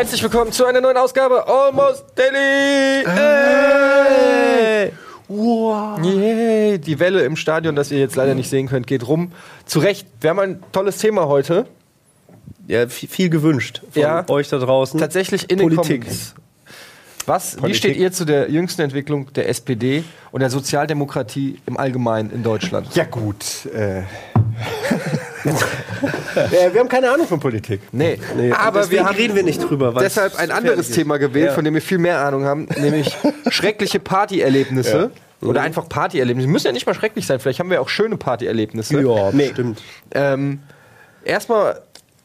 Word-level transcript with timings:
Herzlich 0.00 0.22
willkommen 0.22 0.50
zu 0.50 0.64
einer 0.64 0.80
neuen 0.80 0.96
Ausgabe 0.96 1.46
Almost 1.46 2.04
Daily. 2.14 3.04
Hey. 3.06 4.92
Wow. 5.28 6.02
Yay. 6.02 6.78
Die 6.78 6.98
Welle 6.98 7.20
im 7.20 7.36
Stadion, 7.36 7.76
das 7.76 7.90
ihr 7.90 7.98
jetzt 7.98 8.16
leider 8.16 8.34
nicht 8.34 8.48
sehen 8.48 8.66
könnt, 8.66 8.86
geht 8.86 9.06
rum. 9.06 9.32
Zu 9.66 9.78
Recht, 9.80 10.06
wir 10.22 10.30
haben 10.30 10.38
ein 10.38 10.62
tolles 10.72 10.96
Thema 10.96 11.26
heute. 11.26 11.66
Ja, 12.66 12.88
viel, 12.88 13.10
viel 13.10 13.28
gewünscht 13.28 13.82
von 13.92 14.00
Ja. 14.00 14.24
euch 14.30 14.48
da 14.48 14.56
draußen. 14.56 14.98
Tatsächlich 14.98 15.50
in 15.50 15.58
Politik. 15.58 15.86
den 15.86 16.00
Comments. 16.00 16.34
Was, 17.26 17.56
wie 17.56 17.60
Politik. 17.60 17.78
steht 17.78 17.96
ihr 17.98 18.10
zu 18.10 18.24
der 18.24 18.50
jüngsten 18.50 18.80
Entwicklung 18.80 19.30
der 19.34 19.50
SPD 19.50 20.02
und 20.32 20.40
der 20.40 20.48
Sozialdemokratie 20.48 21.60
im 21.66 21.76
Allgemeinen 21.76 22.30
in 22.30 22.42
Deutschland? 22.42 22.96
Ja 22.96 23.04
gut. 23.04 23.66
Äh. 23.66 24.04
ja, 25.44 26.72
wir 26.72 26.80
haben 26.80 26.88
keine 26.88 27.10
Ahnung 27.10 27.26
von 27.26 27.40
Politik. 27.40 27.80
Nee, 27.92 28.18
Nee, 28.36 28.52
aber 28.52 28.80
deswegen 28.80 29.00
wir 29.02 29.08
haben 29.08 29.16
reden 29.16 29.34
wir 29.36 29.42
nicht 29.42 29.62
drüber. 29.62 29.94
deshalb 30.00 30.32
es 30.34 30.38
ein 30.38 30.50
anderes 30.50 30.90
Thema 30.90 31.18
gewählt, 31.18 31.46
Ja. 31.48 31.52
von 31.54 31.64
dem 31.64 31.74
wir 31.74 31.82
viel 31.82 31.98
mehr 31.98 32.20
Ahnung 32.20 32.44
haben, 32.44 32.66
nämlich 32.78 33.16
schreckliche 33.50 34.00
Partyerlebnisse. 34.00 35.10
Oder 35.42 35.62
einfach 35.62 35.88
Partyerlebnisse. 35.88 36.48
Müssen 36.48 36.66
ja 36.66 36.72
nicht 36.72 36.86
mal 36.86 36.92
schrecklich 36.94 37.26
sein, 37.26 37.40
vielleicht 37.40 37.60
haben 37.60 37.70
wir 37.70 37.80
auch 37.80 37.88
schöne 37.88 38.18
Partyerlebnisse. 38.18 39.00
Ja, 39.00 39.30
Nee. 39.32 39.48
stimmt. 39.52 39.82
Ähm, 40.12 40.60
erstmal 41.24 41.80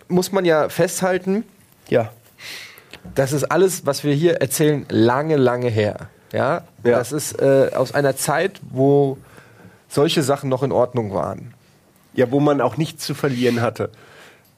muss 0.10 0.32
man 0.34 0.44
ja 0.44 0.68
festhalten, 0.68 1.46
Ja. 1.88 2.12
das 3.16 3.32
ist 3.32 3.46
alles, 3.46 3.86
was 3.86 4.04
wir 4.04 4.14
hier 4.14 4.36
erzählen, 4.42 4.86
lange, 4.90 5.38
lange 5.38 5.70
her. 5.70 6.10
Ja, 6.34 6.64
Ja. 6.84 6.98
das 6.98 7.14
ist 7.14 7.42
äh, 7.42 7.72
aus 7.74 7.94
einer 7.94 8.18
Zeit, 8.18 8.60
wo 8.70 9.18
solche 9.88 10.22
Sachen 10.22 10.50
noch 10.50 10.62
in 10.64 10.74
Ordnung 10.74 11.14
waren. 11.14 11.54
Ja, 12.16 12.32
wo 12.32 12.40
man 12.40 12.62
auch 12.62 12.78
nichts 12.78 13.06
zu 13.06 13.14
verlieren 13.14 13.62
hatte. 13.62 13.90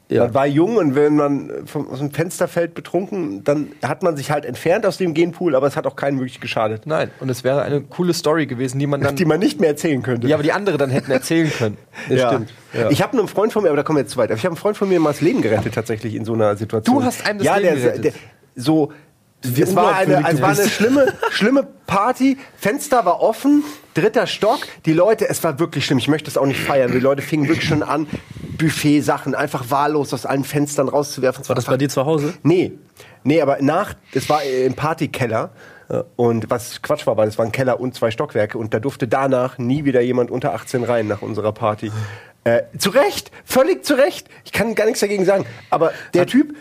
Ja. 0.10 0.24
Man 0.24 0.34
war 0.34 0.48
jung 0.48 0.78
und 0.78 0.96
wenn 0.96 1.18
man 1.18 1.52
vom, 1.66 1.90
aus 1.90 2.00
dem 2.00 2.12
Fenster 2.12 2.48
fällt 2.48 2.74
betrunken, 2.74 3.44
dann 3.44 3.74
hat 3.84 4.04
man 4.04 4.16
sich 4.16 4.32
halt 4.32 4.46
entfernt 4.46 4.86
aus 4.86 4.98
dem 4.98 5.14
Genpool, 5.14 5.54
aber 5.54 5.68
es 5.68 5.76
hat 5.76 5.86
auch 5.86 5.98
keinen 5.98 6.20
wirklich 6.20 6.40
geschadet. 6.40 6.84
Nein, 6.86 7.12
und 7.20 7.30
es 7.30 7.44
wäre 7.44 7.64
eine 7.64 7.82
coole 7.82 8.14
Story 8.14 8.46
gewesen, 8.46 8.80
die 8.80 8.88
man 8.88 9.02
dann, 9.02 9.16
Die 9.18 9.26
man 9.26 9.40
nicht 9.40 9.60
mehr 9.60 9.70
erzählen 9.70 10.02
könnte. 10.02 10.28
ja, 10.28 10.38
aber 10.38 10.44
die 10.44 10.54
andere 10.54 10.78
dann 10.78 10.92
hätten 10.92 11.12
erzählen 11.12 11.52
können. 11.52 11.78
ja. 12.10 12.30
stimmt. 12.30 12.54
Ja. 12.74 12.90
Ich 12.90 13.02
habe 13.02 13.18
einen 13.18 13.28
Freund 13.28 13.52
von 13.52 13.64
mir, 13.64 13.70
aber 13.70 13.78
da 13.78 13.84
kommen 13.84 13.98
wir 13.98 14.04
jetzt 14.04 14.12
zu 14.12 14.18
weit. 14.18 14.32
Ich 14.32 14.38
habe 14.38 14.50
einen 14.50 14.56
Freund 14.56 14.78
von 14.78 14.88
mir 14.88 15.00
mal 15.02 15.12
das 15.12 15.20
Leben 15.20 15.42
gerettet 15.42 15.74
tatsächlich 15.74 16.16
in 16.16 16.24
so 16.24 16.34
einer 16.34 16.56
Situation. 16.56 16.96
Du 16.96 17.04
hast 17.04 17.26
einem 17.28 17.40
das 17.40 17.46
ja, 17.46 17.58
Leben 17.58 17.76
der, 17.76 17.92
gerettet? 17.92 18.06
Der, 18.06 18.14
so, 18.56 18.94
es 19.44 19.76
war 19.76 19.96
eine, 19.96 20.24
es 20.30 20.42
war 20.42 20.50
eine 20.50 20.70
schlimme, 20.70 21.14
schlimme 21.32 21.68
Party. 21.86 22.38
Fenster 22.58 23.04
war 23.06 23.22
offen, 23.22 23.64
dritter 23.98 24.28
Stock. 24.28 24.60
Die 24.86 24.94
Leute, 24.94 25.28
es 25.28 25.44
war 25.44 25.60
wirklich 25.60 25.86
schlimm. 25.86 25.98
Ich 25.98 26.08
möchte 26.08 26.30
es 26.30 26.38
auch 26.38 26.46
nicht 26.46 26.60
feiern. 26.60 26.92
Die 26.92 27.00
Leute 27.00 27.22
fingen 27.22 27.48
wirklich 27.48 27.68
schon 27.68 27.84
an, 27.84 28.08
Buffet-Sachen 28.58 29.36
einfach 29.36 29.70
wahllos 29.70 30.14
aus 30.14 30.26
allen 30.26 30.44
Fenstern 30.44 30.88
rauszuwerfen. 30.90 31.42
Es 31.42 31.50
War 31.50 31.56
das 31.56 31.66
bei 31.66 31.78
dir 31.78 31.90
zu 31.90 32.06
Hause? 32.06 32.34
Nee, 32.44 32.74
nee, 33.24 33.42
aber 33.42 33.58
nach, 33.62 33.96
das 34.14 34.30
war 34.30 34.44
im 34.44 34.74
Partykeller. 34.74 35.52
Und 36.18 36.50
was 36.50 36.82
Quatsch 36.82 37.08
war, 37.08 37.16
weil 37.16 37.28
das 37.28 37.38
war 37.38 37.46
ein 37.46 37.54
Keller 37.54 37.80
und 37.80 37.96
zwei 37.96 38.12
Stockwerke 38.12 38.58
und 38.58 38.74
da 38.74 38.80
durfte 38.80 39.08
danach 39.08 39.58
nie 39.58 39.86
wieder 39.86 40.02
jemand 40.02 40.32
unter 40.32 40.54
18 40.54 40.84
rein 40.84 41.08
nach 41.08 41.22
unserer 41.22 41.54
Party. 41.54 41.94
Äh, 42.44 42.64
zu 42.78 42.90
Recht, 42.90 43.32
völlig 43.46 43.86
zu 43.86 43.94
Recht. 43.94 44.28
Ich 44.44 44.52
kann 44.52 44.76
gar 44.76 44.84
nichts 44.84 45.00
dagegen 45.00 45.24
sagen. 45.24 45.46
Aber 45.70 45.94
der 46.14 46.26
Typ 46.26 46.56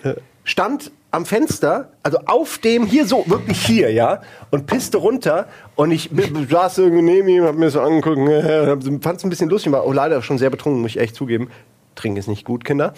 stand 0.44 0.92
am 1.16 1.24
Fenster, 1.24 1.88
also 2.02 2.18
auf 2.26 2.58
dem, 2.58 2.84
hier 2.84 3.06
so, 3.06 3.24
wirklich 3.26 3.64
hier, 3.64 3.90
ja, 3.90 4.20
und 4.50 4.66
pisste 4.66 4.98
runter 4.98 5.48
und 5.74 5.90
ich 5.90 6.10
saß 6.50 6.76
irgendwie 6.78 7.02
neben 7.02 7.28
ihm, 7.28 7.44
hab 7.44 7.56
mir 7.56 7.70
so 7.70 7.80
angeguckt, 7.80 8.18
fand 9.02 9.16
es 9.16 9.24
ein 9.24 9.30
bisschen 9.30 9.48
lustig, 9.48 9.72
war 9.72 9.82
auch 9.82 9.94
leider 9.94 10.20
schon 10.20 10.36
sehr 10.36 10.50
betrunken, 10.50 10.82
muss 10.82 10.90
ich 10.90 11.00
echt 11.00 11.16
zugeben. 11.16 11.48
Trinken 11.94 12.18
ist 12.18 12.28
nicht 12.28 12.44
gut, 12.44 12.66
Kinder. 12.66 12.92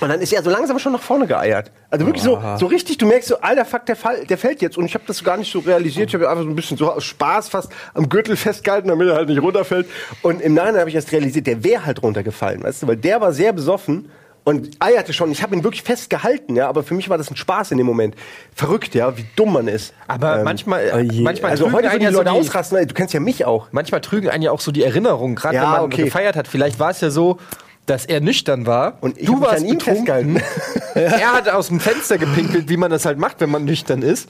Und 0.00 0.08
dann 0.08 0.20
ist 0.20 0.32
er 0.32 0.42
so 0.42 0.50
langsam 0.50 0.80
schon 0.80 0.92
nach 0.92 1.00
vorne 1.00 1.28
geeiert. 1.28 1.70
Also 1.90 2.06
wirklich 2.06 2.24
so, 2.24 2.40
so 2.58 2.66
richtig, 2.66 2.98
du 2.98 3.06
merkst 3.06 3.28
so, 3.28 3.40
alter 3.40 3.64
Fuck, 3.64 3.86
der, 3.86 3.96
Fall, 3.96 4.24
der 4.26 4.38
fällt 4.38 4.60
jetzt. 4.60 4.76
Und 4.76 4.84
ich 4.84 4.94
habe 4.94 5.04
das 5.06 5.22
gar 5.22 5.36
nicht 5.36 5.50
so 5.50 5.60
realisiert. 5.60 6.08
Ich 6.08 6.14
habe 6.14 6.28
einfach 6.28 6.42
so 6.42 6.50
ein 6.50 6.56
bisschen 6.56 6.76
so 6.76 6.90
aus 6.90 7.04
Spaß 7.04 7.48
fast 7.48 7.72
am 7.94 8.08
Gürtel 8.08 8.36
festgehalten, 8.36 8.88
damit 8.88 9.08
er 9.08 9.14
halt 9.14 9.28
nicht 9.28 9.42
runterfällt. 9.42 9.88
Und 10.22 10.40
im 10.40 10.54
Nachhinein 10.54 10.80
habe 10.80 10.90
ich 10.90 10.96
erst 10.96 11.12
realisiert, 11.12 11.46
der 11.46 11.62
wäre 11.62 11.86
halt 11.86 12.02
runtergefallen, 12.02 12.62
weißt 12.64 12.82
du, 12.82 12.88
weil 12.88 12.96
der 12.96 13.20
war 13.20 13.32
sehr 13.32 13.52
besoffen 13.52 14.08
und 14.48 14.70
eierte 14.80 15.12
schon. 15.12 15.30
Ich 15.30 15.42
habe 15.42 15.54
ihn 15.54 15.62
wirklich 15.62 15.82
festgehalten, 15.82 16.56
ja, 16.56 16.68
aber 16.68 16.82
für 16.82 16.94
mich 16.94 17.08
war 17.10 17.18
das 17.18 17.30
ein 17.30 17.36
Spaß 17.36 17.70
in 17.72 17.76
dem 17.78 17.86
Moment. 17.86 18.14
Verrückt, 18.54 18.94
ja, 18.94 19.14
wie 19.18 19.26
dumm 19.36 19.52
man 19.52 19.68
ist. 19.68 19.92
Aber 20.06 20.38
Ähm, 20.38 20.44
manchmal, 20.44 20.90
oh 20.94 20.98
je. 20.98 21.20
manchmal 21.22 21.50
also 21.50 21.66
heute 21.70 21.90
einen 21.90 21.92
würden 21.92 21.98
die 22.00 22.04
ja 22.06 22.12
so 22.12 22.18
Leute 22.18 22.30
die- 22.30 22.36
ausrasten, 22.48 22.86
du 22.88 22.94
kennst 22.94 23.12
ja 23.12 23.20
mich 23.20 23.44
auch. 23.44 23.68
Manchmal 23.72 24.00
trügen 24.00 24.30
einen 24.30 24.42
ja 24.42 24.50
auch 24.50 24.60
so 24.60 24.72
die 24.72 24.82
Erinnerungen, 24.82 25.34
gerade 25.36 25.56
Ja, 25.56 25.62
wenn 25.64 25.70
man 25.70 25.80
okay. 25.82 26.04
gefeiert 26.04 26.34
hat. 26.34 26.48
Vielleicht 26.48 26.80
war 26.80 26.90
es 26.90 27.00
ja 27.02 27.10
so, 27.10 27.36
dass 27.88 28.04
er 28.06 28.20
nüchtern 28.20 28.66
war. 28.66 28.98
Und 29.00 29.18
ich 29.18 29.26
du 29.26 29.40
warst 29.40 29.58
an 29.58 29.64
ihm 29.64 29.78
betrunken. 29.78 30.38
festgehalten. 30.38 30.42
er 30.94 31.32
hat 31.32 31.48
aus 31.48 31.68
dem 31.68 31.80
Fenster 31.80 32.18
gepinkelt, 32.18 32.68
wie 32.68 32.76
man 32.76 32.90
das 32.90 33.04
halt 33.04 33.18
macht, 33.18 33.40
wenn 33.40 33.50
man 33.50 33.64
nüchtern 33.64 34.02
ist. 34.02 34.28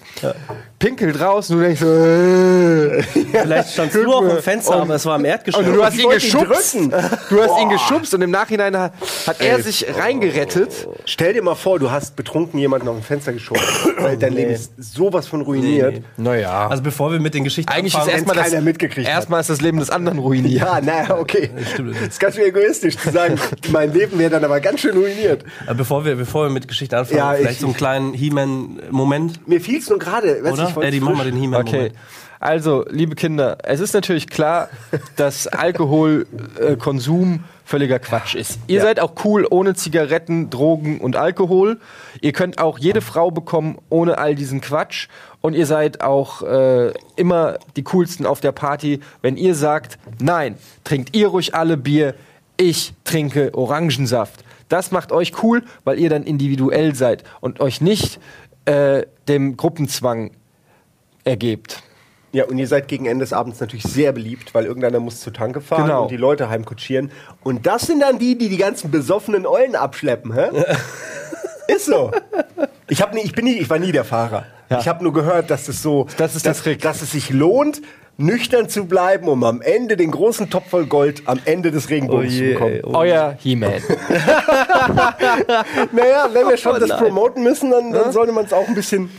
Pinkelt 0.78 1.20
raus 1.20 1.50
und 1.50 1.58
du 1.58 1.64
denkst 1.64 1.80
so, 1.80 1.86
äh. 1.86 3.02
Vielleicht 3.02 3.72
standst 3.72 3.97
du 3.97 4.12
auch 4.12 4.22
im 4.22 4.38
Fenster, 4.38 4.76
aber 4.76 4.94
es 4.94 5.04
war 5.06 5.18
im 5.18 5.24
Erdgeschoss. 5.24 5.66
Und 5.66 5.74
du 5.74 5.84
hast 5.84 5.97
ihn 5.97 6.04
ihn 6.04 6.10
geschubst. 6.10 6.74
drücken. 6.74 6.91
Du 7.30 7.42
hast 7.42 7.60
ihn 7.60 7.68
geschubst 7.68 8.14
und 8.14 8.22
im 8.22 8.30
Nachhinein 8.30 8.76
hat, 8.76 8.92
hat 9.26 9.41
er 9.41 9.60
sich 9.62 9.86
reingerettet. 9.98 10.88
Stell 11.04 11.32
dir 11.32 11.42
mal 11.42 11.54
vor, 11.54 11.78
du 11.78 11.91
hast 11.91 12.16
betrunken 12.16 12.58
jemanden 12.58 12.88
auf 12.88 12.97
dem 12.97 13.02
Fenster 13.02 13.32
geschoben. 13.32 13.60
weil 13.98 14.16
dein 14.16 14.32
Leben 14.32 14.52
ist 14.52 14.72
sowas 14.78 15.26
von 15.26 15.42
ruiniert. 15.42 15.94
Nee. 15.94 16.02
Naja. 16.16 16.68
Also 16.68 16.82
bevor 16.82 17.10
wir 17.12 17.20
mit 17.20 17.34
den 17.34 17.44
Geschichten 17.44 17.72
Eigentlich 17.72 17.94
ist 17.94 18.00
anfangen, 18.00 18.16
erstmal 18.16 18.36
das, 18.36 18.50
keiner 18.50 18.62
mitgekriegt 18.62 19.08
erstmal 19.08 19.41
ist 19.41 19.50
das 19.50 19.60
Leben 19.60 19.78
des 19.78 19.91
anderen 19.91 20.18
ruiniert. 20.18 20.62
Ja, 20.62 20.80
naja, 20.80 21.18
okay. 21.18 21.50
Das 21.56 22.08
ist 22.08 22.20
ganz 22.20 22.34
schön 22.36 22.44
egoistisch 22.44 22.97
zu 22.97 23.10
sagen, 23.10 23.38
mein 23.72 23.92
Leben 23.92 24.19
wäre 24.19 24.31
dann 24.31 24.44
aber 24.44 24.60
ganz 24.60 24.81
schön 24.81 24.97
ruiniert. 24.97 25.44
bevor 25.76 26.04
wir 26.04 26.16
bevor 26.16 26.44
wir 26.47 26.50
mit 26.50 26.69
Geschichten 26.69 26.94
anfangen, 26.94 27.19
Ja, 27.19 27.32
vielleicht 27.34 27.53
ich- 27.54 27.59
so 27.60 27.66
einen 27.66 27.76
kleinen 27.76 28.12
He-Man-Moment, 28.14 29.47
Mir 29.48 29.60
fiel 29.60 29.78
es 29.78 29.88
nur 29.88 29.98
gerade. 29.98 30.41
oder? 30.42 30.69
ich 30.69 30.76
Eddie, 30.76 31.00
mach 31.00 31.14
mal 31.16 31.25
den 31.25 31.36
He-Man-Moment. 31.36 31.69
Okay. 31.91 31.98
Also, 32.41 32.84
liebe 32.88 33.16
Kinder, 33.16 33.59
es 33.64 33.81
ist 33.81 33.94
natürlich 33.94 34.28
klar, 34.28 34.69
dass 35.16 35.48
Alkoholkonsum 35.48 37.34
äh, 37.34 37.38
völliger 37.64 37.98
Quatsch 37.98 38.34
ist. 38.34 38.59
Ihr 38.69 38.76
Ja. 38.78 38.82
seid 38.82 39.00
auch 39.00 39.12
cool 39.25 39.47
ohne 39.50 39.75
Zigaretten, 39.75 40.48
Drogen 40.48 41.00
und 41.00 41.16
Alkohol. 41.16 41.78
Ihr 42.20 42.32
könnt 42.32 42.59
auch 42.59 42.78
jede 42.78 43.00
Frau 43.00 43.30
bekommen 43.30 43.78
ohne 43.91 44.19
all 44.19 44.34
diesen 44.34 44.60
Quatsch. 44.60 45.09
Und 45.41 45.54
ihr 45.54 45.66
seid 45.66 46.00
auch 46.00 46.42
äh, 46.42 46.92
immer 47.16 47.59
die 47.76 47.82
coolsten 47.84 48.25
auf 48.26 48.41
der 48.41 48.53
Party, 48.53 49.00
wenn 49.22 49.36
ihr 49.36 49.54
sagt, 49.54 49.98
nein, 50.20 50.56
trinkt 50.84 51.15
ihr 51.16 51.28
ruhig 51.28 51.54
alle 51.54 51.76
Bier, 51.76 52.15
ich 52.58 52.92
trinke 53.04 53.54
Orangensaft. 53.54 54.44
Das 54.69 54.91
macht 54.91 55.12
euch 55.12 55.42
cool, 55.42 55.62
weil 55.84 55.98
ihr 55.98 56.10
dann 56.10 56.24
individuell 56.24 56.94
seid 56.94 57.24
und 57.41 57.60
euch 57.60 57.80
nicht 57.80 58.20
äh, 58.66 59.04
dem 59.28 59.56
Gruppenzwang 59.56 60.32
ergebt. 61.24 61.82
Ja, 62.32 62.44
und 62.44 62.58
ihr 62.58 62.66
seid 62.68 62.88
gegen 62.88 63.06
Ende 63.06 63.24
des 63.24 63.32
Abends 63.32 63.58
natürlich 63.60 63.84
sehr 63.84 64.12
beliebt, 64.12 64.54
weil 64.54 64.66
irgendeiner 64.66 65.00
muss 65.00 65.20
zur 65.20 65.32
Tanke 65.32 65.62
fahren 65.62 65.84
Genau. 65.86 66.02
und 66.02 66.10
die 66.10 66.18
Leute 66.18 66.50
heimkutschieren. 66.50 67.10
Und 67.42 67.66
das 67.66 67.82
sind 67.86 68.00
dann 68.00 68.18
die, 68.18 68.36
die 68.36 68.50
die 68.50 68.58
ganzen 68.58 68.91
besoffenen 68.91 69.47
Eulen 69.47 69.74
abschleppen, 69.74 70.34
hä? 70.34 70.48
ist 71.74 71.86
so. 71.86 72.10
Ich, 72.91 73.00
hab 73.00 73.14
nie, 73.14 73.20
ich, 73.20 73.32
bin 73.32 73.47
nie, 73.47 73.54
ich 73.54 73.70
war 73.70 73.78
nie 73.78 73.92
der 73.92 74.04
Fahrer. 74.04 74.44
Ja. 74.68 74.80
Ich 74.80 74.88
habe 74.88 75.02
nur 75.02 75.14
gehört, 75.14 75.48
dass 75.50 75.68
es 75.68 75.80
so, 75.80 76.06
Das 76.18 76.34
ist 76.34 76.44
der 76.44 76.52
dass, 76.52 76.62
Trick. 76.62 76.82
dass 76.82 77.00
es 77.00 77.12
sich 77.12 77.30
lohnt, 77.30 77.80
nüchtern 78.20 78.68
zu 78.68 78.86
bleiben, 78.86 79.28
um 79.28 79.44
am 79.44 79.62
Ende 79.62 79.96
den 79.96 80.10
großen 80.10 80.50
Topf 80.50 80.70
voll 80.70 80.86
Gold 80.86 81.22
am 81.26 81.38
Ende 81.44 81.70
des 81.70 81.88
Regenbogens 81.88 82.32
Oh 82.32 82.36
je, 82.36 82.48
zu 82.48 82.52
bekommen. 82.54 82.80
oh. 82.84 82.94
Euer 82.96 83.36
He-Man. 83.40 83.72
Naja, 85.92 86.28
wenn 86.32 86.48
wir 86.48 86.56
schon 86.56 86.76
Oh 86.76 86.78
das 86.78 86.96
promoten 86.98 87.42
müssen, 87.42 87.70
dann, 87.70 87.92
dann 87.92 88.12
sollte 88.12 88.32
man 88.32 88.44
es 88.44 88.52
auch 88.52 88.66
ein 88.66 88.74
bisschen 88.74 89.10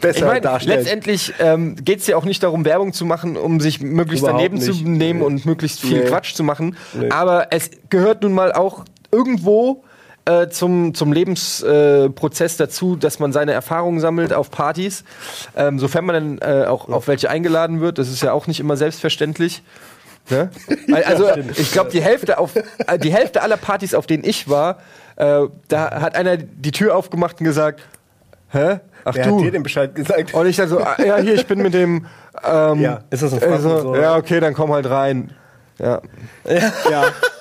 besser 0.00 0.10
Ich 0.18 0.24
meine, 0.24 0.40
darstellen. 0.40 0.78
letztendlich 0.78 1.32
ähm, 1.38 1.76
geht 1.84 2.00
es 2.00 2.06
ja 2.06 2.16
auch 2.16 2.24
nicht 2.24 2.42
darum, 2.42 2.64
Werbung 2.64 2.92
zu 2.92 3.04
machen, 3.06 3.36
um 3.36 3.60
sich 3.60 3.80
möglichst 3.80 4.24
Überhaupt 4.24 4.42
daneben 4.42 4.60
zu 4.60 4.70
nicht. 4.72 4.86
nehmen 4.86 5.18
Nee. 5.20 5.24
und 5.24 5.46
möglichst 5.46 5.80
viel 5.80 6.00
Nee. 6.00 6.06
Quatsch 6.06 6.34
zu 6.34 6.42
machen. 6.44 6.76
Aber 7.10 7.48
es 7.52 7.70
gehört 7.90 8.22
nun 8.22 8.32
mal 8.32 8.52
auch 8.52 8.84
irgendwo 9.12 9.84
äh, 10.28 10.48
zum, 10.50 10.94
zum 10.94 11.12
Lebensprozess 11.12 12.54
äh, 12.54 12.58
dazu, 12.58 12.96
dass 12.96 13.18
man 13.18 13.32
seine 13.32 13.52
Erfahrungen 13.52 13.98
sammelt 13.98 14.32
auf 14.34 14.50
Partys, 14.50 15.04
ähm, 15.56 15.78
sofern 15.78 16.04
man 16.04 16.38
dann 16.38 16.62
äh, 16.62 16.66
auch 16.66 16.88
auf 16.88 17.08
welche 17.08 17.30
eingeladen 17.30 17.80
wird. 17.80 17.98
Das 17.98 18.08
ist 18.08 18.22
ja 18.22 18.32
auch 18.32 18.46
nicht 18.46 18.60
immer 18.60 18.76
selbstverständlich. 18.76 19.62
Ne? 20.28 20.50
Also 21.06 21.30
ich 21.56 21.72
glaube, 21.72 21.90
die 21.90 22.02
Hälfte 22.02 22.38
auf 22.38 22.54
äh, 22.56 22.98
die 22.98 23.12
Hälfte 23.12 23.42
aller 23.42 23.56
Partys, 23.56 23.94
auf 23.94 24.06
denen 24.06 24.24
ich 24.24 24.48
war, 24.50 24.78
äh, 25.16 25.46
da 25.68 26.00
hat 26.02 26.14
einer 26.14 26.36
die 26.36 26.72
Tür 26.72 26.94
aufgemacht 26.94 27.40
und 27.40 27.44
gesagt, 27.44 27.80
hä? 28.50 28.80
Ach 29.04 29.14
Wer 29.14 29.26
du. 29.26 29.36
hat 29.36 29.44
dir 29.44 29.50
den 29.50 29.62
Bescheid 29.62 29.94
gesagt? 29.94 30.34
Und 30.34 30.46
ich 30.46 30.56
dann 30.56 30.68
so, 30.68 30.80
ah, 30.80 30.96
ja, 31.02 31.16
hier, 31.16 31.34
ich 31.34 31.46
bin 31.46 31.62
mit 31.62 31.74
dem. 31.74 32.06
Ähm, 32.44 32.80
Ja. 32.80 33.00
Ist 33.10 33.24
das 33.24 33.32
ein 33.32 33.40
Franken 33.40 33.62
so, 33.62 33.80
so? 33.80 33.96
Ja, 33.96 34.14
okay, 34.14 34.38
dann 34.38 34.54
komm 34.54 34.72
halt 34.72 34.88
rein. 34.88 35.32
Ja. 35.80 36.00
ja. 36.88 37.02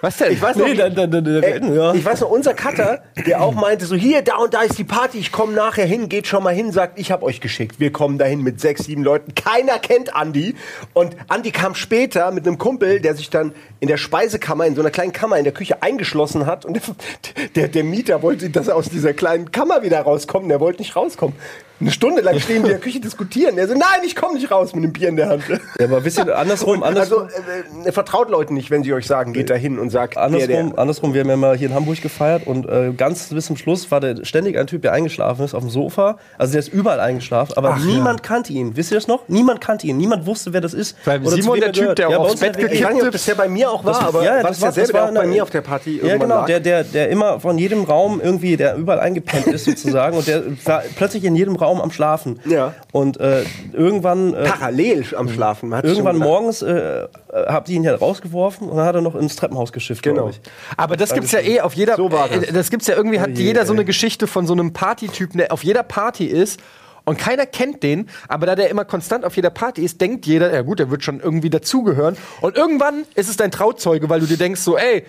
Was 0.00 0.16
denn? 0.16 0.32
Ich 0.32 0.40
weiß 0.40 0.56
noch, 0.56 0.66
Nee, 0.66 0.74
dann, 0.74 0.94
dann, 0.94 1.10
dann, 1.10 1.24
dann, 1.24 1.42
Ey, 1.42 1.74
ja. 1.76 1.94
Ich 1.94 2.04
weiß 2.04 2.20
noch, 2.20 2.30
unser 2.30 2.54
Cutter, 2.54 3.02
der 3.26 3.42
auch 3.42 3.54
meinte, 3.54 3.86
so 3.86 3.96
hier, 3.96 4.22
da 4.22 4.36
und 4.36 4.54
da 4.54 4.62
ist 4.62 4.78
die 4.78 4.84
Party, 4.84 5.18
ich 5.18 5.32
komme 5.32 5.52
nachher 5.52 5.86
hin, 5.86 6.08
geht 6.08 6.26
schon 6.26 6.42
mal 6.42 6.54
hin, 6.54 6.72
sagt, 6.72 6.98
ich 6.98 7.10
habe 7.10 7.24
euch 7.24 7.40
geschickt. 7.40 7.80
Wir 7.80 7.90
kommen 7.90 8.18
dahin 8.18 8.42
mit 8.42 8.60
sechs, 8.60 8.84
sieben 8.84 9.02
Leuten. 9.02 9.34
Keiner 9.34 9.78
kennt 9.78 10.14
Andi. 10.14 10.54
Und 10.94 11.16
Andi 11.28 11.50
kam 11.50 11.74
später 11.74 12.30
mit 12.30 12.46
einem 12.46 12.58
Kumpel, 12.58 13.00
der 13.00 13.16
sich 13.16 13.30
dann 13.30 13.52
in 13.80 13.88
der 13.88 13.96
Speisekammer, 13.96 14.66
in 14.66 14.74
so 14.74 14.80
einer 14.80 14.90
kleinen 14.90 15.12
Kammer 15.12 15.38
in 15.38 15.44
der 15.44 15.52
Küche 15.52 15.82
eingeschlossen 15.82 16.46
hat. 16.46 16.64
Und 16.64 16.74
der, 16.74 16.82
der, 17.56 17.68
der 17.68 17.84
Mieter 17.84 18.22
wollte, 18.22 18.50
dass 18.50 18.68
er 18.68 18.76
aus 18.76 18.88
dieser 18.88 19.14
kleinen 19.14 19.50
Kammer 19.50 19.82
wieder 19.82 20.00
rauskommt. 20.00 20.50
Der 20.50 20.60
wollte 20.60 20.80
nicht 20.80 20.94
rauskommen. 20.94 21.34
Eine 21.80 21.90
Stunde 21.92 22.22
lang 22.22 22.38
stehen 22.40 22.62
die 22.62 22.68
in 22.70 22.74
der 22.74 22.78
Küche 22.80 22.98
diskutieren. 23.00 23.56
Er 23.56 23.68
so, 23.68 23.74
nein, 23.74 24.00
ich 24.04 24.16
komme 24.16 24.34
nicht 24.34 24.50
raus 24.50 24.74
mit 24.74 24.82
einem 24.82 24.92
Bier 24.92 25.08
in 25.10 25.16
der 25.16 25.28
Hand. 25.28 25.44
Ja, 25.48 25.58
aber 25.86 25.98
ein 25.98 26.02
bisschen 26.02 26.28
andersrum, 26.30 26.82
andersrum. 26.82 27.24
Also, 27.24 27.36
äh, 27.84 27.88
äh, 27.88 27.92
vertraut 27.92 28.30
Leuten 28.30 28.54
nicht, 28.54 28.70
wenn 28.70 28.82
sie 28.82 28.92
euch 28.92 29.06
sagen, 29.06 29.32
geht 29.32 29.48
da 29.48 29.54
hin 29.54 29.78
und 29.78 29.90
sagt, 29.90 30.16
der, 30.16 30.22
Andersrum, 30.24 30.48
der, 30.48 30.78
andersrum, 30.78 31.14
wir 31.14 31.20
haben 31.20 31.28
ja 31.30 31.36
mal 31.36 31.56
hier 31.56 31.68
in 31.68 31.74
Hamburg 31.74 32.02
gefeiert 32.02 32.46
und 32.46 32.66
äh, 32.68 32.92
ganz 32.96 33.28
bis 33.28 33.46
zum 33.46 33.56
Schluss 33.56 33.90
war 33.90 34.00
der 34.00 34.24
ständig 34.24 34.58
ein 34.58 34.66
Typ, 34.66 34.82
der 34.82 34.92
eingeschlafen 34.92 35.44
ist 35.44 35.54
auf 35.54 35.62
dem 35.62 35.70
Sofa. 35.70 36.18
Also 36.36 36.52
der 36.52 36.60
ist 36.60 36.68
überall 36.72 36.98
eingeschlafen, 37.00 37.56
aber 37.56 37.76
niemand 37.76 38.22
kannte 38.24 38.52
ihn. 38.52 38.76
Wisst 38.76 38.90
ihr 38.90 38.96
das 38.96 39.06
noch? 39.06 39.28
Niemand 39.28 39.60
kannte 39.60 39.86
ihn. 39.86 39.96
Niemand 39.98 40.26
wusste, 40.26 40.52
wer 40.52 40.60
das 40.60 40.74
ist. 40.74 40.96
Weil 41.04 41.20
Oder 41.20 41.30
Simon 41.36 41.58
der 41.60 41.68
er 41.68 41.72
Typ, 41.72 41.94
der 41.96 42.10
Ja, 42.10 42.16
aufs 42.18 42.40
Bett 42.40 42.56
in 42.56 42.62
der 42.62 42.72
ich 42.72 42.84
weiß 42.84 42.94
nicht, 42.94 43.04
ob 43.04 43.12
das 43.12 43.24
der 43.24 43.34
bei 43.36 43.48
mir 43.48 43.70
auch 43.70 43.84
war, 43.84 44.00
aber 44.02 44.24
ja, 44.24 44.42
das 44.42 44.58
das 44.58 44.60
war- 44.62 44.68
derselbe, 44.72 44.92
das 44.92 45.00
war 45.02 45.12
der 45.12 45.20
auch 45.20 45.24
bei 45.24 45.30
mir 45.30 45.42
auf 45.44 45.50
der 45.50 45.60
Party 45.60 46.00
Ja, 46.04 46.16
genau, 46.16 46.34
lag? 46.40 46.46
der, 46.46 46.58
der, 46.60 46.82
der 46.82 47.08
immer 47.10 47.38
von 47.38 47.56
jedem 47.56 47.84
Raum 47.84 48.20
irgendwie, 48.20 48.56
der 48.56 48.74
überall 48.76 48.98
eingepennt 48.98 49.46
ist 49.46 49.64
sozusagen 49.64 50.16
und 50.16 50.26
der 50.26 50.42
war 50.64 50.82
plötzlich 50.96 51.22
in 51.24 51.36
jedem 51.36 51.54
Raum 51.54 51.67
am 51.82 51.90
Schlafen. 51.90 52.40
Ja. 52.46 52.74
Und 52.92 53.20
äh, 53.20 53.44
irgendwann, 53.72 54.34
äh, 54.34 54.44
Parallel 54.44 55.04
am 55.16 55.28
Schlafen. 55.28 55.68
man 55.68 55.78
hat's 55.78 55.88
irgendwann 55.88 56.16
morgens 56.16 56.62
äh, 56.62 56.72
äh, 56.72 57.06
habt 57.46 57.68
ihr 57.68 57.76
ihn 57.76 57.84
ja 57.84 57.94
rausgeworfen 57.94 58.68
und 58.68 58.76
dann 58.76 58.86
hat 58.86 58.94
er 58.94 59.02
noch 59.02 59.14
ins 59.14 59.36
Treppenhaus 59.36 59.72
geschifft, 59.72 60.02
Genau. 60.02 60.30
Aber 60.76 60.96
das 60.96 61.12
gibt's 61.12 61.32
ja 61.32 61.40
eh 61.40 61.60
auf 61.60 61.74
jeder. 61.74 61.96
So 61.96 62.10
war 62.10 62.28
das. 62.28 62.44
äh, 62.44 62.52
das 62.52 62.70
gibt's 62.70 62.86
ja 62.86 62.96
irgendwie, 62.96 63.20
hat 63.20 63.36
je, 63.36 63.44
jeder 63.44 63.66
so 63.66 63.72
eine 63.72 63.84
Geschichte 63.84 64.26
von 64.26 64.46
so 64.46 64.54
einem 64.54 64.72
Partytypen, 64.72 65.38
der 65.38 65.52
auf 65.52 65.62
jeder 65.62 65.82
Party 65.82 66.24
ist. 66.24 66.60
Und 67.04 67.16
keiner 67.16 67.46
kennt 67.46 67.82
den, 67.82 68.10
aber 68.28 68.44
da 68.44 68.54
der 68.54 68.68
immer 68.68 68.84
konstant 68.84 69.24
auf 69.24 69.34
jeder 69.34 69.48
Party 69.48 69.82
ist, 69.82 69.98
denkt 69.98 70.26
jeder, 70.26 70.52
ja 70.52 70.60
gut, 70.60 70.78
der 70.78 70.90
wird 70.90 71.02
schon 71.02 71.20
irgendwie 71.20 71.48
dazugehören. 71.48 72.18
Und 72.42 72.54
irgendwann 72.54 73.04
ist 73.14 73.30
es 73.30 73.38
dein 73.38 73.50
Trauzeuge, 73.50 74.10
weil 74.10 74.20
du 74.20 74.26
dir 74.26 74.36
denkst 74.36 74.60
so, 74.60 74.76
ey, 74.76 75.04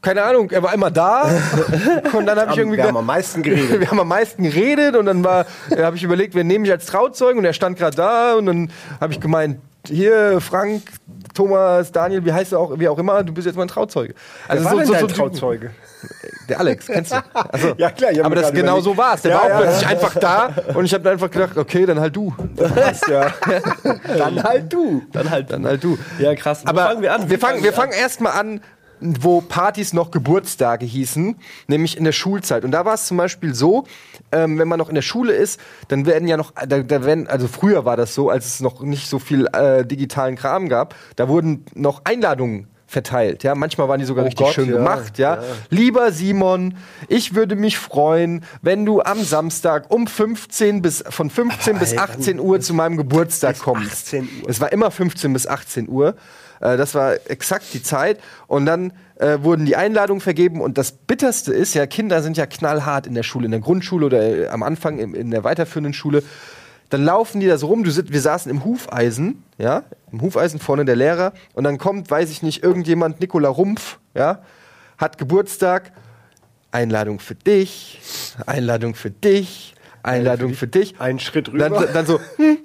keine 0.00 0.22
Ahnung, 0.22 0.50
er 0.50 0.62
war 0.62 0.72
immer 0.74 0.90
da. 0.90 1.28
und 2.12 2.26
dann 2.26 2.38
habe 2.38 2.52
ich 2.52 2.58
irgendwie 2.58 2.76
wir 2.76 2.84
haben 2.84 2.96
am 2.96 3.06
meisten 3.06 3.42
geredet. 3.42 3.80
wir 3.80 3.90
haben 3.90 4.00
am 4.00 4.08
meisten 4.08 4.42
geredet 4.44 4.96
und 4.96 5.06
dann 5.06 5.24
war, 5.24 5.46
äh, 5.70 5.82
habe 5.82 5.96
ich 5.96 6.02
überlegt, 6.04 6.34
wen 6.34 6.46
nehme 6.46 6.66
ich 6.66 6.70
als 6.72 6.86
Trauzeugen 6.86 7.38
und 7.38 7.44
er 7.44 7.52
stand 7.52 7.78
gerade 7.78 7.96
da 7.96 8.34
und 8.34 8.46
dann 8.46 8.70
habe 9.00 9.12
ich 9.12 9.20
gemeint, 9.20 9.60
hier 9.86 10.40
Frank, 10.40 10.82
Thomas, 11.34 11.90
Daniel, 11.92 12.24
wie 12.24 12.32
heißt 12.32 12.52
du 12.52 12.58
auch, 12.58 12.78
wie 12.78 12.88
auch 12.88 12.98
immer, 12.98 13.22
du 13.24 13.32
bist 13.32 13.46
jetzt 13.46 13.56
mein 13.56 13.68
Trauzeuge. 13.68 14.14
Wer 14.48 14.64
war 14.64 14.76
denn 14.76 14.90
dein 14.90 15.08
Trauzeuge? 15.08 15.70
Der 16.48 16.60
Alex, 16.60 16.86
kennst 16.86 17.12
du? 17.12 17.16
Also, 17.34 17.74
Ja, 17.76 17.90
klar, 17.90 18.10
aber 18.22 18.34
das 18.36 18.52
genau 18.52 18.78
überlegt. 18.78 18.84
so 18.84 18.96
war 18.96 19.14
es. 19.14 19.22
Der 19.22 19.32
Ja, 19.32 19.36
war 19.36 19.44
auch 19.44 19.48
ja, 19.48 19.60
plötzlich 19.60 19.86
einfach 19.88 20.14
da 20.14 20.50
und 20.74 20.84
ich 20.84 20.94
habe 20.94 21.04
dann 21.04 21.14
einfach 21.14 21.30
gedacht, 21.30 21.56
okay, 21.56 21.86
dann 21.86 22.00
halt 22.00 22.14
du. 22.14 22.32
Passt, 22.56 23.08
ja. 23.08 23.32
Dann 24.16 24.42
halt 24.42 24.72
du. 24.72 25.02
Dann 25.12 25.30
halt, 25.30 25.50
Dann 25.50 25.66
halt 25.66 25.82
du. 25.82 25.98
Ja, 26.18 26.34
krass. 26.34 26.62
Aber 26.64 26.82
fangen 26.86 27.02
wir 27.02 27.12
an? 27.14 27.28
Wir 27.28 27.38
fangen, 27.38 27.62
wir 27.62 27.72
fangen 27.72 27.92
erstmal 27.92 28.32
an, 28.32 28.60
wo 29.00 29.40
Partys 29.40 29.92
noch 29.92 30.10
Geburtstage 30.10 30.86
hießen, 30.86 31.36
nämlich 31.66 31.96
in 31.96 32.04
der 32.04 32.12
Schulzeit. 32.12 32.64
Und 32.64 32.72
da 32.72 32.84
war 32.84 32.94
es 32.94 33.06
zum 33.06 33.16
Beispiel 33.16 33.54
so, 33.54 33.84
ähm, 34.32 34.58
wenn 34.58 34.68
man 34.68 34.78
noch 34.78 34.88
in 34.88 34.94
der 34.94 35.02
Schule 35.02 35.32
ist, 35.32 35.60
dann 35.88 36.06
werden 36.06 36.28
ja 36.28 36.36
noch, 36.36 36.52
da, 36.52 36.80
da 36.80 37.04
werden, 37.04 37.26
also 37.26 37.48
früher 37.48 37.84
war 37.84 37.96
das 37.96 38.14
so, 38.14 38.30
als 38.30 38.46
es 38.46 38.60
noch 38.60 38.80
nicht 38.80 39.08
so 39.08 39.18
viel 39.18 39.46
äh, 39.46 39.84
digitalen 39.84 40.36
Kram 40.36 40.68
gab, 40.68 40.94
da 41.16 41.28
wurden 41.28 41.64
noch 41.74 42.02
Einladungen 42.04 42.68
verteilt. 42.88 43.44
Ja, 43.44 43.54
manchmal 43.54 43.86
waren 43.88 44.00
die 44.00 44.06
sogar 44.06 44.24
richtig 44.24 44.46
Gott, 44.46 44.54
schön 44.54 44.70
ja, 44.70 44.78
gemacht. 44.78 45.18
Ja. 45.18 45.42
Lieber 45.68 46.10
Simon, 46.10 46.74
ich 47.06 47.34
würde 47.34 47.54
mich 47.54 47.76
freuen, 47.76 48.44
wenn 48.62 48.86
du 48.86 49.02
am 49.02 49.22
Samstag 49.22 49.90
um 49.90 50.06
15 50.06 50.80
bis 50.80 51.04
von 51.08 51.28
15 51.28 51.78
bis 51.78 51.96
18 51.96 52.40
Uhr 52.40 52.60
zu 52.60 52.72
meinem 52.72 52.96
Geburtstag 52.96 53.58
kommst. 53.58 53.92
18 53.92 54.28
Uhr. 54.42 54.48
Es 54.48 54.60
war 54.60 54.72
immer 54.72 54.90
15 54.90 55.34
bis 55.34 55.46
18 55.46 55.88
Uhr. 55.88 56.16
Äh, 56.60 56.76
das 56.76 56.94
war 56.94 57.14
exakt 57.28 57.66
die 57.72 57.82
Zeit. 57.82 58.20
Und 58.46 58.66
dann 58.66 58.92
äh, 59.16 59.38
wurden 59.42 59.66
die 59.66 59.76
Einladungen 59.76 60.20
vergeben. 60.20 60.60
Und 60.60 60.78
das 60.78 60.92
Bitterste 60.92 61.52
ist 61.52 61.74
ja, 61.74 61.86
Kinder 61.86 62.22
sind 62.22 62.36
ja 62.36 62.46
knallhart 62.46 63.06
in 63.06 63.14
der 63.14 63.22
Schule, 63.22 63.46
in 63.46 63.50
der 63.50 63.60
Grundschule 63.60 64.06
oder 64.06 64.22
äh, 64.22 64.48
am 64.48 64.62
Anfang 64.62 64.98
in, 64.98 65.14
in 65.14 65.30
der 65.30 65.44
weiterführenden 65.44 65.92
Schule. 65.92 66.22
Dann 66.90 67.04
laufen 67.04 67.40
die 67.40 67.46
da 67.46 67.58
so 67.58 67.66
rum. 67.66 67.84
Du 67.84 67.90
wir 67.94 68.20
saßen 68.20 68.50
im 68.50 68.64
Hufeisen, 68.64 69.42
ja, 69.58 69.84
im 70.10 70.22
Hufeisen 70.22 70.58
vorne 70.58 70.84
der 70.84 70.96
Lehrer. 70.96 71.32
Und 71.52 71.64
dann 71.64 71.78
kommt, 71.78 72.10
weiß 72.10 72.30
ich 72.30 72.42
nicht, 72.42 72.62
irgendjemand, 72.62 73.20
Nikola 73.20 73.48
Rumpf, 73.48 73.98
ja, 74.14 74.42
hat 74.96 75.18
Geburtstag. 75.18 75.92
Einladung 76.70 77.18
für 77.18 77.34
dich, 77.34 77.98
Einladung 78.46 78.94
für 78.94 79.10
dich, 79.10 79.74
Einladung 80.02 80.52
für 80.52 80.66
dich. 80.66 81.00
Einen 81.00 81.18
Schritt 81.18 81.48
rüber. 81.48 81.70
Dann, 81.70 81.92
dann 81.94 82.06
so, 82.06 82.20
hm, 82.36 82.58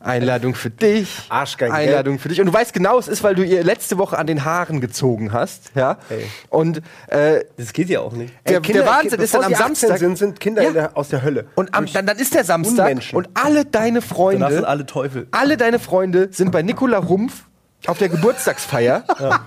Einladung 0.00 0.54
für 0.54 0.70
dich, 0.70 1.26
Arschgeige, 1.28 1.72
gell? 1.72 1.80
Einladung 1.88 2.18
für 2.18 2.28
dich. 2.28 2.40
Und 2.40 2.46
du 2.46 2.52
weißt 2.52 2.72
genau, 2.72 2.98
es 2.98 3.08
ist, 3.08 3.22
weil 3.22 3.34
du 3.34 3.42
ihr 3.44 3.64
letzte 3.64 3.98
Woche 3.98 4.16
an 4.18 4.26
den 4.26 4.44
Haaren 4.44 4.80
gezogen 4.80 5.32
hast, 5.32 5.72
ja. 5.74 5.98
Ey. 6.10 6.24
Und 6.48 6.82
äh, 7.08 7.44
Das 7.56 7.72
geht 7.72 7.88
ja 7.88 8.00
auch 8.00 8.12
nicht. 8.12 8.32
der, 8.48 8.60
der 8.60 8.86
Wahnsinn 8.86 9.20
ist 9.20 9.34
dann 9.34 9.42
am 9.44 9.48
sie 9.48 9.54
18 9.56 9.66
Samstag. 9.74 9.98
Sind, 9.98 10.18
sind 10.18 10.40
Kinder 10.40 10.62
Ja. 10.62 10.70
der, 10.70 10.96
aus 10.96 11.08
der 11.08 11.22
Hölle. 11.22 11.46
und 11.54 11.74
am, 11.74 11.86
dann, 11.92 12.06
dann 12.06 12.18
ist 12.18 12.34
der 12.34 12.44
Samstag 12.44 12.86
Unmenschen. 12.88 13.16
und 13.16 13.28
alle 13.34 13.64
deine 13.64 14.02
Freunde, 14.02 14.66
alle 14.66 14.86
Teufel. 14.86 15.26
alle 15.30 15.56
deine 15.56 15.78
Freunde 15.78 16.28
sind 16.30 16.50
bei 16.52 16.62
Nikola 16.62 16.98
Rumpf 16.98 17.44
auf 17.86 17.98
der 17.98 18.08
Geburtstagsfeier 18.08 19.04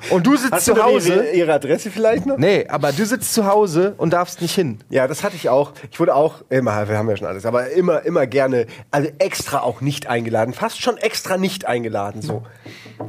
und 0.09 0.25
du 0.27 0.35
sitzt 0.37 0.51
Hast 0.51 0.67
du 0.67 0.73
zu 0.73 0.77
noch 0.77 0.85
Hause. 0.85 1.13
ihre, 1.13 1.31
ihre 1.31 1.53
Adresse 1.53 1.89
vielleicht 1.91 2.25
noch? 2.25 2.37
Nee, 2.37 2.65
aber 2.69 2.91
du 2.91 3.05
sitzt 3.05 3.33
zu 3.33 3.45
Hause 3.47 3.93
und 3.97 4.11
darfst 4.13 4.41
nicht 4.41 4.53
hin. 4.55 4.79
Ja, 4.89 5.07
das 5.07 5.23
hatte 5.23 5.35
ich 5.35 5.49
auch. 5.49 5.71
Ich 5.91 5.99
wurde 5.99 6.13
auch 6.15 6.35
immer, 6.49 6.87
wir 6.87 6.97
haben 6.97 7.09
ja 7.09 7.17
schon 7.17 7.27
alles, 7.27 7.45
aber 7.45 7.69
immer, 7.71 8.03
immer 8.05 8.27
gerne, 8.27 8.67
also 8.91 9.09
extra 9.19 9.61
auch 9.61 9.81
nicht 9.81 10.07
eingeladen, 10.07 10.53
fast 10.53 10.81
schon 10.81 10.97
extra 10.97 11.37
nicht 11.37 11.65
eingeladen. 11.65 12.21
So, 12.21 12.43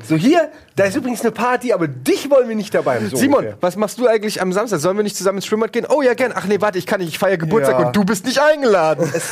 so 0.04 0.16
hier, 0.16 0.50
da 0.76 0.84
ist 0.84 0.96
übrigens 0.96 1.20
eine 1.22 1.30
Party, 1.32 1.72
aber 1.72 1.88
dich 1.88 2.30
wollen 2.30 2.48
wir 2.48 2.56
nicht 2.56 2.72
dabei 2.74 2.96
haben. 2.96 3.08
So 3.08 3.16
Simon, 3.16 3.38
ungefähr. 3.40 3.58
was 3.60 3.76
machst 3.76 3.98
du 3.98 4.06
eigentlich 4.06 4.40
am 4.40 4.52
Samstag? 4.52 4.80
Sollen 4.80 4.96
wir 4.96 5.02
nicht 5.04 5.16
zusammen 5.16 5.38
ins 5.38 5.46
Schwimmbad 5.46 5.72
gehen? 5.72 5.86
Oh 5.88 6.02
ja, 6.02 6.14
gern. 6.14 6.32
Ach 6.34 6.44
nee, 6.46 6.60
warte, 6.60 6.78
ich 6.78 6.86
kann 6.86 7.00
nicht, 7.00 7.08
ich 7.10 7.18
feiere 7.18 7.36
Geburtstag 7.38 7.78
Ja. 7.80 7.86
und 7.88 7.96
du 7.96 8.04
bist 8.04 8.24
nicht 8.26 8.40
eingeladen. 8.40 9.10
es, 9.14 9.24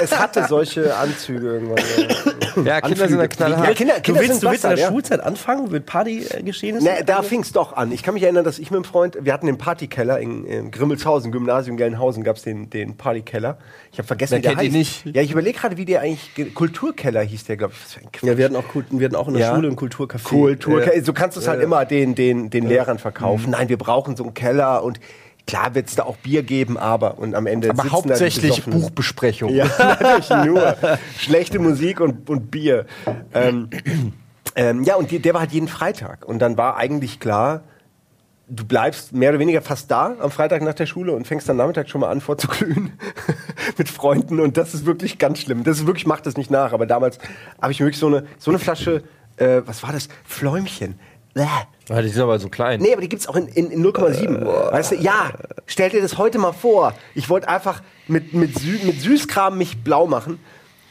es, 0.00 0.10
es 0.10 0.18
hatte 0.18 0.46
solche 0.48 0.96
Anzüge 0.96 1.46
irgendwann. 1.46 1.76
Ja. 2.56 2.62
Ja, 2.62 2.80
Kinder 2.80 3.08
sind 3.08 3.18
da 3.18 3.26
knallhart. 3.26 3.66
Ja, 3.68 3.74
Kinder, 3.74 3.94
Du 3.96 4.00
Kinder 4.02 4.20
willst, 4.20 4.34
sind 4.34 4.42
du 4.44 4.50
willst 4.52 4.64
in 4.64 4.70
der 4.70 4.78
ja. 4.78 4.88
Schulzeit 4.88 5.20
anfangen 5.20 5.43
mit 5.70 5.86
Party-Geschehen? 5.86 6.82
Ne, 6.82 7.02
da 7.04 7.22
fing 7.22 7.40
es 7.40 7.52
doch 7.52 7.74
an. 7.74 7.92
Ich 7.92 8.02
kann 8.02 8.14
mich 8.14 8.22
erinnern, 8.22 8.44
dass 8.44 8.58
ich 8.58 8.70
mit 8.70 8.78
einem 8.78 8.84
Freund, 8.84 9.18
wir 9.20 9.32
hatten 9.32 9.46
den 9.46 9.58
Partykeller 9.58 10.18
in, 10.18 10.44
in 10.46 10.70
Grimmelshausen, 10.70 11.32
Gymnasium 11.32 11.76
Gelnhausen, 11.76 12.24
gab 12.24 12.36
es 12.36 12.42
den, 12.42 12.70
den 12.70 12.96
Partykeller. 12.96 13.58
Ich 13.92 13.98
habe 13.98 14.06
vergessen, 14.06 14.32
Wer 14.32 14.38
wie 14.38 14.54
der 14.54 14.56
heißt. 14.56 14.72
nicht? 14.72 15.06
Ja, 15.06 15.22
ich 15.22 15.30
überlege 15.32 15.58
gerade, 15.58 15.76
wie 15.76 15.84
der 15.84 16.00
eigentlich, 16.00 16.34
ge- 16.34 16.50
Kulturkeller 16.50 17.22
hieß 17.22 17.44
der, 17.44 17.56
glaube 17.56 17.74
ich. 17.76 17.84
Was 17.84 17.92
für 17.94 18.00
ein 18.00 18.12
Quatsch. 18.12 18.28
Ja, 18.28 18.36
wir 18.38 18.44
hatten 18.46 18.56
auch, 18.56 18.64
wir 18.90 19.04
hatten 19.06 19.16
auch 19.16 19.28
in 19.28 19.34
der 19.34 19.42
Ja. 19.48 19.54
Schule 19.54 19.68
einen 19.68 19.76
Kulturcafé. 19.76 20.22
Kultur. 20.28 20.84
Ja. 20.84 21.02
So 21.02 21.12
kannst 21.12 21.36
du 21.36 21.40
es 21.40 21.48
halt 21.48 21.62
immer 21.62 21.84
den, 21.84 22.14
den, 22.14 22.50
den 22.50 22.66
Lehrern 22.68 22.98
verkaufen. 22.98 23.50
Nein, 23.50 23.68
wir 23.68 23.78
brauchen 23.78 24.16
so 24.16 24.24
einen 24.24 24.34
Keller 24.34 24.82
und 24.82 24.98
klar 25.46 25.74
wird 25.74 25.88
es 25.88 25.94
da 25.94 26.04
auch 26.04 26.16
Bier 26.16 26.42
geben, 26.42 26.78
aber 26.78 27.18
und 27.18 27.34
am 27.34 27.46
Ende 27.46 27.68
Aber 27.70 27.90
hauptsächlich. 27.90 28.64
Buchbesprechung. 28.64 29.50
Ja, 29.54 29.66
natürlich 30.00 30.30
nur. 30.30 30.74
Schlechte 31.18 31.58
Musik 31.58 32.00
und, 32.00 32.30
und 32.30 32.50
Bier. 32.50 32.86
Ähm, 33.34 33.68
ähm, 34.56 34.84
ja, 34.84 34.96
und 34.96 35.10
die, 35.10 35.18
der 35.18 35.34
war 35.34 35.40
halt 35.40 35.52
jeden 35.52 35.68
Freitag. 35.68 36.24
Und 36.26 36.38
dann 36.40 36.56
war 36.56 36.76
eigentlich 36.76 37.20
klar, 37.20 37.62
du 38.48 38.64
bleibst 38.64 39.12
mehr 39.12 39.30
oder 39.30 39.38
weniger 39.38 39.62
fast 39.62 39.90
da 39.90 40.16
am 40.20 40.30
Freitag 40.30 40.62
nach 40.62 40.74
der 40.74 40.86
Schule 40.86 41.12
und 41.12 41.26
fängst 41.26 41.48
dann 41.48 41.56
Nachmittag 41.56 41.88
schon 41.88 42.00
mal 42.00 42.10
an 42.10 42.20
vorzuglühen 42.20 42.92
mit 43.78 43.88
Freunden. 43.88 44.40
Und 44.40 44.56
das 44.56 44.74
ist 44.74 44.86
wirklich 44.86 45.18
ganz 45.18 45.40
schlimm. 45.40 45.64
Das 45.64 45.78
ist 45.78 45.86
wirklich, 45.86 46.06
macht 46.06 46.26
das 46.26 46.36
nicht 46.36 46.50
nach. 46.50 46.72
Aber 46.72 46.86
damals 46.86 47.18
habe 47.60 47.72
ich 47.72 47.80
mir 47.80 47.86
wirklich 47.86 48.00
so 48.00 48.08
eine, 48.08 48.26
so 48.38 48.50
eine 48.50 48.58
Flasche, 48.58 49.02
äh, 49.36 49.62
was 49.64 49.82
war 49.82 49.92
das? 49.92 50.08
Fläumchen. 50.24 50.98
Bäh. 51.34 51.46
Die 51.88 52.08
sind 52.08 52.22
aber 52.22 52.38
so 52.38 52.48
klein. 52.48 52.80
Nee, 52.80 52.92
aber 52.92 53.02
die 53.02 53.08
gibt's 53.08 53.26
auch 53.26 53.36
in, 53.36 53.48
in, 53.48 53.70
in 53.70 53.84
0,7. 53.84 54.72
Weißt 54.72 54.92
du, 54.92 54.96
ja, 54.96 55.32
stell 55.66 55.90
dir 55.90 56.00
das 56.00 56.16
heute 56.16 56.38
mal 56.38 56.52
vor. 56.52 56.94
Ich 57.14 57.28
wollte 57.28 57.48
einfach 57.48 57.82
mit, 58.06 58.32
mit, 58.32 58.58
Sü 58.58 58.78
mit 58.84 59.00
Süßkram 59.00 59.58
mich 59.58 59.82
blau 59.82 60.06
machen 60.06 60.38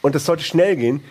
und 0.02 0.14
das 0.14 0.26
sollte 0.26 0.44
schnell 0.44 0.76
gehen. 0.76 1.02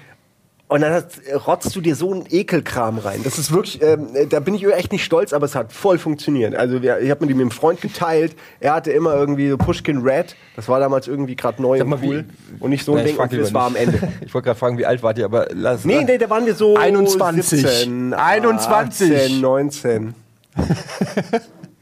Und 0.74 0.82
dann 0.82 0.92
hat, 0.92 1.06
rotzt 1.46 1.76
du 1.76 1.82
dir 1.82 1.96
so 1.96 2.12
einen 2.12 2.26
Ekelkram 2.32 2.98
rein. 2.98 3.22
Das 3.24 3.38
ist 3.38 3.52
wirklich, 3.52 3.80
ähm, 3.84 4.08
da 4.32 4.40
bin 4.40 4.56
ich 4.56 4.66
echt 4.66 4.92
nicht 4.92 5.04
stolz, 5.04 5.32
aber 5.32 5.46
es 5.46 5.54
hat 5.54 5.72
voll 5.72 6.00
funktioniert. 6.00 6.56
Also 6.56 6.82
wir, 6.82 7.00
ich 7.00 7.12
habe 7.12 7.22
mir 7.22 7.28
die 7.28 7.36
mit 7.36 7.42
einem 7.44 7.52
Freund 7.52 7.80
geteilt. 7.80 8.36
Er 8.60 8.74
hatte 8.74 8.92
immer 8.92 9.14
irgendwie 9.14 9.52
so 9.52 9.58
Pushkin 9.58 10.00
Red. 10.00 10.36
Das 10.56 10.68
war 10.70 10.80
damals 10.80 11.08
irgendwie 11.08 11.36
gerade 11.36 11.62
neu 11.62 11.78
Sag 11.78 11.84
und 11.86 11.90
mal, 11.92 12.02
wie- 12.02 12.08
cool. 12.08 12.26
Und 12.60 12.72
nicht 12.72 12.86
so 12.86 12.96
ein 12.96 13.06
Ding. 13.06 13.18
Und 13.18 13.32
das 13.32 13.54
war 13.54 13.68
am. 13.68 13.76
Ende. 13.76 14.00
Ich 14.26 14.34
wollte 14.34 14.48
gerade 14.48 14.60
fragen, 14.60 14.80
wie 14.80 14.86
alt 14.88 15.04
wart 15.04 15.20
ihr, 15.20 15.26
aber 15.26 15.50
lass 15.54 15.86
Nee, 15.86 16.04
nee, 16.06 16.18
da 16.18 16.28
waren 16.32 16.48
wir 16.48 16.56
so 16.56 16.76
21. 16.76 17.46
17, 17.62 18.16
21. 18.16 19.12
18, 19.16 19.42
19. 19.42 20.16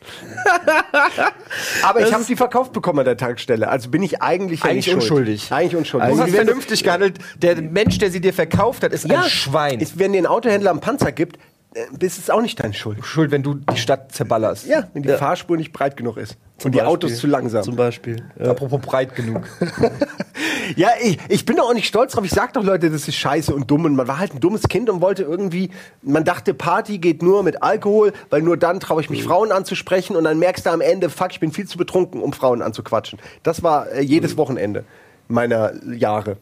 Aber 1.84 2.02
ich 2.02 2.14
habe 2.14 2.24
die 2.24 2.36
verkauft 2.36 2.74
bekommen 2.74 3.00
an 3.00 3.06
der 3.06 3.18
Tankstelle. 3.18 3.68
Also 3.70 3.90
bin 3.90 4.04
ich 4.04 4.22
eigentlich, 4.22 4.62
ja 4.62 4.70
Eigentlich 4.70 4.86
schuld. 4.86 4.96
unschuldig. 4.98 5.52
Eigentlich 5.52 5.76
unschuldig. 5.76 6.10
Du 6.10 6.20
hast 6.20 6.32
vernünftig 6.32 6.84
gehandelt. 6.84 7.20
Der 7.42 7.62
Mensch, 7.62 7.98
der 7.98 8.12
sie 8.12 8.22
dir 8.22 8.34
verkauft 8.34 8.84
hat, 8.84 8.94
ist 8.94 9.06
ja, 9.08 9.22
ein 9.22 9.30
Schwein. 9.30 9.80
Ist, 9.80 10.00
wenn 10.00 10.14
dir 10.14 10.20
ein 10.20 10.26
Autohändler 10.26 10.72
einen 10.72 10.80
Panzer 10.80 11.12
gibt, 11.12 11.38
äh, 11.74 12.06
ist 12.06 12.30
auch 12.32 12.42
nicht 12.42 12.62
deine 12.62 12.74
Schuld. 12.74 13.04
Schuld, 13.06 13.32
wenn 13.32 13.44
du 13.44 13.56
die 13.56 13.78
Stadt 13.78 14.12
zerballerst. 14.12 14.68
Ja, 14.68 14.88
wenn 14.94 15.04
die 15.04 15.10
Ja. 15.10 15.18
Fahrspur 15.18 15.56
nicht 15.58 15.72
breit 15.72 15.96
genug 15.96 16.18
ist. 16.18 16.36
Zum 16.58 16.70
und 16.70 16.72
die 16.74 16.78
Beispiel. 16.80 16.92
Autos 16.94 17.18
zu 17.18 17.28
langsam. 17.28 17.64
Zum 17.64 17.76
Beispiel. 17.76 18.24
Ja. 18.40 18.52
Apropos 18.52 18.82
breit 18.82 19.16
genug. 19.16 19.48
Ja, 20.76 20.90
ich, 21.02 21.18
ich 21.30 21.46
bin 21.46 21.58
doch 21.58 21.70
auch 21.70 21.74
nicht 21.74 21.88
stolz 21.88 22.14
drauf. 22.14 22.26
Ich 22.26 22.32
sag 22.32 22.54
doch 22.54 22.64
Leute, 22.64 22.90
das 22.90 23.08
ist 23.08 23.16
scheiße 23.16 23.54
und 23.54 23.70
dumm. 23.70 23.86
Und 23.86 23.96
man 23.96 24.08
war 24.08 24.20
halt 24.20 24.34
ein 24.34 24.40
dummes 24.40 24.64
Kind 24.64 24.90
und 24.90 25.02
wollte 25.02 25.24
irgendwie, 25.24 25.72
man 26.02 26.24
dachte, 26.24 26.54
Party 26.54 26.98
geht 26.98 27.22
nur 27.22 27.44
mit 27.44 27.64
Alkohol, 27.64 28.14
weil 28.30 28.42
nur 28.42 28.58
dann 28.58 28.80
traue 28.80 29.02
ich 29.02 29.10
mich 29.10 29.24
Frauen 29.24 29.52
anzusprechen 29.52 30.16
und 30.16 30.24
dann 30.24 30.40
merkst 30.40 30.66
du 30.66 30.70
am 30.72 30.82
Ende, 30.82 31.10
fuck, 31.10 31.32
ich 31.32 31.40
bin 31.40 31.52
viel 31.52 31.68
zu 31.68 31.78
betrunken, 31.78 32.22
um 32.22 32.34
Frauen 32.34 32.62
anzuquatschen. 32.62 33.20
Das 33.44 33.64
war 33.64 33.92
äh, 33.92 34.02
jedes 34.02 34.38
Wochenende 34.38 34.86
meiner 35.28 35.72
Jahre. 35.94 36.38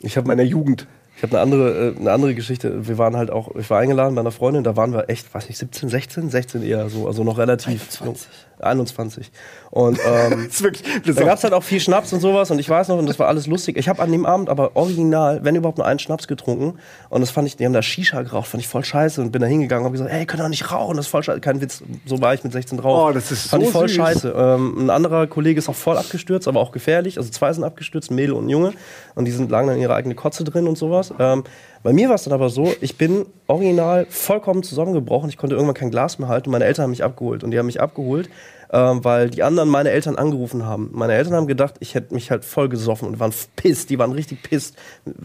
Ich 0.00 0.16
habe 0.16 0.28
Meiner 0.28 0.42
Jugend. 0.42 0.86
Ich 1.16 1.22
habe 1.22 1.32
eine 1.32 1.42
andere, 1.42 1.94
äh, 1.94 2.00
eine 2.00 2.12
andere 2.12 2.34
Geschichte. 2.34 2.86
Wir 2.88 2.98
waren 2.98 3.16
halt 3.16 3.30
auch, 3.30 3.54
ich 3.56 3.70
war 3.70 3.78
eingeladen 3.78 4.14
bei 4.14 4.20
einer 4.20 4.32
Freundin, 4.32 4.64
da 4.64 4.76
waren 4.76 4.92
wir 4.92 5.08
echt, 5.08 5.32
weiß 5.32 5.48
nicht, 5.48 5.58
17, 5.58 5.88
16, 5.88 6.30
16 6.30 6.62
eher 6.62 6.88
so, 6.88 7.06
also 7.06 7.22
noch 7.24 7.38
relativ 7.38 7.80
21. 7.80 8.04
jung. 8.04 8.16
21. 8.60 9.30
Und 9.70 9.98
ähm, 10.06 10.44
Das 10.46 10.54
ist 10.54 10.62
wirklich, 10.62 10.82
da 11.04 11.24
gab 11.24 11.38
es 11.38 11.44
halt 11.44 11.52
auch 11.52 11.62
viel 11.62 11.80
Schnaps 11.80 12.12
und 12.12 12.20
sowas 12.20 12.50
und 12.50 12.58
ich 12.58 12.68
weiß 12.68 12.88
noch, 12.88 12.98
und 12.98 13.08
das 13.08 13.18
war 13.18 13.28
alles 13.28 13.46
lustig. 13.46 13.76
Ich 13.76 13.88
habe 13.88 14.02
an 14.02 14.10
dem 14.12 14.26
Abend 14.26 14.48
aber 14.48 14.76
original, 14.76 15.40
wenn 15.42 15.56
überhaupt 15.56 15.78
nur 15.78 15.86
einen 15.86 15.98
Schnaps 15.98 16.28
getrunken 16.28 16.78
und 17.10 17.20
das 17.20 17.30
fand 17.30 17.46
ich, 17.46 17.56
die 17.56 17.64
haben 17.64 17.72
da 17.72 17.82
Shisha 17.82 18.22
geraucht, 18.22 18.48
fand 18.48 18.62
ich 18.62 18.68
voll 18.68 18.84
scheiße 18.84 19.20
und 19.20 19.32
bin 19.32 19.42
da 19.42 19.48
hingegangen 19.48 19.82
und 19.82 19.86
hab 19.86 19.92
gesagt, 19.92 20.10
ey, 20.10 20.26
könnt 20.26 20.40
ihr 20.40 20.44
doch 20.44 20.50
nicht 20.50 20.70
rauchen, 20.70 20.96
das 20.96 21.06
ist 21.06 21.10
voll 21.10 21.22
scheiße. 21.22 21.40
Kein 21.40 21.60
Witz, 21.60 21.82
so 22.06 22.20
war 22.20 22.34
ich 22.34 22.44
mit 22.44 22.52
16 22.52 22.78
drauf. 22.78 23.08
Oh, 23.08 23.12
das 23.12 23.30
ist 23.30 23.48
Fand 23.48 23.62
so 23.62 23.68
ich 23.68 23.72
voll 23.72 23.88
süß. 23.88 23.96
scheiße. 23.96 24.34
Ähm, 24.36 24.86
ein 24.86 24.90
anderer 24.90 25.26
Kollege 25.26 25.58
ist 25.58 25.68
auch 25.68 25.74
voll 25.74 25.96
abgestürzt, 25.96 26.48
aber 26.48 26.60
auch 26.60 26.72
gefährlich. 26.72 27.18
Also 27.18 27.30
zwei 27.30 27.52
sind 27.52 27.64
abgestürzt, 27.64 28.10
Mädel 28.10 28.34
und 28.34 28.48
Junge. 28.48 28.72
Und 29.14 29.26
die 29.26 29.30
sind 29.30 29.50
lagen 29.50 29.68
dann 29.68 29.76
in 29.76 29.82
ihre 29.82 29.94
eigene 29.94 30.14
Kotze 30.14 30.44
drin 30.44 30.66
und 30.66 30.76
sowas. 30.78 31.03
Ähm, 31.18 31.44
bei 31.82 31.92
mir 31.92 32.08
war 32.08 32.14
es 32.14 32.24
dann 32.24 32.32
aber 32.32 32.48
so, 32.48 32.72
ich 32.80 32.96
bin 32.96 33.26
original 33.46 34.06
vollkommen 34.08 34.62
zusammengebrochen. 34.62 35.28
Ich 35.28 35.36
konnte 35.36 35.54
irgendwann 35.54 35.74
kein 35.74 35.90
Glas 35.90 36.18
mehr 36.18 36.28
halten. 36.28 36.50
Meine 36.50 36.64
Eltern 36.64 36.84
haben 36.84 36.90
mich 36.90 37.04
abgeholt. 37.04 37.44
Und 37.44 37.50
die 37.50 37.58
haben 37.58 37.66
mich 37.66 37.78
abgeholt, 37.78 38.30
ähm, 38.72 39.04
weil 39.04 39.28
die 39.28 39.42
anderen 39.42 39.68
meine 39.68 39.90
Eltern 39.90 40.16
angerufen 40.16 40.64
haben. 40.64 40.88
Meine 40.92 41.12
Eltern 41.12 41.34
haben 41.34 41.46
gedacht, 41.46 41.74
ich 41.80 41.94
hätte 41.94 42.14
mich 42.14 42.30
halt 42.30 42.46
voll 42.46 42.70
gesoffen 42.70 43.06
und 43.06 43.20
waren 43.20 43.34
pisst. 43.56 43.90
Die 43.90 43.98
waren 43.98 44.12
richtig 44.12 44.42
pisst. 44.42 44.76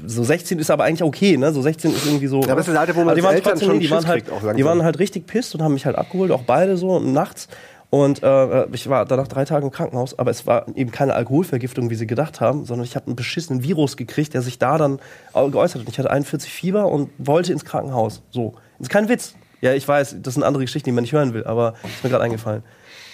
So 0.06 0.24
16 0.26 0.60
ist 0.60 0.70
aber 0.70 0.84
eigentlich 0.84 1.04
okay, 1.04 1.38
ne? 1.38 1.54
So 1.54 1.62
16 1.62 1.92
ist 1.92 2.06
irgendwie 2.06 2.28
so. 2.28 2.42
aber 2.44 2.56
das 2.56 2.68
ist 2.68 2.74
das 2.74 2.78
Alter, 2.78 2.96
wo 2.96 3.00
man 3.00 3.10
Aber 3.10 3.16
die 3.16 3.24
waren 3.24 3.36
Eltern 3.36 3.52
trotzdem, 3.52 3.70
schon 3.70 3.80
die 3.80 3.90
waren 3.90 4.06
halt, 4.06 4.26
die 4.58 4.66
waren 4.66 4.84
halt 4.84 5.00
richtig 5.00 5.28
pisst 5.28 5.56
und 5.56 5.62
haben 5.62 5.74
mich 5.74 5.86
halt 5.86 5.96
abgeholt, 5.96 6.32
auch 6.32 6.44
beide 6.44 6.76
so 6.76 7.00
nachts. 7.00 7.48
Und 7.90 8.22
äh, 8.22 8.66
ich 8.68 8.88
war 8.88 9.06
danach 9.06 9.28
drei 9.28 9.46
Tage 9.46 9.66
im 9.66 9.72
Krankenhaus, 9.72 10.18
aber 10.20 10.30
es 10.30 10.46
war 10.46 10.68
eben 10.76 10.92
keine 10.92 11.16
Alkoholvergiftung, 11.16 11.90
wie 11.90 11.96
sie 11.96 12.06
gedacht 12.06 12.40
haben, 12.40 12.66
sondern 12.66 12.86
ich 12.86 12.96
habe 12.96 13.08
einen 13.08 13.16
beschissenen 13.16 13.64
Virus 13.64 13.98
gekriegt, 13.98 14.36
der 14.36 14.44
sich 14.44 14.60
da 14.60 14.78
dann 14.78 15.00
geäußert 15.34 15.82
hat. 15.82 15.90
Ich 15.90 15.98
hatte 15.98 16.12
41 16.12 16.52
Fieber 16.52 16.88
und 16.88 17.10
wollte 17.18 17.52
ins 17.52 17.66
Krankenhaus. 17.66 18.22
So. 18.30 18.54
Das 18.78 18.88
ist 18.88 18.90
kein 18.90 19.10
Witz. 19.10 19.34
Ja, 19.62 19.74
ich 19.74 19.88
weiß, 19.88 20.18
das 20.22 20.36
sind 20.36 20.44
andere 20.44 20.64
Geschichten, 20.64 20.90
die 20.90 20.94
man 20.94 21.02
nicht 21.02 21.14
hören 21.14 21.34
will, 21.34 21.44
aber 21.44 21.74
ist 21.84 22.04
mir 22.04 22.10
gerade 22.10 22.24
eingefallen. 22.24 22.64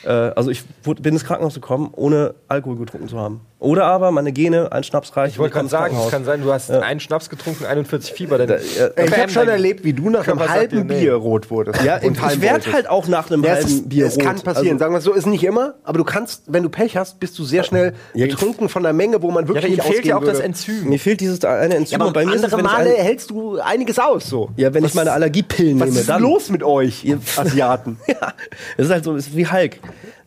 Äh, 0.03 0.09
also 0.09 0.51
ich 0.51 0.63
bin 0.83 1.13
ins 1.13 1.23
Krankenhaus 1.23 1.55
gekommen, 1.55 1.89
ohne 1.93 2.35
Alkohol 2.47 2.77
getrunken 2.77 3.07
zu 3.07 3.17
haben. 3.17 3.41
Oder 3.57 3.85
aber 3.85 4.11
meine 4.11 4.33
Gene, 4.33 4.71
ein 4.73 4.83
Schnaps 4.83 5.15
reicht. 5.15 5.33
Ich 5.35 5.39
wollte 5.39 5.53
gerade 5.55 5.69
sagen, 5.69 5.97
es 5.97 6.11
kann 6.11 6.25
sein, 6.25 6.41
du 6.43 6.51
hast 6.51 6.69
einen 6.69 6.99
Schnaps 6.99 7.29
getrunken, 7.29 7.65
41 7.65 8.13
Fieber. 8.13 8.37
Dann 8.37 8.49
ja, 8.49 8.55
Ey, 8.95 9.07
ich 9.07 9.17
habe 9.17 9.31
schon 9.31 9.47
erlebt, 9.47 9.85
wie 9.85 9.93
du 9.93 10.09
nach 10.09 10.27
einem 10.27 10.47
halben 10.47 10.87
dir, 10.89 10.93
nee. 10.93 10.99
Bier 11.01 11.13
rot 11.15 11.49
wurdest. 11.49 11.81
Ja, 11.81 11.97
und 12.03 12.17
ich 12.17 12.41
werde 12.41 12.73
halt 12.73 12.87
auch 12.89 13.07
nach 13.07 13.31
einem 13.31 13.43
Ja, 13.43 13.51
halben 13.53 13.65
es, 13.67 13.87
Bier 13.89 14.05
es 14.07 14.17
rot. 14.17 14.23
kann 14.23 14.35
passieren. 14.41 14.67
Also, 14.73 14.79
Sagen 14.79 14.93
wir 14.93 14.97
es 14.99 15.03
so, 15.05 15.13
ist 15.13 15.25
nicht 15.25 15.43
immer, 15.45 15.75
aber 15.85 15.97
du 15.97 16.03
kannst, 16.03 16.43
wenn 16.47 16.63
du 16.63 16.69
Pech 16.69 16.97
hast, 16.97 17.19
bist 17.21 17.39
du 17.39 17.45
sehr 17.45 17.63
schnell 17.63 17.93
Ja, 18.13 18.27
betrunken 18.27 18.67
von 18.67 18.83
der 18.83 18.91
Menge, 18.93 19.21
wo 19.21 19.31
man 19.31 19.45
ja, 19.45 19.47
wirklich 19.53 19.65
ihm 19.71 19.75
nicht 19.77 19.85
fehlt 19.87 20.05
ja 20.05 20.17
auch 20.17 20.23
das 20.23 20.33
würde. 20.33 20.43
Enzym. 20.43 20.89
mir 20.89 20.99
fehlt 20.99 21.21
dieses 21.21 21.43
eine 21.45 21.75
Enzym. 21.75 21.97
Ja, 21.99 22.05
aber 22.05 22.13
bei 22.13 22.25
mir 22.25 22.33
ist 22.35 22.43
es, 22.43 22.53
andere 22.53 22.59
wenn 22.59 22.65
ich 22.65 22.71
Male 22.71 22.95
ein- 22.97 23.03
hältst 23.03 23.29
du 23.31 23.57
einiges 23.59 23.97
aus. 23.99 24.27
So. 24.29 24.49
Ja, 24.57 24.73
wenn 24.73 24.83
was, 24.83 24.91
ich 24.91 24.95
meine 24.95 25.13
Allergiepillen 25.13 25.79
Was 25.79 25.87
nehme, 25.89 26.01
ist 26.01 26.09
dann. 26.09 26.21
los 26.21 26.49
mit 26.49 26.61
euch, 26.61 27.05
Ihr- 27.05 27.19
Asiaten? 27.37 27.97
Ja, 28.07 28.33
es 28.77 28.85
ist 28.87 28.91
halt 28.91 29.03
so, 29.05 29.15
es 29.15 29.27
ist 29.27 29.35
wie 29.37 29.47
Hulk. 29.47 29.77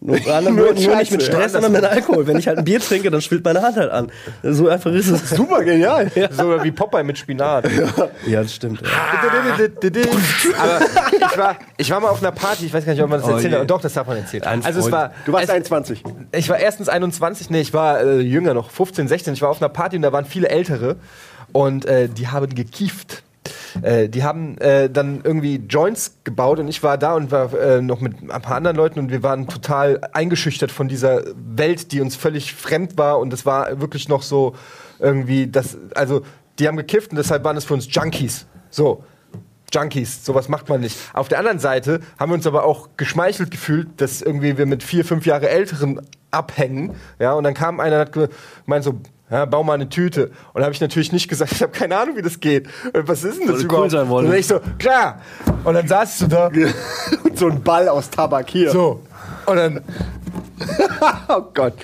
Nur, 0.01 0.17
nur, 0.27 0.41
Nur 0.43 0.75
nur, 0.75 0.97
nicht 0.97 1.11
mit 1.11 1.23
Stress, 1.23 1.53
sondern 1.53 1.73
mit 1.73 1.85
Alkohol. 1.85 2.27
Wenn 2.27 2.39
ich 2.39 2.47
halt 2.47 2.59
ein 2.59 2.65
Bier 2.65 2.79
trinke, 2.81 3.11
dann 3.11 3.21
schwillt 3.21 3.45
meine 3.45 3.61
Hand 3.63 3.77
halt 3.77 3.91
an. 3.91 4.13
So 4.45 4.69
einfach 4.69 4.93
ist 4.93 5.09
es. 5.09 5.31
Super 5.31 5.65
genial. 5.65 6.11
So 6.31 6.63
wie 6.63 6.71
Popeye 6.71 7.03
mit 7.03 7.19
Spinat. 7.19 7.69
Ja, 8.27 8.43
das 8.43 8.55
stimmt. 8.55 8.81
Ja. 8.83 8.89
Aber 10.59 10.81
ich 11.31 11.39
war, 11.39 11.57
ich 11.77 11.91
war 11.91 12.01
mal 12.01 12.09
auf 12.09 12.23
einer 12.23 12.33
Party, 12.33 12.67
ich 12.67 12.73
weiß 12.73 12.85
gar 12.85 12.93
nicht, 12.93 13.03
ob 13.03 13.11
man 13.11 13.21
das 13.21 13.29
Oh 13.29 13.33
erzählen 13.33 13.53
je. 13.53 13.59
darf. 13.59 13.67
Doch, 13.67 13.81
das 13.81 13.93
darf 13.93 14.07
man 14.07 14.17
erzählen. 14.19 14.45
Ein 14.45 14.65
Also 14.65 14.81
es 14.81 14.91
war, 14.91 15.13
Du 15.27 15.33
warst 15.33 15.45
es, 15.45 15.51
21. 15.51 16.03
ich 16.33 16.49
war 16.49 16.59
erstens 16.59 16.89
21, 16.89 17.51
nee, 17.51 17.61
ich 17.61 17.73
war 17.75 18.01
äh, 18.01 18.21
jünger 18.21 18.55
noch, 18.55 18.71
15, 18.71 19.09
16. 19.09 19.35
Ich 19.35 19.43
war 19.43 19.51
auf 19.51 19.61
einer 19.61 19.69
Party 19.69 19.97
und 19.97 20.03
da 20.03 20.13
waren 20.13 20.25
viele 20.25 20.49
Ältere 20.49 20.97
und 21.53 21.87
äh, 21.87 22.09
die 22.09 22.29
haben 22.29 22.55
gekieft. 22.55 23.23
Äh, 23.83 24.09
die 24.09 24.25
haben 24.25 24.59
äh, 24.59 24.91
dann 24.91 25.21
irgendwie 25.23 25.57
Joints 25.57 26.19
gebaut 26.25 26.59
und 26.59 26.69
ich 26.69 26.83
war 26.83 26.99
da 26.99 27.15
und 27.15 27.31
war 27.31 27.53
äh, 27.55 27.81
noch 27.81 28.01
mit 28.01 28.31
ein 28.31 28.43
paar 28.43 28.57
anderen 28.57 28.77
Leuten 28.77 28.99
und 28.99 29.11
wir 29.11 29.23
waren 29.23 29.49
total 29.49 30.01
eingeschüchtert 30.13 30.71
von 30.71 30.89
dieser 30.89 31.23
Welt, 31.35 31.93
die 31.93 32.01
uns 32.01 32.17
völlig 32.17 32.55
fremd 32.55 32.99
war 32.99 33.19
und 33.19 33.33
es 33.33 33.47
war 33.47 33.81
wirklich 33.81 34.09
noch 34.09 34.23
so 34.23 34.55
irgendwie 34.99 35.47
das, 35.47 35.77
also 35.95 36.23
die 36.59 36.67
haben 36.67 36.77
gekifft 36.77 37.11
und 37.11 37.17
deshalb 37.17 37.45
waren 37.45 37.57
es 37.57 37.65
für 37.65 37.75
uns 37.75 37.87
Junkies. 37.91 38.47
So. 38.71 39.05
Junkies, 39.73 40.25
sowas 40.25 40.49
macht 40.49 40.69
man 40.71 40.81
nicht. 40.81 40.97
Auf 41.13 41.29
der 41.29 41.39
anderen 41.39 41.59
Seite 41.59 42.01
haben 42.19 42.31
wir 42.31 42.35
uns 42.35 42.47
aber 42.47 42.65
auch 42.65 42.89
geschmeichelt 42.97 43.51
gefühlt, 43.51 43.89
dass 44.01 44.23
irgendwie 44.23 44.57
wir 44.57 44.65
mit 44.65 44.83
vier, 44.83 45.05
fünf 45.05 45.27
Jahre 45.27 45.51
Älteren 45.51 46.01
abhängen. 46.31 46.95
Ja, 47.19 47.35
und 47.35 47.45
dann 47.45 47.53
kam 47.53 47.79
einer 47.79 47.97
und 47.97 48.01
hat 48.01 48.31
gemeint 48.65 48.85
so, 48.85 48.99
ja, 49.31 49.45
bau 49.45 49.63
mal 49.63 49.75
eine 49.75 49.89
Tüte. 49.89 50.27
Und 50.53 50.61
da 50.61 50.63
habe 50.65 50.73
ich 50.75 50.81
natürlich 50.81 51.13
nicht 51.13 51.29
gesagt, 51.29 51.53
ich 51.53 51.63
habe 51.63 51.73
keine 51.73 51.97
Ahnung, 51.99 52.17
wie 52.17 52.23
das 52.23 52.41
geht. 52.41 52.67
Und 52.93 53.09
Was 53.09 53.25
ist 53.25 53.41
denn 53.41 53.49
das 53.49 53.59
du 53.59 53.65
überhaupt? 53.65 53.85
cool 53.85 53.91
sein 53.91 54.09
wolltest. 54.09 54.27
Und 54.27 54.31
dann 54.31 54.41
ich 54.41 54.47
so, 54.47 54.79
klar. 54.79 55.21
Und 55.65 55.75
dann 55.75 55.87
saß 55.89 56.19
du 56.21 56.27
da, 56.29 56.47
Und 56.49 56.75
so 57.39 57.49
ein 57.49 57.63
Ball 57.63 57.89
aus 57.89 58.11
Tabak 58.11 58.49
hier. 58.51 58.71
so. 58.71 59.01
Und 59.47 59.57
dann, 59.57 59.81
Oh 61.29 61.43
Gott. 61.55 61.75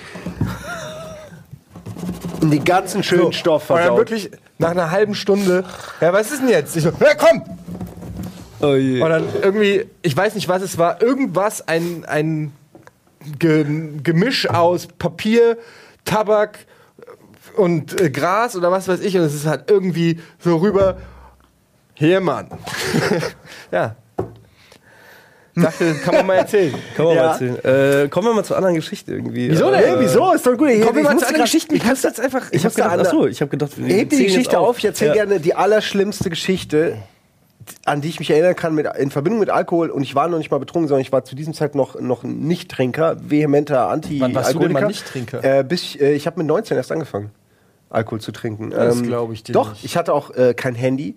Und 2.41 2.51
die 2.51 2.63
ganzen 2.63 3.03
schönen 3.03 3.23
so. 3.23 3.31
Stoff 3.31 3.69
Und 3.69 3.77
dann 3.77 3.85
versaut. 3.85 3.97
wirklich 3.99 4.31
nach 4.57 4.71
einer 4.71 4.91
halben 4.91 5.15
Stunde, 5.15 5.63
ja, 6.01 6.13
was 6.13 6.31
ist 6.31 6.41
denn 6.41 6.49
jetzt? 6.49 6.75
Ich 6.75 6.83
so, 6.83 6.89
ja, 6.89 7.13
komm! 7.17 7.43
Oh 8.61 8.73
je. 8.75 9.01
Und 9.01 9.09
dann 9.09 9.25
irgendwie, 9.41 9.85
ich 10.01 10.15
weiß 10.15 10.35
nicht, 10.35 10.47
was 10.47 10.61
es 10.61 10.77
war, 10.77 11.01
irgendwas, 11.01 11.67
ein, 11.67 12.05
ein 12.05 12.53
Ge 13.39 13.65
Gemisch 14.03 14.49
aus 14.49 14.87
Papier, 14.87 15.57
Tabak 16.05 16.59
und 17.57 17.99
äh, 18.01 18.09
Gras 18.09 18.55
oder 18.55 18.71
was 18.71 18.87
weiß 18.87 18.99
ich. 19.01 19.15
Und 19.17 19.23
es 19.23 19.33
ist 19.33 19.45
halt 19.45 19.69
irgendwie 19.69 20.19
so 20.39 20.57
rüber, 20.57 20.97
hier, 21.93 22.19
Mann. 22.21 22.49
ja. 23.71 23.95
Dachte, 25.57 25.93
kann 26.03 26.15
man 26.15 26.25
mal 26.27 26.33
erzählen. 26.33 26.73
Kann 26.97 27.05
man 27.05 27.15
Ja. 27.15 27.21
mal 27.23 27.31
erzählen. 27.31 28.03
Äh, 28.03 28.09
kommen 28.09 28.27
wir 28.27 28.33
mal 28.33 28.43
zur 28.43 28.57
anderen 28.57 28.75
Geschichte 28.75 29.13
irgendwie. 29.13 29.49
Wieso 29.49 29.69
äh, 29.69 29.77
denn? 29.81 29.85
Hey, 29.85 29.95
wieso? 29.99 30.33
Ist 30.33 30.45
doch 30.45 30.57
gut. 30.57 30.69
Ich- 30.69 30.81
Kommen 30.81 30.95
wir 30.95 31.03
ich 31.03 31.07
mal 31.07 31.17
zu 31.17 31.25
anderen 31.27 31.45
Geschichten. 31.45 31.75
Ich 31.75 31.83
Ich 31.83 31.89
muss 31.89 32.03
jetzt 32.03 32.19
einfach. 32.19 32.41
Ich 32.51 32.65
habe 32.65 32.73
musste 32.73 32.81
gedacht, 32.81 32.99
achso, 32.99 33.25
ich 33.27 33.39
habe 33.39 33.49
gedacht, 33.49 33.71
wir 33.77 33.95
Heb 33.95 34.09
die 34.09 34.25
Geschichte 34.25 34.59
auf. 34.59 34.77
Ich 34.79 34.85
erzähle 34.85 35.11
Ja. 35.11 35.23
gerne 35.25 35.39
die 35.39 35.53
allerschlimmste 35.55 36.29
Geschichte, 36.29 36.97
an 37.85 38.01
die 38.01 38.09
ich 38.09 38.19
mich 38.19 38.29
erinnern 38.31 38.57
kann, 38.57 38.75
mit, 38.75 38.85
in 38.97 39.11
Verbindung 39.11 39.39
mit 39.39 39.49
Alkohol. 39.49 39.91
Und 39.91 40.01
ich 40.03 40.13
war 40.13 40.27
noch 40.27 40.39
nicht 40.39 40.51
mal 40.51 40.57
betrunken, 40.59 40.89
sondern 40.89 41.01
ich 41.03 41.13
war 41.13 41.23
zu 41.23 41.37
diesem 41.37 41.53
Zeit 41.53 41.73
noch, 41.73 41.97
noch 42.01 42.23
Nicht-Trinker, 42.23 43.15
vehementer 43.21 43.85
Wann 43.85 43.91
Anti-Alkoholiker. 43.93 44.35
warst 44.35 44.53
du 44.55 44.59
denn 44.59 44.71
mal 44.73 44.87
Nicht-Trinker? 44.87 45.41
Äh, 45.59 45.63
bis 45.63 45.83
ich, 45.83 46.01
äh, 46.01 46.15
ich 46.15 46.27
habe 46.27 46.37
mit 46.39 46.47
19 46.47 46.75
erst 46.75 46.91
angefangen, 46.91 47.31
Alkohol 47.95 48.21
zu 48.21 48.31
trinken. 48.31 48.69
Das 48.71 49.01
glaub 49.01 49.31
ich 49.31 49.43
dir 49.43 49.53
Doch, 49.53 49.71
nicht. 49.71 49.85
ich 49.85 49.97
hatte 49.97 50.13
auch 50.13 50.31
äh, 50.35 50.53
kein 50.53 50.75
Handy. 50.75 51.15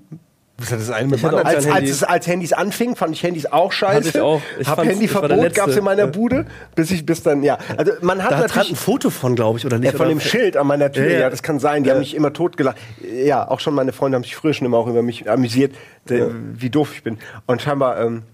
Was 0.60 0.72
hat 0.72 0.80
das 0.80 0.90
eine 0.90 1.06
mit 1.06 1.22
anderen? 1.24 1.46
Als, 1.46 1.66
als, 1.66 1.72
Handy. 1.72 1.88
es, 1.90 2.02
als 2.02 2.26
Handys 2.26 2.52
anfing, 2.52 2.96
fand 2.96 3.14
ich 3.14 3.22
Handys 3.22 3.46
auch 3.46 3.70
scheiße. 3.70 4.08
Hatte 4.08 4.08
ich 4.08 4.20
auch. 4.20 4.40
Ich 4.58 4.66
hab 4.66 4.82
Handyverbot 4.84 5.54
gab's 5.54 5.76
in 5.76 5.84
meiner 5.84 6.06
Ja. 6.06 6.10
Bude, 6.10 6.46
bis 6.74 6.90
ich 6.90 7.06
bis 7.06 7.22
dann, 7.22 7.44
ja. 7.44 7.58
Also 7.76 7.92
man 8.00 8.24
hat 8.24 8.32
Da 8.32 8.36
hat 8.38 8.42
natürlich 8.48 8.68
Trant 8.68 8.70
ein 8.70 8.76
Foto 8.76 9.10
von, 9.10 9.36
glaube 9.36 9.58
ich, 9.60 9.66
oder 9.66 9.78
nicht? 9.78 9.92
ja, 9.92 9.96
von 9.96 10.08
dem 10.08 10.18
Schild 10.18 10.56
an 10.56 10.66
meiner 10.66 10.90
Tür, 10.90 11.04
Ja, 11.06 11.12
ja, 11.12 11.18
ja. 11.20 11.30
das 11.30 11.44
kann 11.44 11.60
sein. 11.60 11.84
Die 11.84 11.92
haben 11.92 12.00
mich 12.00 12.16
immer 12.16 12.32
totgelacht. 12.32 12.76
Ja, 13.24 13.48
auch 13.48 13.60
schon 13.60 13.72
meine 13.74 13.92
Freunde 13.92 14.16
haben 14.16 14.24
sich 14.24 14.34
früher 14.34 14.52
schon 14.52 14.66
immer 14.66 14.78
auch 14.78 14.88
über 14.88 15.02
mich 15.02 15.30
amüsiert, 15.30 15.76
wie 16.06 16.70
doof 16.70 16.90
ich 16.92 17.04
bin. 17.04 17.18
Und 17.46 17.62
scheinbar 17.62 18.00
ähm, 18.00 18.24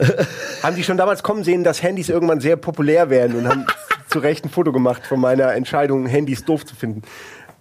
haben 0.64 0.74
die 0.74 0.82
schon 0.82 0.96
damals 0.96 1.22
kommen 1.22 1.44
sehen, 1.44 1.62
dass 1.62 1.82
Handys 1.82 2.08
irgendwann 2.08 2.40
sehr 2.40 2.56
populär 2.56 3.08
werden 3.08 3.36
und 3.36 3.48
haben 3.48 3.66
zu 4.08 4.18
Recht 4.18 4.44
ein 4.44 4.50
Foto 4.50 4.72
gemacht 4.72 5.06
von 5.06 5.20
meiner 5.20 5.52
Entscheidung, 5.54 6.06
Handys 6.06 6.44
doof 6.44 6.66
zu 6.66 6.74
finden. 6.74 7.02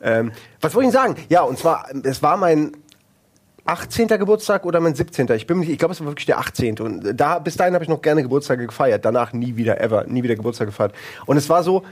Ähm, 0.02 0.32
was 0.62 0.74
wollte 0.76 0.90
ich 0.90 0.94
Ihnen 0.96 1.04
sagen? 1.04 1.16
Ja, 1.30 1.42
und 1.42 1.58
zwar, 1.58 1.88
es 2.04 2.22
war 2.22 2.38
mein 2.38 2.72
18. 3.66 4.08
Geburtstag 4.08 4.66
oder 4.66 4.80
mein 4.80 4.96
17. 4.96 5.28
Ich 5.32 5.46
bin 5.46 5.62
ich 5.62 5.78
glaube, 5.78 5.94
es 5.94 6.00
war 6.00 6.08
wirklich 6.08 6.26
der 6.26 6.40
18. 6.40 6.80
Und 6.80 7.20
da, 7.20 7.40
bis 7.40 7.58
dahin 7.58 7.74
habe 7.74 7.84
ich 7.84 7.90
noch 7.90 8.02
gerne 8.02 8.24
Geburtstage 8.24 8.66
gefeiert. 8.66 9.04
Danach 9.04 9.34
nie 9.34 9.58
wieder, 9.58 9.82
ever, 9.82 10.06
nie 10.08 10.24
wieder 10.24 10.36
Geburtstag 10.36 10.68
gefeiert. 10.68 10.94
Und 11.26 11.38
es 11.38 11.50
war 11.50 11.64
so, 11.64 11.84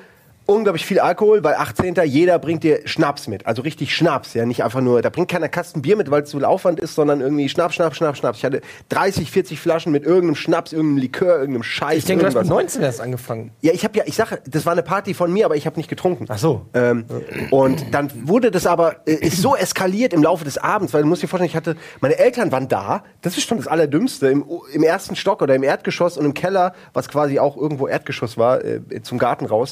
unglaublich 0.45 0.85
viel 0.85 0.99
Alkohol, 0.99 1.43
weil 1.43 1.55
18. 1.55 1.95
jeder 2.05 2.39
bringt 2.39 2.63
dir 2.63 2.81
Schnaps 2.85 3.27
mit. 3.27 3.45
Also 3.45 3.61
richtig 3.61 3.95
Schnaps, 3.95 4.33
ja, 4.33 4.45
nicht 4.45 4.63
einfach 4.63 4.81
nur, 4.81 5.01
da 5.01 5.09
bringt 5.09 5.29
keiner 5.29 5.49
Kasten 5.49 5.81
Bier 5.81 5.95
mit, 5.95 6.11
weil 6.11 6.23
es 6.23 6.31
so 6.31 6.37
viel 6.37 6.45
Aufwand 6.45 6.79
ist, 6.79 6.95
sondern 6.95 7.21
irgendwie 7.21 7.49
Schnaps, 7.49 7.75
Schnaps, 7.75 7.97
Schnaps, 7.97 8.19
Schnaps. 8.19 8.37
Ich 8.39 8.45
hatte 8.45 8.61
30, 8.89 9.31
40 9.31 9.59
Flaschen 9.59 9.91
mit 9.91 10.03
irgendeinem 10.03 10.35
Schnaps, 10.35 10.73
irgendeinem 10.73 10.97
Likör, 10.97 11.39
irgendeinem 11.39 11.63
Scheiß. 11.63 11.97
Ich 11.97 12.05
denke, 12.05 12.21
du 12.21 12.27
hast 12.27 12.35
mit 12.35 12.43
irgendwas. 12.43 12.75
19 12.75 12.81
erst 12.83 13.01
angefangen. 13.01 13.51
Ja, 13.61 13.73
ich 13.73 13.83
habe 13.83 13.97
ja, 13.97 14.03
ich 14.05 14.15
sage, 14.15 14.41
das 14.45 14.65
war 14.65 14.73
eine 14.73 14.83
Party 14.83 15.13
von 15.13 15.31
mir, 15.31 15.45
aber 15.45 15.55
ich 15.55 15.65
habe 15.65 15.77
nicht 15.77 15.89
getrunken. 15.89 16.25
Ach 16.29 16.37
so. 16.37 16.65
Ähm, 16.73 17.05
und 17.51 17.93
dann 17.93 18.11
wurde 18.27 18.51
das 18.51 18.67
aber, 18.67 19.07
äh, 19.07 19.13
ist 19.13 19.41
so 19.41 19.55
eskaliert 19.55 20.13
im 20.13 20.23
Laufe 20.23 20.45
des 20.45 20.57
Abends, 20.57 20.93
weil 20.93 21.01
du 21.01 21.07
musst 21.07 21.23
dir 21.23 21.27
vorstellen, 21.27 21.49
ich 21.49 21.55
hatte, 21.55 21.75
meine 22.01 22.17
Eltern 22.17 22.51
waren 22.51 22.67
da, 22.67 23.03
das 23.21 23.37
ist 23.37 23.47
schon 23.47 23.57
das 23.57 23.67
Allerdümmste, 23.67 24.27
im, 24.27 24.45
im 24.73 24.83
ersten 24.83 25.15
Stock 25.15 25.41
oder 25.41 25.55
im 25.55 25.63
Erdgeschoss 25.63 26.17
und 26.17 26.25
im 26.25 26.33
Keller, 26.33 26.73
was 26.93 27.09
quasi 27.09 27.39
auch 27.39 27.57
irgendwo 27.57 27.87
Erdgeschoss 27.87 28.37
war, 28.37 28.63
äh, 28.63 28.81
zum 29.01 29.17
Garten 29.17 29.45
raus, 29.45 29.71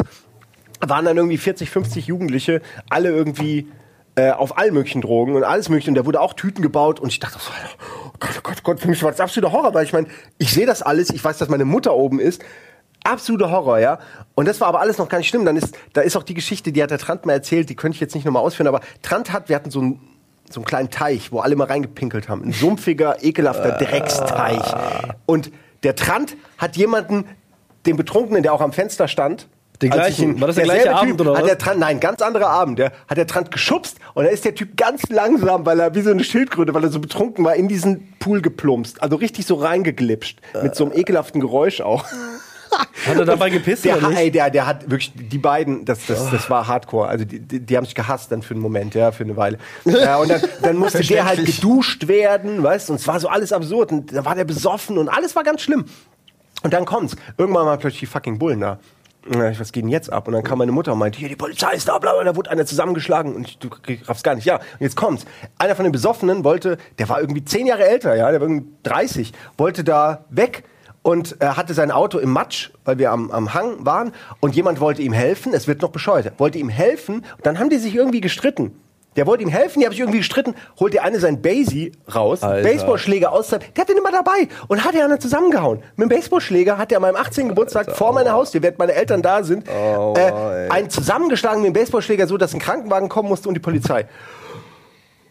waren 0.79 1.05
dann 1.05 1.17
irgendwie 1.17 1.37
40, 1.37 1.69
50 1.69 2.07
Jugendliche, 2.07 2.61
alle 2.89 3.09
irgendwie 3.09 3.67
äh, 4.15 4.31
auf 4.31 4.57
allen 4.57 4.73
möglichen 4.73 5.01
Drogen 5.01 5.35
und 5.35 5.43
alles 5.43 5.69
mögliche. 5.69 5.89
Und 5.89 5.95
da 5.95 6.05
wurde 6.05 6.21
auch 6.21 6.33
Tüten 6.33 6.61
gebaut 6.61 6.99
und 6.99 7.09
ich 7.09 7.19
dachte 7.19 7.37
oh 7.39 8.11
Gott, 8.19 8.31
oh 8.37 8.41
Gott, 8.43 8.55
oh 8.57 8.61
Gott, 8.63 8.79
für 8.79 8.87
mich 8.87 9.01
war 9.03 9.11
das 9.11 9.19
absoluter 9.19 9.51
Horror, 9.51 9.73
weil 9.73 9.85
ich 9.85 9.93
meine, 9.93 10.07
ich 10.37 10.53
sehe 10.53 10.65
das 10.65 10.81
alles, 10.81 11.09
ich 11.09 11.23
weiß, 11.23 11.37
dass 11.37 11.49
meine 11.49 11.65
Mutter 11.65 11.93
oben 11.95 12.19
ist. 12.19 12.43
Absoluter 13.03 13.51
Horror, 13.51 13.79
ja. 13.79 13.99
Und 14.33 14.47
das 14.47 14.61
war 14.61 14.67
aber 14.69 14.79
alles 14.79 14.97
noch 14.97 15.09
gar 15.09 15.17
nicht 15.17 15.27
schlimm. 15.27 15.45
Dann 15.45 15.57
ist, 15.57 15.75
da 15.91 16.01
ist 16.01 16.15
auch 16.15 16.23
die 16.23 16.33
Geschichte, 16.33 16.71
die 16.71 16.81
hat 16.81 16.91
der 16.91 16.99
Trant 16.99 17.25
mal 17.25 17.33
erzählt, 17.33 17.69
die 17.69 17.75
könnte 17.75 17.95
ich 17.95 18.01
jetzt 18.01 18.15
nicht 18.15 18.23
nochmal 18.23 18.43
ausführen, 18.43 18.67
aber 18.67 18.81
Trant 19.01 19.33
hat, 19.33 19.49
wir 19.49 19.55
hatten 19.55 19.71
so 19.71 19.79
einen, 19.81 19.99
so 20.49 20.59
einen 20.61 20.65
kleinen 20.65 20.89
Teich, 20.89 21.31
wo 21.31 21.39
alle 21.39 21.55
mal 21.55 21.67
reingepinkelt 21.67 22.29
haben. 22.29 22.43
Ein 22.43 22.53
sumpfiger, 22.53 23.23
ekelhafter 23.23 23.71
Drecksteich. 23.73 24.73
Und 25.25 25.51
der 25.83 25.95
Trant 25.95 26.37
hat 26.57 26.77
jemanden, 26.77 27.25
den 27.85 27.97
Betrunkenen, 27.97 28.43
der 28.43 28.53
auch 28.53 28.61
am 28.61 28.71
Fenster 28.71 29.09
stand, 29.09 29.49
Den 29.81 29.89
gleichen- 29.91 30.35
ihn- 30.35 30.39
war 30.41 30.47
das 30.47 30.55
der 30.55 30.65
gleiche 30.65 30.95
Abend, 30.95 31.19
oder 31.19 31.31
hat 31.33 31.41
was? 31.41 31.47
der 31.47 31.57
Trant, 31.57 31.79
nein, 31.79 31.99
ganz 31.99 32.21
anderer 32.21 32.47
Abend. 32.47 32.79
Der 32.79 32.91
hat 33.07 33.17
der 33.17 33.27
Trant 33.27 33.51
geschubst 33.51 33.97
und 34.13 34.23
da 34.25 34.29
ist 34.29 34.45
der 34.45 34.55
Typ 34.55 34.77
ganz 34.77 35.03
langsam, 35.09 35.65
weil 35.65 35.79
er 35.79 35.93
wie 35.95 36.01
so 36.01 36.11
eine 36.11 36.23
Schildkröte, 36.23 36.73
weil 36.73 36.83
er 36.83 36.89
so 36.91 36.99
betrunken 36.99 37.43
war, 37.43 37.55
in 37.55 37.67
diesen 37.67 38.13
Pool 38.19 38.41
geplumpst. 38.41 39.01
Also 39.01 39.15
richtig 39.17 39.45
so 39.45 39.55
reingeglitscht. 39.55 40.39
Mit 40.61 40.75
so 40.75 40.85
einem 40.85 40.93
ekelhaften 40.93 41.41
Geräusch 41.41 41.81
auch. 41.81 42.05
Hat 43.05 43.17
er 43.17 43.25
dabei 43.25 43.51
gepisst 43.51 43.85
Der, 43.85 43.97
oder 43.97 44.09
nicht? 44.09 44.17
ey, 44.19 44.31
der, 44.31 44.49
der 44.49 44.65
hat 44.65 44.89
wirklich, 44.89 45.11
die 45.15 45.37
beiden, 45.37 45.85
das, 45.85 46.07
das, 46.07 46.31
das 46.31 46.49
war 46.49 46.67
Hardcore. 46.67 47.07
Also 47.07 47.23
die, 47.23 47.39
die, 47.39 47.59
die 47.59 47.77
haben 47.77 47.85
sich 47.85 47.93
gehasst 47.93 48.31
dann 48.31 48.41
für 48.41 48.55
einen 48.55 48.63
Moment, 48.63 48.95
ja, 48.95 49.11
für 49.11 49.23
eine 49.23 49.37
Weile. 49.37 49.59
Ja, 49.85 50.17
und 50.17 50.29
dann, 50.31 50.41
dann 50.63 50.77
musste 50.77 51.01
der 51.03 51.25
halt 51.25 51.45
geduscht 51.45 52.07
werden, 52.07 52.63
weißt 52.63 52.89
du, 52.89 52.93
und 52.93 52.99
es 52.99 53.07
war 53.07 53.19
so 53.19 53.27
alles 53.27 53.53
absurd. 53.53 53.91
Und 53.91 54.11
da 54.15 54.25
war 54.25 54.33
der 54.33 54.45
besoffen 54.45 54.97
und 54.97 55.07
alles 55.07 55.35
war 55.35 55.43
ganz 55.43 55.61
schlimm. 55.61 55.85
Und 56.63 56.73
dann 56.73 56.85
kommt's. 56.85 57.15
Irgendwann 57.37 57.65
mal 57.65 57.77
plötzlich 57.77 57.99
die 57.99 58.05
fucking 58.07 58.39
Bullen 58.39 58.61
da. 58.61 58.79
Ich, 59.25 59.59
was 59.59 59.71
geht 59.71 59.83
denn 59.83 59.89
jetzt 59.89 60.11
ab? 60.11 60.27
Und 60.27 60.33
dann 60.33 60.43
kam 60.43 60.57
meine 60.57 60.71
Mutter 60.71 60.93
und 60.93 60.99
meinte, 60.99 61.17
hier, 61.17 61.29
die 61.29 61.35
Polizei 61.35 61.73
ist 61.73 61.87
da, 61.87 61.97
bla, 61.97 62.13
bla, 62.13 62.23
da 62.23 62.35
wurde 62.35 62.51
einer 62.51 62.65
zusammengeschlagen. 62.65 63.33
Und 63.35 63.47
ich, 63.47 63.57
du 63.57 63.69
raffst 64.05 64.23
gar 64.23 64.35
nicht, 64.35 64.45
ja. 64.45 64.55
Und 64.55 64.81
jetzt 64.81 64.95
kommt's. 64.95 65.25
Einer 65.57 65.75
von 65.75 65.83
den 65.83 65.91
Besoffenen 65.91 66.43
wollte, 66.43 66.77
der 66.99 67.07
war 67.07 67.21
irgendwie 67.21 67.45
zehn 67.45 67.65
Jahre 67.65 67.87
älter, 67.87 68.15
ja, 68.15 68.31
der 68.31 68.41
war 68.41 68.47
irgendwie 68.47 68.69
30, 68.83 69.31
wollte 69.57 69.83
da 69.83 70.25
weg 70.29 70.63
und 71.03 71.41
äh, 71.41 71.45
hatte 71.45 71.73
sein 71.73 71.91
Auto 71.91 72.17
im 72.17 72.31
Matsch, 72.31 72.71
weil 72.85 72.97
wir 72.97 73.11
am, 73.11 73.31
am 73.31 73.53
Hang 73.53 73.85
waren. 73.85 74.13
Und 74.39 74.55
jemand 74.55 74.79
wollte 74.79 75.01
ihm 75.01 75.13
helfen, 75.13 75.53
es 75.53 75.67
wird 75.67 75.81
noch 75.81 75.91
bescheuert, 75.91 76.39
wollte 76.39 76.57
ihm 76.57 76.69
helfen. 76.69 77.25
Und 77.37 77.45
dann 77.45 77.59
haben 77.59 77.69
die 77.69 77.77
sich 77.77 77.95
irgendwie 77.95 78.21
gestritten. 78.21 78.71
Der 79.15 79.27
wollte 79.27 79.43
ihm 79.43 79.49
helfen, 79.49 79.79
die 79.79 79.85
haben 79.85 79.91
sich 79.91 79.99
irgendwie 80.01 80.19
gestritten, 80.19 80.55
holt 80.79 80.93
der 80.93 81.03
eine 81.03 81.19
sein 81.19 81.41
Basie 81.41 81.91
raus, 82.13 82.43
Alter. 82.43 82.67
Baseballschläger 82.67 83.31
aus 83.31 83.49
seinem, 83.49 83.61
der 83.75 83.81
hat 83.81 83.89
den 83.89 83.97
immer 83.97 84.11
dabei 84.11 84.47
und 84.67 84.83
hat 84.83 84.93
den 84.93 85.01
anderen 85.01 85.21
zusammengehauen. 85.21 85.79
Mit 85.95 86.09
dem 86.09 86.17
Baseballschläger 86.17 86.77
hat 86.77 86.91
er 86.91 86.97
an 86.97 87.03
meinem 87.03 87.15
18. 87.15 87.49
Geburtstag 87.49 87.95
vor 87.95 88.13
meiner 88.13 88.31
Haustür, 88.31 88.61
während 88.61 88.79
meine 88.79 88.93
Eltern 88.93 89.21
da 89.21 89.43
sind, 89.43 89.67
Oh, 89.69 90.13
äh, 90.17 90.69
einen 90.69 90.89
zusammengeschlagen 90.89 91.61
mit 91.61 91.69
dem 91.69 91.73
Baseballschläger, 91.73 92.27
so 92.27 92.37
dass 92.37 92.53
ein 92.53 92.59
Krankenwagen 92.59 93.09
kommen 93.09 93.29
musste 93.29 93.47
und 93.47 93.53
die 93.55 93.59
Polizei. 93.59 94.05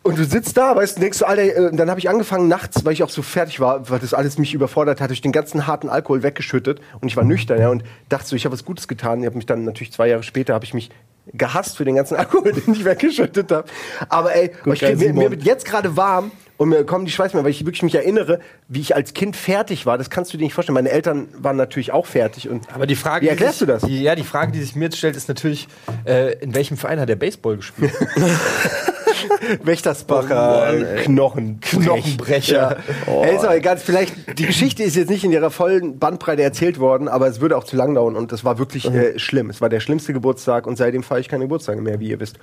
Und 0.04 0.18
du 0.18 0.24
sitzt 0.24 0.56
da, 0.56 0.74
weißt 0.74 0.96
du, 0.96 1.00
denkst 1.00 1.20
du, 1.20 1.26
Alter, 1.26 1.42
äh, 1.42 1.76
dann 1.76 1.88
habe 1.88 2.00
ich 2.00 2.08
angefangen 2.08 2.48
nachts, 2.48 2.84
weil 2.84 2.92
ich 2.92 3.04
auch 3.04 3.08
so 3.08 3.22
fertig 3.22 3.60
war, 3.60 3.88
weil 3.88 4.00
das 4.00 4.14
alles 4.14 4.36
mich 4.36 4.52
überfordert 4.52 5.00
hat, 5.00 5.12
ich 5.12 5.20
den 5.20 5.30
ganzen 5.30 5.68
harten 5.68 5.88
Alkohol 5.88 6.24
weggeschüttet 6.24 6.80
und 7.00 7.06
ich 7.06 7.16
war 7.16 7.22
nüchtern, 7.22 7.60
ja, 7.60 7.68
und 7.68 7.84
dachte 8.08 8.26
so, 8.26 8.34
ich 8.34 8.44
habe 8.44 8.52
was 8.52 8.64
Gutes 8.64 8.88
getan. 8.88 9.20
Ich 9.20 9.26
habe 9.26 9.36
mich 9.36 9.46
dann 9.46 9.64
natürlich 9.64 9.92
zwei 9.92 10.08
Jahre 10.08 10.24
später 10.24 10.54
habe 10.54 10.64
ich 10.64 10.74
mich 10.74 10.90
gehasst 11.26 11.76
für 11.76 11.84
den 11.84 11.96
ganzen 11.96 12.16
Alkohol, 12.18 12.52
den 12.52 12.74
ich 12.74 12.84
weggeschüttet 12.84 13.50
habe. 13.52 13.68
Aber 14.08 14.34
ey, 14.34 14.50
ich 14.64 14.80
krieg, 14.80 14.98
mir, 14.98 15.12
mir 15.12 15.30
wird 15.30 15.44
jetzt 15.44 15.64
gerade 15.64 15.96
warm 15.96 16.30
und 16.56 16.68
mir 16.68 16.84
kommen 16.84 17.04
die 17.04 17.10
Schweiß 17.10 17.34
mehr, 17.34 17.42
weil 17.44 17.50
ich 17.50 17.64
wirklich 17.64 17.82
mich 17.82 17.94
erinnere, 17.94 18.40
wie 18.68 18.80
ich 18.80 18.94
als 18.94 19.14
Kind 19.14 19.36
fertig 19.36 19.86
war. 19.86 19.98
Das 19.98 20.10
kannst 20.10 20.32
du 20.32 20.38
dir 20.38 20.44
nicht 20.44 20.54
vorstellen. 20.54 20.74
Meine 20.74 20.90
Eltern 20.90 21.28
waren 21.38 21.56
natürlich 21.56 21.92
auch 21.92 22.06
fertig 22.06 22.48
und 22.48 22.72
Aber 22.72 22.86
die 22.86 22.96
Frage, 22.96 23.26
Wie 23.26 23.30
erklärst 23.30 23.60
die 23.60 23.66
du 23.66 23.72
sich, 23.72 23.80
das? 23.80 23.88
Die, 23.88 24.02
ja, 24.02 24.14
die 24.14 24.24
Frage, 24.24 24.52
die 24.52 24.60
sich 24.60 24.76
mir 24.76 24.84
jetzt 24.84 24.98
stellt, 24.98 25.16
ist 25.16 25.28
natürlich, 25.28 25.68
äh, 26.06 26.34
in 26.38 26.54
welchem 26.54 26.76
Verein 26.76 27.00
hat 27.00 27.08
der 27.08 27.16
Baseball 27.16 27.56
gespielt? 27.56 27.92
Wächtersbacher 29.62 30.74
Knochen 31.04 31.60
Knochenbrecher. 31.60 32.76
Ja. 33.06 33.22
Ey, 33.22 33.36
ist 33.36 33.44
egal. 33.44 33.76
Vielleicht 33.78 34.38
die 34.38 34.46
Geschichte 34.46 34.82
ist 34.82 34.96
jetzt 34.96 35.10
nicht 35.10 35.24
in 35.24 35.32
ihrer 35.32 35.50
vollen 35.50 35.98
Bandbreite 35.98 36.42
erzählt 36.42 36.78
worden, 36.78 37.08
aber 37.08 37.26
es 37.28 37.40
würde 37.40 37.56
auch 37.56 37.64
zu 37.64 37.76
lang 37.76 37.94
dauern 37.94 38.16
und 38.16 38.32
das 38.32 38.44
war 38.44 38.58
wirklich 38.58 38.86
äh, 38.90 39.18
schlimm. 39.18 39.50
Es 39.50 39.60
war 39.60 39.68
der 39.68 39.80
schlimmste 39.80 40.12
Geburtstag 40.12 40.66
und 40.66 40.76
seitdem 40.76 41.02
feiere 41.02 41.20
ich 41.20 41.28
keine 41.28 41.44
Geburtstage 41.44 41.80
mehr, 41.80 42.00
wie 42.00 42.08
ihr 42.08 42.20
wisst. 42.20 42.38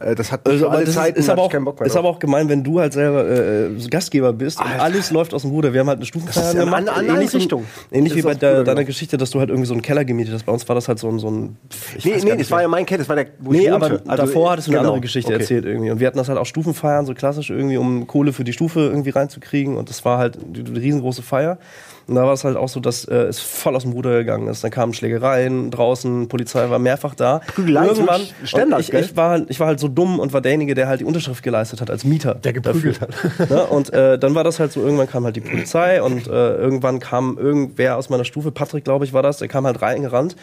Äh, 0.00 0.14
das 0.14 0.32
hat 0.32 0.46
Also, 0.48 0.68
alle 0.68 0.84
Zeiten 0.86 1.18
ist, 1.18 1.28
aber 1.28 1.42
ich 1.42 1.46
auch, 1.46 1.52
keinen 1.52 1.64
Bock 1.64 1.80
mehr 1.80 1.86
ist 1.86 1.96
aber 1.96 2.08
auch 2.08 2.18
gemein, 2.18 2.48
wenn 2.48 2.62
du 2.64 2.80
halt 2.80 2.92
selber 2.92 3.28
äh, 3.28 3.70
Gastgeber 3.90 4.32
bist 4.32 4.60
und 4.60 4.66
Alter. 4.66 4.82
alles 4.82 5.10
läuft 5.10 5.34
aus 5.34 5.42
dem 5.42 5.50
Ruder. 5.50 5.72
Wir 5.72 5.80
haben 5.80 5.88
halt 5.88 5.98
eine 5.98 6.06
Stufenfeier 6.06 6.54
gemacht. 6.54 6.74
eine 6.74 6.92
andere 6.92 7.16
ähnlich, 7.16 7.34
Richtung. 7.34 7.64
Ähnlich 7.90 8.14
wie 8.14 8.22
bei 8.22 8.32
Ruder 8.32 8.64
deiner. 8.64 8.82
Geschichte, 8.84 9.16
dass 9.16 9.30
du 9.30 9.38
halt 9.38 9.48
irgendwie 9.48 9.66
so 9.66 9.74
einen 9.74 9.82
Keller 9.82 10.04
gemietet 10.04 10.34
hast. 10.34 10.44
Bei 10.44 10.52
uns 10.52 10.68
war 10.68 10.74
das 10.74 10.88
halt 10.88 10.98
so 10.98 11.08
ein, 11.08 11.18
so 11.20 11.30
ein 11.30 11.56
Nee, 12.02 12.16
nee, 12.24 12.36
das 12.36 12.50
war 12.50 12.62
ja 12.62 12.68
mein 12.68 12.84
Kind, 12.84 13.00
das 13.00 13.08
war 13.08 13.16
der, 13.16 13.26
wo 13.38 13.52
ich 13.52 13.60
Nee, 13.60 13.70
aber 13.70 14.00
Also, 14.06 14.16
davor 14.26 14.50
hattest 14.52 14.66
du 14.68 14.72
eine 14.72 14.78
genau. 14.78 14.90
andere 14.90 15.02
Geschichte 15.02 15.32
Okay. 15.32 15.40
erzählt 15.40 15.64
irgendwie. 15.64 15.90
Und 15.90 16.00
wir 16.02 16.08
hatten 16.08 16.18
das 16.18 16.28
halt 16.28 16.36
auch 16.38 16.46
Stufenfeiern, 16.46 17.06
so 17.06 17.14
klassisch 17.14 17.48
irgendwie, 17.50 17.76
um 17.76 18.08
Kohle 18.08 18.32
für 18.32 18.42
die 18.42 18.52
Stufe 18.52 18.80
irgendwie 18.80 19.10
reinzukriegen. 19.10 19.76
Und 19.76 19.88
das 19.88 20.04
war 20.04 20.18
halt 20.18 20.36
die, 20.44 20.64
die 20.64 20.78
riesengroße 20.80 21.22
Feier. 21.22 21.58
Und 22.08 22.16
da 22.16 22.24
war 22.24 22.32
es 22.32 22.42
halt 22.42 22.56
auch 22.56 22.68
so, 22.68 22.80
dass 22.80 23.04
äh, 23.04 23.14
es 23.14 23.38
voll 23.38 23.76
aus 23.76 23.82
dem 23.84 23.92
Ruder 23.92 24.18
gegangen 24.18 24.48
ist. 24.48 24.64
Dann 24.64 24.72
kamen 24.72 24.92
Schlägereien 24.92 25.70
draußen, 25.70 26.26
Polizei 26.26 26.68
war 26.68 26.80
mehrfach 26.80 27.14
da. 27.14 27.38
Prügeleien 27.54 27.94
sind 27.94 28.08
Irgendwann, 28.08 28.26
Standard, 28.42 28.80
ich, 28.80 28.92
ich, 28.92 29.16
war, 29.16 29.30
halt- 29.30 29.46
ich 29.50 29.60
war 29.60 29.68
halt 29.68 29.78
so 29.78 29.86
dumm 29.86 30.18
und 30.18 30.32
war 30.32 30.40
derjenige, 30.40 30.74
der 30.74 30.88
halt 30.88 31.00
die 31.00 31.04
Unterschrift 31.04 31.44
geleistet 31.44 31.80
hat 31.80 31.88
als 31.90 32.04
Mieter. 32.04 32.34
Der 32.34 32.52
geprügelt 32.52 33.00
hat. 33.00 33.10
Ja, 33.48 33.60
und 33.70 33.92
äh, 33.92 34.18
dann 34.18 34.34
war 34.34 34.42
das 34.42 34.58
halt 34.58 34.72
so, 34.72 34.80
irgendwann 34.82 35.06
kam 35.08 35.24
halt 35.24 35.36
die 35.36 35.40
Polizei 35.40 36.02
und 36.02 36.26
äh, 36.26 36.30
irgendwann 36.56 36.98
kam 36.98 37.38
irgendwer 37.38 37.96
aus 37.96 38.10
meiner 38.10 38.24
Stufe, 38.24 38.50
Patrick 38.50 38.82
glaube 38.82 39.04
ich 39.04 39.12
war 39.12 39.22
das, 39.22 39.38
der 39.38 39.46
kam 39.46 39.64
halt 39.64 39.80
reingerannt. 39.80 40.34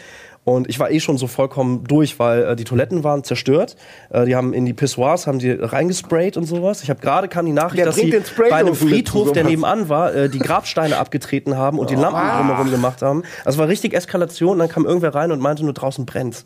Und 0.50 0.68
ich 0.68 0.80
war 0.80 0.90
eh 0.90 0.98
schon 0.98 1.16
so 1.16 1.28
vollkommen 1.28 1.84
durch, 1.84 2.18
weil 2.18 2.42
äh, 2.42 2.56
die 2.56 2.64
Toiletten 2.64 3.04
waren 3.04 3.22
zerstört. 3.22 3.76
Äh, 4.08 4.24
die 4.24 4.34
haben 4.34 4.52
in 4.52 4.66
die 4.66 4.72
Pissoirs 4.72 5.28
haben 5.28 5.38
die 5.38 5.52
reingesprayt 5.52 6.36
und 6.36 6.44
sowas. 6.44 6.82
Ich 6.82 6.90
habe 6.90 7.00
gerade 7.00 7.28
kam 7.28 7.46
die 7.46 7.52
Nachricht, 7.52 7.76
Wer 7.76 7.86
dass 7.86 7.94
sie 7.94 8.12
bei 8.36 8.52
einem 8.52 8.74
Friedhof, 8.74 9.30
der 9.30 9.44
nebenan 9.44 9.88
war, 9.88 10.12
äh, 10.12 10.28
die 10.28 10.40
Grabsteine 10.40 10.98
abgetreten 10.98 11.56
haben 11.56 11.78
und 11.78 11.90
die 11.90 11.94
Lampen 11.94 12.28
drumherum 12.36 12.70
gemacht 12.72 13.00
haben. 13.00 13.22
Also 13.44 13.60
war 13.60 13.68
richtig 13.68 13.94
Eskalation. 13.94 14.58
Dann 14.58 14.68
kam 14.68 14.86
irgendwer 14.86 15.14
rein 15.14 15.30
und 15.30 15.40
meinte 15.40 15.62
nur 15.62 15.72
draußen 15.72 16.04
brennt's. 16.04 16.42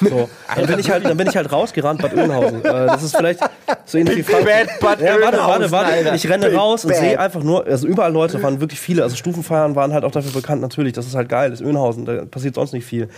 So, 0.00 0.28
dann 0.56 0.66
bin 0.66 0.78
ich 0.78 0.90
halt, 0.90 1.04
dann 1.04 1.16
bin 1.16 1.26
ich 1.28 1.36
halt 1.36 1.50
rausgerannt, 1.50 2.02
Bad 2.02 2.14
Oeynhausen. 2.14 2.64
Äh, 2.64 2.86
das 2.86 3.02
ist 3.02 3.16
vielleicht 3.16 3.40
so 3.84 3.98
ähnlich 3.98 4.18
wie 4.18 4.22
Frankfurt. 4.22 4.46
Bad 4.80 4.80
Bad 4.80 5.00
ja, 5.00 5.16
warte, 5.20 5.38
warte, 5.38 5.70
warte. 5.70 6.14
Ich 6.16 6.28
renne 6.28 6.52
raus 6.54 6.84
und 6.84 6.94
sehe 6.94 7.18
einfach 7.18 7.42
nur, 7.42 7.66
also 7.66 7.86
überall 7.86 8.12
Leute 8.12 8.42
waren 8.42 8.60
wirklich 8.60 8.80
viele. 8.80 9.02
Also 9.02 9.16
Stufenfeiern 9.16 9.74
waren 9.74 9.92
halt 9.92 10.04
auch 10.04 10.10
dafür 10.10 10.32
bekannt, 10.32 10.60
natürlich. 10.60 10.92
Das 10.92 11.06
ist 11.06 11.14
halt 11.14 11.28
geil, 11.28 11.50
das 11.50 11.60
ist 11.60 11.66
Oeynhausen, 11.66 12.04
da 12.04 12.24
passiert 12.24 12.54
sonst 12.54 12.72
nicht 12.72 12.84
viel. 12.84 13.08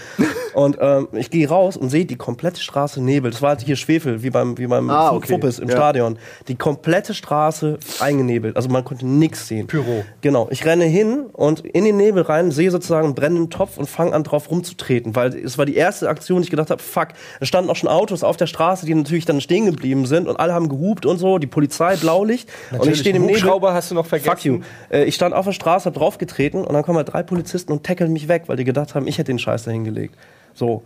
Und 0.55 0.79
ähm, 0.81 1.09
ich 1.13 1.31
gehe 1.31 1.49
raus 1.49 1.77
und 1.77 1.91
sehe 1.91 2.05
die 2.05 2.17
komplette 2.17 2.61
Straße 2.61 3.03
Nebel. 3.03 3.31
Das 3.31 3.43
war 3.43 3.51
halt 3.51 3.61
hier 3.63 3.77
Schwefel, 3.77 4.23
wie 4.23 4.31
beim, 4.31 4.57
wie 4.59 4.67
beim 4.67 4.89
Ah, 4.91 5.13
okay. 5.13 5.29
Fuppes 5.35 5.59
im 5.59 5.69
Ja. 5.69 5.77
Stadion. 5.77 6.19
Die 6.49 6.57
komplette 6.57 7.15
Straße 7.15 7.79
eingenebelt. 8.01 8.57
Also 8.57 8.69
man 8.69 8.85
konnte 8.85 9.07
nichts 9.07 9.47
sehen. 9.49 9.67
Pyro. 9.67 10.05
Genau. 10.21 10.49
Ich 10.51 10.65
renne 10.65 10.85
hin 10.85 11.27
und 11.33 11.61
in 11.61 11.85
den 11.85 11.97
Nebel 11.97 12.23
rein, 12.23 12.51
sehe 12.51 12.71
sozusagen 12.71 13.07
einen 13.07 13.15
brennenden 13.15 13.51
Topf 13.51 13.79
und 13.79 13.89
fange 13.89 14.13
an 14.13 14.25
drauf 14.25 14.51
rumzutreten, 14.51 15.15
weil 15.15 15.35
es 15.37 15.59
war 15.59 15.67
die 15.67 15.77
erste 15.77 16.09
Aktion, 16.09 16.39
die 16.41 16.45
ich 16.47 16.51
gedacht 16.51 16.68
habe, 16.71 16.83
fuck, 16.83 17.09
da 17.41 17.47
standen 17.47 17.71
auch 17.71 17.77
schon 17.77 17.89
Autos 17.89 18.23
auf 18.23 18.37
der 18.37 18.47
Straße, 18.47 18.87
die 18.87 18.95
natürlich 18.95 19.25
dann 19.25 19.41
stehen 19.41 19.67
geblieben 19.67 20.07
sind 20.07 20.29
und 20.29 20.39
alle 20.39 20.55
haben 20.55 20.69
gehupt 20.69 21.07
und 21.07 21.19
so, 21.19 21.39
die 21.39 21.47
Polizei, 21.47 21.97
Blaulicht 21.97 22.49
und 22.49 22.75
ich 22.75 22.79
Natürlich, 22.79 23.01
stehe 23.01 23.17
im 23.17 23.27
Nebel. 23.27 23.39
Hast 23.73 23.91
du 23.91 23.95
noch 23.95 24.07
vergessen. 24.07 24.31
Fuck 24.31 24.45
you. 24.45 24.61
Äh, 24.91 25.05
ich 25.05 25.15
stand 25.15 25.35
auf 25.35 25.45
der 25.45 25.53
Straße, 25.53 25.87
hab 25.87 25.95
draufgetreten 25.95 26.65
und 26.65 26.73
dann 26.73 26.83
kommen 26.83 26.99
halt 26.99 27.13
drei 27.13 27.23
Polizisten 27.23 27.73
und 27.73 27.85
tackeln 27.85 28.13
mich 28.13 28.29
weg, 28.29 28.45
weil 28.47 28.57
die 28.57 28.65
gedacht 28.65 28.95
haben, 28.95 29.07
ich 29.07 29.19
hätte 29.19 29.33
den 29.33 29.39
Scheiß 29.39 29.65
da 29.65 29.71
hingelegt. 29.71 30.15
So. 30.55 30.83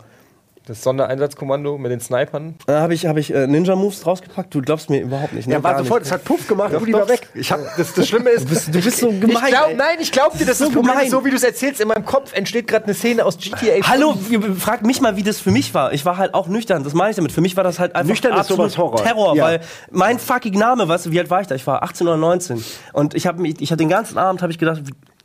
Das 0.65 0.81
Sondereinsatzkommando 0.81 1.77
mit 1.77 1.91
den 1.91 1.99
Snipern. 1.99 2.55
Dann 2.67 2.81
habe 2.81 2.93
ich, 2.93 3.05
hab 3.05 3.17
ich 3.17 3.33
äh, 3.33 3.47
Ninja-Moves 3.47 4.05
rausgepackt. 4.05 4.55
Du 4.55 4.61
glaubst 4.61 4.89
mir 4.89 5.01
überhaupt 5.01 5.33
nicht. 5.33 5.45
Ne? 5.45 5.55
Ja, 5.55 5.63
war 5.63 5.73
Gar 5.73 5.83
sofort, 5.83 6.03
es 6.03 6.11
hat 6.13 6.23
Puff 6.23 6.47
gemacht, 6.47 6.73
Rudi 6.73 6.93
war 6.93 7.09
weg. 7.09 7.27
Ich 7.33 7.51
hab, 7.51 7.59
das, 7.75 7.93
das 7.93 8.07
Schlimme 8.07 8.29
ist, 8.29 8.47
Du 8.73 8.81
bist 8.81 8.97
so 8.99 9.09
gemein. 9.11 9.43
ich 9.43 9.49
glaub, 9.51 9.75
nein, 9.75 9.97
ich 9.99 10.11
glaube 10.13 10.37
dir, 10.37 10.45
dass 10.45 10.59
So 10.59 10.65
das 10.65 10.73
Problem 10.73 10.91
gemein. 10.93 11.05
ist, 11.07 11.11
so 11.11 11.25
wie 11.25 11.31
du 11.31 11.35
es 11.35 11.43
erzählst, 11.43 11.81
in 11.81 11.89
meinem 11.89 12.05
Kopf 12.05 12.31
entsteht 12.33 12.67
gerade 12.67 12.85
eine 12.85 12.93
Szene 12.93 13.25
aus 13.25 13.37
GTA. 13.37 13.85
Hallo, 13.89 14.15
frag 14.57 14.85
mich 14.85 15.01
mal, 15.01 15.17
wie 15.17 15.23
das 15.23 15.39
für 15.41 15.51
mich 15.51 15.73
war. 15.73 15.91
Ich 15.91 16.05
war 16.05 16.15
halt 16.17 16.33
auch 16.33 16.47
nüchtern, 16.47 16.85
das 16.85 16.93
meine 16.93 17.09
ich 17.09 17.17
damit. 17.17 17.33
Für 17.33 17.41
mich 17.41 17.57
war 17.57 17.65
das 17.65 17.79
halt 17.79 17.93
einfach 17.95 18.07
Nüchtern 18.09 18.31
ist 18.31 18.39
absolut 18.39 18.71
sowas 18.71 18.77
Horror. 18.77 19.03
Terror, 19.03 19.35
Ja. 19.35 19.43
weil 19.43 19.59
mein 19.91 20.17
fucking 20.17 20.57
Name, 20.57 20.87
weißt 20.87 21.07
du, 21.07 21.11
wie 21.11 21.19
alt 21.19 21.29
war 21.29 21.41
ich 21.41 21.47
da? 21.47 21.55
Ich 21.55 21.67
war 21.67 21.83
18 21.83 22.07
oder 22.07 22.15
19 22.15 22.63
und 22.93 23.15
ich 23.15 23.27
habe 23.27 23.41
mich 23.41 23.59
ich 23.59 23.69
hatte 23.69 23.79
den 23.79 23.89
ganzen 23.89 24.17
Abend 24.17 24.41
habe 24.41 24.51
ich 24.53 24.57
gedacht, 24.59 24.81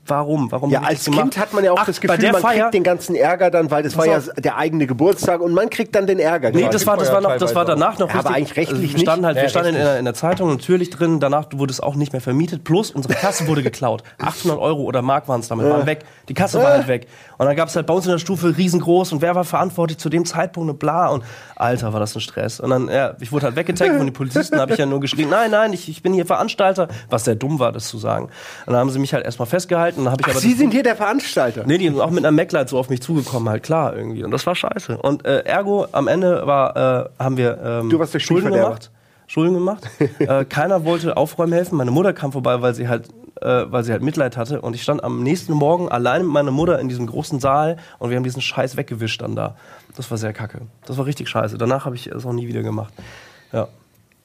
warum? 0.08 0.50
Warum 0.50 0.70
Ja, 0.70 0.82
als? 0.82 1.04
Kind 1.04 1.38
hat 1.38 1.52
man 1.52 1.64
ja 1.64 1.72
auch 1.72 1.78
Ach, 1.80 1.86
das 1.86 2.00
Gefühl, 2.00 2.18
der 2.18 2.32
man 2.32 2.42
Feier, 2.42 2.62
kriegt 2.64 2.74
den 2.74 2.82
ganzen 2.84 3.14
Ärger 3.14 3.50
dann, 3.50 3.70
weil 3.70 3.82
das 3.82 3.96
war 3.96 4.06
ja 4.06 4.20
der 4.36 4.56
eigene 4.56 4.86
Geburtstag 4.86 5.40
und 5.40 5.52
man 5.54 5.70
kriegt 5.70 5.94
dann 5.94 6.06
den 6.06 6.18
Ärger. 6.18 6.50
Nee, 6.50 6.68
das 6.70 6.86
war, 6.86 6.96
das 6.96 7.12
war 7.12 7.20
noch, 7.20 7.36
das 7.36 7.54
war 7.54 7.64
danach 7.64 7.98
noch 7.98 8.12
Ja, 8.12 8.20
aber 8.20 8.30
eigentlich 8.30 8.56
rechtlich 8.56 8.80
also 8.92 8.96
wir 8.96 9.00
standen 9.00 9.20
nicht. 9.22 9.26
halt, 9.26 9.36
wir 9.36 9.42
Ja, 9.44 9.48
standen 9.48 9.68
in 9.68 9.74
der, 9.74 9.98
in 9.98 10.04
der 10.04 10.14
Zeitung 10.14 10.50
natürlich 10.50 10.90
drin. 10.90 11.20
Danach 11.20 11.46
wurde 11.54 11.72
es 11.72 11.80
auch 11.80 11.94
nicht 11.94 12.12
mehr 12.12 12.20
vermietet. 12.20 12.64
Plus 12.64 12.90
unsere 12.90 13.14
Kasse 13.14 13.46
wurde 13.46 13.62
geklaut. 13.62 14.02
800 14.18 14.58
Euro 14.58 14.82
oder 14.82 15.02
Mark 15.02 15.28
waren 15.28 15.40
es 15.40 15.48
damit, 15.48 15.68
waren 15.68 15.86
weg. 15.86 16.00
Die 16.28 16.34
Kasse 16.34 16.58
war 16.62 16.70
halt 16.70 16.88
weg. 16.88 17.06
Und 17.38 17.46
dann 17.46 17.56
gab 17.56 17.68
es 17.68 17.76
halt 17.76 17.86
bei 17.86 17.94
uns 17.94 18.04
in 18.06 18.12
der 18.12 18.18
Stufe 18.18 18.56
riesengroß 18.56 19.12
und 19.12 19.22
wer 19.22 19.34
war 19.34 19.44
verantwortlich 19.44 19.98
zu 19.98 20.08
dem 20.08 20.24
Zeitpunkt 20.24 20.68
und 20.70 20.78
bla 20.78 21.08
und 21.08 21.24
Alter, 21.56 21.92
war 21.92 22.00
das 22.00 22.14
ein 22.14 22.20
Stress. 22.20 22.60
Und 22.60 22.70
dann, 22.70 22.88
ja, 22.88 23.14
ich 23.20 23.32
wurde 23.32 23.46
halt 23.46 23.56
weggetaggt 23.56 23.96
von 23.96 24.06
den 24.06 24.12
Polizisten, 24.12 24.60
habe 24.60 24.72
ich 24.72 24.78
ja 24.78 24.86
nur 24.86 25.00
geschrien, 25.00 25.28
nein, 25.28 25.50
nein, 25.50 25.72
ich, 25.72 25.88
ich 25.88 26.02
bin 26.02 26.12
hier 26.14 26.26
Veranstalter, 26.26 26.88
was 27.10 27.24
sehr 27.24 27.34
dumm 27.34 27.58
war, 27.58 27.72
das 27.72 27.88
zu 27.88 27.98
sagen. 27.98 28.26
Und 28.66 28.72
dann 28.72 28.76
haben 28.76 28.90
sie 28.90 28.98
mich 28.98 29.14
halt 29.14 29.24
erstmal 29.24 29.46
festgehalten 29.46 29.97
und 29.98 30.04
dann 30.04 30.12
habe 30.12 30.22
ich 30.22 30.26
Ach, 30.26 30.30
aber 30.32 30.40
Sie 30.40 30.54
sind 30.54 30.70
hier 30.70 30.82
der 30.82 30.96
Veranstalter. 30.96 31.64
Nee, 31.66 31.78
die 31.78 31.88
sind 31.88 32.00
auch 32.00 32.10
mit 32.10 32.24
einer 32.24 32.30
MacLight 32.30 32.68
so 32.68 32.78
auf 32.78 32.88
mich 32.88 33.02
zugekommen, 33.02 33.48
halt 33.48 33.62
klar 33.62 33.96
irgendwie. 33.96 34.24
Und 34.24 34.30
das 34.30 34.46
war 34.46 34.54
scheiße. 34.54 34.98
Und 34.98 35.26
äh, 35.26 35.40
ergo, 35.40 35.86
am 35.92 36.08
Ende 36.08 36.46
war, 36.46 36.76
äh, 36.76 37.22
haben 37.22 37.36
wir 37.36 37.58
ähm, 37.62 37.90
Du 37.90 37.98
warst 37.98 38.14
der 38.14 38.20
Schulden 38.20 38.52
gemacht. 38.52 38.90
Schulden 39.26 39.54
gemacht. 39.54 39.86
äh, 40.18 40.44
keiner 40.44 40.84
wollte 40.84 41.16
aufräumen 41.16 41.52
helfen. 41.52 41.76
Meine 41.76 41.90
Mutter 41.90 42.12
kam 42.14 42.32
vorbei, 42.32 42.62
weil 42.62 42.74
sie 42.74 42.88
halt 42.88 43.08
äh, 43.40 43.70
weil 43.70 43.84
sie 43.84 43.92
halt 43.92 44.02
Mitleid 44.02 44.36
hatte. 44.36 44.60
Und 44.60 44.74
ich 44.74 44.82
stand 44.82 45.04
am 45.04 45.22
nächsten 45.22 45.52
Morgen 45.52 45.88
allein 45.88 46.22
mit 46.22 46.32
meiner 46.32 46.50
Mutter 46.50 46.78
in 46.78 46.88
diesem 46.88 47.06
großen 47.06 47.40
Saal 47.40 47.76
und 47.98 48.10
wir 48.10 48.16
haben 48.16 48.24
diesen 48.24 48.42
Scheiß 48.42 48.76
weggewischt 48.76 49.22
dann 49.22 49.36
da. 49.36 49.56
Das 49.96 50.10
war 50.10 50.18
sehr 50.18 50.32
kacke. 50.32 50.62
Das 50.86 50.96
war 50.96 51.06
richtig 51.06 51.28
scheiße. 51.28 51.58
Danach 51.58 51.84
habe 51.84 51.94
ich 51.94 52.06
es 52.06 52.24
auch 52.24 52.32
nie 52.32 52.48
wieder 52.48 52.62
gemacht. 52.62 52.92
Ja. 53.52 53.68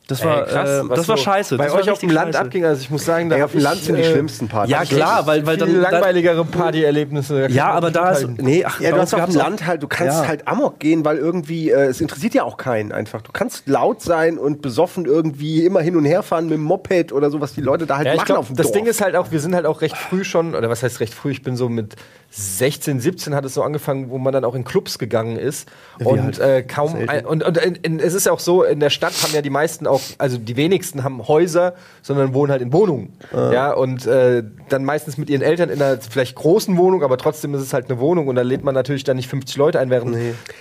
Das 0.06 0.22
war, 0.26 0.46
Ey, 0.46 0.54
krass, 0.54 0.84
äh, 0.84 0.96
das 0.96 1.08
war 1.08 1.16
scheiße. 1.16 1.56
Bei 1.58 1.64
das 1.64 1.74
war 1.74 1.80
euch 1.82 1.90
auf 1.90 2.00
dem 2.00 2.10
Land 2.10 2.34
scheiße. 2.34 2.46
abging, 2.46 2.66
also 2.66 2.82
ich 2.82 2.90
muss 2.90 3.06
sagen, 3.06 3.30
da 3.30 3.46
auf 3.46 3.52
dem 3.54 3.62
Land 3.62 3.84
sind 3.84 3.96
die 3.96 4.02
äh, 4.02 4.12
schlimmsten 4.12 4.50
Partys. 4.50 4.70
Ja, 4.72 4.84
klar, 4.84 5.26
weil, 5.26 5.46
weil 5.46 5.58
viel 5.58 5.66
dann, 5.66 5.82
dann 5.82 5.92
langweiligere 5.94 6.44
Partyerlebnisse. 6.44 7.48
Ja, 7.50 7.68
aber 7.72 7.90
da 7.90 8.12
ist. 8.12 8.28
Nee, 8.42 8.66
ach, 8.66 8.82
Ja, 8.82 8.92
du 8.92 8.98
hast 9.00 9.14
auf 9.14 9.26
dem 9.26 9.36
Land 9.36 9.66
halt, 9.66 9.82
du 9.82 9.88
kannst 9.88 10.24
Ja. 10.24 10.28
halt 10.28 10.46
Amok 10.48 10.80
gehen, 10.80 11.06
weil 11.06 11.18
irgendwie, 11.18 11.70
äh, 11.70 11.86
es 11.86 12.02
interessiert 12.02 12.34
ja 12.34 12.44
auch 12.44 12.58
keinen 12.58 12.92
einfach. 12.92 13.22
Du 13.22 13.32
kannst 13.32 13.68
laut 13.68 14.02
sein 14.02 14.38
und 14.38 14.62
besoffen 14.62 15.06
irgendwie 15.06 15.66
immer 15.66 15.80
hin 15.80 15.96
und 15.96 16.04
her 16.04 16.22
fahren 16.22 16.46
mit 16.46 16.56
dem 16.56 16.64
Moped 16.64 17.14
oder 17.14 17.30
so, 17.32 17.40
was 17.40 17.54
die 17.54 17.62
Leute 17.62 17.86
da 17.86 17.98
halt 17.98 18.08
Ja, 18.08 18.16
machen 18.16 18.26
glaub, 18.26 18.40
auf 18.40 18.48
dem 18.48 18.58
das 18.58 18.68
Dorf. 18.68 18.76
Ding 18.76 18.86
ist 18.86 19.00
halt 19.02 19.16
auch, 19.16 19.32
wir 19.32 19.40
sind 19.40 19.56
halt 19.56 19.66
auch 19.66 19.80
recht 19.82 19.96
früh 19.96 20.26
schon, 20.26 20.54
oder 20.54 20.70
was 20.70 20.84
heißt 20.84 21.00
recht 21.00 21.14
früh, 21.14 21.32
ich 21.32 21.44
bin 21.44 21.56
so 21.56 21.70
mit 21.70 21.96
16, 22.36 23.00
17 23.00 23.36
hat 23.36 23.46
es 23.46 23.54
so 23.54 23.62
angefangen, 23.62 24.10
wo 24.10 24.18
man 24.18 24.34
dann 24.34 24.44
auch 24.44 24.56
in 24.56 24.64
Clubs 24.64 24.98
gegangen 24.98 25.38
ist. 25.38 25.70
und 26.04 26.20
halt. 26.22 26.40
äh, 26.40 26.64
kaum, 26.64 26.96
ein, 27.08 27.26
und, 27.28 27.44
und 27.44 27.58
in, 27.60 27.76
in, 27.76 28.00
es 28.00 28.16
ist 28.16 28.26
ja 28.26 28.32
auch 28.32 28.40
so, 28.40 28.64
in 28.64 28.80
der 28.80 28.90
Stadt 28.90 29.14
haben 29.22 29.34
ja 29.36 29.44
die 29.44 29.52
meisten 29.52 29.86
auch, 29.86 30.02
also 30.18 30.40
die 30.40 30.56
wenigsten 30.58 31.04
haben 31.04 31.28
Häuser, 31.28 31.76
sondern 32.02 32.34
wohnen 32.34 32.52
halt 32.52 32.64
in 32.64 32.74
Wohnungen. 32.74 33.14
Ja, 33.32 33.72
und 33.74 34.08
äh, 34.08 34.44
dann 34.70 34.84
meistens 34.84 35.18
mit 35.18 35.30
ihren 35.30 35.44
Eltern 35.44 35.70
in 35.70 35.80
einer 35.82 36.00
vielleicht 36.02 36.34
großen 36.36 36.76
Wohnung, 36.78 37.04
aber 37.04 37.18
trotzdem 37.20 37.54
ist 37.54 37.62
es 37.62 37.72
halt 37.72 37.90
eine 37.92 38.00
Wohnung 38.00 38.28
und 38.28 38.36
da 38.36 38.42
lädt 38.42 38.64
man 38.64 38.74
natürlich 38.74 39.04
dann 39.04 39.18
nicht 39.18 39.30
50 39.30 39.56
Leute 39.58 39.80
ein, 39.80 39.92
während 39.92 40.18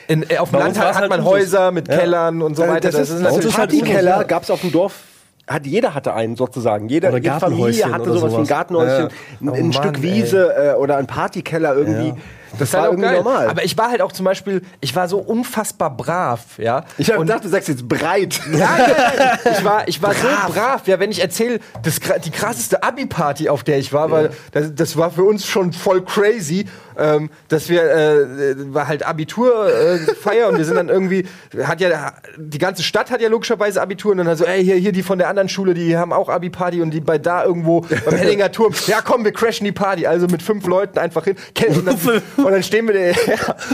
in, 0.09 0.29
äh, 0.29 0.37
auf 0.39 0.51
dem 0.51 0.59
Land 0.59 0.79
hat 0.79 0.95
halt 0.95 1.09
man 1.09 1.21
Usus. 1.21 1.33
Häuser 1.33 1.71
mit 1.71 1.89
Ja. 1.89 1.97
Kellern 1.97 2.43
und 2.43 2.55
so 2.55 2.65
Äh, 2.65 2.69
weiter. 2.69 2.91
das, 2.91 3.09
ist, 3.09 3.17
uns 3.17 3.25
also 3.27 3.49
ist 3.49 3.57
halt 3.57 3.71
Partykeller 3.71 4.25
gab 4.25 4.43
es 4.43 4.51
auf 4.51 4.61
dem 4.61 4.73
Dorf. 4.73 5.01
Hat, 5.47 5.67
jeder 5.67 5.95
hatte 5.95 6.15
einen 6.15 6.37
sozusagen. 6.37 6.89
Jeder, 6.89 7.13
jede 7.17 7.33
Familie 7.41 7.93
hatte 7.93 8.11
oder 8.11 8.21
sowas 8.21 8.23
wie 8.23 8.27
ein 8.27 8.31
sowas. 8.37 8.49
Gartenhäuschen, 8.49 9.09
ein, 9.41 9.49
Oh 9.49 9.53
ein 9.53 9.63
Mann, 9.63 9.73
Stück 9.73 9.97
ey. 9.97 10.03
Wiese 10.03 10.55
äh, 10.55 10.75
oder 10.75 10.97
ein 10.99 11.07
Partykeller 11.07 11.75
irgendwie. 11.75 12.09
Ja. 12.09 12.17
Das, 12.59 12.69
ist 12.69 12.75
halt 12.75 12.83
war 12.83 12.89
auch 12.89 12.93
irgendwie 12.93 13.09
geil. 13.09 13.17
normal. 13.23 13.49
Aber 13.49 13.65
ich 13.65 13.77
war 13.79 13.91
halt 13.91 14.03
auch 14.03 14.13
zum 14.13 14.25
Beispiel, 14.25 14.63
ich 14.81 14.95
war 14.95 15.09
so 15.09 15.19
unfassbar 15.19 15.97
brav, 15.97 16.41
ja. 16.59 16.85
ich 16.99 17.09
habe 17.11 17.21
Und- 17.21 17.27
gedacht, 17.27 17.45
du 17.45 17.49
sagst 17.49 17.69
jetzt 17.69 17.89
breit. 17.89 18.41
Nein, 18.47 18.61
nein, 18.61 18.95
nein. 19.19 19.39
Ich 19.59 19.65
war, 19.65 19.89
ich 19.89 20.03
war 20.03 20.13
so 20.15 20.27
brav. 20.53 20.87
Ja, 20.87 20.99
wenn 21.01 21.11
ich 21.11 21.21
erzähle, 21.21 21.61
das, 21.83 22.01
die 22.25 22.31
krasseste 22.31 22.83
Abi-Party, 22.83 23.49
auf 23.49 23.65
der 23.65 23.79
ich 23.79 23.93
war, 23.93 24.11
weil 24.11 24.31
das, 24.53 24.75
das 24.75 24.97
war 24.97 25.11
für 25.11 25.25
uns 25.25 25.47
schon 25.47 25.73
voll 25.73 26.03
crazy, 26.05 26.67
ähm, 26.99 27.31
dass 27.49 27.69
wir, 27.69 27.83
äh, 27.91 28.75
war 28.75 28.87
halt 28.89 29.03
Abiturfeier 29.03 30.47
äh, 30.47 30.49
und 30.49 30.59
wir 30.59 30.65
sind 30.65 30.77
dann 30.77 30.89
irgendwie, 30.89 31.27
hat 31.65 31.81
ja, 31.81 32.13
die 32.37 32.59
ganze 32.59 32.83
Stadt 32.83 33.11
hat 33.11 33.21
ja 33.21 33.29
logischerweise 33.29 33.81
Abitur 33.81 34.13
und 34.13 34.19
dann 34.19 34.37
so, 34.37 34.45
ey, 34.45 34.63
hier, 34.65 34.77
hier 34.77 34.93
die 34.93 35.03
von 35.03 35.19
der 35.19 35.29
anderen 35.29 35.49
Schule, 35.49 35.75
die 35.75 35.97
haben 35.97 36.13
auch 36.13 36.29
Abi-Party 36.29 36.83
und 36.83 36.91
die 36.91 37.01
bei 37.01 37.19
da 37.19 37.45
irgendwo 37.45 37.81
beim 38.05 38.15
Hellinger 38.15 38.53
Turm, 38.53 38.75
ja 38.87 39.01
komm, 39.03 39.25
wir 39.25 39.33
crashen 39.33 39.65
die 39.65 39.73
Party, 39.73 40.07
also 40.07 40.27
mit 40.27 40.43
fünf 40.43 40.67
Leuten 40.67 40.99
einfach 40.99 41.25
hin. 41.25 41.37
Dann, 41.55 41.97
und 42.45 42.53
dann 42.53 42.63
stehen 42.63 42.89
wir, 42.89 43.11
ja, 43.11 43.15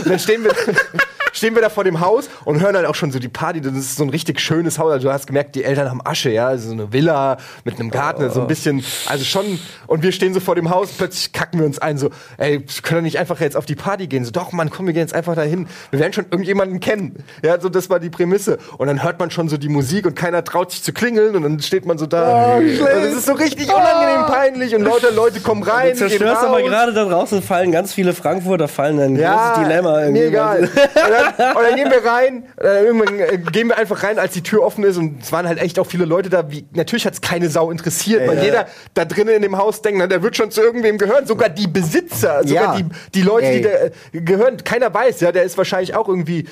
dann 0.05 0.19
stehen 0.19 0.43
wir, 0.43 0.51
stehen 1.33 1.55
wir 1.55 1.61
da 1.61 1.69
vor 1.69 1.83
dem 1.83 1.99
Haus 1.99 2.29
und 2.45 2.59
hören 2.61 2.75
halt 2.75 2.85
auch 2.85 2.95
schon 2.95 3.11
so 3.11 3.19
die 3.19 3.27
Party. 3.29 3.61
Das 3.61 3.73
ist 3.73 3.95
so 3.97 4.03
ein 4.03 4.09
richtig 4.09 4.39
schönes 4.39 4.79
Haus. 4.79 4.91
Also 4.91 5.07
du 5.07 5.13
hast 5.13 5.27
gemerkt, 5.27 5.55
die 5.55 5.63
Eltern 5.63 5.89
haben 5.89 6.01
Asche, 6.03 6.29
ja, 6.29 6.47
also 6.47 6.67
so 6.69 6.73
eine 6.73 6.91
Villa 6.93 7.37
mit 7.63 7.79
einem 7.79 7.89
Garten, 7.91 8.29
so 8.31 8.41
ein 8.41 8.47
bisschen, 8.47 8.83
also 9.07 9.23
schon. 9.25 9.59
Und 9.87 10.03
wir 10.03 10.11
stehen 10.11 10.33
so 10.33 10.39
vor 10.39 10.55
dem 10.55 10.69
Haus, 10.69 10.89
plötzlich 10.97 11.31
kacken 11.33 11.59
wir 11.59 11.65
uns 11.65 11.79
ein, 11.79 11.97
so, 11.97 12.09
ey, 12.37 12.61
können 12.83 12.99
wir 12.99 13.01
nicht 13.03 13.17
einfach 13.19 13.39
jetzt 13.39 13.55
auf 13.57 13.65
die 13.65 13.75
Party 13.75 14.07
gehen? 14.07 14.25
So, 14.25 14.31
doch, 14.31 14.51
Mann, 14.51 14.69
komm, 14.69 14.85
wir 14.87 14.93
gehen 14.93 15.01
jetzt 15.01 15.13
einfach 15.15 15.35
dahin. 15.35 15.67
Wir 15.91 15.99
werden 15.99 16.13
schon 16.13 16.25
irgendjemanden 16.25 16.79
kennen. 16.79 17.23
Ja, 17.43 17.59
so 17.59 17.69
das 17.69 17.89
war 17.89 17.99
die 17.99 18.09
Prämisse. 18.09 18.57
Und 18.77 18.87
dann 18.87 19.03
hört 19.03 19.19
man 19.19 19.31
schon 19.31 19.49
so 19.49 19.57
die 19.57 19.69
Musik 19.69 20.05
und 20.05 20.15
keiner 20.15 20.43
traut 20.43 20.71
sich 20.71 20.83
zu 20.83 20.93
klingeln 20.93 21.35
und 21.35 21.43
dann 21.43 21.59
steht 21.59 21.85
man 21.85 21.97
so 21.97 22.05
da. 22.05 22.55
und 22.55 22.63
es 22.65 23.13
ist 23.15 23.25
so 23.25 23.33
richtig 23.33 23.69
unangenehm 23.73 24.25
peinlich 24.27 24.75
und 24.75 24.81
lauter 24.83 25.11
Leute 25.11 25.39
kommen 25.39 25.63
rein. 25.63 25.91
Du 25.91 25.97
zerstörst 25.97 26.43
aber 26.43 26.61
gerade 26.61 26.93
da 26.93 27.05
draußen 27.05 27.41
fallen 27.41 27.71
ganz 27.71 27.93
viele 27.93 28.13
Frankfurter 28.13 28.67
fallen 28.67 28.99
ein 28.99 29.15
Ja, 29.15 29.53
großes 29.53 29.63
Dilemma. 29.67 30.01
irgendwie. 30.01 30.21
Mir 30.21 30.27
egal. 30.27 30.69
Und 31.19 31.39
dann, 31.39 31.55
und 31.55 31.63
dann 31.63 31.75
gehen 31.75 31.91
wir 31.91 32.05
rein, 32.05 32.43
äh, 32.61 32.85
irgendwann 32.85 33.19
äh, 33.19 33.37
gehen 33.51 33.67
wir 33.67 33.77
einfach 33.77 34.03
rein, 34.03 34.19
als 34.19 34.33
die 34.33 34.43
Tür 34.43 34.63
offen 34.63 34.83
ist 34.83 34.97
und 34.97 35.21
es 35.23 35.31
waren 35.31 35.47
halt 35.47 35.59
echt 35.59 35.79
auch 35.79 35.85
viele 35.85 36.05
Leute 36.05 36.29
da. 36.29 36.49
Wie, 36.51 36.65
natürlich 36.73 37.05
hat 37.05 37.13
es 37.13 37.21
keine 37.21 37.49
Sau 37.49 37.71
interessiert, 37.71 38.27
weil 38.27 38.43
jeder 38.43 38.67
da 38.93 39.05
drinnen 39.05 39.35
in 39.35 39.41
dem 39.41 39.57
Haus 39.57 39.81
denkt, 39.81 39.99
na, 39.99 40.07
der 40.07 40.23
wird 40.23 40.35
schon 40.35 40.51
zu 40.51 40.61
irgendwem 40.61 40.97
gehören. 40.97 41.25
Sogar 41.25 41.49
die 41.49 41.67
Besitzer, 41.67 42.41
sogar 42.45 42.77
die, 42.77 42.85
die 43.13 43.21
Leute, 43.21 43.47
die 43.47 43.57
Ey. 43.57 43.61
da 43.61 44.17
äh, 44.17 44.21
gehören, 44.21 44.57
keiner 44.63 44.93
weiß, 44.93 45.19
ja, 45.21 45.31
der 45.31 45.43
ist 45.43 45.57
wahrscheinlich 45.57 45.95
auch 45.95 46.07
irgendwie 46.07 46.47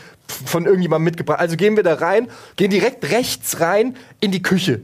von 0.45 0.65
irgendjemandem 0.65 1.05
mitgebracht. 1.05 1.39
Also 1.39 1.55
gehen 1.55 1.75
wir 1.75 1.83
da 1.83 1.95
rein, 1.95 2.27
gehen 2.55 2.69
direkt 2.69 3.11
rechts 3.11 3.59
rein 3.59 3.95
in 4.19 4.31
die 4.31 4.41
Küche 4.41 4.81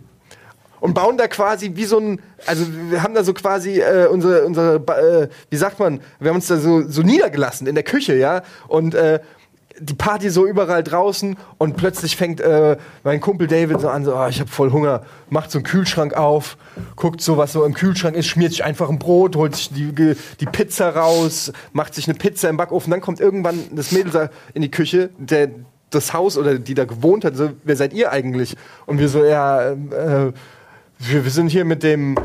und 0.83 0.93
bauen 0.95 1.17
da 1.17 1.29
quasi 1.29 1.71
wie 1.75 1.85
so 1.85 1.97
ein, 1.97 2.19
also 2.45 2.65
wir 2.89 3.01
haben 3.03 3.13
da 3.13 3.23
so 3.23 3.33
quasi 3.33 3.79
äh, 3.79 4.07
unsere, 4.07 4.43
unsere 4.43 4.75
äh, 4.75 5.29
wie 5.49 5.55
sagt 5.55 5.79
man, 5.79 6.01
wir 6.19 6.27
haben 6.27 6.35
uns 6.35 6.47
da 6.47 6.57
so, 6.57 6.81
so 6.81 7.03
niedergelassen 7.03 7.67
in 7.67 7.75
der 7.75 7.85
Küche, 7.85 8.15
ja, 8.15 8.41
und 8.67 8.93
äh, 8.93 9.21
die 9.83 9.93
Party 9.93 10.29
so 10.29 10.45
überall 10.45 10.83
draußen 10.83 11.37
und 11.57 11.75
plötzlich 11.75 12.15
fängt 12.15 12.39
äh, 12.39 12.77
mein 13.03 13.19
Kumpel 13.19 13.47
David 13.47 13.81
so 13.81 13.89
an, 13.89 14.05
so, 14.05 14.15
oh, 14.15 14.27
ich 14.27 14.39
habe 14.39 14.49
voll 14.49 14.71
Hunger, 14.71 15.03
macht 15.29 15.51
so 15.51 15.59
einen 15.59 15.65
Kühlschrank 15.65 16.13
auf, 16.13 16.57
guckt 16.95 17.21
so, 17.21 17.37
was 17.37 17.53
so 17.53 17.65
im 17.65 17.73
Kühlschrank 17.73 18.15
ist, 18.15 18.27
schmiert 18.27 18.51
sich 18.51 18.63
einfach 18.63 18.89
ein 18.89 18.99
Brot, 18.99 19.35
holt 19.35 19.55
sich 19.55 19.69
die, 19.69 20.15
die 20.39 20.45
Pizza 20.45 20.89
raus, 20.89 21.51
macht 21.73 21.95
sich 21.95 22.07
eine 22.07 22.17
Pizza 22.17 22.49
im 22.49 22.57
Backofen, 22.57 22.91
dann 22.91 23.01
kommt 23.01 23.19
irgendwann 23.19 23.59
das 23.71 23.91
Mädel 23.91 24.11
da 24.11 24.29
in 24.53 24.61
die 24.61 24.71
Küche, 24.71 25.09
der 25.17 25.49
das 25.89 26.13
Haus 26.13 26.37
oder 26.37 26.57
die 26.57 26.73
da 26.73 26.85
gewohnt 26.85 27.25
hat, 27.25 27.35
so, 27.35 27.51
wer 27.63 27.75
seid 27.75 27.93
ihr 27.93 28.11
eigentlich? 28.11 28.55
Und 28.85 28.99
wir 28.99 29.09
so, 29.09 29.23
ja, 29.23 29.71
äh, 29.71 30.33
wir, 30.99 31.23
wir 31.23 31.31
sind 31.31 31.49
hier 31.49 31.65
mit 31.65 31.83
dem 31.83 32.17
äh, 32.17 32.21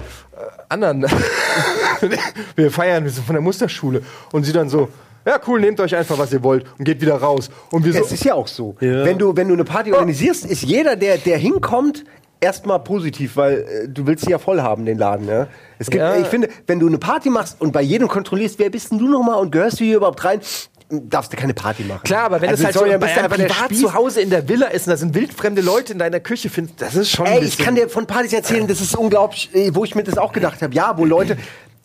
anderen. 0.69 1.03
wir 2.57 2.71
feiern, 2.71 3.05
wir 3.05 3.11
sind 3.11 3.27
von 3.27 3.35
der 3.35 3.43
Musterschule. 3.43 4.03
Und 4.33 4.45
sie 4.45 4.53
dann 4.53 4.69
so, 4.69 4.89
ja 5.29 5.41
cool, 5.47 5.61
nehmt 5.61 5.81
euch 5.81 5.95
einfach, 5.95 6.19
was 6.19 6.33
ihr 6.33 6.43
wollt 6.43 6.65
und 6.79 6.85
geht 6.85 7.01
wieder 7.01 7.17
raus. 7.17 7.51
Und 7.71 7.85
wir 7.85 7.93
so, 7.93 8.01
Es 8.01 8.13
ist 8.13 8.25
ja 8.25 8.35
auch 8.35 8.49
so. 8.49 8.77
Ja. 8.81 9.05
Wenn, 9.05 9.19
du, 9.19 9.37
wenn 9.37 9.49
du 9.49 9.55
eine 9.55 9.65
Party 9.65 9.93
organisierst, 9.93 10.47
ist 10.47 10.63
jeder, 10.63 10.97
der, 10.97 11.19
der 11.19 11.39
hinkommt, 11.39 12.05
erstmal 12.41 12.79
positiv, 12.81 13.37
weil 13.37 13.59
äh, 13.85 13.89
du 13.89 14.07
willst 14.07 14.25
sie 14.25 14.31
ja 14.31 14.39
voll 14.39 14.61
haben, 14.63 14.85
den 14.85 14.97
Laden. 14.99 15.27
Ja? 15.29 15.49
Es 15.79 15.89
gibt, 15.91 16.01
Ja. 16.01 16.17
Ich 16.17 16.27
finde, 16.29 16.49
wenn 16.67 16.79
du 16.81 16.87
eine 16.87 16.99
Party 16.99 17.31
machst 17.31 17.61
und 17.61 17.73
bei 17.73 17.83
jedem 17.83 18.07
kontrollierst, 18.09 18.59
wer 18.59 18.71
bist 18.71 18.91
denn 18.93 18.99
du 18.99 19.09
nochmal 19.09 19.41
und 19.41 19.51
gehörst 19.51 19.81
du 19.81 19.85
hier 19.85 19.97
überhaupt 19.97 20.25
rein, 20.25 20.41
darfst 20.91 21.33
du 21.33 21.37
keine 21.37 21.53
Party 21.53 21.83
machen. 21.83 22.01
Klar, 22.05 22.25
aber 22.27 22.41
wenn 22.41 22.49
Also 22.49 22.61
es 22.63 22.67
halt 22.67 22.75
so 22.77 22.85
einfach 22.85 23.09
der 23.15 23.29
privat 23.29 23.71
Spieß- 23.73 23.81
zu 23.81 23.93
Hause 23.95 24.21
in 24.23 24.31
der 24.31 24.49
Villa 24.49 24.69
ist 24.69 24.87
und 24.87 24.93
da 24.93 24.97
sind 24.97 25.15
wildfremde 25.15 25.61
Leute 25.63 25.93
in 25.93 25.99
deiner 25.99 26.21
Küche, 26.21 26.49
find, 26.49 26.81
das 26.81 26.95
ist 26.95 27.11
schon 27.11 27.27
ein 27.27 27.33
Ey, 27.33 27.39
ich 27.41 27.45
bisschen- 27.51 27.65
kann 27.65 27.75
dir 27.75 27.89
von 27.89 28.07
Partys 28.07 28.33
erzählen, 28.33 28.67
das 28.67 28.81
ist 28.81 28.97
unglaublich, 28.97 29.51
äh, 29.55 29.75
wo 29.75 29.85
ich 29.85 29.95
mir 29.95 30.05
das 30.05 30.17
auch 30.17 30.33
gedacht 30.33 30.63
habe. 30.63 30.73
Ja, 30.75 30.95
wo 30.97 31.05
Leute, 31.05 31.37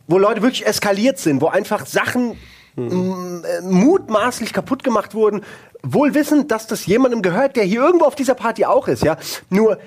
wo 0.07 0.17
Leute 0.19 0.41
wirklich 0.41 0.65
eskaliert 0.65 1.17
sind, 1.17 1.41
wo 1.41 1.47
einfach 1.47 1.85
Sachen 1.85 2.37
m- 2.75 3.43
äh, 3.45 3.61
mutmaßlich 3.61 4.53
kaputt 4.53 4.83
gemacht 4.83 5.13
wurden, 5.13 5.41
wohl 5.83 6.13
wissend, 6.13 6.51
dass 6.51 6.67
das 6.67 6.85
jemandem 6.85 7.21
gehört, 7.21 7.55
der 7.55 7.63
hier 7.63 7.81
irgendwo 7.81 8.05
auf 8.05 8.15
dieser 8.15 8.35
Party 8.35 8.65
auch 8.65 8.87
ist, 8.87 9.03
ja. 9.03 9.17
Nur 9.49 9.77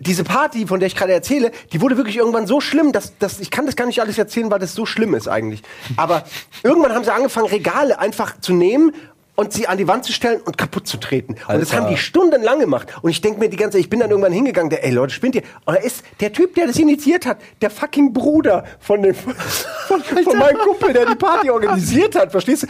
diese 0.00 0.24
Party, 0.24 0.66
von 0.66 0.80
der 0.80 0.88
ich 0.88 0.96
gerade 0.96 1.12
erzähle, 1.12 1.52
die 1.72 1.80
wurde 1.80 1.96
wirklich 1.96 2.16
irgendwann 2.16 2.48
so 2.48 2.60
schlimm, 2.60 2.90
dass, 2.90 3.16
dass 3.18 3.38
ich 3.38 3.50
kann 3.50 3.64
das 3.64 3.76
gar 3.76 3.86
nicht 3.86 4.00
alles 4.00 4.18
erzählen, 4.18 4.50
weil 4.50 4.58
das 4.58 4.74
so 4.74 4.86
schlimm 4.86 5.14
ist 5.14 5.28
eigentlich. 5.28 5.62
Aber 5.96 6.24
irgendwann 6.64 6.92
haben 6.92 7.04
sie 7.04 7.14
angefangen, 7.14 7.46
Regale 7.46 7.98
einfach 7.98 8.40
zu 8.40 8.52
nehmen 8.54 8.92
und 9.36 9.52
sie 9.52 9.66
an 9.66 9.78
die 9.78 9.88
Wand 9.88 10.04
zu 10.04 10.12
stellen 10.12 10.40
und 10.40 10.56
kaputt 10.56 10.86
zu 10.86 10.96
treten. 10.96 11.34
Und 11.34 11.60
das 11.60 11.70
Alter. 11.70 11.76
haben 11.76 11.88
die 11.88 11.96
stundenlang 11.96 12.60
gemacht. 12.60 12.88
Und 13.02 13.10
ich 13.10 13.20
denke 13.20 13.40
mir 13.40 13.48
die 13.48 13.56
ganze 13.56 13.76
Zeit, 13.76 13.84
ich 13.84 13.90
bin 13.90 14.00
dann 14.00 14.10
irgendwann 14.10 14.32
hingegangen, 14.32 14.70
der, 14.70 14.84
ey 14.84 14.92
Leute, 14.92 15.12
spinnt 15.12 15.34
ihr? 15.34 15.42
Und 15.64 15.76
da 15.76 15.80
ist 15.80 16.04
der 16.20 16.32
Typ, 16.32 16.54
der 16.54 16.66
das 16.66 16.78
initiiert 16.78 17.26
hat, 17.26 17.38
der 17.60 17.70
fucking 17.70 18.12
Bruder 18.12 18.64
von 18.78 19.02
dem, 19.02 19.14
von, 19.88 20.02
von 20.02 20.38
meinem 20.38 20.58
Kumpel, 20.58 20.92
der 20.92 21.06
die 21.06 21.16
Party 21.16 21.50
organisiert 21.50 22.14
hat, 22.14 22.30
verstehst 22.30 22.64
du? 22.64 22.66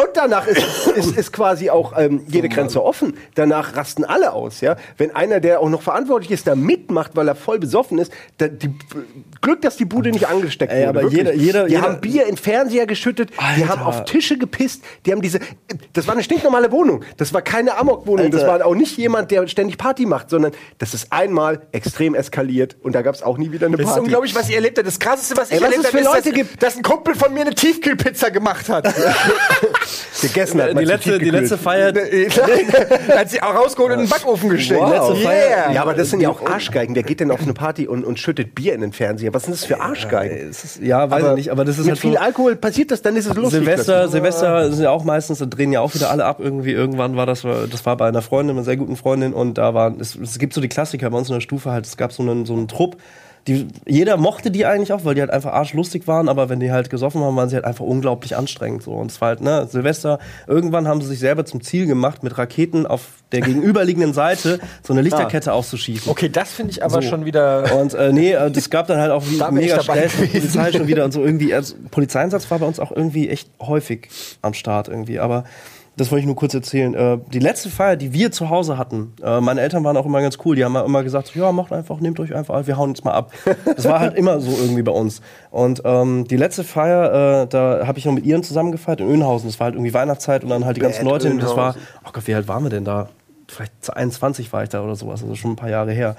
Und 0.00 0.08
danach 0.14 0.46
ist, 0.46 0.86
ist, 0.96 1.16
ist 1.16 1.32
quasi 1.32 1.70
auch 1.70 1.92
ähm, 1.96 2.22
jede 2.28 2.48
Grenze 2.48 2.82
offen. 2.82 3.16
Danach 3.34 3.76
rasten 3.76 4.04
alle 4.04 4.32
aus, 4.32 4.60
ja. 4.60 4.76
Wenn 4.96 5.14
einer, 5.14 5.40
der 5.40 5.60
auch 5.60 5.68
noch 5.68 5.82
verantwortlich 5.82 6.30
ist, 6.30 6.46
da 6.46 6.54
mitmacht, 6.54 7.12
weil 7.14 7.28
er 7.28 7.34
voll 7.34 7.58
besoffen 7.58 7.98
ist, 7.98 8.12
da, 8.38 8.48
die, 8.48 8.72
Glück, 9.42 9.62
dass 9.62 9.76
die 9.76 9.84
Bude 9.84 10.10
nicht 10.10 10.28
angesteckt 10.28 10.72
Ey, 10.72 10.80
wurde. 10.80 10.88
aber 10.88 11.02
wirklich. 11.02 11.18
jeder- 11.18 11.34
jeder- 11.34 11.64
die 11.66 11.72
jeder- 11.74 11.82
haben 11.82 12.00
Bier 12.00 12.26
in 12.26 12.36
Fernseher 12.36 12.86
geschüttet, 12.86 13.30
die 13.30 13.38
Alter. 13.62 13.68
haben 13.68 13.82
auf 13.82 14.04
Tische 14.04 14.38
gepisst, 14.38 14.82
die 15.06 15.12
haben 15.12 15.22
diese. 15.22 15.40
Das 15.92 16.06
war 16.06 16.14
eine 16.14 16.22
stinknormale 16.22 16.70
Wohnung. 16.72 17.02
Das 17.16 17.32
war 17.34 17.42
keine 17.42 17.76
Amok-Wohnung. 17.76 18.30
Das 18.30 18.42
Alter. 18.44 18.60
war 18.60 18.66
auch 18.66 18.74
nicht 18.74 18.96
jemand, 18.96 19.30
der 19.30 19.46
ständig 19.48 19.76
Party 19.78 20.06
macht, 20.06 20.30
sondern 20.30 20.52
das 20.78 20.94
ist 20.94 21.12
einmal 21.12 21.62
extrem 21.72 22.14
eskaliert 22.14 22.76
und 22.82 22.94
da 22.94 23.02
gab 23.02 23.14
es 23.14 23.22
auch 23.22 23.38
nie 23.38 23.50
wieder 23.52 23.66
eine 23.66 23.76
Das 23.76 23.84
ist 23.84 23.90
Party. 23.90 24.04
unglaublich, 24.04 24.34
was 24.34 24.48
ihr 24.48 24.56
erlebt 24.56 24.78
habt. 24.78 24.86
Das 24.86 24.98
krasseste, 24.98 25.36
was 25.36 25.48
ich 25.50 25.56
Ey, 25.56 25.60
was 25.62 25.70
erlebt 25.70 25.84
es 25.84 25.90
für 25.90 25.98
habe, 25.98 26.18
ist, 26.18 26.24
Leute 26.24 26.28
dass, 26.38 26.48
gibt. 26.48 26.62
dass 26.62 26.76
ein 26.76 26.82
Kumpel 26.82 27.14
von 27.14 27.32
mir 27.34 27.40
eine 27.42 27.54
Tiefkühlpizza 27.54 28.28
gemacht 28.30 28.68
hat. 28.68 28.92
Gegessen 30.20 30.62
hat 30.62 30.78
Die 30.78 30.84
letzte, 30.84 31.18
die 31.18 31.30
letzte 31.30 31.58
Feier, 31.58 31.94
er 33.08 33.18
hat 33.18 33.30
sie 33.30 33.42
auch 33.42 33.54
rausgeholt 33.54 33.92
und 33.92 34.00
in 34.00 34.06
den 34.06 34.10
Backofen 34.10 34.50
gestellt. 34.50 34.80
Wow. 34.80 35.16
Yeah. 35.18 35.72
Ja, 35.72 35.82
aber 35.82 35.94
das 35.94 36.10
sind 36.10 36.20
ja 36.20 36.28
auch 36.28 36.44
Arschgeigen. 36.44 36.94
Wer 36.94 37.02
geht 37.02 37.20
denn 37.20 37.30
auf 37.30 37.42
eine 37.42 37.54
Party 37.54 37.86
und, 37.86 38.04
und 38.04 38.18
schüttet 38.18 38.54
Bier 38.54 38.74
in 38.74 38.80
den 38.80 38.92
Fernseher? 38.92 39.32
Was 39.34 39.44
sind 39.44 39.52
das 39.54 39.64
für 39.64 39.80
Arschgeigen? 39.80 40.50
ja, 40.82 41.10
weiß 41.10 41.24
ich 41.24 41.34
nicht, 41.34 41.50
aber 41.50 41.64
das 41.64 41.78
ist 41.78 41.84
mit 41.84 41.92
halt 41.92 42.00
viel 42.00 42.12
so, 42.12 42.18
Alkohol 42.18 42.56
passiert 42.56 42.90
das, 42.90 43.02
dann 43.02 43.16
ist 43.16 43.26
es 43.26 43.34
lustig. 43.34 43.60
Silvester. 43.60 44.08
Silvester 44.08 44.72
sind 44.72 44.84
ja 44.84 44.90
auch 44.90 45.04
meistens, 45.04 45.38
da 45.38 45.46
drehen 45.46 45.72
ja 45.72 45.80
auch 45.80 45.94
wieder 45.94 46.10
alle 46.10 46.24
ab 46.24 46.38
irgendwie. 46.40 46.72
Irgendwann 46.72 47.16
war 47.16 47.26
das, 47.26 47.42
das 47.42 47.86
war 47.86 47.96
bei 47.96 48.08
einer 48.08 48.22
Freundin, 48.22 48.56
einer 48.56 48.64
sehr 48.64 48.76
guten 48.76 48.96
Freundin 48.96 49.32
und 49.32 49.58
da 49.58 49.74
waren, 49.74 50.00
es, 50.00 50.14
es 50.16 50.38
gibt 50.38 50.54
so 50.54 50.60
die 50.60 50.68
Klassiker 50.68 51.10
bei 51.10 51.18
uns 51.18 51.28
in 51.28 51.34
der 51.34 51.40
Stufe 51.40 51.70
halt, 51.70 51.86
es 51.86 51.96
gab 51.96 52.12
so 52.12 52.22
einen, 52.22 52.46
so 52.46 52.54
einen 52.54 52.68
Trupp, 52.68 52.96
die, 53.46 53.68
jeder 53.86 54.16
mochte 54.16 54.50
die 54.50 54.66
eigentlich 54.66 54.92
auch, 54.92 55.04
weil 55.04 55.14
die 55.14 55.20
halt 55.22 55.30
einfach 55.30 55.52
arschlustig 55.52 56.06
waren, 56.06 56.28
aber 56.28 56.48
wenn 56.48 56.60
die 56.60 56.70
halt 56.70 56.90
gesoffen 56.90 57.22
haben, 57.22 57.36
waren 57.36 57.48
sie 57.48 57.56
halt 57.56 57.64
einfach 57.64 57.84
unglaublich 57.84 58.36
anstrengend 58.36 58.82
so. 58.82 58.92
Und 58.92 59.10
es 59.10 59.20
war 59.20 59.28
halt, 59.28 59.40
ne, 59.40 59.66
Silvester, 59.70 60.18
irgendwann 60.46 60.86
haben 60.86 61.00
sie 61.00 61.08
sich 61.08 61.18
selber 61.18 61.44
zum 61.44 61.62
Ziel 61.62 61.86
gemacht, 61.86 62.22
mit 62.22 62.36
Raketen 62.36 62.86
auf 62.86 63.06
der 63.32 63.40
gegenüberliegenden 63.40 64.12
Seite 64.12 64.58
so 64.82 64.92
eine 64.92 65.02
Lichterkette 65.02 65.52
auszuschießen. 65.52 66.10
Okay, 66.10 66.28
das 66.28 66.52
finde 66.52 66.72
ich 66.72 66.84
aber 66.84 67.00
So. 67.02 67.08
schon 67.08 67.24
wieder. 67.24 67.78
Und 67.80 67.94
äh, 67.94 68.12
nee, 68.12 68.32
äh, 68.32 68.50
das 68.50 68.68
gab 68.70 68.86
dann 68.88 68.98
halt 69.00 69.10
auch 69.10 69.24
wie 69.28 69.38
Da 69.38 69.50
mega 69.50 69.82
Stress, 69.82 70.14
und. 70.18 70.32
Polizei 70.32 70.72
schon 70.72 70.86
wieder 70.86 71.04
und 71.04 71.12
so 71.12 71.24
irgendwie. 71.24 71.54
Also, 71.54 71.76
Polizeieinsatz 71.90 72.50
war 72.50 72.58
bei 72.58 72.66
uns 72.66 72.78
auch 72.78 72.92
irgendwie 72.92 73.28
echt 73.28 73.48
häufig 73.60 74.08
am 74.42 74.52
Start 74.54 74.88
irgendwie. 74.88 75.18
Aber 75.18 75.44
das 76.00 76.10
wollte 76.10 76.20
ich 76.20 76.26
nur 76.26 76.36
kurz 76.36 76.54
erzählen. 76.54 76.94
Äh, 76.94 77.18
die 77.30 77.40
letzte 77.40 77.68
Feier, 77.68 77.94
die 77.94 78.14
wir 78.14 78.32
zu 78.32 78.48
Hause 78.48 78.78
hatten, 78.78 79.12
äh, 79.22 79.40
meine 79.42 79.60
Eltern 79.60 79.84
waren 79.84 79.98
auch 79.98 80.06
immer 80.06 80.22
ganz 80.22 80.38
cool. 80.44 80.56
Die 80.56 80.64
haben 80.64 80.74
immer 80.74 81.02
gesagt, 81.02 81.34
ja, 81.34 81.52
macht 81.52 81.72
einfach, 81.74 82.00
nehmt 82.00 82.18
euch 82.20 82.34
einfach, 82.34 82.66
wir 82.66 82.78
hauen 82.78 82.90
jetzt 82.90 83.04
mal 83.04 83.12
ab. 83.12 83.32
Das 83.76 83.84
war 83.84 84.00
halt 84.00 84.14
immer 84.16 84.40
so 84.40 84.50
irgendwie 84.50 84.82
bei 84.82 84.92
uns. 84.92 85.20
Und 85.50 85.82
ähm, 85.84 86.26
die 86.26 86.36
letzte 86.36 86.64
Feier, 86.64 87.42
äh, 87.42 87.46
da 87.48 87.86
habe 87.86 87.98
ich 87.98 88.06
noch 88.06 88.14
mit 88.14 88.24
ihren 88.24 88.42
zusammen 88.42 88.72
gefeiert 88.72 89.00
in 89.00 89.10
Önhausen. 89.10 89.48
Das 89.48 89.60
war 89.60 89.66
halt 89.66 89.74
irgendwie 89.74 89.92
Weihnachtszeit 89.92 90.42
und 90.42 90.48
dann 90.48 90.64
halt 90.64 90.78
die 90.78 90.80
ganzen 90.80 91.04
Bad 91.04 91.12
Leute. 91.12 91.30
Und 91.30 91.42
das 91.42 91.54
war, 91.54 91.74
oh 92.06 92.10
Gott, 92.12 92.26
wie 92.26 92.34
alt 92.34 92.48
waren 92.48 92.62
wir 92.62 92.70
denn 92.70 92.84
da? 92.86 93.10
Vielleicht 93.46 93.84
zu 93.84 93.94
21 93.94 94.50
war 94.54 94.62
ich 94.62 94.70
da 94.70 94.82
oder 94.82 94.96
sowas, 94.96 95.22
also 95.22 95.34
schon 95.34 95.52
ein 95.52 95.56
paar 95.56 95.70
Jahre 95.70 95.92
her. 95.92 96.16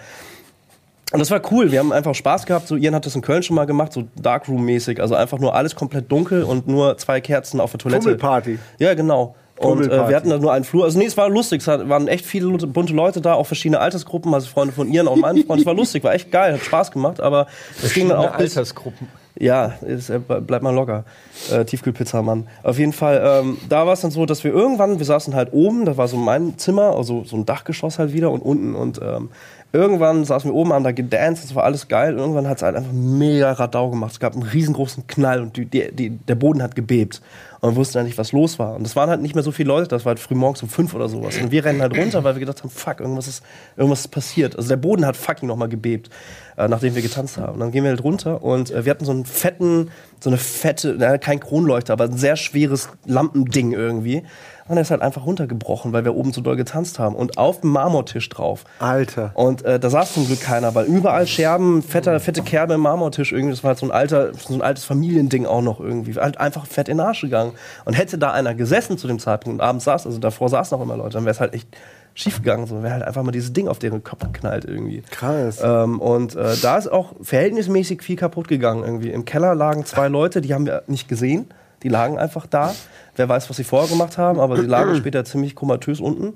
Und 1.12 1.20
das 1.20 1.32
war 1.32 1.42
cool. 1.52 1.72
Wir 1.72 1.80
haben 1.80 1.92
einfach 1.92 2.14
Spaß 2.14 2.46
gehabt. 2.46 2.68
So, 2.68 2.76
Ian 2.76 2.96
hat 2.96 3.06
das 3.06 3.16
in 3.16 3.22
Köln 3.22 3.44
schon 3.44 3.56
mal 3.56 3.66
gemacht, 3.66 3.92
so 3.92 4.04
Darkroom-mäßig. 4.22 5.02
Also 5.02 5.16
einfach 5.16 5.40
nur 5.40 5.56
alles 5.56 5.76
komplett 5.76 6.12
dunkel 6.12 6.44
und 6.44 6.68
nur 6.68 6.98
zwei 6.98 7.20
Kerzen 7.20 7.60
auf 7.60 7.72
der 7.72 7.80
Toilette. 7.80 8.04
Fummelparty. 8.04 8.60
Ja, 8.78 8.94
genau. 8.94 9.36
Und 9.62 9.86
äh, 9.90 10.10
wir 10.10 10.16
hatten 10.16 10.30
da 10.30 10.38
nur 10.38 10.52
einen 10.54 10.66
Flur. 10.66 10.84
Also 10.86 10.98
nee, 11.00 11.06
es 11.06 11.18
war 11.18 11.30
lustig. 11.30 11.62
Es 11.62 11.68
waren 11.68 12.08
echt 12.08 12.26
viele 12.26 12.48
bunte 12.68 12.94
Leute 12.94 13.22
da, 13.22 13.34
auch 13.34 13.46
verschiedene 13.48 13.80
Altersgruppen. 13.80 14.34
Also 14.34 14.48
Freunde 14.48 14.74
von 14.74 14.92
Ian, 14.92 15.08
auch 15.08 15.16
meine 15.16 15.44
Freunde. 15.44 15.62
Es 15.62 15.66
war 15.66 15.74
lustig, 15.76 16.04
war 16.04 16.14
echt 16.14 16.32
geil, 16.32 16.54
hat 16.54 16.62
Spaß 16.62 16.92
gemacht. 16.92 17.22
Aber 17.22 17.48
es 17.84 17.94
ging 17.94 18.10
dann 18.10 18.18
auch 18.18 18.36
bis, 18.38 18.58
Altersgruppen. 18.58 19.08
ja, 19.40 19.74
ist, 19.86 20.10
äh, 20.10 20.18
ble- 20.20 20.42
bleib 20.42 20.62
mal 20.62 20.74
locker. 20.74 21.04
Äh, 21.52 21.66
Tiefkühlpizzamann. 21.66 22.48
Auf 22.64 22.78
jeden 22.80 22.94
Fall, 22.94 23.22
ähm, 23.44 23.58
da 23.70 23.86
war 23.86 23.94
es 23.94 24.02
dann 24.02 24.12
so, 24.12 24.26
dass 24.26 24.44
wir 24.44 24.52
irgendwann, 24.52 25.00
wir 25.00 25.06
saßen 25.06 25.34
halt 25.36 25.54
oben, 25.54 25.86
das 25.86 25.98
war 25.98 26.08
so 26.08 26.18
mein 26.18 26.58
Zimmer, 26.58 26.96
also 26.96 27.24
so 27.24 27.36
ein 27.38 27.46
Dachgeschoss 27.46 27.98
halt 28.00 28.14
wieder 28.14 28.32
und 28.32 28.42
unten 28.42 28.76
und 28.76 29.00
ähm, 29.02 29.30
irgendwann 29.74 30.26
saßen 30.26 30.50
wir 30.50 30.56
oben, 30.56 30.74
haben 30.74 30.84
da 30.84 30.92
gedanced, 30.92 31.46
das 31.46 31.56
war 31.56 31.64
alles 31.64 31.88
geil 31.88 32.14
und 32.14 32.20
irgendwann 32.20 32.48
hat 32.48 32.58
es 32.58 32.64
halt 32.64 32.76
einfach 32.76 32.92
mega 32.92 33.52
Radau 33.52 33.90
gemacht. 33.90 34.12
Es 34.14 34.20
gab 34.20 34.34
einen 34.34 34.44
riesengroßen 34.44 35.08
Knall 35.08 35.42
und 35.42 35.56
die, 35.56 35.66
die, 35.66 36.10
der 36.10 36.36
Boden 36.36 36.62
hat 36.62 36.76
gebebt. 36.76 37.22
Und 37.62 37.74
wir 37.74 37.76
wussten 37.76 38.00
ja 38.00 38.04
nicht, 38.04 38.18
was 38.18 38.32
los 38.32 38.58
war. 38.58 38.76
Und 38.76 38.88
es 38.88 38.96
waren 38.96 39.10
halt 39.10 39.22
nicht 39.22 39.36
mehr 39.36 39.44
so 39.44 39.52
viele 39.52 39.68
Leute, 39.68 39.88
das 39.88 40.04
war 40.04 40.12
halt 40.12 40.20
früh 40.20 40.34
morgens 40.34 40.64
um 40.64 40.70
fünf 40.70 40.96
oder 40.96 41.08
sowas. 41.08 41.38
Und 41.38 41.52
wir 41.52 41.64
rennen 41.64 41.80
halt 41.80 41.96
runter, 41.96 42.24
weil 42.24 42.34
wir 42.36 42.40
gedacht 42.40 42.64
haben, 42.64 42.72
fuck, 42.72 43.00
irgendwas 43.00 43.28
ist, 43.28 43.44
irgendwas 43.78 44.02
ist 44.02 44.08
passiert. 44.08 44.56
Also 44.56 44.70
der 44.70 44.78
Boden 44.78 45.06
hat 45.06 45.16
fucking 45.16 45.48
nochmal 45.48 45.70
gebebt, 45.70 46.10
äh, 46.58 46.68
nachdem 46.68 46.96
wir 46.96 47.04
getanzt 47.04 47.38
haben. 47.38 47.54
Und 47.54 47.60
dann 47.60 47.72
gehen 47.72 47.84
wir 47.84 47.92
halt 47.92 48.04
runter 48.04 48.44
und 48.44 48.72
äh, 48.72 48.84
wir 48.84 48.90
hatten 48.90 49.06
so 49.06 49.12
einen 49.12 49.26
fetten, 49.26 49.92
so 50.20 50.32
eine 50.32 50.38
fette, 50.38 50.96
na, 50.98 51.20
kein 51.20 51.40
Kronleuchter, 51.40 51.94
aber 51.94 52.06
ein 52.06 52.18
sehr 52.18 52.36
schweres 52.36 52.90
Lampending 53.06 53.74
irgendwie. 53.74 54.24
Und 54.68 54.78
er 54.78 54.82
ist 54.82 54.92
halt 54.92 55.02
einfach 55.02 55.26
runtergebrochen, 55.26 55.94
weil 55.94 56.06
wir 56.06 56.16
oben 56.16 56.34
so 56.34 56.42
doll 56.42 56.56
getanzt 56.56 57.00
haben. 57.00 57.16
Und 57.16 57.38
auf 57.38 57.62
dem 57.62 57.72
Marmortisch 57.72 58.30
drauf. 58.30 58.64
Alter. 58.80 59.32
Und 59.34 59.64
äh, 59.64 59.80
da 59.80 59.90
saß 59.90 60.14
zum 60.14 60.28
Glück 60.28 60.42
keiner, 60.42 60.74
weil 60.76 60.86
überall 60.86 61.28
Scherben, 61.28 61.82
fetter, 61.82 62.20
fette 62.20 62.42
Kerbe 62.42 62.76
im 62.76 62.82
Marmortisch 62.82 63.32
irgendwie. 63.32 63.52
Das 63.52 63.64
war 63.64 63.70
halt 63.70 63.80
so 63.80 63.86
ein 63.86 63.92
alter, 63.92 64.34
so 64.34 64.54
ein 64.54 64.62
altes 64.62 64.86
Familiending 64.86 65.46
auch 65.46 65.62
noch 65.62 65.80
irgendwie. 65.80 66.16
Halt 66.16 66.40
einfach 66.40 66.66
fett 66.66 66.90
in 66.90 66.98
den 66.98 67.06
Arsch 67.06 67.22
gegangen. 67.22 67.54
Und 67.86 67.94
hätte 67.94 68.18
da 68.18 68.32
einer 68.32 68.56
gesessen 68.56 68.98
zu 68.98 69.08
dem 69.08 69.20
Zeitpunkt 69.20 69.60
und 69.60 69.66
abends 69.66 69.86
saß, 69.86 70.06
also 70.06 70.20
davor 70.20 70.50
saßen 70.50 70.78
auch 70.78 70.82
immer 70.82 70.98
Leute, 70.98 71.14
dann 71.14 71.26
wäre 71.26 71.34
es 71.34 71.40
halt 71.40 71.54
echt 71.54 71.68
schief 72.14 72.38
gegangen. 72.38 72.68
So 72.68 72.84
wäre 72.84 72.94
halt 72.94 73.04
einfach 73.04 73.24
mal 73.24 73.32
dieses 73.32 73.54
Ding 73.54 73.68
auf 73.68 73.80
deren 73.80 74.04
Kopf 74.04 74.22
geknallt 74.32 74.66
irgendwie. 74.66 75.04
Krass. 75.12 75.60
Ähm, 75.64 76.00
und 76.00 76.36
äh, 76.36 76.56
da 76.62 76.78
ist 76.78 76.92
auch 76.92 77.14
verhältnismäßig 77.22 78.02
viel 78.02 78.16
kaputt 78.16 78.48
gegangen 78.48 78.84
irgendwie. 78.84 79.12
Im 79.12 79.26
Keller 79.26 79.56
lagen 79.56 79.86
zwei 79.86 80.08
Leute, 80.08 80.42
die 80.42 80.54
haben 80.54 80.66
wir 80.66 80.84
nicht 80.88 81.08
gesehen. 81.08 81.48
Die 81.84 81.90
lagen 81.90 82.18
einfach 82.18 82.46
da. 82.46 82.74
Wer 83.16 83.28
weiß, 83.30 83.50
was 83.50 83.58
sie 83.58 83.64
vorher 83.64 83.90
gemacht 83.90 84.18
haben, 84.18 84.40
aber 84.40 84.58
sie 84.58 84.68
lagen 84.68 84.96
später 84.98 85.26
ziemlich 85.26 85.56
komatös 85.56 86.00
unten. 86.00 86.36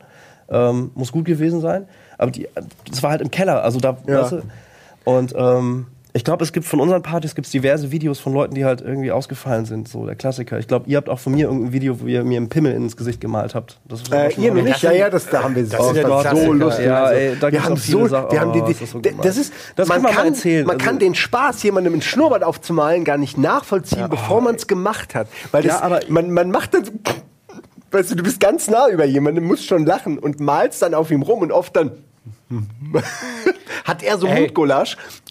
Ähm, 0.50 0.92
muss 0.96 1.12
gut 1.12 1.26
gewesen 1.26 1.62
sein. 1.62 1.88
Aber 2.18 2.32
die, 2.32 2.48
das 2.90 3.02
war 3.04 3.12
halt 3.12 3.22
im 3.22 3.32
Keller, 3.32 3.64
also 3.64 3.80
da, 3.80 3.98
Ja. 4.08 4.22
weißt 4.22 4.32
du. 4.34 4.42
Und 5.04 5.34
ähm, 5.38 5.88
ich 6.16 6.24
glaube, 6.24 6.46
es 6.46 6.54
gibt 6.54 6.66
von 6.66 6.80
unseren 6.80 7.02
Partys 7.02 7.36
gibt's 7.36 7.52
diverse 7.52 7.92
Videos 7.92 8.20
von 8.22 8.34
Leuten, 8.34 8.56
die 8.56 8.64
halt 8.64 8.80
irgendwie 8.80 9.12
ausgefallen 9.12 9.66
sind, 9.66 9.90
so 9.90 10.06
der 10.06 10.16
Klassiker. 10.16 10.58
Ich 10.60 10.68
glaube, 10.68 10.90
ihr 10.90 10.96
habt 10.96 11.10
auch 11.10 11.20
von 11.20 11.34
mir 11.34 11.48
irgendein 11.48 11.74
Video, 11.74 12.00
wo 12.00 12.06
ihr 12.08 12.24
mir 12.24 12.38
einen 12.38 12.48
Pimmel 12.48 12.72
ins 12.74 12.96
Gesicht 12.96 13.20
gemalt 13.20 13.54
habt. 13.54 13.80
Das 13.84 14.02
ist 14.02 14.14
auch 14.14 14.18
Äh, 14.18 14.32
ihr 14.38 14.54
nicht? 14.54 14.82
Ja, 14.82 14.92
ja, 14.94 15.10
das, 15.10 15.28
da 15.30 15.44
haben 15.44 15.56
wir 15.56 15.64
das 15.64 15.74
ja 15.74 15.78
das 15.80 15.94
die 15.94 16.04
war 16.10 16.36
so 16.36 16.54
lustig. 16.54 16.86
Ja, 16.86 17.12
ey, 17.12 17.36
da 17.38 17.52
wir 17.52 17.62
haben 17.64 17.74
auch 17.74 17.78
so, 17.78 18.08
Sachen. 18.08 18.32
wir 18.32 18.40
haben 18.40 18.54
die, 18.54 18.62
Oh, 18.62 18.66
die, 18.66 18.72
ist 18.72 18.82
das 18.82 18.92
so 18.92 19.00
ist, 19.00 19.54
Das 19.76 19.90
man 19.90 20.02
kann 20.04 20.16
man 20.16 20.28
erzählen, 20.28 20.66
man 20.66 20.78
also- 20.78 20.86
kann 20.88 21.00
den 21.00 21.16
Spaß, 21.16 21.62
jemandem 21.64 21.92
einen 21.94 22.02
Schnurrbart 22.02 22.44
aufzumalen, 22.44 23.04
gar 23.04 23.18
nicht 23.18 23.38
nachvollziehen, 23.38 24.08
bevor 24.10 24.40
man 24.40 24.56
es 24.56 24.68
gemacht 24.68 25.16
hat. 25.16 25.28
Weil 25.52 25.64
das, 25.64 25.74
Ja, 25.74 25.82
aber- 25.82 26.00
man, 26.08 26.32
man 26.32 26.50
macht 26.50 26.74
dann 26.76 26.86
so, 26.86 26.92
weißt 27.92 28.12
du, 28.12 28.16
du 28.16 28.24
bist 28.24 28.40
ganz 28.40 28.70
nah 28.70 28.88
über 28.88 29.04
jemanden, 29.04 29.44
musst 29.44 29.66
schon 29.66 29.86
lachen 29.86 30.18
und 30.18 30.40
malst 30.40 30.82
dann 30.82 30.94
auf 30.94 31.12
ihm 31.12 31.24
rum 31.24 31.42
und 31.42 31.52
oft 31.52 31.76
dann 31.76 31.92
hat 33.86 34.04
er 34.04 34.18
so 34.18 34.28
Ey. 34.28 34.52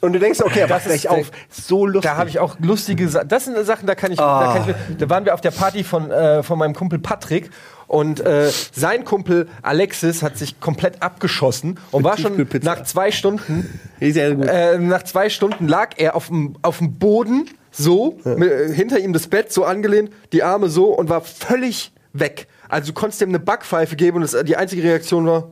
Und 0.00 0.12
du 0.12 0.18
denkst, 0.18 0.40
okay, 0.40 0.61
er 0.61 0.70
wacht 0.70 0.85
gleich 0.85 1.09
auf. 1.09 1.31
So 1.50 1.87
lustig. 1.87 2.11
Da 2.11 2.16
habe 2.16 2.29
ich 2.29 2.38
auch 2.38 2.57
lustige 2.61 3.09
Sachen. 3.09 3.29
Das 3.29 3.44
sind 3.44 3.64
Sachen, 3.64 3.87
da 3.87 3.94
kann 3.94 4.12
ich, 4.12 4.18
da 4.18 4.55
kann 4.59 4.74
ich. 4.90 4.96
Da 4.98 5.11
waren 5.11 5.24
wir 5.24 5.35
auf 5.35 5.40
der 5.40 5.50
Party 5.50 5.85
von, 5.85 6.11
äh, 6.11 6.42
von 6.42 6.59
meinem 6.59 6.74
Kumpel 6.74 6.98
Patrick. 6.98 7.50
Und 7.87 8.20
äh, 8.20 8.50
sein 8.72 9.05
Kumpel 9.05 9.48
Alexis 9.62 10.22
hat 10.22 10.38
sich 10.38 10.59
komplett 10.59 11.03
abgeschossen 11.03 11.79
und 11.90 12.03
war 12.03 12.16
schon 12.16 12.48
nach 12.62 12.83
zwei 12.85 13.11
Stunden 13.11 13.79
äh, 14.00 14.79
nach 14.79 15.03
zwei 15.03 15.29
Stunden 15.29 15.68
lag 15.68 15.90
er 15.98 16.16
auf 16.16 16.29
dem 16.29 16.57
auf 16.62 16.79
dem 16.79 16.94
Boden 16.98 17.50
so 17.70 18.18
mit, 18.24 18.50
äh, 18.50 18.72
hinter 18.72 18.98
ihm 18.98 19.12
das 19.12 19.29
Bett 19.29 19.53
so 19.53 19.64
angelehnt, 19.64 20.11
die 20.33 20.42
Arme 20.42 20.70
so 20.70 20.87
und 20.87 21.11
war 21.11 21.20
völlig 21.20 21.92
weg. 22.14 22.48
Also 22.68 22.88
du 22.88 22.94
konntest 22.94 23.20
ihm 23.20 23.29
eine 23.29 23.38
Backpfeife 23.38 23.96
geben 23.96 24.16
und 24.16 24.22
das, 24.22 24.44
die 24.44 24.57
einzige 24.57 24.83
Reaktion 24.83 25.27
war 25.27 25.50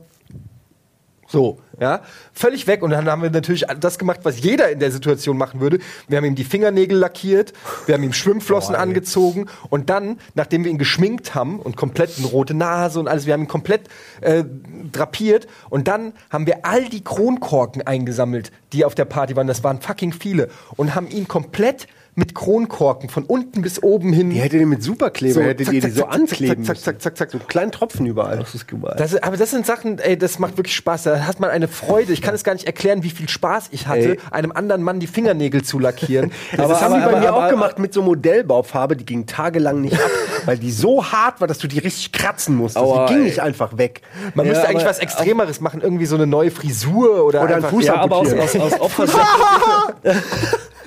so, 1.33 1.57
ja, 1.81 2.01
völlig 2.31 2.67
weg. 2.67 2.83
Und 2.83 2.91
dann 2.91 3.09
haben 3.09 3.23
wir 3.23 3.31
natürlich 3.31 3.65
das 3.79 3.97
gemacht, 3.97 4.19
was 4.21 4.39
jeder 4.39 4.69
in 4.69 4.77
der 4.77 4.91
Situation 4.91 5.35
machen 5.35 5.59
würde. 5.59 5.79
Wir 6.07 6.17
haben 6.19 6.25
ihm 6.25 6.35
die 6.35 6.43
Fingernägel 6.43 6.95
lackiert, 6.95 7.53
wir 7.87 7.95
haben 7.95 8.03
ihm 8.03 8.13
Schwimmflossen 8.13 8.75
angezogen 8.75 9.47
und 9.71 9.89
dann, 9.89 10.19
nachdem 10.35 10.63
wir 10.63 10.69
ihn 10.69 10.77
geschminkt 10.77 11.33
haben 11.33 11.59
und 11.59 11.75
komplett 11.75 12.19
eine 12.19 12.27
rote 12.27 12.53
Nase 12.53 12.99
und 12.99 13.07
alles, 13.07 13.25
wir 13.25 13.33
haben 13.33 13.41
ihn 13.41 13.47
komplett 13.47 13.89
äh, 14.21 14.43
drapiert 14.91 15.47
und 15.71 15.87
dann 15.87 16.13
haben 16.29 16.45
wir 16.45 16.67
all 16.67 16.87
die 16.87 17.03
Kronkorken 17.03 17.81
eingesammelt, 17.81 18.51
die 18.71 18.85
auf 18.85 18.93
der 18.93 19.05
Party 19.05 19.35
waren. 19.35 19.47
Das 19.47 19.63
waren 19.63 19.81
fucking 19.81 20.13
viele 20.13 20.49
und 20.75 20.93
haben 20.93 21.07
ihn 21.07 21.27
komplett 21.27 21.87
mit 22.15 22.35
Kronkorken 22.35 23.09
von 23.09 23.23
unten 23.23 23.61
bis 23.61 23.81
oben 23.81 24.13
hin. 24.13 24.29
Die 24.29 24.39
hättet 24.39 24.59
ihr 24.59 24.67
mit 24.67 24.83
Superkleber, 24.83 25.33
So, 25.33 25.41
hättet 25.41 25.65
zack, 25.67 25.73
ihr 25.75 25.81
die 25.81 25.87
zack, 25.87 25.95
so 25.95 26.01
zack, 26.03 26.11
zack, 26.11 26.19
ankleben 26.21 26.63
zack, 26.63 26.77
zack, 26.77 27.01
zack, 27.01 27.17
zack, 27.17 27.17
zack. 27.17 27.31
So 27.31 27.39
kleinen 27.47 27.71
Tropfen 27.71 28.05
überall. 28.05 28.37
Das 28.39 28.53
ist 28.53 28.67
gemein. 28.67 28.93
Das, 28.97 29.15
aber 29.21 29.35
das 29.37 29.49
sind 29.51 29.65
Sachen, 29.65 29.97
ey, 29.99 30.17
das 30.17 30.37
macht 30.39 30.57
wirklich 30.57 30.75
Spaß. 30.75 31.03
Da 31.03 31.21
hat 31.25 31.39
man 31.39 31.49
eine 31.49 31.67
Freude. 31.67 32.13
Ich 32.13 32.21
kann 32.21 32.35
es 32.35 32.43
gar 32.43 32.53
nicht 32.53 32.65
erklären, 32.67 33.01
wie 33.03 33.09
viel 33.09 33.27
Spaß 33.29 33.69
ich 33.71 33.87
hatte, 33.87 34.11
Ey. 34.13 34.19
einem 34.31 34.51
anderen 34.51 34.83
Mann 34.83 34.99
die 34.99 35.07
Fingernägel 35.07 35.63
zu 35.63 35.79
lackieren. 35.79 36.31
Das 36.55 36.59
Aber- 36.69 36.81
haben 36.81 36.93
die 36.95 37.01
aber- 37.01 37.11
bei 37.13 37.19
mir 37.19 37.29
aber- 37.33 37.45
auch 37.45 37.49
gemacht 37.49 37.79
mit 37.79 37.93
so 37.93 38.01
Modellbaufarbe, 38.03 38.95
die 38.95 39.05
ging 39.05 39.25
tagelang 39.25 39.81
nicht 39.81 39.95
ab, 39.95 40.11
weil 40.45 40.57
die 40.57 40.71
so 40.71 41.03
hart 41.05 41.41
war, 41.41 41.47
dass 41.47 41.57
du 41.57 41.67
die 41.67 41.79
richtig 41.79 42.11
kratzen 42.11 42.55
musstest. 42.55 42.85
Aua, 42.85 43.07
die 43.07 43.13
ging 43.13 43.23
ey. 43.23 43.29
nicht 43.29 43.39
einfach 43.39 43.77
weg. 43.77 44.01
Man 44.35 44.45
Ja, 44.45 44.51
müsste 44.53 44.67
eigentlich 44.67 44.81
aber 44.83 44.89
was 44.91 44.99
Extremeres 44.99 45.61
machen, 45.61 45.81
irgendwie 45.81 46.05
so 46.05 46.15
eine 46.15 46.27
neue 46.27 46.51
Frisur 46.51 47.25
oder, 47.25 47.41
Oder 47.41 47.49
ein 47.49 47.55
einfach, 47.55 47.69
Fuß 47.71 47.85
ja, 47.85 47.95
aber 47.95 48.17
aus, 48.17 48.31
aus, 48.33 48.55
aus 48.55 48.79
Opfer 48.79 49.07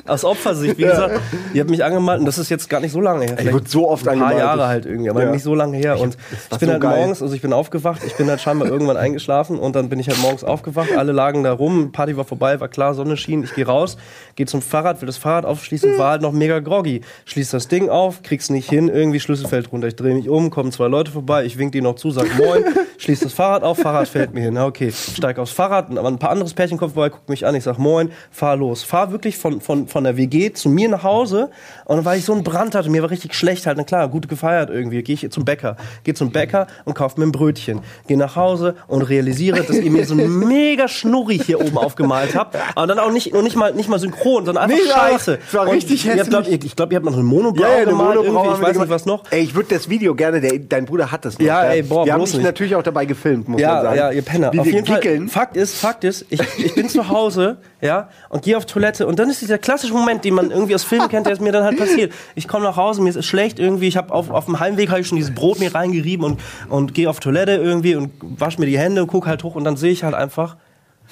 aus 0.08 0.24
Opfersicht. 0.24 0.78
Wie 0.78 0.82
gesagt, 0.82 1.20
ihr 1.54 1.60
habt 1.60 1.70
mich 1.70 1.84
angemalt 1.84 2.20
und 2.20 2.26
das 2.26 2.38
ist 2.38 2.48
jetzt 2.48 2.68
gar 2.68 2.80
nicht 2.80 2.92
so 2.92 3.00
lange 3.00 3.24
her. 3.26 3.36
Ich 3.40 3.52
wurde 3.52 3.68
so 3.68 3.88
oft 3.88 4.06
ein 4.08 4.18
paar 4.18 4.28
angemalt. 4.28 4.38
Jahre 4.58 4.68
halt 4.68 4.86
irgendwie, 4.86 5.10
aber 5.10 5.24
Ja. 5.24 5.30
nicht 5.30 5.42
so 5.42 5.54
lange 5.54 5.76
her. 5.76 5.98
Und 6.00 6.16
ich 6.52 6.58
bin 6.58 6.68
so 6.68 6.72
halt 6.72 6.82
geil. 6.82 6.98
morgens, 6.98 7.22
also 7.22 7.34
ich 7.34 7.42
bin 7.42 7.52
aufgewacht, 7.52 8.02
ich 8.06 8.14
bin 8.16 8.28
halt 8.28 8.40
scheinbar 8.40 8.68
irgendwann 8.68 8.96
eingeschlafen 8.96 9.58
und 9.58 9.76
dann 9.76 9.88
bin 9.88 9.98
ich 9.98 10.08
halt 10.08 10.20
morgens 10.20 10.44
aufgewacht. 10.44 10.88
Alle 10.96 11.12
lagen 11.12 11.42
da 11.44 11.52
rum, 11.52 11.92
Party 11.92 12.16
war 12.16 12.24
vorbei, 12.24 12.60
war 12.60 12.68
klar, 12.68 12.94
Sonne 12.94 13.16
schien. 13.16 13.42
Ich 13.44 13.54
gehe 13.54 13.66
raus, 13.66 13.96
gehe 14.36 14.46
zum 14.46 14.62
Fahrrad, 14.62 15.00
will 15.00 15.06
das 15.06 15.16
Fahrrad 15.16 15.44
aufschließen, 15.44 15.98
war 15.98 16.10
halt 16.10 16.22
noch 16.22 16.32
mega 16.32 16.60
groggy. 16.60 17.00
Schließ 17.24 17.50
das 17.50 17.68
Ding 17.68 17.88
auf, 17.88 18.22
krieg's 18.22 18.50
nicht 18.50 18.68
hin, 18.68 18.88
irgendwie 18.88 19.20
Schlüssel 19.20 19.48
fällt 19.48 19.72
runter. 19.72 19.88
Ich 19.88 19.96
drehe 19.96 20.14
mich 20.14 20.28
um, 20.28 20.50
kommen 20.50 20.72
zwei 20.72 20.88
Leute 20.88 21.10
vorbei, 21.10 21.44
ich 21.44 21.58
wink 21.58 21.72
die 21.72 21.80
noch 21.80 21.96
zu, 21.96 22.10
sag 22.10 22.26
Moin, 22.38 22.64
schließ 22.98 23.20
das 23.20 23.32
Fahrrad 23.32 23.62
auf, 23.62 23.78
Fahrrad 23.78 24.08
fällt 24.08 24.34
mir 24.34 24.40
hin. 24.42 24.54
Na 24.54 24.66
okay, 24.66 24.90
steig 24.92 25.38
aufs 25.38 25.52
Fahrrad, 25.52 25.90
aber 25.96 26.08
ein 26.08 26.18
paar 26.18 26.30
anderes 26.30 26.54
Pärchen 26.54 26.78
kommt 26.78 26.94
vorbei, 26.94 27.08
guckt 27.10 27.28
mich 27.28 27.46
an, 27.46 27.54
ich 27.54 27.64
sag 27.64 27.78
Moin, 27.78 28.10
fahr 28.30 28.56
los. 28.56 28.82
Fahr 28.82 29.10
wirklich 29.12 29.36
von, 29.38 29.60
von, 29.60 29.86
von 29.88 29.95
der 30.04 30.16
WG 30.16 30.52
zu 30.52 30.68
mir 30.68 30.88
nach 30.88 31.02
Hause 31.02 31.50
und 31.84 32.04
weil 32.04 32.18
ich 32.18 32.24
so 32.24 32.32
einen 32.32 32.44
Brand 32.44 32.74
hatte, 32.74 32.90
mir 32.90 33.02
war 33.02 33.10
richtig 33.10 33.34
schlecht 33.34 33.66
halt, 33.66 33.76
na 33.76 33.84
klar, 33.84 34.08
gut 34.08 34.28
gefeiert 34.28 34.70
irgendwie, 34.70 35.02
gehe 35.02 35.14
ich 35.14 35.30
zum 35.30 35.44
Bäcker, 35.44 35.76
gehe 36.04 36.14
zum 36.14 36.30
Bäcker 36.32 36.66
und 36.84 36.94
kauf 36.94 37.16
mir 37.16 37.24
ein 37.24 37.32
Brötchen, 37.32 37.80
gehe 38.06 38.16
nach 38.16 38.36
Hause 38.36 38.74
und 38.86 39.02
realisiere, 39.02 39.62
dass 39.62 39.76
ihr 39.76 39.90
mir 39.90 40.04
so 40.06 40.14
ein 40.14 40.38
mega 40.48 40.88
Schnurri 40.88 41.38
hier 41.38 41.60
oben 41.60 41.78
aufgemalt 41.78 42.34
habt, 42.34 42.56
aber 42.74 42.86
dann 42.86 42.98
auch 42.98 43.10
nicht, 43.12 43.32
und 43.34 43.44
nicht 43.44 43.56
mal, 43.56 43.72
nicht 43.72 43.88
mal 43.88 43.98
synchron, 43.98 44.44
sondern 44.46 44.64
einfach 44.64 44.76
Nee, 44.84 44.90
scheiße. 44.90 45.38
es 45.46 45.54
war 45.54 45.62
Und 45.68 45.74
richtig 45.74 46.08
habt, 46.08 46.28
glaub, 46.30 46.42
hässlich. 46.42 46.60
ich, 46.60 46.66
ich 46.66 46.76
glaube, 46.76 46.92
ihr 46.92 46.96
habt 46.96 47.06
noch 47.06 47.14
eine 47.14 47.22
Monoblau 47.22 47.64
Ja, 47.66 47.78
ja, 47.78 47.84
gemalt, 47.84 48.16
haben 48.18 48.54
ich 48.54 48.62
weiß 48.62 48.78
nicht 48.78 48.88
was 48.88 49.06
noch. 49.06 49.24
Ey, 49.30 49.42
ich 49.42 49.54
würde 49.54 49.74
das 49.74 49.88
Video 49.88 50.14
gerne, 50.14 50.40
der, 50.40 50.58
dein 50.58 50.86
Bruder 50.86 51.10
hat 51.12 51.24
das 51.24 51.38
noch. 51.38 51.46
Ja, 51.46 51.64
ey, 51.64 51.82
boah, 51.82 52.04
Wir 52.06 52.12
haben 52.14 52.24
dich 52.24 52.40
natürlich 52.40 52.74
auch 52.74 52.82
dabei 52.82 53.04
gefilmt, 53.06 53.48
muss 53.48 53.60
man 53.60 53.68
Ja, 53.70 53.82
sagen. 53.82 53.96
ja, 53.96 54.10
ihr 54.10 54.22
Penner. 54.22 54.52
Wie 54.52 54.60
Auf 54.60 54.66
jeden. 54.66 54.86
Fall. 54.86 55.28
Fakt 55.28 55.56
ist, 55.56 55.76
Fakt 55.76 56.04
ist, 56.04 56.26
ich, 56.30 56.40
ich 56.58 56.74
bin 56.74 56.88
zu 56.88 57.08
Hause, 57.08 57.58
ja, 57.80 58.08
und 58.28 58.42
gehe 58.42 58.56
auf 58.56 58.66
Toilette 58.66 59.06
und 59.06 59.18
dann 59.18 59.30
ist 59.30 59.40
dieser 59.42 59.58
klassische 59.58 59.85
Moment, 59.92 60.24
den 60.24 60.34
man 60.34 60.50
irgendwie 60.50 60.74
aus 60.74 60.84
Filmen 60.84 61.08
kennt, 61.08 61.26
der 61.26 61.32
ist 61.32 61.40
mir 61.40 61.52
dann 61.52 61.64
halt 61.64 61.78
passiert. 61.78 62.12
Ich 62.34 62.48
komme 62.48 62.64
nach 62.64 62.76
Hause, 62.76 63.02
mir 63.02 63.10
ist 63.10 63.16
es 63.16 63.26
schlecht 63.26 63.58
irgendwie, 63.58 63.88
ich 63.88 63.96
habe 63.96 64.12
auf, 64.12 64.30
auf 64.30 64.46
dem 64.46 64.60
Heimweg 64.60 64.90
habe 64.90 65.00
ich 65.00 65.06
schon 65.06 65.16
dieses 65.16 65.34
Brot 65.34 65.58
mir 65.58 65.74
reingerieben 65.74 66.24
und 66.24 66.40
und 66.68 66.94
gehe 66.94 67.08
auf 67.08 67.20
Toilette 67.20 67.52
irgendwie 67.52 67.96
und 67.96 68.10
wasche 68.20 68.60
mir 68.60 68.66
die 68.66 68.78
Hände 68.78 69.02
und 69.02 69.08
gucke 69.08 69.28
halt 69.28 69.42
hoch 69.44 69.54
und 69.54 69.64
dann 69.64 69.76
sehe 69.76 69.92
ich 69.92 70.04
halt 70.04 70.14
einfach 70.14 70.56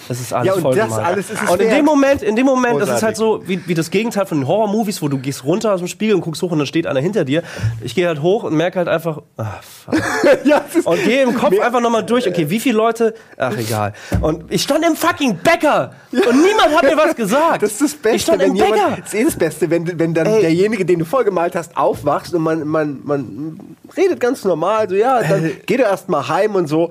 das 0.08 0.20
ist 0.20 0.32
alles 0.32 0.46
Ja, 0.46 0.54
und 0.54 0.62
voll 0.62 0.74
das 0.74 0.88
gemalt. 0.88 1.06
alles 1.06 1.30
ist 1.30 1.42
es 1.42 1.50
Und 1.50 1.60
in 1.60 1.68
wert. 1.68 1.78
dem 1.78 1.84
Moment, 1.84 2.22
in 2.22 2.36
dem 2.36 2.46
Moment, 2.46 2.80
das 2.80 2.88
ist 2.88 3.02
halt 3.02 3.16
Großartig. 3.16 3.44
so 3.44 3.48
wie, 3.48 3.66
wie 3.68 3.74
das 3.74 3.90
Gegenteil 3.90 4.26
von 4.26 4.38
den 4.40 4.46
Horror-Movies, 4.48 5.00
wo 5.02 5.08
du 5.08 5.18
gehst 5.18 5.44
runter 5.44 5.72
aus 5.72 5.80
dem 5.80 5.88
Spiegel 5.88 6.14
und 6.16 6.20
guckst 6.22 6.42
hoch 6.42 6.50
und 6.50 6.58
dann 6.58 6.66
steht 6.66 6.86
einer 6.86 7.00
hinter 7.00 7.24
dir. 7.24 7.42
Ich 7.82 7.94
gehe 7.94 8.06
halt 8.08 8.20
hoch 8.22 8.42
und 8.44 8.54
merke 8.54 8.78
halt 8.78 8.88
einfach, 8.88 9.22
ah, 9.36 9.46
fuck. 9.62 9.94
ja, 10.44 10.64
Und 10.84 11.02
gehe 11.04 11.22
im 11.22 11.34
Kopf 11.34 11.58
einfach 11.60 11.80
nochmal 11.80 12.04
durch, 12.04 12.26
okay, 12.28 12.50
wie 12.50 12.60
viele 12.60 12.76
Leute, 12.76 13.14
ach 13.36 13.56
egal. 13.56 13.92
Und 14.20 14.44
ich 14.52 14.62
stand 14.62 14.84
im 14.84 14.96
fucking 14.96 15.36
Bäcker 15.36 15.92
und 16.12 16.42
niemand 16.42 16.76
hat 16.76 16.82
mir 16.82 16.96
was 16.96 17.14
gesagt. 17.16 17.62
das 17.62 17.72
ist 17.72 17.80
das 17.82 17.94
Beste, 17.94 18.16
Ich 18.16 18.22
stand 18.22 18.40
wenn 18.40 18.50
im 18.52 18.56
Bäcker. 18.58 18.74
jemand, 18.76 18.98
das 19.00 19.06
ist 19.08 19.14
eh 19.20 19.24
das 19.24 19.36
Beste, 19.36 19.70
wenn, 19.70 19.98
wenn 19.98 20.12
dann 20.14 20.26
Ey. 20.26 20.40
derjenige, 20.42 20.84
den 20.84 20.98
du 20.98 21.04
vollgemalt 21.04 21.54
hast, 21.54 21.76
aufwachst 21.76 22.34
und 22.34 22.42
man, 22.42 22.66
man, 22.66 23.00
man 23.04 23.76
redet 23.96 24.20
ganz 24.20 24.44
normal, 24.44 24.88
so 24.88 24.94
ja, 24.96 25.22
dann 25.22 25.50
geht 25.66 25.80
er 25.80 25.86
erst 25.88 26.08
mal 26.08 26.26
heim 26.28 26.54
und 26.54 26.66
so. 26.66 26.90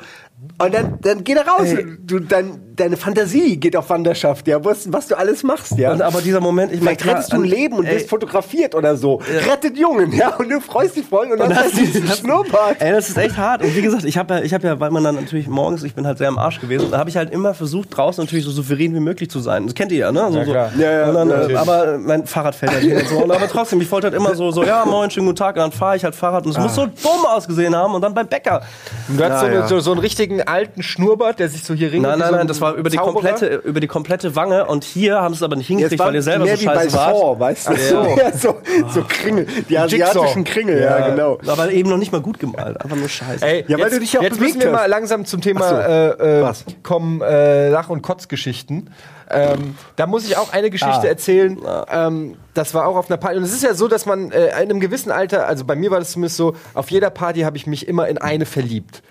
Und 0.57 0.73
dann, 0.73 0.97
dann 1.01 1.23
geht 1.23 1.37
er 1.37 1.47
raus. 1.47 1.67
Ey. 1.67 1.85
Du, 2.05 2.19
dein, 2.19 2.72
deine 2.75 2.97
Fantasie 2.97 3.57
geht 3.57 3.75
auf 3.75 3.89
Wanderschaft, 3.89 4.47
ja, 4.47 4.63
was, 4.63 4.91
was 4.91 5.07
du 5.07 5.17
alles 5.17 5.43
machst, 5.43 5.77
ja. 5.77 5.91
Und 5.91 6.01
aber 6.01 6.21
dieser 6.21 6.39
Moment, 6.39 6.71
ich 6.71 6.81
meine, 6.81 6.97
Vielleicht 6.97 7.15
rettest 7.17 7.33
du 7.33 7.37
ein 7.37 7.43
Leben 7.43 7.77
und 7.77 7.87
wirst 7.87 8.09
fotografiert 8.09 8.75
oder 8.75 8.97
so. 8.97 9.21
Rettet 9.49 9.77
Jungen, 9.77 10.11
ja, 10.11 10.35
und 10.35 10.49
du 10.49 10.59
freust 10.59 10.95
dich 10.95 11.05
voll 11.05 11.31
und 11.31 11.39
dann 11.39 11.55
hast 11.55 11.73
du 11.73 11.81
diesen 11.81 12.07
Schnurrbart. 12.07 12.77
Ey, 12.79 12.91
das 12.91 13.09
ist 13.09 13.17
echt 13.17 13.37
hart. 13.37 13.63
Und 13.63 13.75
wie 13.75 13.81
gesagt, 13.81 14.05
ich 14.05 14.17
habe 14.17 14.35
ja, 14.35 14.41
ich 14.41 14.53
habe 14.53 14.67
ja, 14.67 14.79
weil 14.79 14.91
man 14.91 15.03
dann 15.03 15.15
natürlich 15.15 15.47
morgens, 15.47 15.83
ich 15.83 15.93
bin 15.95 16.07
halt 16.07 16.17
sehr 16.17 16.27
am 16.27 16.37
Arsch 16.37 16.59
gewesen, 16.59 16.89
da 16.91 16.97
habe 16.97 17.09
ich 17.09 17.17
halt 17.17 17.31
immer 17.31 17.53
versucht, 17.53 17.95
draußen 17.95 18.23
natürlich 18.23 18.45
so 18.45 18.51
souverän 18.51 18.93
wie 18.95 18.99
möglich 18.99 19.29
zu 19.29 19.39
sein. 19.39 19.65
Das 19.65 19.75
kennt 19.75 19.91
ihr 19.91 19.99
ja, 19.99 20.11
ne? 20.11 20.29
So, 20.31 20.41
klar. 20.41 20.71
So. 20.75 20.81
Ja, 20.81 20.91
ja, 20.91 21.09
und 21.09 21.15
dann, 21.15 21.49
äh, 21.51 21.55
aber 21.55 21.97
mein 21.97 22.25
Fahrrad 22.25 22.55
fällt 22.55 22.73
halt 22.73 22.83
hin 22.83 22.97
und 22.97 23.07
so. 23.07 23.23
Und 23.23 23.31
aber 23.31 23.47
trotzdem, 23.47 23.81
ich 23.81 23.91
wollte 23.91 24.07
halt 24.07 24.15
immer 24.15 24.35
so, 24.35 24.51
so, 24.51 24.63
ja, 24.63 24.85
moin, 24.85 25.11
schönen 25.11 25.27
guten 25.27 25.37
Tag, 25.37 25.55
und 25.55 25.61
dann 25.61 25.71
fahre 25.71 25.95
ich 25.95 26.03
halt 26.03 26.15
Fahrrad 26.15 26.45
und 26.45 26.51
es 26.51 26.57
muss 26.57 26.75
so 26.75 26.85
dumm 26.85 27.25
ausgesehen 27.27 27.75
haben 27.75 27.93
und 27.93 28.01
dann 28.01 28.13
beim 28.13 28.27
Bäcker. 28.27 28.61
Und 29.07 29.19
du 29.19 29.23
hast 29.23 29.41
so, 29.41 29.47
Ja, 29.47 29.53
ja. 29.53 29.67
so, 29.67 29.79
so 29.79 29.91
einen 29.91 29.99
richtigen 29.99 30.41
alten 30.41 30.81
Schnurrbart, 30.81 31.39
der 31.39 31.49
sich 31.49 31.63
so 31.63 31.73
hier 31.73 31.91
ringelt. 31.91 32.17
Nein, 32.17 32.19
nein, 32.19 32.31
nein, 32.31 32.47
das 32.47 32.61
war 32.63 32.73
über 32.73 32.89
die 32.89 32.97
komplette, 32.97 33.47
über 33.63 33.79
die 33.79 33.87
komplette 33.87 34.35
Wange 34.35 34.65
und 34.65 34.83
hier 34.83 35.21
haben 35.21 35.33
sie 35.33 35.37
es 35.39 35.43
aber 35.43 35.55
nicht 35.55 35.69
Jetzt 35.69 35.77
hingekriegt, 35.77 35.99
war 35.99 36.07
weil 36.07 36.15
ihr 36.15 36.21
selber 36.23 36.45
mehr 36.45 36.55
so 36.57 36.61
wie 36.63 36.65
bei 36.65 36.73
scheiße 36.89 36.97
wart. 36.97 37.15
Saw, 37.15 37.39
weißt 37.39 37.69
du? 37.69 37.75
so. 37.75 38.07
Ja, 38.17 38.31
so, 38.31 38.55
so 38.93 39.03
Kringel, 39.07 39.45
die 39.69 39.77
asiatischen 39.77 40.43
Kringel, 40.43 40.81
ja, 40.81 41.09
genau. 41.09 41.37
Aber 41.47 41.71
eben 41.71 41.89
noch 41.89 41.97
nicht 41.97 42.11
mal 42.11 42.21
gut 42.21 42.39
gemalt, 42.39 42.81
einfach 42.81 42.95
nur 42.97 43.09
scheiße. 43.09 43.45
Ey, 43.45 43.65
Ja, 43.67 43.77
weil 43.77 43.85
jetzt, 43.85 43.95
du 43.95 43.99
dich 43.99 44.17
auch 44.17 44.23
jetzt 44.23 44.39
müssen 44.39 44.59
wir 44.59 44.67
hast. 44.67 44.73
mal 44.73 44.85
langsam 44.87 45.25
zum 45.25 45.41
Thema 45.41 45.69
so. 45.69 45.75
äh, 45.75 46.39
äh, 46.39 46.43
Was? 46.43 46.65
kommen, 46.81 47.21
äh, 47.21 47.69
Lach- 47.69 47.89
und 47.89 48.01
Kotzgeschichten. 48.01 48.89
Ähm, 49.29 49.75
da 49.95 50.05
muss 50.05 50.25
ich 50.27 50.37
auch 50.37 50.53
eine 50.53 50.69
Geschichte 50.69 51.01
Ah. 51.01 51.05
erzählen. 51.07 51.57
Ähm, 51.91 52.35
das 52.53 52.73
war 52.73 52.87
auch 52.87 52.95
auf 52.95 53.09
einer 53.09 53.17
Party. 53.17 53.37
Und 53.37 53.43
es 53.43 53.53
ist 53.53 53.63
ja 53.63 53.73
so, 53.73 53.87
dass 53.87 54.05
man 54.05 54.31
äh, 54.31 54.47
in 54.47 54.53
einem 54.53 54.79
gewissen 54.79 55.11
Alter, 55.11 55.47
also 55.47 55.65
bei 55.65 55.75
mir 55.75 55.89
war 55.91 55.99
das 55.99 56.11
zumindest 56.11 56.37
so, 56.37 56.55
auf 56.75 56.91
jeder 56.91 57.09
Party 57.09 57.41
habe 57.41 57.57
ich 57.57 57.65
mich 57.65 57.87
immer 57.87 58.07
in 58.07 58.17
eine 58.19 58.45
verliebt. 58.45 59.01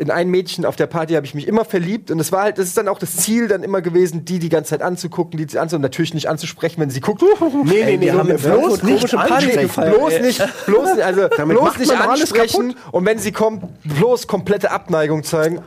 In 0.00 0.10
ein 0.10 0.28
Mädchen 0.28 0.64
auf 0.64 0.76
der 0.76 0.86
Party 0.86 1.14
habe 1.14 1.26
ich 1.26 1.34
mich 1.34 1.46
immer 1.46 1.64
verliebt 1.64 2.10
und 2.10 2.18
es 2.18 2.32
war 2.32 2.44
halt, 2.44 2.58
das 2.58 2.66
ist 2.66 2.76
dann 2.76 2.88
auch 2.88 2.98
das 2.98 3.16
Ziel 3.16 3.48
dann 3.48 3.62
immer 3.62 3.82
gewesen, 3.82 4.24
die 4.24 4.38
die 4.38 4.48
ganze 4.48 4.70
Zeit 4.70 4.82
anzugucken, 4.82 5.36
die 5.36 5.58
anzu 5.58 5.76
und 5.76 5.82
natürlich 5.82 6.14
nicht 6.14 6.28
anzusprechen, 6.28 6.80
wenn 6.80 6.88
sie 6.90 7.00
guckt. 7.00 7.22
Nee, 7.22 7.84
nee, 7.84 7.96
nee, 7.98 8.06
wir 8.06 8.14
haben 8.14 8.34
bloß 8.34 8.82
nicht 8.82 9.14
ansprechen. 9.14 9.70
bloß 9.74 10.20
nicht, 10.20 10.66
bloß 10.66 10.94
nicht, 10.94 11.04
also 11.04 11.28
Damit 11.36 11.58
bloß 11.58 11.78
nicht 11.78 11.92
ansprechen 11.92 12.74
und 12.92 13.04
wenn 13.04 13.18
sie 13.18 13.32
kommt, 13.32 13.64
bloß 13.84 14.26
komplette 14.26 14.70
Abneigung 14.70 15.22
zeigen. 15.22 15.60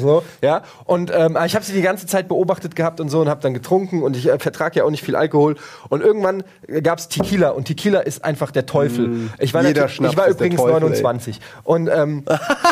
So, 0.00 0.22
ja. 0.40 0.62
Und 0.84 1.12
ähm, 1.14 1.36
ich 1.44 1.54
habe 1.54 1.64
sie 1.64 1.72
die 1.72 1.82
ganze 1.82 2.06
Zeit 2.06 2.28
beobachtet 2.28 2.76
gehabt 2.76 3.00
und 3.00 3.08
so 3.10 3.20
und 3.20 3.28
habe 3.28 3.42
dann 3.42 3.52
getrunken 3.52 4.02
und 4.02 4.16
ich 4.16 4.28
äh, 4.28 4.38
vertrage 4.38 4.78
ja 4.78 4.84
auch 4.84 4.90
nicht 4.90 5.04
viel 5.04 5.16
Alkohol. 5.16 5.56
Und 5.88 6.00
irgendwann 6.00 6.44
gab 6.82 6.98
es 6.98 7.08
Tequila 7.08 7.50
und 7.50 7.66
Tequila 7.66 8.00
ist 8.00 8.24
einfach 8.24 8.50
der 8.50 8.66
Teufel. 8.66 9.30
Ich 9.38 9.52
war, 9.52 9.64
ich 9.64 9.76
war 10.16 10.28
übrigens 10.28 10.60
Teufel, 10.60 10.74
ey. 10.74 10.80
29 10.80 11.40
und 11.64 11.88
ähm, 11.88 12.24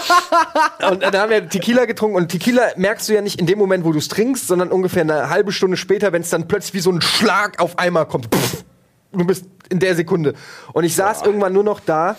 und 0.90 1.02
dann 1.02 1.16
haben 1.16 1.30
wir 1.30 1.48
Tequila 1.48 1.84
getrunken 1.84 2.16
und 2.16 2.28
Tequila 2.28 2.62
merkst 2.76 3.08
du 3.08 3.14
ja 3.14 3.20
nicht 3.20 3.40
in 3.40 3.46
dem 3.46 3.58
Moment, 3.58 3.84
wo 3.84 3.92
du 3.92 3.98
es 3.98 4.08
trinkst, 4.08 4.46
sondern 4.46 4.70
ungefähr 4.70 5.02
eine 5.02 5.30
halbe 5.30 5.52
Stunde 5.52 5.76
später, 5.76 6.12
wenn 6.12 6.22
es 6.22 6.30
dann 6.30 6.48
plötzlich 6.48 6.74
wie 6.74 6.80
so 6.80 6.90
ein 6.90 7.00
Schlag 7.00 7.60
auf 7.60 7.78
einmal 7.78 8.06
kommt. 8.06 8.34
Pff, 8.34 8.64
du 9.12 9.24
bist 9.24 9.46
in 9.68 9.78
der 9.78 9.94
Sekunde. 9.94 10.34
Und 10.72 10.84
ich 10.84 10.94
saß 10.94 11.22
irgendwann 11.22 11.52
nur 11.52 11.64
noch 11.64 11.80
da 11.80 12.16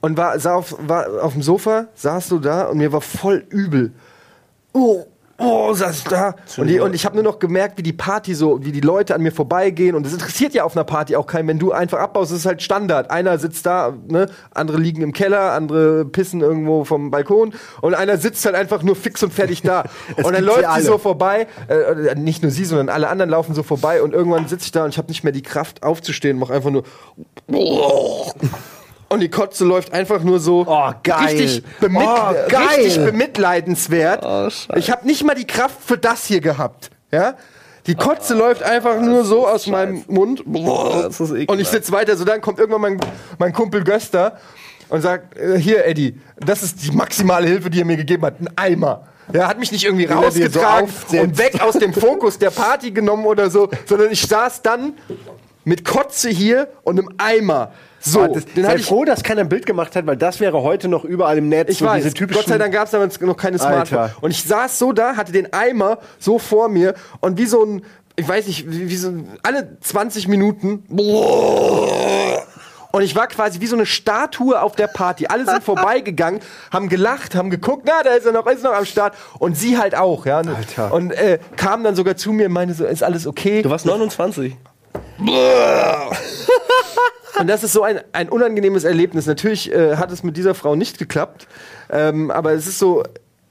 und 0.00 0.16
war, 0.16 0.38
sah 0.38 0.54
auf, 0.54 0.76
war 0.80 1.22
auf 1.22 1.32
dem 1.32 1.42
Sofa, 1.42 1.88
saß 1.94 2.28
du 2.28 2.38
da 2.38 2.64
und 2.64 2.78
mir 2.78 2.92
war 2.92 3.00
voll 3.00 3.44
übel. 3.48 3.92
Oh, 4.72 5.04
oh, 5.38 5.72
saß 5.72 5.98
ich 5.98 6.04
da. 6.04 6.34
Und, 6.56 6.66
die, 6.66 6.80
und 6.80 6.94
ich 6.94 7.04
habe 7.04 7.14
nur 7.14 7.24
noch 7.24 7.38
gemerkt, 7.38 7.78
wie 7.78 7.82
die 7.82 7.92
Party 7.92 8.34
so, 8.34 8.64
wie 8.64 8.72
die 8.72 8.80
Leute 8.80 9.14
an 9.14 9.22
mir 9.22 9.32
vorbeigehen. 9.32 9.94
Und 9.94 10.04
das 10.04 10.12
interessiert 10.12 10.52
ja 10.54 10.64
auf 10.64 10.76
einer 10.76 10.84
Party 10.84 11.16
auch 11.16 11.26
keinen, 11.26 11.48
wenn 11.48 11.58
du 11.58 11.72
einfach 11.72 11.98
abbaust. 11.98 12.32
Das 12.32 12.40
ist 12.40 12.46
halt 12.46 12.60
Standard. 12.62 13.10
Einer 13.10 13.38
sitzt 13.38 13.64
da, 13.64 13.94
ne? 14.08 14.28
andere 14.52 14.78
liegen 14.78 15.02
im 15.02 15.12
Keller, 15.12 15.52
andere 15.52 16.04
pissen 16.04 16.40
irgendwo 16.40 16.84
vom 16.84 17.10
Balkon. 17.10 17.54
Und 17.80 17.94
einer 17.94 18.18
sitzt 18.18 18.44
halt 18.44 18.56
einfach 18.56 18.82
nur 18.82 18.96
fix 18.96 19.22
und 19.22 19.32
fertig 19.32 19.62
da. 19.62 19.84
Und 20.16 20.32
dann 20.32 20.44
läuft 20.44 20.66
sie 20.76 20.82
so 20.82 20.98
vorbei. 20.98 21.46
Äh, 21.68 22.14
nicht 22.16 22.42
nur 22.42 22.50
sie, 22.50 22.64
sondern 22.64 22.88
alle 22.88 23.08
anderen 23.08 23.30
laufen 23.30 23.54
so 23.54 23.62
vorbei. 23.62 24.02
Und 24.02 24.12
irgendwann 24.12 24.48
sitze 24.48 24.66
ich 24.66 24.72
da 24.72 24.84
und 24.84 24.90
ich 24.90 24.98
habe 24.98 25.08
nicht 25.08 25.24
mehr 25.24 25.32
die 25.32 25.42
Kraft 25.42 25.82
aufzustehen. 25.82 26.38
Mach 26.38 26.50
einfach 26.50 26.70
nur. 26.70 26.84
Und 29.10 29.20
die 29.20 29.30
Kotze 29.30 29.64
läuft 29.64 29.92
einfach 29.94 30.22
nur 30.22 30.38
so 30.38 30.64
Oh, 30.68 30.92
geil. 31.02 31.24
richtig, 31.24 31.62
bemit 31.80 32.02
Oh, 32.06 32.56
richtig 32.74 33.02
bemitleidenswert. 33.04 34.22
Oh, 34.24 34.50
Scheiße. 34.50 34.78
ich 34.78 34.90
habe 34.90 35.06
nicht 35.06 35.24
mal 35.24 35.34
die 35.34 35.46
Kraft 35.46 35.76
für 35.84 35.96
das 35.96 36.26
hier 36.26 36.40
gehabt. 36.40 36.90
Ja? 37.10 37.34
Die 37.86 37.94
Kotze 37.94 38.34
läuft 38.34 38.62
einfach 38.62 39.00
nur 39.00 39.24
so 39.24 39.46
aus 39.48 39.66
meinem 39.66 40.04
Mund. 40.08 40.42
Das 40.46 41.20
ist 41.20 41.30
ekelhaft. 41.30 41.48
und 41.50 41.58
ich 41.60 41.68
sitze 41.68 41.90
weiter. 41.92 42.16
So 42.18 42.24
dann 42.24 42.42
kommt 42.42 42.58
irgendwann 42.58 42.82
mein, 42.82 43.00
mein 43.38 43.52
Kumpel 43.54 43.82
Göster 43.82 44.36
und 44.90 45.00
sagt: 45.00 45.38
äh, 45.38 45.58
Hier, 45.58 45.86
Eddie, 45.86 46.20
das 46.36 46.62
ist 46.62 46.82
die 46.84 46.90
maximale 46.90 47.46
Hilfe, 47.46 47.70
die 47.70 47.80
er 47.80 47.86
mir 47.86 47.96
gegeben 47.96 48.26
hat. 48.26 48.40
Ein 48.40 48.50
Eimer. 48.56 49.06
Er 49.32 49.46
hat 49.48 49.58
mich 49.58 49.72
nicht 49.72 49.84
irgendwie 49.84 50.06
so 50.06 50.14
rausgetragen 50.14 50.84
aufsetzt. 50.88 51.22
und 51.22 51.38
weg 51.38 51.60
aus 51.62 51.78
dem 51.78 51.94
Fokus 51.94 52.38
der 52.38 52.50
Party 52.50 52.90
genommen 52.90 53.24
oder 53.26 53.48
so, 53.50 53.68
sondern 53.86 54.10
ich 54.10 54.20
saß 54.22 54.60
dann 54.62 54.94
mit 55.64 55.84
Kotze 55.84 56.28
hier 56.30 56.68
und 56.82 56.98
einem 56.98 57.10
Eimer. 57.18 57.72
So, 58.00 58.20
Ah, 58.22 58.28
das, 58.28 58.44
den 58.46 58.64
sei 58.64 58.78
froh, 58.78 59.04
dass 59.04 59.22
keiner 59.22 59.40
ein 59.40 59.48
Bild 59.48 59.66
gemacht 59.66 59.96
hat, 59.96 60.06
weil 60.06 60.16
das 60.16 60.38
wäre 60.40 60.62
heute 60.62 60.86
noch 60.88 61.04
überall 61.04 61.36
im 61.38 61.48
Netz. 61.48 61.70
ich 61.70 61.78
so 61.78 61.84
weiß, 61.86 62.02
diese 62.02 62.14
typischen 62.14 62.40
Gott 62.42 62.48
sei 62.48 62.58
Dank 62.58 62.72
gab 62.72 62.84
es 62.84 62.92
damals 62.92 63.20
noch 63.20 63.36
keine 63.36 63.58
Smartphone. 63.58 63.98
Alter. 63.98 64.16
Und 64.20 64.30
ich 64.30 64.44
saß 64.44 64.78
so 64.78 64.92
da, 64.92 65.16
hatte 65.16 65.32
den 65.32 65.52
Eimer 65.52 65.98
so 66.18 66.38
vor 66.38 66.68
mir 66.68 66.94
und 67.20 67.38
wie 67.38 67.46
so 67.46 67.64
ein, 67.64 67.82
ich 68.16 68.28
weiß 68.28 68.46
nicht, 68.46 68.70
wie, 68.70 68.88
wie 68.88 68.96
so 68.96 69.08
ein- 69.08 69.28
alle 69.42 69.78
20 69.80 70.28
Minuten. 70.28 70.84
Und 72.90 73.02
ich 73.02 73.14
war 73.14 73.26
quasi 73.26 73.60
wie 73.60 73.66
so 73.66 73.76
eine 73.76 73.84
Statue 73.84 74.60
auf 74.60 74.74
der 74.74 74.86
Party. 74.86 75.26
Alle 75.26 75.44
sind 75.44 75.62
vorbeigegangen, 75.64 76.40
haben 76.72 76.88
gelacht, 76.88 77.34
haben 77.34 77.50
geguckt, 77.50 77.82
na, 77.86 78.02
da 78.02 78.10
ist 78.14 78.24
er 78.26 78.32
noch, 78.32 78.46
ist 78.46 78.64
noch 78.64 78.72
am 78.72 78.86
Start. 78.86 79.14
Und 79.38 79.56
sie 79.56 79.76
halt 79.76 79.94
auch, 79.94 80.24
ja. 80.24 80.38
Alter. 80.38 80.92
Und 80.94 81.12
äh, 81.12 81.38
kam 81.56 81.84
dann 81.84 81.94
sogar 81.94 82.16
zu 82.16 82.32
mir 82.32 82.46
und 82.46 82.52
meinte 82.52 82.74
so, 82.74 82.84
ist 82.86 83.02
alles 83.02 83.26
okay? 83.26 83.62
Du 83.62 83.70
warst 83.70 83.84
29. 83.86 84.56
Und 87.38 87.46
das 87.46 87.62
ist 87.62 87.72
so 87.72 87.82
ein, 87.82 88.00
ein 88.12 88.28
unangenehmes 88.28 88.84
Erlebnis. 88.84 89.26
Natürlich 89.26 89.72
äh, 89.72 89.96
hat 89.96 90.10
es 90.10 90.22
mit 90.22 90.36
dieser 90.36 90.54
Frau 90.54 90.74
nicht 90.74 90.98
geklappt, 90.98 91.46
ähm, 91.90 92.30
aber 92.30 92.52
es 92.52 92.66
ist 92.66 92.78
so. 92.78 93.04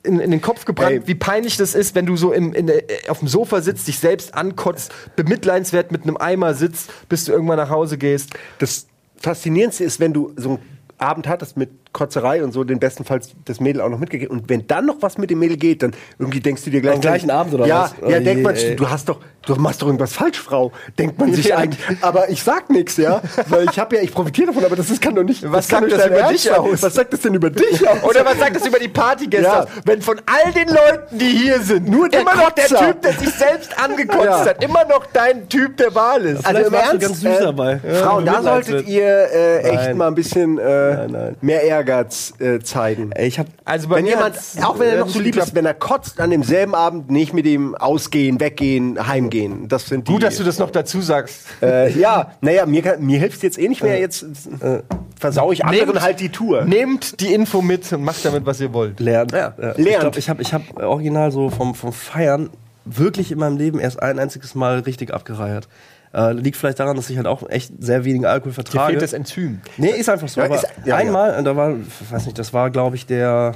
in, 0.04 0.20
in 0.20 0.32
den 0.32 0.42
Kopf 0.42 0.66
gebrannt, 0.66 0.92
Ey. 0.92 1.08
wie 1.08 1.16
peinlich 1.16 1.58
das 1.58 1.76
ist, 1.76 1.96
wenn 1.96 2.06
du 2.06 2.16
so 2.16 2.32
im, 2.32 2.54
in, 2.54 2.70
äh, 2.70 2.84
auf 3.08 3.20
dem 3.20 3.28
Sofa 3.28 3.62
sitzt, 3.62 3.88
dich 3.88 4.00
selbst 4.00 4.34
ankotzt, 4.34 4.92
bemitleidswert 5.16 5.92
mit 5.92 6.04
einem 6.04 6.18
Eimer 6.18 6.54
sitzt, 6.54 6.90
bis 7.10 7.26
du 7.26 7.32
irgendwann 7.32 7.58
nach 7.58 7.70
Hause 7.70 7.98
gehst. 7.98 8.32
Das 8.60 8.88
Faszinierendste 9.18 9.84
ist, 9.84 10.00
wenn 10.00 10.14
du 10.14 10.34
so 10.36 10.50
einen 10.50 10.60
Abend 10.98 11.28
hattest 11.28 11.58
mit 11.58 11.70
Kotzerei 11.98 12.44
und 12.44 12.52
so, 12.54 12.64
den 12.64 12.80
bestenfalls 12.80 13.32
das 13.46 13.60
Mädel 13.60 13.82
auch 13.82 13.90
noch 13.90 13.98
mitgegeben. 14.00 14.38
Und 14.38 14.48
wenn 14.50 14.68
dann 14.68 14.86
noch 14.86 14.98
was 15.02 15.18
mit 15.18 15.30
dem 15.32 15.40
Mädel 15.40 15.58
geht, 15.58 15.82
dann 15.82 15.94
irgendwie 16.20 16.40
denkst 16.40 16.64
du 16.64 16.70
dir 16.70 16.82
gleich. 16.82 16.96
Am 16.96 17.02
gleichen 17.02 17.32
Abend 17.32 17.54
oder 17.56 17.66
ja, 17.66 17.82
was? 17.84 17.94
Oh 18.02 18.10
Ja, 18.10 18.18
je, 18.20 18.24
denkt 18.24 18.44
man, 18.44 18.56
ey. 18.56 18.76
du 18.76 18.90
hast 18.90 19.10
doch, 19.10 19.20
du 19.46 19.56
machst 19.56 19.82
doch 19.82 19.88
irgendwas 19.88 20.14
falsch, 20.14 20.40
Frau. 20.40 20.72
Denkt 21.00 21.18
man 21.20 21.34
sich 21.34 21.48
Ja. 21.48 21.58
eigentlich. 21.58 21.80
Aber 22.02 22.30
ich 22.30 22.44
sag 22.44 22.70
nichts, 22.70 22.98
ja. 22.98 23.22
Weil 23.50 23.66
ich 23.72 23.80
habe 23.80 23.96
ja, 23.96 24.02
ich 24.04 24.12
profitiere 24.14 24.48
davon, 24.48 24.64
aber 24.64 24.76
das 24.76 24.90
ist, 24.92 25.02
kann 25.02 25.16
doch 25.16 25.24
nicht. 25.24 25.44
Was 25.52 25.68
sagt 25.68 25.92
das 25.92 26.06
über 26.06 26.24
dich 26.32 26.52
aus? 26.52 26.84
Was 26.84 26.94
sagt 26.94 27.14
das 27.14 27.22
denn 27.22 27.34
über 27.34 27.50
dich 27.50 27.88
aus? 27.90 28.04
Oder 28.04 28.24
was 28.24 28.38
sagt 28.38 28.56
das 28.56 28.66
über 28.68 28.78
die 28.80 28.88
Partygäste 28.90 29.46
Ja. 29.48 29.64
aus? 29.64 29.70
Wenn 29.86 30.02
von 30.02 30.22
all 30.26 30.52
den 30.54 30.68
Leuten, 30.68 31.18
die 31.18 31.26
hier 31.30 31.60
sind, 31.62 31.90
Nur 31.90 32.10
der 32.10 32.22
immer 32.22 32.36
noch 32.36 32.52
der 32.52 32.66
Kotzer. 32.68 32.88
Typ, 32.92 33.02
der 33.02 33.14
sich 33.14 33.30
selbst 33.32 33.72
angekotzt 33.84 34.24
Ja. 34.26 34.46
hat, 34.46 34.64
immer 34.64 34.86
noch 34.86 35.06
dein 35.14 35.50
Typ 35.50 35.78
der 35.78 35.94
Wahl 35.96 36.26
ist. 36.26 36.46
Also 36.46 36.62
im 36.68 36.72
warst 36.72 36.86
du 36.86 36.92
Ernst, 36.92 37.08
ganz 37.08 37.22
süß 37.22 37.40
äh, 37.40 37.44
dabei. 37.44 37.80
Ja, 37.88 37.94
Frauen, 37.96 38.26
da 38.26 38.32
Mitleidswert. 38.34 38.66
solltet 38.66 38.88
ihr 38.88 39.04
äh, 39.34 39.60
echt 39.62 39.96
mal 39.96 40.08
ein 40.08 40.16
bisschen 40.16 40.58
äh, 40.58 40.64
Nein, 40.98 41.12
nein. 41.12 41.36
mehr 41.42 41.66
Ehrgeiz 41.88 42.34
äh, 42.40 42.60
zeigen. 42.60 43.12
Ich 43.18 43.40
hab, 43.40 43.48
Also 43.66 43.88
bei 43.88 43.98
wenn 43.98 44.04
mir 44.06 44.12
jemand, 44.12 44.36
auch 44.64 44.78
wenn 44.80 44.88
er 44.90 44.96
äh, 44.96 45.00
noch 45.00 45.08
so 45.10 45.20
lieb 45.20 45.38
ist, 45.38 45.56
wenn 45.56 45.66
er 45.66 45.74
kotzt, 45.74 46.20
an 46.20 46.30
demselben 46.30 46.76
Abend 46.76 47.10
nicht 47.10 47.34
mit 47.34 47.46
ihm 47.46 47.76
ausgehen, 47.76 48.40
weggehen, 48.40 49.08
heimgehen. 49.08 49.68
Das 49.68 49.86
sind 49.88 50.08
die. 50.08 50.12
Gut, 50.12 50.24
dass 50.24 50.38
du 50.38 50.44
das 50.44 50.60
noch 50.60 50.70
dazu 50.72 51.02
sagst. 51.02 51.46
Äh, 51.62 51.92
ja, 51.98 52.32
naja, 52.42 52.66
mir, 52.66 52.98
mir 53.00 53.20
hilft 53.20 53.44
jetzt 53.44 53.58
eh 53.58 53.68
nicht 53.70 53.82
mehr. 53.84 54.00
Jetzt 54.00 54.24
äh, 54.62 54.82
versau 55.20 55.52
ich 55.52 55.64
anderen 55.64 55.90
Nehmt- 55.90 56.02
halt 56.02 56.20
die 56.20 56.30
Tour. 56.30 56.66
Nehmt 56.66 57.20
die 57.22 57.34
Info 57.34 57.62
mit 57.62 57.92
und 57.94 58.04
macht 58.04 58.24
damit, 58.26 58.46
was 58.46 58.60
ihr 58.60 58.74
wollt. 58.74 59.00
lernen. 59.00 59.30
Ja, 59.34 59.54
Ich 59.78 59.84
lernt. 59.86 60.02
glaube, 60.02 60.20
ich 60.20 60.30
habe 60.30 60.42
ich 60.42 60.54
hab 60.54 60.62
original 60.82 61.32
so 61.32 61.50
vom, 61.50 61.74
vom 61.74 61.94
Feiern 61.94 62.50
wirklich 62.86 63.32
in 63.32 63.40
meinem 63.40 63.58
Leben 63.58 63.80
erst 63.80 64.02
ein 64.02 64.20
einziges 64.20 64.56
Mal 64.56 64.80
richtig 64.80 65.14
abgereiert. 65.14 65.68
Äh, 66.14 66.32
liegt 66.34 66.58
vielleicht 66.58 66.80
daran, 66.80 66.96
dass 66.96 67.10
ich 67.10 67.18
halt 67.18 67.28
auch 67.28 67.48
echt 67.50 67.72
sehr 67.80 68.06
wenigen 68.06 68.26
Alkohol 68.26 68.52
Dir 68.52 68.56
vertrage. 68.56 68.92
fehlt 68.92 69.02
das 69.02 69.14
Enzym. 69.14 69.62
Nee, 69.78 69.90
ist 69.92 70.10
einfach 70.10 70.28
so. 70.28 70.40
Ja, 70.40 70.46
aber 70.48 70.56
ist- 70.56 70.68
ja, 70.86 70.96
einmal, 70.96 71.44
da 71.44 71.56
war, 71.56 71.72
ich 71.76 72.12
weiß 72.12 72.26
nicht, 72.26 72.40
das 72.40 72.54
war, 72.54 72.70
glaube 72.70 72.96
ich, 72.96 73.06
der 73.06 73.54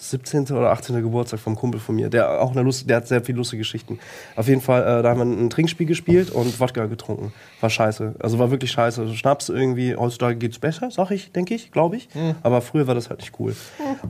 17. 0.00 0.44
oder 0.52 0.70
18. 0.70 1.02
Geburtstag 1.02 1.40
vom 1.40 1.56
Kumpel 1.56 1.80
von 1.80 1.96
mir. 1.96 2.08
Der 2.08 2.40
auch 2.40 2.52
eine 2.52 2.62
Lust, 2.62 2.88
der 2.88 2.98
hat 2.98 3.08
sehr 3.08 3.22
viele 3.22 3.38
lustige 3.38 3.58
Geschichten. 3.60 3.98
Auf 4.36 4.46
jeden 4.48 4.60
Fall, 4.60 4.82
äh, 4.82 5.02
da 5.02 5.10
haben 5.10 5.18
wir 5.18 5.24
ein 5.44 5.50
Trinkspiel 5.50 5.86
gespielt 5.86 6.30
und 6.30 6.58
Wodka 6.60 6.86
getrunken. 6.86 7.32
War 7.60 7.70
scheiße. 7.70 8.14
Also 8.20 8.38
war 8.38 8.50
wirklich 8.50 8.70
scheiße. 8.70 9.00
Also 9.00 9.14
Schnaps 9.14 9.48
irgendwie, 9.48 9.96
heutzutage 9.96 10.36
geht's 10.36 10.58
besser, 10.58 10.90
sag 10.90 11.10
ich, 11.10 11.32
denke 11.32 11.54
ich, 11.54 11.72
glaube 11.72 11.96
ich. 11.96 12.08
Aber 12.42 12.60
früher 12.60 12.86
war 12.86 12.94
das 12.94 13.10
halt 13.10 13.20
nicht 13.20 13.32
cool. 13.40 13.54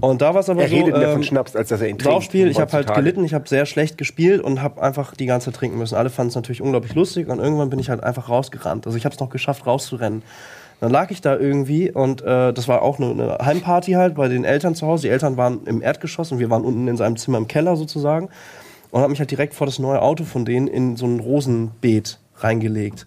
Und 0.00 0.20
da 0.20 0.34
war 0.34 0.40
es 0.40 0.50
aber 0.50 0.62
Er 0.62 0.68
so. 0.68 0.76
redet 0.76 0.94
mehr 0.96 1.08
ähm, 1.08 1.14
von 1.14 1.22
Schnaps, 1.22 1.56
als 1.56 1.68
dass 1.68 1.80
er 1.80 1.88
ihn 1.88 1.98
trinkt. 1.98 2.34
Ich 2.34 2.60
habe 2.60 2.72
halt 2.72 2.94
gelitten, 2.94 3.24
ich 3.24 3.34
habe 3.34 3.48
sehr 3.48 3.64
schlecht 3.66 3.96
gespielt 3.98 4.42
und 4.42 4.62
habe 4.62 4.82
einfach 4.82 5.14
die 5.14 5.26
ganze 5.26 5.46
Zeit 5.46 5.56
trinken 5.58 5.78
müssen. 5.78 5.94
Alle 5.94 6.10
fanden 6.10 6.28
es 6.30 6.34
natürlich 6.34 6.60
unglaublich 6.62 6.94
lustig 6.94 7.28
und 7.28 7.38
irgendwann 7.38 7.70
bin 7.70 7.78
ich 7.78 7.88
halt 7.90 8.02
einfach 8.02 8.28
rausgerannt. 8.28 8.86
Also 8.86 8.98
ich 8.98 9.04
habe 9.04 9.14
es 9.14 9.20
noch 9.20 9.30
geschafft, 9.30 9.66
rauszurennen. 9.66 10.22
Dann 10.80 10.92
lag 10.92 11.10
ich 11.10 11.20
da 11.20 11.36
irgendwie 11.36 11.90
und 11.90 12.22
äh, 12.22 12.52
das 12.52 12.68
war 12.68 12.82
auch 12.82 12.98
eine, 12.98 13.10
eine 13.10 13.38
Heimparty 13.44 13.92
halt 13.92 14.14
bei 14.14 14.28
den 14.28 14.44
Eltern 14.44 14.74
zu 14.74 14.86
Hause. 14.86 15.02
Die 15.02 15.08
Eltern 15.08 15.36
waren 15.36 15.66
im 15.66 15.82
Erdgeschoss 15.82 16.30
und 16.30 16.38
wir 16.38 16.50
waren 16.50 16.64
unten 16.64 16.86
in 16.86 16.96
seinem 16.96 17.16
Zimmer 17.16 17.38
im 17.38 17.48
Keller 17.48 17.76
sozusagen 17.76 18.28
und 18.90 19.00
habe 19.00 19.10
mich 19.10 19.18
halt 19.18 19.30
direkt 19.30 19.54
vor 19.54 19.66
das 19.66 19.78
neue 19.78 20.00
Auto 20.00 20.24
von 20.24 20.44
denen 20.44 20.68
in 20.68 20.96
so 20.96 21.06
ein 21.06 21.20
Rosenbeet 21.20 22.18
reingelegt. 22.36 23.06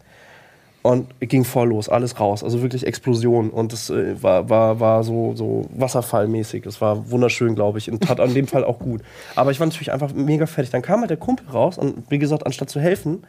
Und 0.84 1.20
ging 1.20 1.44
voll 1.44 1.70
los, 1.70 1.90
alles 1.90 2.20
raus. 2.20 2.44
Also 2.44 2.64
wirklich 2.64 2.88
Explosion. 2.88 3.52
Und 3.52 3.72
das 3.72 3.92
äh, 3.92 4.22
war, 4.22 4.50
war, 4.50 4.80
war 4.80 5.04
so, 5.04 5.36
so 5.36 5.68
wasserfallmäßig. 5.76 6.64
Das 6.64 6.82
war 6.82 7.12
wunderschön, 7.12 7.54
glaube 7.54 7.78
ich. 7.78 7.92
Und 7.92 8.02
tat 8.02 8.20
an 8.20 8.34
dem 8.34 8.48
Fall 8.48 8.64
auch 8.64 8.80
gut. 8.80 9.02
Aber 9.36 9.52
ich 9.52 9.60
war 9.60 9.68
natürlich 9.68 9.92
einfach 9.92 10.12
mega 10.16 10.48
fertig. 10.48 10.72
Dann 10.72 10.82
kam 10.82 11.02
halt 11.02 11.12
der 11.12 11.18
Kumpel 11.18 11.48
raus 11.50 11.78
und 11.78 12.10
wie 12.10 12.18
gesagt, 12.18 12.48
anstatt 12.48 12.72
zu 12.72 12.80
helfen, 12.80 13.24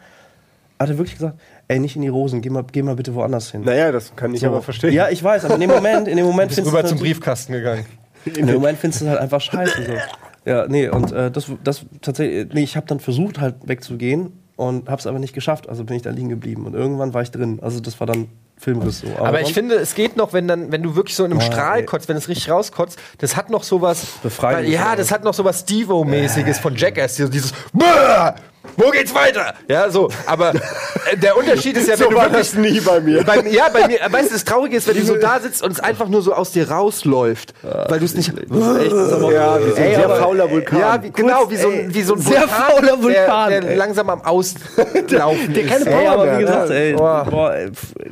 hat 0.79 0.89
er 0.89 0.97
wirklich 0.97 1.17
gesagt, 1.17 1.39
ey, 1.73 1.79
nicht 1.81 1.97
in 1.97 2.03
die 2.03 2.09
Rosen, 2.09 2.41
geh 2.43 2.51
mal, 2.51 2.65
geh 2.71 2.83
mal 2.83 2.95
bitte 2.95 3.15
woanders 3.15 3.51
hin. 3.51 3.63
Naja, 3.65 3.91
das 3.93 4.15
kann 4.15 4.33
ich 4.35 4.41
So. 4.41 4.47
aber 4.49 4.63
verstehen. 4.63 4.93
Ja, 4.93 5.09
ich 5.09 5.23
weiß, 5.23 5.45
aber 5.47 5.55
in 5.55 5.61
dem 5.61 5.71
Moment, 5.71 6.07
in 6.09 6.17
dem 6.17 6.27
Moment 6.27 6.49
Bist 6.49 6.57
findest 6.61 6.75
rüber 6.77 6.83
du 6.83 6.89
zum 6.91 6.99
Briefkasten 6.99 7.53
gegangen. 7.53 7.87
in 8.25 8.47
dem 8.47 8.55
Moment 8.57 8.79
findest 8.79 9.01
du 9.01 9.07
es 9.07 9.11
halt 9.11 9.21
einfach 9.21 9.41
scheiße. 9.41 9.85
So. 9.85 9.93
Ja, 10.51 10.67
nee, 10.69 10.89
und 10.89 11.13
äh, 11.13 11.31
das, 11.31 11.47
das 11.65 11.85
tatsächlich, 12.01 12.53
nee, 12.53 12.63
ich 12.63 12.77
habe 12.77 12.87
dann 12.87 13.01
versucht 13.01 13.41
halt 13.41 13.55
wegzugehen 13.65 14.33
und 14.57 14.89
habe 14.89 14.99
es 15.01 15.07
aber 15.07 15.19
nicht 15.19 15.35
geschafft. 15.35 15.69
Also 15.69 15.85
bin 15.85 15.97
ich 15.97 16.03
da 16.03 16.11
liegen 16.11 16.29
geblieben 16.29 16.67
und 16.67 16.75
irgendwann 16.75 17.15
war 17.15 17.23
ich 17.23 17.31
drin. 17.31 17.59
Also 17.63 17.81
das 17.81 17.99
war 18.01 18.07
dann 18.07 18.29
Filmriss 18.59 19.01
so. 19.01 19.07
Aber 19.19 19.39
ich 19.41 19.47
sonst- 19.47 19.55
finde, 19.55 19.75
es 19.77 19.95
geht 19.95 20.17
noch, 20.17 20.33
wenn 20.33 20.47
dann, 20.47 20.71
wenn 20.71 20.83
du 20.83 20.95
wirklich 20.95 21.17
so 21.17 21.25
in 21.25 21.31
einem 21.33 21.41
Oh, 21.41 21.45
Strahl 21.45 21.79
ey. 21.81 21.85
kotzt, 21.87 22.09
wenn 22.09 22.17
es 22.17 22.29
richtig 22.29 22.51
rauskotzt, 22.51 22.99
das 23.19 23.37
hat 23.37 23.51
noch 23.51 23.63
sowas. 23.65 24.05
Befreiendes, 24.23 24.67
Weil- 24.67 24.73
Ja, 24.73 24.95
das 24.97 25.11
hat 25.11 25.25
noch 25.25 25.35
sowas 25.35 25.61
Steve-O-mäßiges 25.61 26.59
von 26.59 26.77
Jackass, 26.77 27.15
dieses, 27.17 27.31
dieses 27.31 27.53
Bäh! 27.73 28.33
Wo 28.77 28.91
geht's 28.91 29.15
weiter? 29.15 29.55
Ja, 29.69 29.91
so. 29.91 30.09
Aber 30.27 30.51
äh, 30.55 31.17
der 31.17 31.37
Unterschied 31.37 31.77
ist 31.77 31.89
ja, 31.89 31.95
wenn 31.99 32.05
So 32.05 32.11
du 32.11 32.17
war 32.17 32.25
wirklich 32.33 32.51
das 32.51 32.55
nie 32.59 32.81
bei 32.81 33.01
mir. 33.01 33.25
Bei, 33.25 33.41
ja, 33.49 33.69
bei 33.73 33.87
mir, 33.89 33.99
weißt 34.09 34.31
du, 34.31 34.35
das 34.35 34.45
Traurige 34.45 34.77
ist, 34.77 34.87
wenn 34.89 34.97
du 34.97 35.05
so 35.05 35.17
da 35.17 35.41
sitzt 35.41 35.63
und 35.63 35.73
es 35.73 35.81
einfach 35.81 36.09
nur 36.09 36.23
so 36.23 36.33
aus 36.33 36.53
dir 36.53 36.71
rausläuft, 36.71 37.55
weil 37.63 37.99
du 37.99 38.05
es 38.05 38.15
nicht. 38.15 38.33
Das 38.33 38.37
ist 38.67 38.81
echt, 38.83 38.93
das 38.93 39.07
ist 39.09 39.13
aber, 39.13 39.33
Ja, 39.33 39.59
wie 39.61 39.71
so 39.71 39.77
ein 39.77 39.83
Ey, 39.83 39.95
sehr 39.97 40.05
aber- 40.05 40.17
fauler 40.17 40.51
Vulkan. 40.51 40.79
Ja, 40.79 41.03
wie, 41.03 41.11
genau, 41.11 41.51
wie 41.51 41.57
so 41.57 41.69
ein, 41.69 41.93
wie 41.95 42.03
so 42.03 42.15
ein 42.15 42.21
sehr 42.21 42.43
fauler 42.49 43.03
Vulkan, 43.03 43.51
der, 43.51 43.61
der 43.63 43.77
langsam 43.77 44.09
am 44.11 44.23
Auslaufen 44.23 44.67
Der 45.55 45.63
ist. 45.65 45.71
keine 45.71 45.87
Ey, 45.91 46.07
aber 46.07 46.37
wie 46.39 46.41
gesagt, 46.43 46.71
ey, 46.71 46.93
Boah. 46.95 47.27
boah, 47.29 47.55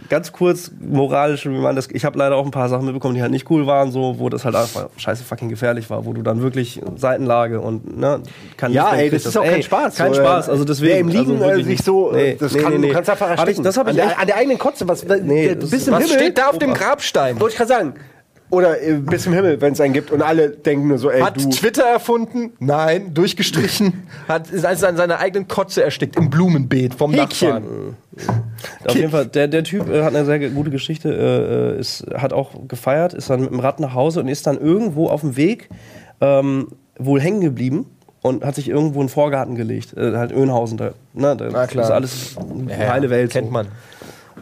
ganz 0.09 0.32
kurz 0.32 0.70
moralisch, 0.80 1.46
wie 1.46 1.51
man 1.51 1.76
das. 1.76 1.88
Ich 1.92 2.05
habe 2.05 2.18
leider 2.18 2.36
auch 2.36 2.44
ein 2.44 2.51
paar 2.51 2.68
Sachen 2.68 2.84
mitbekommen, 2.86 3.14
die 3.14 3.22
halt 3.22 3.30
nicht 3.30 3.48
cool 3.51 3.66
waren, 3.66 3.92
so, 3.92 4.18
wo 4.18 4.28
das 4.28 4.44
halt 4.44 4.57
einfach 4.57 4.88
scheiße 4.96 5.22
fucking 5.24 5.48
gefährlich 5.48 5.88
war, 5.90 6.05
wo 6.05 6.12
du 6.12 6.22
dann 6.22 6.42
wirklich 6.42 6.80
Seitenlage 6.96 7.61
und 7.61 7.96
ne, 7.98 8.20
kann 8.57 8.72
Ja, 8.72 8.90
nicht- 8.92 9.01
ey, 9.03 9.11
das 9.11 9.26
ist 9.26 9.36
auch 9.36 9.44
kein 9.44 9.62
Spaß. 9.62 9.94
Kein 9.96 10.14
Spaß, 10.14 10.39
äh, 10.49 10.53
also 10.53 10.64
deswegen. 10.64 10.93
Wer 10.93 10.99
im 11.01 11.09
Liegen 11.09 11.32
also 11.32 11.45
wirklich 11.45 11.64
sich 11.66 11.68
nicht. 11.78 11.84
so, 11.84 12.12
äh, 12.12 12.36
das 12.36 12.55
kann, 12.57 12.80
du 12.80 12.88
kannst 12.91 13.11
einfach 13.11 13.30
ersticken. 13.30 13.64
das 13.64 13.76
habe 13.76 13.91
an, 13.91 13.97
ich 13.97 14.03
der, 14.03 14.11
echt, 14.11 14.20
an 14.20 14.26
der 14.26 14.36
eigenen 14.36 14.59
Kotze, 14.59 14.86
was, 14.88 15.05
Nee, 15.05 15.55
das- 15.55 15.70
bis 15.70 15.86
im 15.88 15.95
Was 15.95 16.05
Himmel. 16.05 16.18
steht 16.18 16.38
da 16.38 16.49
auf 16.49 16.59
dem 16.59 16.72
Grabstein? 16.74 17.38
Wollte 17.41 17.53
ich 17.53 17.59
gerade 17.59 17.68
sagen. 17.68 17.95
Oder 18.53 18.82
äh, 18.82 18.95
bis 18.95 19.26
im 19.26 19.32
Himmel, 19.32 19.61
wenn 19.61 19.74
es 19.74 19.80
einen 19.80 19.95
gibt 19.95 20.11
und 20.11 20.22
alle 20.22 20.51
denken 20.51 20.88
nur 20.88 20.99
so, 20.99 21.09
ey, 21.09 21.20
Hat 21.20 21.36
du. 21.36 21.51
Twitter 21.51 21.84
erfunden? 21.84 22.53
Nein, 22.59 23.14
durchgestrichen. 23.14 24.09
Hat 24.28 24.51
ist 24.51 24.66
also 24.66 24.86
an 24.88 24.97
seiner 24.97 25.20
eigenen 25.20 25.47
Kotze 25.47 25.84
erstickt 25.84 26.16
im 26.16 26.30
Blumenbeet 26.30 26.95
vom 26.95 27.12
Häkchen. 27.12 27.49
Nachbarn. 27.49 27.97
Auf 28.84 28.95
jeden 28.97 29.11
Fall, 29.12 29.26
der, 29.26 29.47
der 29.47 29.62
Typ 29.62 29.88
äh, 29.88 30.03
hat 30.03 30.16
eine 30.16 30.24
sehr 30.24 30.51
gute 30.51 30.70
Geschichte, 30.70 31.11
äh, 31.14 31.76
äh, 31.76 31.80
ist, 31.80 32.05
hat 32.12 32.32
auch 32.32 32.66
gefeiert, 32.66 33.14
ist 33.14 33.30
dann 33.30 33.41
mit 33.41 33.51
dem 33.51 33.61
Rad 33.61 33.78
nach 33.78 33.95
Hause 33.95 34.18
und 34.18 34.26
ist 34.26 34.49
dann 34.49 34.59
irgendwo 34.59 35.07
auf 35.09 35.20
dem 35.20 35.36
Weg 35.36 35.68
ähm, 36.20 36.68
wohl 36.99 37.20
hängen 37.20 37.41
geblieben 37.43 37.86
und 38.23 38.45
hat 38.45 38.55
sich 38.55 38.68
irgendwo 38.68 39.01
in 39.01 39.07
den 39.07 39.12
Vorgarten 39.12 39.55
gelegt. 39.55 39.97
Äh, 39.97 40.16
halt 40.16 40.33
Öhnhausen, 40.33 40.77
da, 40.77 40.93
ne, 41.14 41.37
da 41.37 41.49
Na 41.51 41.66
klar. 41.66 41.85
ist 41.85 41.91
alles 41.91 42.37
heile 42.68 43.11
Welt. 43.11 43.33
Kennt 43.33 43.49
so. 43.49 43.53
man. 43.53 43.68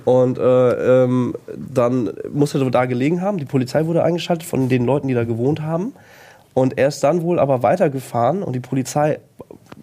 Und 0.05 0.39
äh, 0.39 1.05
ähm, 1.05 1.35
dann 1.57 2.11
musste 2.33 2.59
er 2.59 2.71
da 2.71 2.87
gelegen 2.87 3.21
haben. 3.21 3.39
Die 3.39 3.45
Polizei 3.45 3.87
wurde 3.87 4.03
eingeschaltet 4.03 4.49
von 4.49 4.69
den 4.69 4.87
Leuten, 4.87 5.09
die 5.09 5.15
da 5.15 5.25
gewohnt 5.25 5.61
haben. 5.61 5.93
Und 6.55 6.79
er 6.79 6.89
ist 6.89 7.05
dann 7.05 7.23
wohl 7.23 7.39
aber 7.39 7.63
weitergefahren 7.63 8.43
und 8.43 8.55
die 8.55 8.61
Polizei 8.61 9.21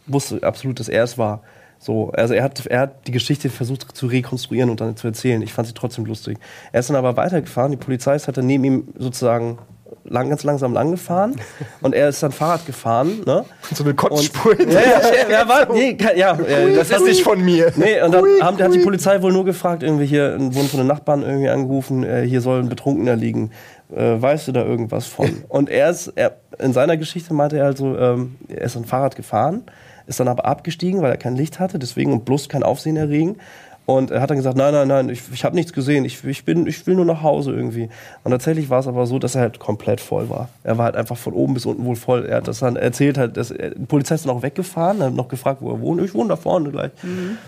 wusste 0.07 0.43
absolut, 0.43 0.79
dass 0.79 0.89
er 0.89 1.03
es 1.03 1.17
war. 1.17 1.41
So, 1.79 2.11
also 2.11 2.33
er 2.33 2.43
hat, 2.43 2.65
er 2.65 2.79
hat 2.79 3.07
die 3.07 3.11
Geschichte 3.11 3.49
versucht 3.49 3.95
zu 3.95 4.07
rekonstruieren 4.07 4.69
und 4.69 4.81
dann 4.81 4.97
zu 4.97 5.07
erzählen. 5.07 5.41
Ich 5.41 5.53
fand 5.53 5.67
sie 5.67 5.73
trotzdem 5.73 6.05
lustig. 6.05 6.37
Er 6.71 6.79
ist 6.79 6.89
dann 6.89 6.95
aber 6.95 7.15
weitergefahren. 7.15 7.71
Die 7.71 7.77
Polizei 7.77 8.15
ist 8.15 8.27
halt 8.27 8.37
dann 8.37 8.47
neben 8.47 8.63
ihm 8.63 8.87
sozusagen 8.97 9.59
lang, 10.07 10.29
ganz 10.29 10.43
langsam 10.43 10.73
lang 10.73 10.91
gefahren 10.91 11.35
und 11.81 11.93
er 11.93 12.09
ist 12.09 12.21
dann 12.23 12.31
Fahrrad 12.31 12.65
gefahren. 12.65 13.21
Ne? 13.25 13.45
So 13.73 13.83
eine 13.83 13.93
Kotzspur. 13.93 14.55
Ja, 14.65 14.79
ja, 14.79 15.29
ja, 15.29 15.47
war, 15.47 15.71
nee, 15.71 15.97
ja, 16.15 16.37
äh, 16.39 16.75
das 16.75 16.89
ist 16.89 17.03
nicht 17.03 17.23
von 17.23 17.43
mir. 17.43 17.71
Nee, 17.75 18.01
und 18.01 18.11
dann 18.11 18.25
haben, 18.41 18.57
hat 18.57 18.73
die 18.73 18.79
Polizei 18.79 19.21
wohl 19.21 19.31
nur 19.31 19.45
gefragt, 19.45 19.83
irgendwie 19.83 20.05
hier, 20.05 20.37
wurden 20.39 20.67
von 20.67 20.79
den 20.79 20.87
Nachbarn 20.87 21.21
irgendwie 21.21 21.49
angerufen, 21.49 22.03
äh, 22.03 22.25
hier 22.27 22.41
soll 22.41 22.59
ein 22.59 22.69
Betrunkener 22.69 23.15
liegen. 23.15 23.51
Äh, 23.93 24.21
weißt 24.21 24.47
du 24.47 24.51
da 24.51 24.63
irgendwas 24.63 25.05
von? 25.05 25.43
Und 25.47 25.69
er 25.69 25.89
ist, 25.91 26.07
er, 26.15 26.37
in 26.59 26.73
seiner 26.73 26.97
Geschichte 26.97 27.33
meinte 27.33 27.57
er 27.57 27.65
also, 27.65 27.97
ähm, 27.97 28.35
er 28.47 28.63
ist 28.63 28.75
ein 28.75 28.85
Fahrrad 28.85 29.15
gefahren, 29.15 29.63
ist 30.07 30.19
dann 30.19 30.27
aber 30.27 30.45
abgestiegen, 30.45 31.01
weil 31.01 31.11
er 31.11 31.17
kein 31.17 31.35
Licht 31.35 31.59
hatte, 31.59 31.79
deswegen 31.79 32.11
und 32.11 32.25
bloß 32.25 32.49
kein 32.49 32.63
Aufsehen 32.63 32.97
erregen. 32.97 33.37
Und 33.85 34.09
er 34.09 34.21
hat 34.21 34.29
dann 34.29 34.37
gesagt, 34.37 34.57
nein, 34.57 34.73
nein, 34.73 34.87
nein, 34.87 35.09
ich, 35.09 35.21
ich 35.31 35.43
habe 35.43 35.55
nichts 35.55 35.71
gesehen, 35.71 36.05
ich, 36.05 36.23
ich, 36.23 36.43
bin, 36.43 36.65
ich 36.65 36.85
will 36.87 36.95
nur 36.95 37.05
nach 37.05 37.21
Hause 37.21 37.51
irgendwie. 37.51 37.89
Und 38.23 38.31
tatsächlich 38.31 38.69
war 38.69 38.79
es 38.79 38.87
aber 38.87 39.05
so, 39.05 39.19
dass 39.19 39.35
er 39.35 39.41
halt 39.41 39.59
komplett 39.59 40.01
voll 40.01 40.29
war. 40.29 40.49
Er 40.63 40.77
war 40.77 40.85
halt 40.85 40.95
einfach 40.95 41.17
von 41.17 41.33
oben 41.33 41.53
bis 41.53 41.65
unten 41.65 41.85
wohl 41.85 41.95
voll. 41.95 42.25
Er 42.25 42.37
hat 42.37 42.47
das 42.47 42.59
dann 42.59 42.75
erzählt, 42.75 43.17
halt, 43.17 43.37
dass 43.37 43.51
er, 43.51 43.71
die 43.71 43.85
Polizei 43.85 44.15
ist 44.15 44.25
dann 44.25 44.35
auch 44.35 44.41
weggefahren, 44.41 45.03
hat 45.03 45.13
noch 45.13 45.27
gefragt, 45.27 45.61
wo 45.61 45.71
er 45.71 45.79
wohnt. 45.81 46.01
Ich 46.01 46.13
wohne 46.13 46.29
da 46.29 46.35
vorne 46.35 46.71
gleich. 46.71 46.91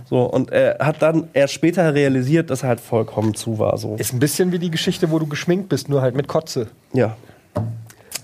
So, 0.10 0.24
und 0.24 0.52
er 0.52 0.78
hat 0.80 1.02
dann 1.02 1.28
erst 1.34 1.54
später 1.54 1.94
realisiert, 1.94 2.50
dass 2.52 2.64
er 2.64 2.70
halt 2.70 2.80
vollkommen 2.80 3.34
zu 3.34 3.58
war. 3.58 3.78
So. 3.78 3.96
Ist 3.96 4.14
ein 4.14 4.20
bisschen 4.20 4.52
wie 4.52 4.60
die 4.60 4.72
Geschichte, 4.72 5.10
wo 5.10 5.18
du 5.20 5.26
geschminkt 5.26 5.70
bist, 5.70 5.90
nur 5.90 6.02
halt 6.02 6.16
mit 6.16 6.28
Kotze. 6.28 6.68
Ja. 6.94 7.16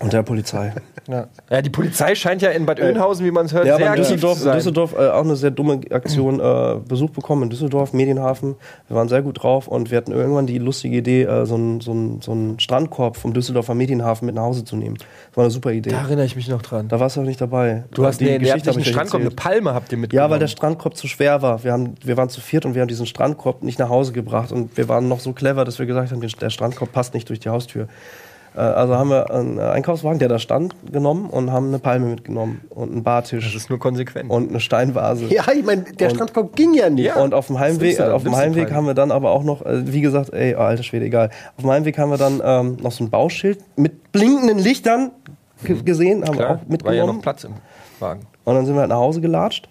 Und 0.00 0.12
der 0.12 0.22
Polizei. 0.22 0.72
Ja. 1.06 1.26
ja, 1.50 1.60
die 1.60 1.68
Polizei 1.68 2.14
scheint 2.14 2.40
ja 2.40 2.48
in 2.48 2.64
Bad 2.64 2.80
Oeynhausen, 2.80 3.26
wie 3.26 3.30
man 3.30 3.44
es 3.44 3.52
hört, 3.52 3.66
Ja, 3.66 3.76
sehr 3.76 3.90
aktiv 3.90 4.06
Düsseldorf, 4.06 4.38
zu 4.38 4.38
in 4.38 4.44
sein. 4.44 4.56
Düsseldorf 4.56 4.94
äh, 4.94 5.08
auch 5.10 5.20
eine 5.22 5.36
sehr 5.36 5.50
dumme 5.50 5.80
Aktion, 5.90 6.40
äh, 6.40 6.76
Besuch 6.88 7.10
bekommen 7.10 7.42
in 7.42 7.50
Düsseldorf, 7.50 7.92
Medienhafen. 7.92 8.54
Wir 8.88 8.96
waren 8.96 9.10
sehr 9.10 9.20
gut 9.20 9.42
drauf 9.42 9.68
und 9.68 9.90
wir 9.90 9.98
hatten 9.98 10.12
irgendwann 10.12 10.46
die 10.46 10.56
lustige 10.56 10.96
Idee, 10.96 11.24
äh, 11.24 11.44
so 11.44 11.56
einen 11.56 11.82
so 11.82 12.16
so 12.22 12.32
einen 12.32 12.58
Strandkorb 12.58 13.18
vom 13.18 13.34
Düsseldorfer 13.34 13.74
Medienhafen 13.74 14.24
mit 14.24 14.34
nach 14.34 14.44
Hause 14.44 14.64
zu 14.64 14.76
nehmen. 14.76 14.96
Das 14.96 15.36
war 15.36 15.44
eine 15.44 15.50
super 15.50 15.72
Idee. 15.72 15.90
Da 15.90 15.96
Da, 15.96 16.02
erinnere 16.04 16.24
ich 16.24 16.36
mich 16.36 16.48
noch 16.48 16.62
dran. 16.62 16.90
warst 16.90 17.16
du 17.16 17.20
aber 17.20 17.28
nicht 17.28 17.42
dabei. 17.42 17.84
Du 17.90 18.06
hast 18.06 18.18
die 18.18 18.24
nee, 18.24 18.30
habt 18.36 18.40
Geschichte 18.44 18.68
nicht 18.70 18.76
einen 18.78 18.84
Strandkorb, 18.86 19.20
eine 19.20 19.24
erzählt. 19.30 19.36
Palme 19.42 19.74
habt 19.74 19.92
ihr 19.92 19.98
mitgenommen. 19.98 20.26
Ja, 20.26 20.30
weil 20.30 20.38
der 20.38 20.48
Strandkorb 20.48 20.96
zu 20.96 21.06
schwer 21.06 21.42
war. 21.42 21.64
Wir, 21.64 21.72
haben, 21.72 21.96
wir 22.02 22.16
waren 22.16 22.30
zu 22.30 22.40
viert 22.40 22.64
und 22.64 22.74
wir 22.74 22.80
haben 22.80 22.88
diesen 22.88 23.04
Strandkorb 23.04 23.62
nicht 23.62 23.78
nach 23.78 23.90
Hause 23.90 24.12
gebracht. 24.12 24.52
Und 24.52 24.74
wir 24.78 24.88
waren 24.88 25.06
noch 25.06 25.20
so 25.20 25.34
clever, 25.34 25.66
dass 25.66 25.78
wir 25.78 25.84
gesagt 25.84 26.12
haben, 26.12 26.22
der 26.22 26.48
Strandkorb 26.48 26.92
passt 26.92 27.12
nicht 27.12 27.28
durch 27.28 27.40
die 27.40 27.50
Haustür. 27.50 27.88
Äh, 28.56 28.60
Also 28.60 28.94
haben 28.96 29.10
wir 29.10 29.30
einen 29.30 29.58
Einkaufswagen, 29.58 30.18
der 30.18 30.28
da 30.28 30.38
stand, 30.38 30.74
genommen 30.92 31.28
und 31.30 31.50
haben 31.50 31.68
eine 31.68 31.78
Palme 31.78 32.06
mitgenommen 32.06 32.60
und 32.70 32.84
einen 32.88 32.94
das 32.96 33.04
Bartisch 33.04 33.54
ist 33.56 33.68
nur 33.70 33.78
konsequent. 33.78 34.30
und 34.30 34.50
eine 34.50 34.60
Steinvase. 34.60 35.26
Ja, 35.26 35.44
ich 35.52 35.64
meine, 35.64 35.82
der 35.82 36.08
Und- 36.08 36.14
Strandkorb 36.16 36.54
ging 36.56 36.74
ja 36.74 36.88
nicht. 36.90 37.06
Ja. 37.06 37.16
Und 37.22 37.34
auf 37.34 37.48
dem 37.48 37.58
Heimweg, 37.58 38.00
auf 38.00 38.22
dem 38.22 38.36
Heimweg 38.36 38.72
haben 38.72 38.86
wir 38.86 38.94
dann 38.94 39.10
aber 39.10 39.30
auch 39.32 39.42
noch, 39.42 39.64
äh, 39.66 39.92
wie 39.92 40.00
gesagt, 40.00 40.32
ey, 40.32 40.54
oh, 40.54 40.60
alter 40.60 40.82
Schwede, 40.82 41.04
egal. 41.06 41.30
Auf 41.56 41.62
dem 41.64 41.70
Heimweg 41.70 41.98
haben 41.98 42.10
wir 42.10 42.18
dann 42.18 42.40
ähm, 42.44 42.76
noch 42.80 42.92
so 42.92 43.04
ein 43.04 43.10
Bauschild 43.10 43.58
mit 43.76 44.12
blinkenden 44.12 44.58
Lichtern 44.58 45.10
ge- 45.64 45.82
gesehen, 45.82 46.22
haben 46.22 46.34
wir 46.38 46.44
Klar, 46.44 46.46
auch 46.46 46.50
war 46.54 46.58
ja 46.60 46.64
mitgenommen. 46.68 47.16
noch 47.16 47.22
Platz 47.22 47.44
im 47.44 47.52
Wagen. 48.00 48.20
Und 48.44 48.54
dann 48.54 48.66
sind 48.66 48.74
wir 48.74 48.80
halt 48.80 48.90
nach 48.90 48.98
Hause 48.98 49.20
gelatscht. 49.20 49.68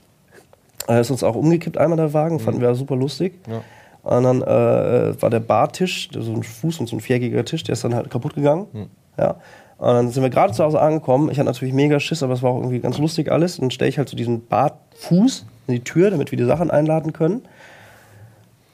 Er 0.87 0.99
ist 0.99 1.09
uns 1.11 1.23
auch 1.23 1.35
umgekippt, 1.35 1.77
einmal 1.77 1.95
der 1.97 2.13
Wagen, 2.13 2.39
fanden 2.39 2.59
wir 2.59 2.75
super 2.75 2.95
lustig. 2.97 3.39
Ja. 3.49 3.61
Und 4.03 4.23
dann 4.23 4.41
äh, 4.41 5.21
war 5.21 5.29
der 5.29 5.39
Bartisch, 5.39 6.09
so 6.11 6.33
ein 6.33 6.43
Fuß 6.43 6.79
und 6.81 6.87
so 6.87 6.97
ein 6.97 6.99
viereckiger 6.99 7.45
Tisch, 7.45 7.63
der 7.63 7.73
ist 7.73 7.83
dann 7.83 7.95
halt 7.95 8.09
kaputt 8.09 8.35
gegangen. 8.35 8.67
Ja. 9.17 9.35
Und 9.77 9.87
dann 9.87 10.09
sind 10.11 10.23
wir 10.23 10.29
gerade 10.29 10.53
zu 10.53 10.63
Hause 10.63 10.79
angekommen. 10.79 11.29
Ich 11.31 11.39
hatte 11.39 11.47
natürlich 11.47 11.73
mega 11.73 11.99
Schiss, 11.99 12.21
aber 12.23 12.33
es 12.33 12.41
war 12.41 12.51
auch 12.51 12.57
irgendwie 12.57 12.79
ganz 12.79 12.97
lustig 12.97 13.31
alles. 13.31 13.57
Und 13.57 13.63
dann 13.63 13.71
stelle 13.71 13.89
ich 13.89 13.97
halt 13.97 14.09
so 14.09 14.15
diesen 14.15 14.45
Bartfuß 14.45 15.45
in 15.67 15.73
die 15.73 15.83
Tür, 15.83 16.11
damit 16.11 16.31
wir 16.31 16.37
die 16.37 16.45
Sachen 16.45 16.69
einladen 16.69 17.13
können. 17.13 17.43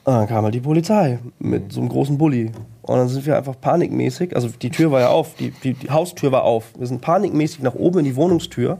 Und 0.04 0.14
dann 0.14 0.26
kam 0.28 0.44
halt 0.44 0.54
die 0.54 0.60
Polizei 0.60 1.18
mit 1.38 1.72
so 1.72 1.80
einem 1.80 1.88
großen 1.88 2.18
Bulli. 2.18 2.50
Und 2.82 2.98
dann 2.98 3.08
sind 3.08 3.26
wir 3.26 3.36
einfach 3.36 3.54
panikmäßig, 3.60 4.34
also 4.34 4.48
die 4.48 4.70
Tür 4.70 4.90
war 4.90 5.00
ja 5.00 5.08
auf, 5.10 5.34
die, 5.34 5.52
die, 5.62 5.74
die 5.74 5.90
Haustür 5.90 6.32
war 6.32 6.42
auf. 6.42 6.72
Wir 6.76 6.86
sind 6.86 7.00
panikmäßig 7.00 7.62
nach 7.62 7.74
oben 7.74 8.00
in 8.00 8.04
die 8.04 8.16
Wohnungstür. 8.16 8.78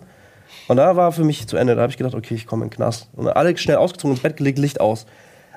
Und 0.66 0.78
da 0.78 0.96
war 0.96 1.12
für 1.12 1.24
mich 1.24 1.46
zu 1.46 1.56
Ende. 1.56 1.74
Da 1.74 1.82
habe 1.82 1.90
ich 1.90 1.98
gedacht, 1.98 2.14
okay, 2.14 2.34
ich 2.34 2.46
komme 2.46 2.64
in 2.64 2.70
den 2.70 2.76
Knast. 2.76 3.08
Und 3.14 3.28
alle 3.28 3.56
schnell 3.56 3.76
ausgezogen, 3.76 4.12
ins 4.12 4.22
Bett 4.22 4.36
gelegt, 4.36 4.58
Licht 4.58 4.80
aus. 4.80 5.06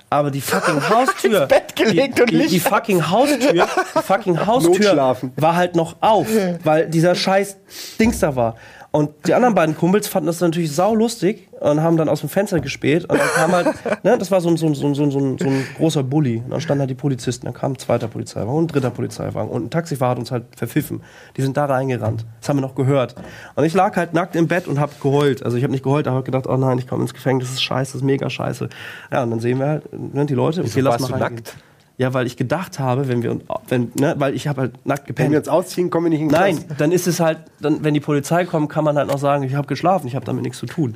Aber 0.10 0.30
die 0.32 0.41
fucking 0.41 0.82
Haustür. 0.89 1.47
Bett 1.47 1.76
gelegt 1.76 2.18
die, 2.18 2.22
und 2.22 2.32
die, 2.32 2.47
die 2.47 2.60
fucking 2.60 3.10
Haustür, 3.10 3.54
die 3.54 3.64
fucking 4.01 4.45
Haustür 4.45 5.16
war 5.36 5.56
halt 5.56 5.76
noch 5.76 5.95
auf, 6.01 6.28
weil 6.64 6.88
dieser 6.89 7.16
scheiß 7.16 7.58
Dings 7.99 8.20
da 8.20 8.36
war. 8.36 8.56
Und 8.96 9.10
die 9.26 9.34
anderen 9.34 9.56
beiden 9.56 9.76
Kumpels 9.76 10.08
fanden 10.08 10.28
das 10.28 10.39
natürlich 10.39 10.72
sau 10.72 10.94
lustig 10.94 11.50
und 11.60 11.82
haben 11.82 11.98
dann 11.98 12.08
aus 12.08 12.20
dem 12.20 12.30
Fenster 12.30 12.60
gespäht. 12.60 13.06
Und 13.06 13.20
dann 13.20 13.28
kam 13.28 13.52
halt, 13.52 14.04
ne, 14.04 14.20
das 14.20 14.30
war 14.30 14.39
so 14.39 14.50
ein, 14.50 14.56
so 14.56 14.68
ein, 14.68 14.76
so 14.76 14.86
ein, 14.86 14.94
so 14.94 15.04
ein, 15.04 15.12
so 15.12 15.18
ein, 15.20 15.66
großer 15.78 16.04
Bulli. 16.04 16.44
Und 16.46 16.52
dann 16.52 16.62
standen 16.62 16.82
halt 16.82 16.91
die 16.91 16.96
Polizisten. 16.96 17.48
Dann 17.48 17.56
kam 17.56 17.72
ein 17.72 17.80
zweiter 17.80 18.08
Polizeiwagen 18.08 18.54
und 18.54 18.66
ein 18.66 18.68
dritter 18.68 18.91
Polizeiwagen. 18.91 19.50
Und 19.50 19.66
ein 19.66 19.70
Taxifahrer 19.72 20.12
hat 20.12 20.20
uns 20.20 20.30
halt 20.30 20.44
verpfiffen. 20.56 21.02
Die 21.36 21.41
sind 21.41 21.58
da 21.58 21.66
reingerannt. 21.66 22.24
Das 22.39 22.50
haben 22.50 22.58
wir 22.58 22.62
noch 22.62 22.76
gehört. 22.76 23.16
Und 23.56 23.64
ich 23.64 23.74
lag 23.74 23.96
halt 23.96 24.14
nackt 24.14 24.36
im 24.36 24.48
Bett 24.48 24.68
und 24.68 24.80
hab 24.80 25.02
geheult. 25.02 25.41
Also 25.41 25.58
ich 25.58 25.64
habe 25.64 25.72
nicht 25.72 25.84
geheult, 25.84 26.08
aber 26.08 26.18
hab 26.18 26.26
gedacht, 26.26 26.46
oh 26.46 26.56
nein, 26.56 26.78
ich 26.78 26.86
komme 26.88 27.02
ins 27.02 27.16
Gefängnis. 27.16 27.48
Das 27.48 27.56
ist 27.56 27.64
scheiße, 27.64 27.94
das 27.94 28.02
ist 28.02 28.06
mega 28.06 28.30
scheiße. 28.30 28.70
Ja, 29.12 29.24
und 29.24 29.32
dann 29.32 29.39
sehen 29.39 29.58
wir 29.58 29.70
halt 29.70 29.91
ne, 29.91 30.28
die 30.28 30.36
Leute. 30.36 30.62
Okay, 30.62 30.82
lass 30.82 31.02
warst 31.02 31.10
mal 31.10 31.18
du 31.18 31.24
nackt? 31.24 31.56
Ja, 32.04 32.14
weil 32.14 32.28
ich 32.28 32.36
gedacht 32.36 32.80
habe, 32.80 33.08
wenn 33.08 33.24
wir, 33.24 33.39
wenn, 33.70 33.93
ne, 33.95 34.14
weil 34.18 34.34
ich 34.36 34.49
habe 34.49 34.60
halt 34.60 34.86
nackt 34.86 35.04
Wenn 35.04 35.08
gepennt. 35.08 35.32
wir 35.32 35.38
uns 35.39 35.47
ausziehen, 35.47 35.89
kommen 35.89 36.08
wir 36.08 36.10
nicht 36.10 36.20
in 36.20 36.28
den 36.28 36.38
Nein, 36.38 36.66
dann 36.78 36.91
ist 36.91 37.08
es 37.08 37.22
halt, 37.22 37.38
dann, 37.62 37.82
wenn 37.86 37.93
die 37.93 38.01
Polizei 38.01 38.43
kommt, 38.43 38.70
kann 38.70 38.84
man 38.84 38.97
halt 38.97 39.08
noch 39.08 39.20
sagen, 39.20 39.43
ich 39.43 39.56
habe 39.56 39.68
geschlafen, 39.68 40.06
ich 40.08 40.16
habe 40.16 40.26
damit 40.26 40.43
nichts 40.43 40.58
zu 40.58 40.66
tun. 40.66 40.95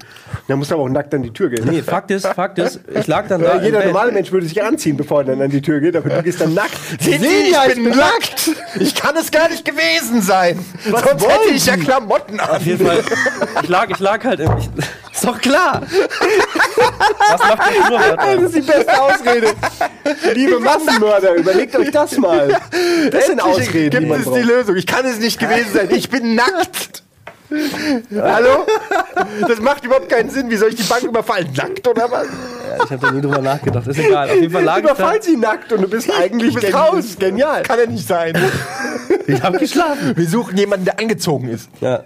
Dann 0.49 0.59
muss 0.59 0.69
aber 0.69 0.81
auch 0.81 0.89
nackt 0.89 1.13
an 1.13 1.23
die 1.23 1.31
Tür 1.31 1.49
gehen. 1.49 1.65
Nee, 1.65 1.81
Fakt 1.81 2.11
ist, 2.11 2.27
Fakt 2.27 2.59
ist, 2.59 2.81
ich 2.93 3.07
lag 3.07 3.25
dann 3.29 3.41
da. 3.41 3.61
Jeder 3.63 3.85
normale 3.85 4.11
Mensch 4.11 4.33
würde 4.33 4.47
sich 4.47 4.61
anziehen, 4.61 4.97
bevor 4.97 5.19
er 5.21 5.27
dann 5.27 5.41
an 5.41 5.49
die 5.49 5.61
Tür 5.61 5.79
geht, 5.79 5.95
aber 5.95 6.09
du 6.09 6.21
gehst 6.23 6.41
dann 6.41 6.53
nackt. 6.53 6.77
Sehen 6.99 7.21
Sie, 7.21 7.55
ich 7.69 7.75
bin 7.75 7.85
nackt. 7.85 8.51
Ich 8.77 8.93
kann 8.93 9.15
es 9.15 9.31
gar 9.31 9.47
nicht 9.47 9.63
gewesen 9.63 10.21
sein. 10.21 10.59
Sonst 10.83 11.05
hätte 11.25 11.53
ich 11.53 11.65
ja 11.67 11.77
Klamotten 11.77 12.37
an. 12.41 12.49
Auf 12.49 12.65
jeden 12.65 12.85
Fall, 12.85 12.99
ich 13.63 13.69
lag, 13.69 13.89
ich 13.89 13.99
lag 13.99 14.25
halt 14.25 14.41
im. 14.41 14.51
Ich, 14.57 14.69
ist 15.17 15.25
doch 15.27 15.39
klar! 15.41 15.81
Was 17.29 17.39
macht 17.39 17.69
der 17.69 17.85
Schnurrbart? 17.85 18.19
Das 18.37 18.43
ist 18.43 18.55
die 18.55 18.61
beste 18.61 19.01
Ausrede. 19.01 19.47
Liebe 20.33 20.59
Massenmörder, 20.59 21.35
überlegt 21.35 21.75
euch 21.75 21.91
das 21.91 22.17
mal. 22.17 22.55
Das 23.11 23.27
sind 23.27 23.41
Ausreden, 23.41 24.01
die 24.01 24.07
Gibt 24.07 24.11
es 24.19 24.23
die 24.23 24.29
braucht. 24.29 24.43
Lösung? 24.45 24.75
Ich 24.75 24.87
kann 24.87 25.05
es 25.05 25.19
nicht 25.19 25.39
gewesen 25.39 25.73
sein. 25.73 25.89
Ich 25.91 26.09
bin 26.09 26.35
nackt. 26.35 27.03
Hallo? 28.21 28.65
Das 29.47 29.59
macht 29.61 29.85
überhaupt 29.85 30.09
keinen 30.09 30.29
Sinn. 30.29 30.49
Wie 30.49 30.57
soll 30.57 30.69
ich 30.69 30.75
die 30.75 30.83
Bank 30.83 31.03
überfallen? 31.03 31.47
Nackt 31.55 31.87
oder 31.87 32.11
was? 32.11 32.25
Ja, 32.25 32.83
ich 32.83 32.91
habe 32.91 32.97
da 32.97 33.11
nie 33.11 33.21
drüber 33.21 33.41
nachgedacht. 33.41 33.87
Ist 33.87 33.99
egal. 33.99 34.29
Auf 34.29 34.35
jeden 34.35 34.51
Fall 34.51 34.63
lag. 34.63 34.79
Überfall 34.79 35.21
sie 35.23 35.37
nackt 35.37 35.71
und 35.71 35.81
du 35.81 35.87
bist 35.87 36.09
eigentlich 36.11 36.53
Du 36.53 36.59
bist 36.59 36.73
raus. 36.73 37.05
Genial. 37.17 37.63
Kann 37.63 37.79
er 37.79 37.87
nicht 37.87 38.05
sein. 38.07 38.33
Ich 39.27 39.41
habe 39.41 39.57
geschlafen. 39.59 40.13
Wir 40.15 40.27
suchen 40.27 40.57
jemanden, 40.57 40.85
der 40.85 40.99
angezogen 40.99 41.47
ist. 41.49 41.69
Ja. 41.79 42.03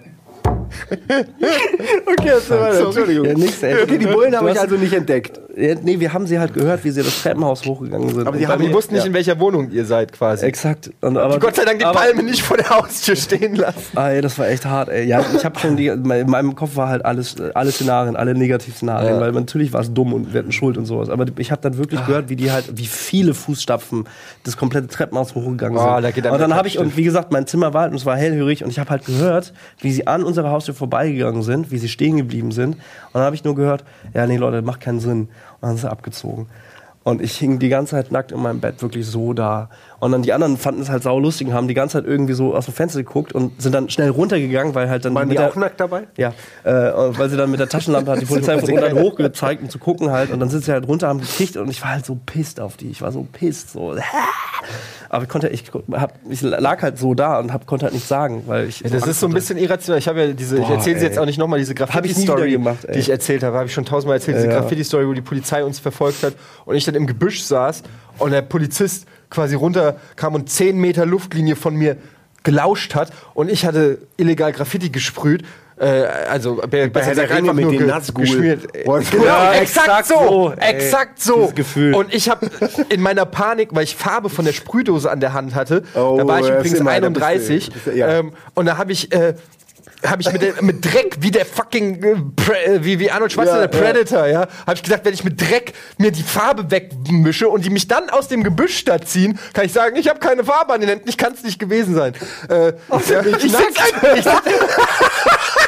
Okay, 2.05 2.30
das 2.30 2.49
war 2.49 2.74
Entschuldigung. 2.74 3.26
Ja, 3.26 3.34
nix, 3.34 3.57
okay, 3.63 3.97
die 3.97 4.05
Bullen 4.05 4.36
habe 4.36 4.51
ich 4.51 4.59
also 4.59 4.76
nicht 4.76 4.93
entdeckt. 4.93 5.39
Ja, 5.56 5.76
nee, 5.82 5.99
wir 5.99 6.14
haben 6.14 6.26
sie 6.28 6.39
halt 6.39 6.54
gehört, 6.54 6.84
wie 6.84 6.91
sie 6.91 7.04
das 7.04 7.22
Treppenhaus 7.24 7.66
hochgegangen 7.66 8.08
sind. 8.10 8.26
Aber 8.28 8.38
die 8.38 8.47
haben- 8.47 8.62
Die 8.64 8.72
wussten 8.74 8.95
nicht, 8.95 9.06
in 9.06 9.14
welcher 9.14 9.39
Wohnung 9.39 9.70
ihr 9.72 9.84
seid 9.86 10.14
quasi. 10.14 10.45
Exakt. 10.45 10.91
Und, 11.02 11.18
aber, 11.18 11.39
Gott 11.39 11.56
sei 11.56 11.66
Dank 11.66 11.80
die 11.80 11.86
aber- 11.86 11.99
Palme 11.99 12.24
nicht 12.24 12.41
vor 12.41 12.58
der 12.58 12.70
Haustür 12.70 13.16
stehen 13.16 13.56
lassen. 13.56 13.80
Ah, 13.95 14.10
ey, 14.12 14.22
das 14.22 14.38
war 14.39 14.47
echt 14.47 14.66
hart, 14.66 14.89
ey. 14.89 15.06
Ja, 15.06 15.24
ich 15.36 15.43
habe 15.43 15.60
schon 15.60 15.76
die, 15.76 15.88
in 15.88 16.04
meinem 16.30 16.56
Kopf 16.56 16.76
war 16.78 16.88
halt 16.89 17.04
alles, 17.04 17.36
alle 17.54 17.72
Szenarien, 17.72 18.16
alle 18.16 18.34
Negativszenarien, 18.34 19.16
Ja. 19.16 19.20
weil 19.20 19.32
natürlich 19.34 19.74
war 19.74 19.82
es 19.82 19.93
dumm 19.93 20.14
und 20.14 20.32
wir 20.34 20.39
hatten 20.39 20.52
Schuld 20.52 20.78
und 20.78 20.86
sowas. 20.86 21.10
Aber 21.10 21.26
ich 21.38 21.52
habe 21.52 21.62
dann 21.62 21.78
wirklich 21.78 22.06
gehört, 22.06 22.30
wie 22.30 22.36
die 22.38 22.52
halt, 22.52 22.78
wie 22.78 22.86
viele 22.86 23.34
Fußstapfen 23.34 24.06
das 24.43 24.56
komplette 24.58 24.88
Treppenhaus 24.88 25.36
hochgegangen 25.36 25.78
Oh, 25.78 25.82
sind. 25.95 26.04
da 26.04 26.12
geht 26.12 26.26
und 26.28 26.39
dann 26.39 26.56
habe 26.56 26.68
ich, 26.68 26.80
und 26.80 26.95
wie 26.95 27.04
gesagt, 27.04 27.32
mein 27.32 27.45
Zimmer 27.47 27.74
war 27.74 27.82
halt, 27.82 27.91
und 27.91 27.97
es 27.97 28.06
war 28.06 28.16
hellhörig 28.16 28.64
und 28.64 28.70
ich 28.70 28.80
habe 28.80 28.89
halt 28.89 29.06
gehört, 29.06 29.54
wie 29.82 29.91
sie 29.91 30.08
an 30.08 30.24
unserer 30.24 30.52
Haustür 30.52 30.74
vorbeigegangen 30.76 31.41
sind, 31.43 31.72
wie 31.72 31.78
sie 31.78 31.89
stehen 31.89 32.16
geblieben 32.18 32.52
sind. 32.52 32.76
Und 32.76 33.16
dann 33.16 33.24
habe 33.24 33.36
ich 33.36 33.43
nur 33.43 33.56
gehört, 33.56 33.84
ja, 34.14 34.26
nee, 34.28 34.38
Leute, 34.38 34.58
das 34.58 34.66
macht 34.66 34.80
keinen 34.80 34.99
Sinn. 35.02 35.28
Dann 35.62 35.72
sind 35.72 35.82
sie 35.82 35.91
abgezogen. 35.91 36.47
Und 37.03 37.22
ich 37.22 37.38
hing 37.38 37.59
die 37.59 37.70
ganze 37.70 37.91
Zeit 37.91 38.12
nackt 38.12 38.32
in 38.32 38.41
meinem 38.41 38.59
Bett, 38.59 38.82
wirklich 38.82 39.07
so 39.07 39.34
da. 39.34 39.70
Und 40.02 40.12
dann 40.12 40.24
die 40.24 40.34
anderen 40.34 40.58
fanden 40.58 40.82
es 40.82 40.89
halt 40.89 41.04
sau 41.04 41.20
lustig 41.20 41.47
und 41.47 41.54
haben 41.54 41.68
die 41.68 41.76
ganze 41.76 41.99
Zeit 41.99 42.08
irgendwie 42.08 42.34
so 42.34 42.56
aus 42.56 42.66
dem 42.66 42.74
Fenster 42.74 43.04
geguckt 43.04 43.34
und 43.34 43.62
sind 43.62 43.76
dann 43.76 43.88
schnell 43.88 44.10
runtergegangen, 44.10 44.74
weil 44.74 44.89
halt 44.89 45.06
dann 45.06 45.14
Waren 45.14 45.30
die 45.30 45.38
auch 45.38 45.56
nackt 45.56 45.80
dabei? 45.80 46.08
Ja, 46.18 46.34
äh, 46.64 46.72
weil 46.72 47.30
sie 47.30 47.38
dann 47.38 47.52
mit 47.52 47.60
der 47.60 47.70
Taschenlampe 47.70 48.10
hat 48.10 48.20
die 48.20 48.26
Polizei 48.32 48.58
von 48.58 48.68
unten 48.68 48.99
hochgezeigt, 48.99 49.62
um 49.62 49.70
zu 49.70 49.78
gucken 49.78 50.10
halt. 50.10 50.32
Und 50.32 50.39
dann 50.39 50.49
sind 50.49 50.64
sie 50.64 50.72
halt 50.72 50.88
runter, 50.88 51.08
haben 51.08 51.22
gekriegt 51.22 51.56
und 51.56 51.70
ich 51.70 51.84
war 51.84 51.91
halt 51.91 52.04
so 52.08 52.18
pisst 52.26 52.60
auf 52.60 52.78
die. 52.78 52.89
Ich 52.89 53.04
war 53.04 53.12
so 53.12 53.28
pisst, 53.32 53.74
so. 53.74 53.95
Aber 55.10 55.24
ich 55.24 55.30
konnte, 55.30 55.49
ich, 55.49 55.66
hab, 55.91 56.16
ich 56.28 56.41
lag 56.41 56.82
halt 56.82 56.97
so 56.97 57.14
da 57.14 57.38
und 57.38 57.54
hab, 57.54 57.68
konnte 57.68 57.86
halt 57.86 57.93
nichts 57.93 58.10
sagen, 58.10 58.41
weil 58.47 58.70
ich. 58.70 58.82
Das 58.82 59.06
ist 59.06 59.20
so 59.20 59.28
ein 59.28 59.34
bisschen 59.34 59.60
irrational. 59.60 59.99
Ich 59.99 60.08
habe 60.08 60.22
ja 60.22 60.34
diese, 60.34 60.58
ich 60.58 60.66
Boah, 60.66 60.78
erzähle 60.78 60.97
sie 60.97 61.06
jetzt 61.06 61.20
auch 61.20 61.28
nicht 61.28 61.38
nochmal, 61.38 61.60
diese 61.60 61.74
ich 61.74 61.78
Graffiti-Story, 61.78 62.58
die 62.91 62.97
ich 62.97 63.10
erzählt 63.10 63.43
habe, 63.43 63.56
habe 63.56 63.68
ich 63.68 63.74
schon 63.74 63.86
tausendmal 63.86 64.18
erzählt, 64.18 64.38
diese 64.38 64.47
Ja. 64.47 64.62
Graffiti-Story, 64.62 65.08
wo 65.08 65.14
die 65.14 65.22
Polizei 65.22 65.64
uns 65.64 65.78
verfolgt 65.78 66.24
hat 66.24 66.34
und 66.66 66.76
ich 66.76 66.86
dann 66.86 66.95
im 66.95 67.06
Gebüsch 67.06 67.43
saß 67.43 67.84
und 68.18 68.32
der 68.32 68.41
Polizist 68.41 69.06
quasi 69.32 69.55
runterkam 69.55 70.36
und 70.36 70.49
10 70.51 70.77
Meter 70.77 71.07
Luftlinie 71.07 71.55
von 71.55 71.75
mir 71.75 71.97
gelauscht 72.43 72.93
hat 72.93 73.11
und 73.34 73.49
ich 73.49 73.65
hatte 73.65 73.97
illegal 74.17 74.51
Graffiti 74.51 74.89
gesprüht. 74.89 75.43
Äh, 75.79 76.03
also 76.29 76.61
bei, 76.69 76.89
bei 76.89 77.01
Herr 77.03 77.15
der 77.15 77.29
Ringe 77.36 77.53
mit 77.55 77.69
ge- 77.69 77.88
Nazgul. 77.88 78.25
geschmiert. 78.25 78.67
Er- 78.75 78.84
Genau, 79.09 79.23
Ja, 79.25 79.53
exakt, 79.53 80.05
so, 80.07 80.15
so, 80.15 80.53
exakt 80.59 81.19
so. 81.21 81.51
Gefühl. 81.55 81.95
Und 81.95 82.13
ich 82.13 82.29
habe 82.29 82.47
in 82.89 83.01
meiner 83.01 83.25
Panik, 83.25 83.69
weil 83.71 83.84
ich 83.86 83.95
Farbe 83.95 84.29
von 84.29 84.45
der 84.45 84.53
Sprühdose 84.53 85.09
an 85.09 85.19
der 85.21 85.34
Hand 85.34 85.55
hatte, 85.55 85.84
Oh, 85.95 86.17
da 86.19 86.27
war 86.27 86.39
ich 86.39 86.45
ist 86.47 86.51
übrigens 86.51 86.79
immer- 86.82 86.99
da 86.99 87.09
bist 87.09 87.21
du- 87.21 87.25
31, 87.25 87.71
bist 87.71 87.88
du- 87.88 87.91
ja. 87.97 88.09
ähm, 88.19 88.34
und 88.53 88.65
da 88.67 88.77
habe 88.77 88.91
ich 88.91 89.11
äh, 89.11 89.34
habe 90.06 90.22
ich 90.22 90.32
mit, 90.32 90.62
mit 90.62 90.86
Dreck 90.86 91.18
wie 91.20 91.32
der 91.32 91.45
fucking 91.45 92.04
äh, 92.04 92.12
äh, 92.12 92.84
wie, 92.84 92.99
wie 92.99 93.12
Arnold 93.12 93.32
Schwarzenegger 93.32 93.72
Ja, 93.72 93.80
ja. 93.80 93.91
Predator, 93.93 94.28
ja, 94.28 94.47
habe 94.66 94.76
ich 94.76 94.84
gesagt, 94.84 95.06
wenn 95.06 95.14
ich 95.14 95.24
mit 95.24 95.39
Dreck 95.39 95.74
mir 95.97 96.12
die 96.12 96.24
Farbe 96.24 96.72
wegmische 96.72 97.47
und 97.49 97.66
die 97.66 97.70
mich 97.70 97.88
dann 97.88 98.10
aus 98.10 98.28
dem 98.28 98.43
Gebüsch 98.43 98.84
da 98.86 99.02
ziehen, 99.02 99.39
kann 99.54 99.66
ich 99.66 99.74
sagen, 99.74 99.95
ich 99.95 100.10
habe 100.10 100.20
keine 100.20 100.43
Farbe 100.43 100.74
an 100.74 100.82
den 100.82 100.89
Händen, 100.89 101.10
ich 101.10 101.18
kann 101.18 101.34
es 101.34 101.43
nicht 101.43 101.60
gewesen 101.60 101.95
sein. 101.95 102.14
Äh, 102.49 102.74
ja, 103.10 103.26
ich 103.26 103.41
sitz 103.41 103.56
einfach, 103.56 104.16
ich 104.16 104.24
sitz, 104.24 104.34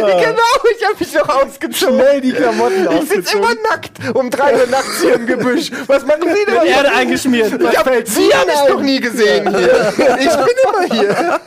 genau, 0.00 0.76
ich 0.76 0.84
habe 0.84 0.96
mich 0.98 1.14
noch 1.14 1.28
ausgezogen. 1.28 1.98
Schnell 1.98 2.20
die 2.20 2.32
Klamotten 2.32 2.88
Ich 3.02 3.08
sitze 3.08 3.36
immer 3.36 3.54
nackt 3.70 3.92
um 4.14 4.30
drei 4.30 4.54
Uhr 4.54 4.66
nachts 4.66 5.00
hier 5.00 5.14
im 5.14 5.26
Gebüsch. 5.26 5.70
Was 5.86 6.04
machen 6.06 6.22
Sie 6.22 6.44
denn? 6.44 6.66
Erde 6.66 6.92
eingeschmiert. 6.92 7.60
Ich 7.60 7.78
hab, 7.78 7.90
Sie 8.06 8.34
haben 8.34 8.46
mich 8.46 8.68
noch 8.68 8.80
nie 8.80 9.00
gesehen 9.00 9.54
hier. 9.56 9.92
Ich 10.18 10.36
bin 10.36 10.54
immer 10.64 10.94
hier. 10.94 11.40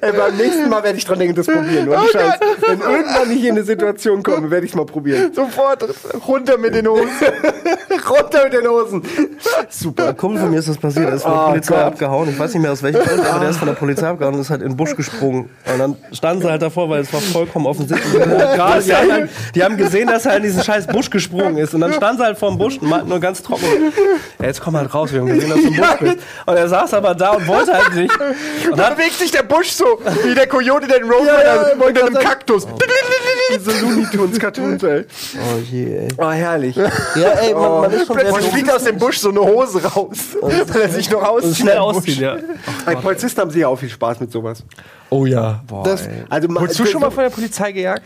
Ey, 0.00 0.12
beim 0.12 0.36
nächsten 0.36 0.68
Mal 0.68 0.82
werde 0.82 0.98
ich 0.98 1.04
dran 1.04 1.18
denken, 1.18 1.34
das 1.34 1.46
probieren. 1.46 1.88
Oh 1.88 2.06
Scheiß. 2.12 2.38
Gott. 2.40 2.48
Wenn 2.68 2.80
irgendwann 2.80 3.30
ich 3.30 3.44
in 3.44 3.50
eine 3.52 3.62
Situation 3.64 4.22
komme, 4.22 4.50
werde 4.50 4.66
ich 4.66 4.72
es 4.72 4.76
mal 4.76 4.84
probieren. 4.86 5.32
Sofort 5.34 5.84
runter 6.26 6.58
mit 6.58 6.74
den 6.74 6.86
Hosen. 6.88 7.08
runter 8.08 8.44
mit 8.44 8.52
den 8.52 8.68
Hosen. 8.68 9.02
Super. 9.68 10.08
Ein 10.08 10.16
Kumpel 10.16 10.40
von 10.40 10.50
mir 10.50 10.58
ist 10.58 10.68
das 10.68 10.78
passiert, 10.78 11.08
der 11.08 11.14
ist 11.14 11.22
von 11.22 11.32
der 11.32 11.40
Oh 11.42 11.48
Polizei 11.50 11.74
Gott. 11.74 11.84
abgehauen. 11.84 12.28
Ich 12.30 12.38
weiß 12.38 12.52
nicht 12.54 12.62
mehr 12.62 12.72
aus 12.72 12.82
welchem 12.82 13.00
Grund, 13.02 13.26
aber 13.26 13.40
der 13.40 13.50
ist 13.50 13.58
von 13.58 13.68
der 13.68 13.74
Polizei 13.74 14.08
abgehauen 14.08 14.34
und 14.34 14.40
ist 14.40 14.50
halt 14.50 14.62
in 14.62 14.68
den 14.70 14.76
Busch 14.76 14.94
gesprungen. 14.96 15.50
Und 15.72 15.78
dann 15.78 15.96
standen 16.12 16.42
sie 16.42 16.50
halt 16.50 16.62
davor, 16.62 16.88
weil 16.90 17.00
es 17.02 17.12
war 17.12 17.20
vollkommen 17.20 17.66
offensichtlich. 17.66 18.12
Gerade, 18.12 18.82
die, 18.82 18.94
haben 18.94 19.12
halt, 19.12 19.30
die 19.54 19.64
haben 19.64 19.76
gesehen, 19.76 20.08
dass 20.08 20.26
er 20.26 20.36
in 20.36 20.42
diesen 20.42 20.62
scheiß 20.62 20.86
Busch 20.88 21.10
gesprungen 21.10 21.58
ist. 21.58 21.74
Und 21.74 21.80
dann 21.80 21.92
standen 21.92 22.18
sie 22.18 22.24
halt 22.24 22.38
vor 22.38 22.50
dem 22.50 22.58
Busch 22.58 22.78
und 22.78 22.88
meinten 22.88 23.08
nur 23.08 23.20
ganz 23.20 23.42
trocken, 23.42 23.64
ja, 24.38 24.46
jetzt 24.46 24.60
komm 24.60 24.76
halt 24.76 24.92
raus, 24.94 25.12
wir 25.12 25.20
haben 25.20 25.28
gesehen, 25.28 25.50
dass 25.50 25.60
du 25.60 25.66
im 25.68 25.76
Busch 25.76 25.96
bist. 26.00 26.18
Und 26.46 26.56
er 26.56 26.68
saß 26.68 26.94
aber 26.94 27.14
da 27.14 27.30
und 27.30 27.46
wollte 27.46 27.72
halt 27.74 27.94
nicht. 27.94 28.12
Und 28.70 28.78
Da 28.78 28.86
hat, 28.86 28.96
bewegt 28.96 29.14
sich 29.18 29.30
der 29.30 29.42
Busch 29.42 29.72
so, 29.78 29.98
wie 30.24 30.34
der 30.34 30.46
Coyote 30.46 30.86
den 30.86 31.04
Roadrunner 31.04 31.44
Ja, 31.44 31.68
ja, 31.68 31.86
unter 31.86 32.06
einem 32.06 32.14
Kaktus. 32.14 32.66
Diese 33.54 33.80
Looney 33.80 34.06
Tunes 34.12 34.38
Cartoons, 34.38 34.82
ey. 34.82 35.04
oh 35.36 35.58
je, 35.70 35.96
ey. 35.96 36.08
Oh, 36.18 36.30
herrlich. 36.30 36.76
Ja, 36.76 36.88
ey, 37.40 37.54
man, 37.54 37.80
man 37.80 37.90
ist 37.92 38.06
schon 38.06 38.18
sehr 38.18 38.32
Und 38.32 38.42
fliegt 38.44 38.70
aus 38.70 38.84
dem 38.84 38.98
Busch 38.98 39.18
so 39.18 39.30
eine 39.30 39.40
Hose 39.40 39.82
raus, 39.82 40.36
weil 40.40 40.82
er 40.82 40.88
sich 40.90 41.10
noch 41.10 41.22
auszieht. 41.22 41.56
schnell 41.56 41.78
ausziehen, 41.78 42.20
ja. 42.20 42.36
Bei 42.84 42.96
Polizisten 42.96 43.40
haben 43.40 43.50
sie 43.50 43.60
ja 43.60 43.68
auch 43.68 43.76
viel 43.76 43.88
Spaß 43.88 44.20
mit 44.20 44.30
sowas. 44.30 44.64
Oh 45.10 45.24
ja. 45.24 45.62
Das, 45.84 46.08
also, 46.28 46.48
Wurdest 46.48 46.78
du 46.78 46.86
schon 46.86 47.00
mal 47.00 47.10
von 47.10 47.24
der 47.24 47.30
Polizei 47.30 47.72
gejagt? 47.72 48.02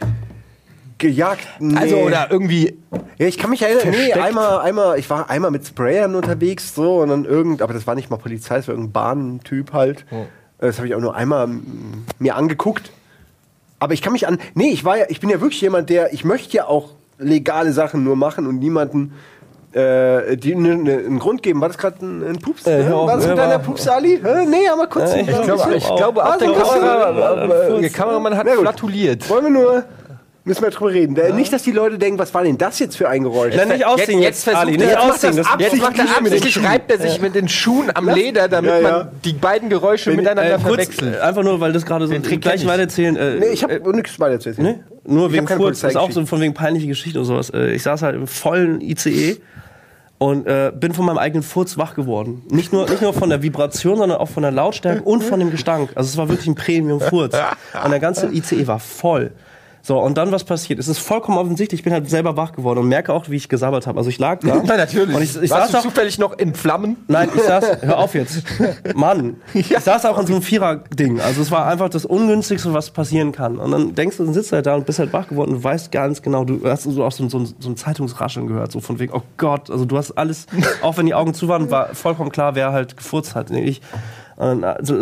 gejagt? 0.99 1.47
Nee. 1.59 1.77
Also, 1.77 1.97
oder 1.97 2.29
irgendwie. 2.31 2.79
Ja, 3.19 3.27
ich 3.27 3.37
kann 3.37 3.51
mich 3.51 3.63
erinnern, 3.63 3.91
nee, 3.91 4.13
einmal, 4.13 4.61
einmal, 4.61 4.99
ich 4.99 5.11
war 5.11 5.29
einmal 5.29 5.51
mit 5.51 5.67
Sprayern 5.67 6.15
unterwegs, 6.15 6.75
so, 6.75 7.01
und 7.01 7.09
dann 7.09 7.25
irgend, 7.25 7.61
aber 7.61 7.75
das 7.75 7.87
war 7.87 7.95
nicht 7.95 8.09
mal 8.09 8.17
Polizei, 8.17 8.57
das 8.57 8.69
war 8.69 8.75
irgendein 8.75 8.93
Bahntyp 8.93 9.73
halt. 9.73 10.05
Das 10.63 10.79
habe 10.79 10.87
ich 10.87 10.95
auch 10.95 11.01
nur 11.01 11.15
einmal 11.17 11.49
mm, 11.49 12.07
mir 12.21 12.37
angeguckt. 12.37 12.93
Aber 13.81 13.95
ich 13.95 14.03
kann 14.03 14.13
mich 14.13 14.29
an, 14.29 14.39
nee, 14.55 14.71
ich 14.71 14.85
war 14.85 14.97
ja, 14.97 15.07
ich 15.09 15.19
bin 15.19 15.29
ja 15.29 15.41
wirklich 15.41 15.61
jemand, 15.61 15.91
der, 15.91 16.13
ich 16.13 16.25
möchte 16.25 16.57
ja 16.57 16.67
auch 16.67 16.91
legale 17.19 17.73
Sachen 17.73 18.05
nur 18.05 18.15
machen 18.15 18.47
und 18.47 18.59
niemanden 18.61 19.13
äh, 19.73 20.37
die 20.37 20.55
ne, 20.55 20.77
ne, 20.77 20.99
einen 20.99 21.19
Grund 21.19 21.43
geben. 21.43 21.61
War 21.61 21.69
das 21.69 21.79
gerade 21.79 22.05
ein, 22.05 22.23
ein 22.23 22.39
Pups? 22.39 22.67
Äh, 22.67 22.83
Hä? 22.83 22.85
hör 22.85 22.97
auf, 22.97 23.09
war 23.09 23.17
das 23.17 23.27
mit 23.27 23.37
ja, 23.37 23.43
deiner 23.49 23.59
Pups, 23.59 23.89
Ali? 23.89 24.21
Hä? 24.23 24.47
Nee, 24.47 24.69
aber 24.69 24.87
kurz. 24.87 25.15
Äh, 25.15 25.23
ich 25.23 25.27
glaube. 25.27 25.75
Ich 25.75 25.97
glaube, 25.97 26.25
Ah, 26.25 26.37
der 26.37 26.53
Kamera, 26.53 27.45
äh, 27.45 27.81
der 27.81 27.91
Kameramann 27.91 28.37
hat 28.37 28.47
gut. 28.47 28.59
flatuliert. 28.59 29.29
Wollen 29.31 29.45
wir 29.45 29.51
nur, 29.51 29.85
müssen 30.45 30.63
wir 30.63 30.71
drüber 30.71 30.91
reden. 30.93 31.17
Äh, 31.17 31.33
Nicht, 31.33 31.53
dass 31.53 31.63
die 31.63 31.71
Leute 31.73 31.99
denken, 31.99 32.19
was 32.19 32.33
war 32.35 32.43
denn 32.43 32.59
das 32.59 32.79
jetzt 32.79 32.97
für 32.97 33.09
ein 33.09 33.23
Geräusch? 33.23 33.55
Nein, 33.57 33.69
nicht 33.69 33.87
ausziehen 33.87 34.21
jetzt, 34.21 34.45
jetzt, 34.45 34.47
jetzt 34.47 34.57
Ali, 34.57 34.73
versucht 34.75 34.79
nicht 34.81 34.89
er, 34.89 35.03
jetzt 35.05 35.13
ausziehen. 35.13 35.37
macht, 35.37 35.39
Das- 35.39 35.53
das 35.53 35.73
jetzt 35.73 35.83
macht 35.83 35.99
er 35.99 36.05
absichtlich 36.05 36.23
mit 36.23 36.33
den 36.33 36.39
absichtlich, 36.39 36.69
reibt 36.69 36.91
er 36.91 36.99
sich 36.99 37.21
mit 37.21 37.35
den 37.35 37.49
Schuhen 37.49 37.91
am 37.95 38.09
Leder, 38.09 38.49
damit 38.49 38.71
Ja, 38.71 38.79
ja. 38.81 38.91
man 38.91 39.09
die 39.25 39.33
beiden 39.35 39.69
Geräusche 39.69 40.11
miteinander 40.11 40.55
Äh, 40.55 40.59
verwechselt. 40.59 41.17
äh, 41.17 41.21
einfach 41.21 41.43
nur, 41.43 41.61
weil 41.61 41.73
das 41.73 41.85
gerade 41.87 42.07
so 42.07 42.13
Den 42.13 42.23
Trick 42.23 42.41
gleich 42.43 42.67
weitererzählen. 42.67 43.17
Äh, 43.17 43.35
Nee, 43.39 43.47
ich 43.53 43.63
habe 43.63 43.93
nichts 43.95 44.19
weiter 44.19 44.41
zu 44.41 44.49
erzählen. 44.51 44.83
Nee? 45.05 45.13
Nur 45.15 45.27
Ich 45.29 45.33
wegen 45.35 45.47
Furz, 45.49 45.83
ist 45.83 45.97
auch 45.97 46.11
so 46.11 46.25
von 46.27 46.41
wegen 46.41 46.55
peinliche 46.55 46.87
Geschichte 46.89 47.19
und 47.21 47.25
sowas. 47.25 47.51
Äh, 47.51 47.73
Ich 47.73 47.83
saß 47.83 48.03
halt 48.03 48.17
im 48.17 48.27
vollen 48.27 48.81
ICE 48.81 49.37
und 50.19 50.47
äh, 50.47 50.71
bin 50.75 50.93
von 50.95 51.05
meinem 51.07 51.19
eigenen 51.19 51.43
Furz 51.43 51.77
wach 51.79 51.95
geworden. 51.95 52.43
Nicht 52.51 52.73
nur, 52.73 52.89
nicht 52.89 53.03
nur 53.03 53.13
von 53.13 53.29
der 53.29 53.43
Vibration, 53.43 53.97
sondern 53.99 54.19
auch 54.19 54.29
von 54.29 54.43
der 54.45 54.53
Lautstärke 54.53 55.03
und 55.03 55.23
von 55.25 55.41
dem 55.41 55.51
Gestank. 55.51 55.91
Also 55.97 56.09
es 56.09 56.17
war 56.17 56.29
wirklich 56.29 56.47
ein 56.49 56.55
Premium-Furz. 56.55 57.35
Und 57.85 57.91
der 57.91 57.99
ganze 58.01 58.27
ICE 58.33 58.67
war 58.69 58.79
voll. 58.79 59.33
So, 59.85 59.99
und 60.01 60.17
dann 60.17 60.31
was 60.31 60.45
passiert? 60.45 60.79
Es 60.79 60.87
ist 60.87 60.99
vollkommen 60.99 61.39
offensichtlich, 61.39 61.81
ich 61.81 61.85
bin 61.85 61.93
halt 61.93 62.09
selber 62.09 62.37
wach 62.37 62.53
geworden 62.53 62.79
und 62.79 62.89
merke 62.89 63.13
auch, 63.13 63.29
wie 63.29 63.35
ich 63.37 63.49
gesabbert 63.49 63.89
habe. 63.89 63.99
Also 63.99 64.11
ich 64.11 64.19
lag 64.21 64.39
da. 64.41 64.63
Na, 64.65 64.77
natürlich. 64.77 65.17
Und 65.17 65.23
ich, 65.23 65.35
ich 65.43 65.51
Warst 65.51 65.65
saß 65.65 65.71
du 65.73 65.79
auch, 65.79 65.83
zufällig 65.83 66.19
noch 66.21 66.39
in 66.39 66.55
Flammen? 66.55 66.99
Nein, 67.09 67.29
ich 67.35 67.43
saß, 67.43 67.65
hör 67.83 67.99
auf 67.99 68.15
jetzt. 68.15 68.45
Mann, 68.95 69.37
ich 69.55 69.77
saß 69.77 70.07
auch 70.07 70.19
in 70.21 70.27
so 70.29 70.35
einem 70.35 70.43
Vierer-Ding. 70.43 71.21
Also 71.21 71.43
es 71.43 71.51
war 71.51 71.67
einfach 71.67 71.89
das 71.89 72.05
Ungünstigste, 72.05 72.73
was 72.73 72.91
passieren 72.91 73.33
kann. 73.33 73.59
Und 73.59 73.73
dann 73.73 73.95
denkst 73.97 74.19
du, 74.19 74.25
dann 74.25 74.35
sitzt 74.35 74.53
du 74.53 74.57
halt 74.57 74.67
da 74.67 74.77
und 74.77 74.87
bist 74.87 75.01
halt 75.01 75.13
wach 75.13 75.27
geworden 75.27 75.53
und 75.53 75.65
weißt 75.65 75.91
ganz 75.91 76.23
genau, 76.23 76.45
du 76.45 76.61
hast 76.65 76.85
so 76.85 77.03
auch 77.05 77.11
so, 77.13 77.25
ein- 77.25 77.29
so, 77.31 77.45
so 77.45 77.69
ein 77.69 77.77
Zeitungsrascheln 77.77 78.47
gehört, 78.47 78.71
so 78.71 78.79
von 78.81 79.01
wegen, 79.01 79.13
oh 79.13 79.23
Gott, 79.37 79.69
also 79.69 79.85
du 79.85 79.97
hast 79.99 80.13
alles, 80.13 80.47
auch 80.83 80.97
wenn 80.97 81.07
die 81.07 81.15
Augen 81.15 81.35
zu 81.35 81.49
waren, 81.49 81.73
war 81.73 81.95
vollkommen 81.97 82.31
klar, 82.31 82.55
wer 82.55 82.73
halt 82.73 82.97
gefurzt 82.97 83.35
hat. 83.35 83.51
Ich, 83.51 83.81
also, 84.37 84.97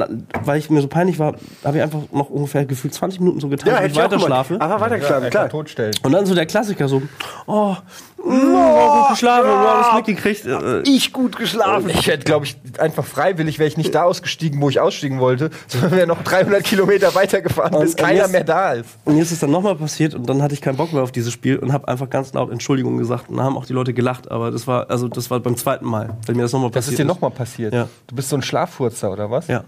weil 0.44 0.58
ich 0.58 0.70
mir 0.70 0.80
so 0.82 0.88
peinlich 0.88 1.18
war, 1.18 1.34
habe 1.64 1.76
ich 1.76 1.82
einfach 1.82 2.00
noch 2.12 2.30
ungefähr 2.30 2.64
gefühlt 2.64 2.92
20 2.94 3.20
Minuten 3.20 3.40
so 3.40 3.48
getan, 3.48 3.72
dass 3.74 3.84
ich 3.92 3.96
weiter 3.96 4.18
schlafe. 4.20 4.60
Aber 4.60 4.80
weiter 4.80 5.00
schlafen, 5.00 5.30
klar. 5.30 5.48
Totstellen. 5.48 5.94
Und 6.02 6.12
dann 6.12 6.26
so 6.26 6.34
der 6.34 6.46
Klassiker 6.46 6.88
so, 6.88 7.02
oh, 7.46 7.76
mm, 8.24 8.54
oh 8.54 8.98
gut 9.00 9.10
geschlafen, 9.10 9.48
oh, 9.50 9.54
alles 9.68 9.86
mitgekriegt. 9.94 10.44
Äh, 10.46 10.82
Ich 10.82 11.12
gut 11.12 11.36
geschlafen. 11.36 11.88
Ich 11.90 12.06
hätte, 12.06 12.24
glaube 12.24 12.44
ich, 12.46 12.56
einfach 12.78 13.04
freiwillig 13.04 13.58
wäre 13.58 13.68
ich 13.68 13.76
nicht 13.76 13.94
da 13.94 14.02
ausgestiegen, 14.04 14.60
wo 14.60 14.68
ich 14.68 14.80
ausstiegen 14.80 15.20
wollte, 15.20 15.50
sondern 15.68 15.90
wäre 15.92 16.06
noch 16.06 16.22
300 16.22 16.62
Kilometer 16.64 17.14
weitergefahren, 17.14 17.78
bis 17.80 17.90
und 17.92 17.96
keiner 17.98 18.18
jetzt- 18.20 18.32
mehr 18.32 18.44
da 18.44 18.72
ist. 18.72 18.88
Und 19.04 19.14
mir 19.16 19.22
ist 19.22 19.32
es 19.32 19.38
dann 19.40 19.50
nochmal 19.50 19.74
passiert 19.76 20.14
und 20.14 20.28
dann 20.28 20.42
hatte 20.42 20.54
ich 20.54 20.60
keinen 20.60 20.76
Bock 20.76 20.92
mehr 20.92 21.02
auf 21.02 21.12
dieses 21.12 21.32
Spiel 21.32 21.56
und 21.58 21.72
habe 21.72 21.88
einfach 21.88 22.10
ganz 22.10 22.32
laut 22.32 22.50
Entschuldigung 22.50 22.98
gesagt. 22.98 23.28
Und 23.30 23.36
dann 23.36 23.46
haben 23.46 23.56
auch 23.56 23.64
die 23.66 23.72
Leute 23.72 23.92
gelacht, 23.94 24.30
aber 24.30 24.50
das 24.50 24.66
war, 24.66 24.90
also 24.90 25.08
das 25.08 25.30
war 25.30 25.40
beim 25.40 25.56
zweiten 25.56 25.86
Mal, 25.86 26.10
wenn 26.26 26.36
mir 26.36 26.42
das 26.42 26.52
nochmal 26.52 26.70
Das 26.70 26.86
passiert 26.86 26.92
ist 27.00 27.04
dir 27.04 27.04
nochmal 27.06 27.30
passiert. 27.30 27.72
Ja. 27.74 27.88
Du 28.06 28.14
bist 28.14 28.28
so 28.28 28.36
ein 28.36 28.42
Schlaffurzer, 28.42 29.10
oder 29.10 29.19
was? 29.28 29.48
Ja. 29.48 29.64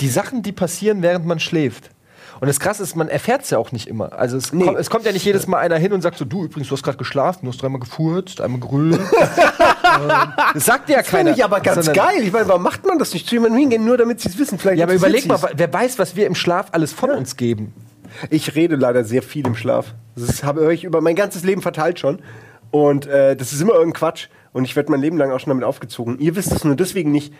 Die 0.00 0.08
Sachen, 0.08 0.42
die 0.42 0.52
passieren, 0.52 1.02
während 1.02 1.26
man 1.26 1.40
schläft. 1.40 1.90
Und 2.40 2.46
das 2.48 2.58
Krasse 2.58 2.82
ist, 2.82 2.96
man 2.96 3.08
erfährt 3.08 3.42
es 3.42 3.50
ja 3.50 3.58
auch 3.58 3.70
nicht 3.70 3.86
immer. 3.86 4.14
Also 4.14 4.38
es, 4.38 4.50
kommt, 4.50 4.78
es 4.78 4.88
kommt 4.88 5.04
ja 5.04 5.12
nicht 5.12 5.24
jedes 5.26 5.46
Mal 5.46 5.58
einer 5.58 5.76
hin 5.76 5.92
und 5.92 6.00
sagt 6.00 6.16
so, 6.16 6.24
du 6.24 6.44
übrigens, 6.44 6.68
du 6.68 6.74
hast 6.74 6.82
gerade 6.82 6.96
geschlafen, 6.96 7.40
du 7.44 7.52
hast 7.52 7.60
dreimal 7.60 7.80
gefurzt, 7.80 8.40
einmal 8.40 8.60
gerüllt. 8.60 8.98
das 10.54 10.64
sagt 10.64 10.88
ja 10.88 11.02
keiner. 11.02 11.18
Finde 11.18 11.32
ich 11.32 11.44
aber 11.44 11.60
ganz 11.60 11.84
Sondern- 11.84 12.06
geil. 12.06 12.22
Ich 12.22 12.32
meine, 12.32 12.48
warum 12.48 12.62
macht 12.62 12.86
man 12.86 12.98
das 12.98 13.12
nicht 13.12 13.26
zu 13.28 13.34
jemandem 13.34 13.58
hingehen, 13.58 13.84
nur 13.84 13.98
damit 13.98 14.20
sie 14.20 14.30
es 14.30 14.38
wissen? 14.38 14.58
Vielleicht 14.58 14.78
Ja, 14.78 14.86
aber 14.86 14.94
überleg 14.94 15.26
mal, 15.26 15.38
wer 15.54 15.72
weiß, 15.72 15.98
was 15.98 16.16
wir 16.16 16.26
im 16.26 16.34
Schlaf 16.34 16.68
alles 16.72 16.92
von 16.94 17.10
uns 17.10 17.36
geben. 17.36 17.74
Ich 18.30 18.54
rede 18.54 18.76
leider 18.76 19.04
sehr 19.04 19.22
viel 19.22 19.46
im 19.46 19.54
Schlaf. 19.54 19.94
Das 20.16 20.42
habe 20.42 20.72
ich 20.72 20.84
über 20.84 21.00
mein 21.00 21.16
ganzes 21.16 21.44
Leben 21.44 21.62
verteilt 21.62 21.98
schon. 21.98 22.20
Und 22.70 23.06
äh, 23.06 23.36
das 23.36 23.52
ist 23.52 23.60
immer 23.60 23.72
irgendein 23.74 23.98
Quatsch. 23.98 24.28
Und 24.52 24.64
ich 24.64 24.74
werde 24.74 24.90
mein 24.90 25.00
Leben 25.00 25.16
lang 25.16 25.30
auch 25.30 25.38
schon 25.38 25.50
damit 25.50 25.64
aufgezogen. 25.64 26.18
Ihr 26.18 26.34
wisst 26.34 26.52
es 26.52 26.64
nur 26.64 26.74
deswegen 26.74 27.12
nicht, 27.12 27.32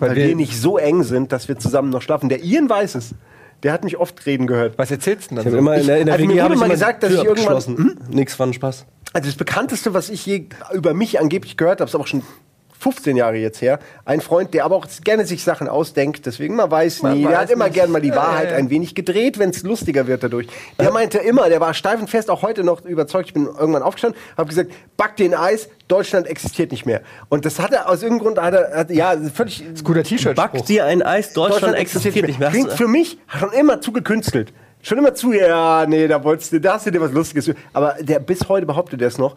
weil, 0.00 0.10
Weil 0.10 0.16
wir, 0.16 0.28
wir- 0.28 0.36
nicht 0.36 0.60
so 0.60 0.78
eng 0.78 1.02
sind, 1.02 1.32
dass 1.32 1.48
wir 1.48 1.58
zusammen 1.58 1.90
noch 1.90 2.02
schlafen. 2.02 2.28
Der 2.28 2.42
Ian 2.42 2.68
weiß 2.68 2.94
es. 2.96 3.14
Der 3.62 3.72
hat 3.72 3.84
mich 3.84 3.96
oft 3.96 4.24
reden 4.26 4.46
gehört. 4.46 4.76
Was 4.78 4.90
erzählst 4.90 5.30
du 5.30 5.34
denn 5.34 5.44
dann? 5.44 5.46
Ich 5.46 5.46
habe 5.46 5.56
so? 5.56 5.58
immer 5.58 5.76
in 5.80 5.86
der, 5.86 5.98
in 6.00 6.06
der 6.06 6.14
also 6.14 6.26
mir 6.26 6.32
WG 6.34 6.40
habe 6.42 6.54
ich 6.54 6.60
mal 6.60 6.68
gesagt, 6.68 7.02
dass 7.02 7.10
Tür 7.10 7.20
ich 7.22 7.24
irgendwann- 7.26 7.56
abgeschlossen. 7.56 7.98
Nix, 8.10 8.38
war 8.38 8.46
ein 8.46 8.52
Spaß. 8.52 8.84
Also 9.14 9.28
das 9.28 9.36
bekannteste, 9.36 9.94
was 9.94 10.10
ich 10.10 10.26
je 10.26 10.46
über 10.74 10.92
mich 10.92 11.18
angeblich 11.20 11.56
gehört 11.56 11.80
habe, 11.80 11.88
ist 11.88 11.94
aber 11.94 12.04
auch 12.04 12.08
schon 12.08 12.22
15 12.78 13.16
Jahre 13.16 13.36
jetzt 13.36 13.62
her. 13.62 13.78
Ein 14.04 14.20
Freund, 14.20 14.54
der 14.54 14.64
aber 14.64 14.76
auch 14.76 14.86
gerne 15.04 15.26
sich 15.26 15.42
Sachen 15.42 15.68
ausdenkt, 15.68 16.26
deswegen 16.26 16.56
man 16.56 16.70
weiß 16.70 17.02
Man 17.02 17.18
nie. 17.18 17.24
weiß 17.24 17.30
der 17.30 17.38
hat 17.40 17.50
immer 17.50 17.64
nicht. 17.64 17.74
gern 17.74 17.90
mal 17.90 18.00
die 18.00 18.14
Wahrheit 18.14 18.52
ein 18.52 18.70
wenig 18.70 18.94
gedreht, 18.94 19.38
wenn 19.38 19.50
es 19.50 19.62
lustiger 19.62 20.06
wird 20.06 20.22
dadurch. 20.22 20.46
Der 20.78 20.92
meinte 20.92 21.18
immer, 21.18 21.48
der 21.48 21.60
war 21.60 21.74
steif 21.74 22.00
und 22.00 22.08
fest, 22.08 22.30
auch 22.30 22.42
heute 22.42 22.64
noch 22.64 22.84
überzeugt. 22.84 23.28
Ich 23.28 23.34
bin 23.34 23.46
irgendwann 23.46 23.82
aufgestanden, 23.82 24.20
habe 24.36 24.48
gesagt, 24.48 24.70
back 24.96 25.16
den 25.16 25.34
Eis, 25.34 25.68
Deutschland 25.88 26.26
existiert 26.26 26.72
nicht 26.72 26.86
mehr. 26.86 27.00
Und 27.28 27.44
das 27.44 27.58
hat 27.60 27.72
er 27.72 27.88
aus 27.88 28.02
irgendeinem 28.02 28.34
Grund, 28.34 28.40
hat 28.40 28.54
er, 28.54 28.76
hat, 28.76 28.90
ja, 28.90 29.16
völlig 29.32 29.64
Guter 29.82 30.02
T-Shirt. 30.02 30.36
Back 30.36 30.64
dir 30.66 30.84
ein 30.84 31.02
Eis, 31.02 31.32
Deutschland, 31.32 31.74
existiert 31.76 32.26
nicht 32.26 32.38
mehr. 32.38 32.50
Klingt 32.50 32.72
für 32.72 32.88
mich 32.88 33.18
schon 33.26 33.52
immer 33.52 33.80
zu 33.80 33.92
gekünstelt. 33.92 34.52
Schon 34.82 34.98
immer 34.98 35.14
zu, 35.14 35.32
ja, 35.32 35.84
nee, 35.86 36.06
da 36.06 36.22
wolltest 36.22 36.52
du, 36.52 36.60
da 36.60 36.74
hast 36.74 36.86
du 36.86 36.92
dir 36.92 37.00
was 37.00 37.10
Lustiges. 37.12 37.50
Aber 37.72 37.96
der 38.00 38.20
bis 38.20 38.48
heute 38.48 38.66
behauptet 38.66 39.00
er 39.00 39.08
es 39.08 39.18
noch. 39.18 39.36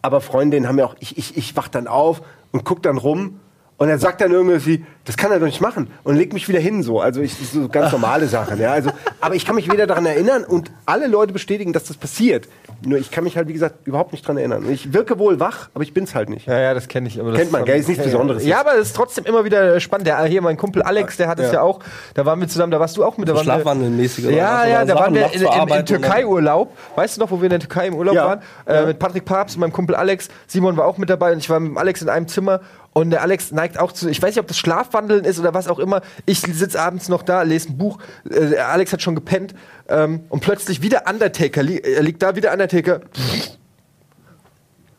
Aber 0.00 0.20
Freundinnen 0.20 0.68
haben 0.68 0.78
ja 0.78 0.86
auch, 0.86 0.96
ich, 1.00 1.18
ich, 1.18 1.36
ich 1.36 1.56
wach 1.56 1.68
dann 1.68 1.86
auf 1.86 2.22
und 2.52 2.64
guck 2.64 2.82
dann 2.82 2.98
rum 2.98 3.40
und 3.78 3.88
er 3.88 3.98
sagt 3.98 4.20
dann 4.20 4.32
irgendwie, 4.32 4.84
das 5.04 5.16
kann 5.16 5.30
er 5.30 5.38
doch 5.38 5.46
nicht 5.46 5.60
machen 5.60 5.88
und 6.02 6.16
legt 6.16 6.32
mich 6.32 6.48
wieder 6.48 6.58
hin 6.58 6.82
so. 6.82 7.00
Also 7.00 7.20
ich, 7.20 7.34
so 7.34 7.68
ganz 7.68 7.92
normale 7.92 8.26
Sachen, 8.26 8.60
ja. 8.60 8.72
Also, 8.72 8.90
aber 9.20 9.36
ich 9.36 9.46
kann 9.46 9.54
mich 9.54 9.70
weder 9.70 9.86
daran 9.86 10.04
erinnern 10.04 10.44
und 10.44 10.72
alle 10.84 11.06
Leute 11.06 11.32
bestätigen, 11.32 11.72
dass 11.72 11.84
das 11.84 11.96
passiert. 11.96 12.48
Nur 12.84 12.98
ich 12.98 13.10
kann 13.10 13.24
mich 13.24 13.36
halt, 13.36 13.48
wie 13.48 13.52
gesagt, 13.52 13.86
überhaupt 13.86 14.12
nicht 14.12 14.24
daran 14.24 14.36
erinnern. 14.38 14.64
Ich 14.70 14.92
wirke 14.92 15.18
wohl 15.18 15.40
wach, 15.40 15.68
aber 15.74 15.82
ich 15.82 15.92
bin's 15.94 16.14
halt 16.14 16.28
nicht. 16.30 16.46
Ja, 16.46 16.58
ja, 16.58 16.74
das 16.74 16.86
kenne 16.86 17.08
ich. 17.08 17.18
Aber 17.18 17.30
das 17.32 17.40
Kennt 17.40 17.50
man, 17.52 17.64
gell? 17.64 17.78
Ist 17.78 17.88
nichts 17.88 18.04
Besonderes. 18.04 18.44
Ja, 18.44 18.60
aber 18.60 18.74
es 18.76 18.88
ist 18.88 18.96
trotzdem 18.96 19.24
immer 19.24 19.44
wieder 19.44 19.80
spannend. 19.80 20.06
Der, 20.06 20.22
hier 20.24 20.42
mein 20.42 20.56
Kumpel 20.56 20.82
Alex, 20.82 21.16
der 21.16 21.28
hat 21.28 21.40
es 21.40 21.46
Ja. 21.48 21.54
ja 21.54 21.62
auch. 21.62 21.80
Da 22.14 22.24
waren 22.24 22.38
wir 22.40 22.46
zusammen, 22.46 22.70
da 22.70 22.78
warst 22.78 22.96
du 22.96 23.04
auch 23.04 23.16
mit. 23.16 23.28
Da 23.28 23.36
Schlafwandelmäßig 23.36 24.26
oder 24.26 24.36
Ja, 24.36 24.64
ja, 24.66 24.84
da 24.84 24.94
Sachen 24.94 25.00
waren 25.00 25.14
wir 25.14 25.32
in, 25.32 25.42
in, 25.42 25.76
in 25.80 25.86
Türkei-Urlaub. 25.86 26.76
Weißt 26.94 27.16
du 27.16 27.20
noch, 27.20 27.30
wo 27.30 27.38
wir 27.38 27.44
in 27.44 27.50
der 27.50 27.60
Türkei 27.60 27.88
im 27.88 27.94
Urlaub 27.94 28.14
Ja. 28.14 28.26
waren? 28.26 28.40
Äh, 28.66 28.86
mit 28.86 28.98
Patrick 28.98 29.24
Papst 29.24 29.56
und 29.56 29.60
meinem 29.60 29.72
Kumpel 29.72 29.94
Alex. 29.96 30.28
Simon 30.46 30.76
war 30.76 30.86
auch 30.86 30.98
mit 30.98 31.10
dabei 31.10 31.32
und 31.32 31.38
ich 31.38 31.50
war 31.50 31.58
mit 31.60 31.76
Alex 31.76 32.02
in 32.02 32.08
einem 32.08 32.28
Zimmer. 32.28 32.60
Und 32.98 33.10
der 33.10 33.22
Alex 33.22 33.52
neigt 33.52 33.78
auch 33.78 33.92
zu, 33.92 34.08
ich 34.08 34.20
weiß 34.20 34.30
nicht, 34.34 34.40
ob 34.40 34.48
das 34.48 34.58
Schlafwandeln 34.58 35.24
ist 35.24 35.38
oder 35.38 35.54
was 35.54 35.68
auch 35.68 35.78
immer. 35.78 36.02
Ich 36.26 36.40
sitze 36.40 36.80
abends 36.80 37.08
noch 37.08 37.22
da, 37.22 37.42
lese 37.42 37.68
ein 37.68 37.78
Buch. 37.78 38.00
Äh, 38.28 38.56
Alex 38.56 38.92
hat 38.92 39.02
schon 39.02 39.14
gepennt. 39.14 39.54
Ähm, 39.88 40.24
und 40.30 40.40
plötzlich 40.40 40.82
wieder 40.82 41.04
Undertaker. 41.08 41.62
Li 41.62 41.78
er 41.78 42.02
liegt 42.02 42.20
da 42.24 42.34
wieder 42.34 42.50
Undertaker. 42.52 43.02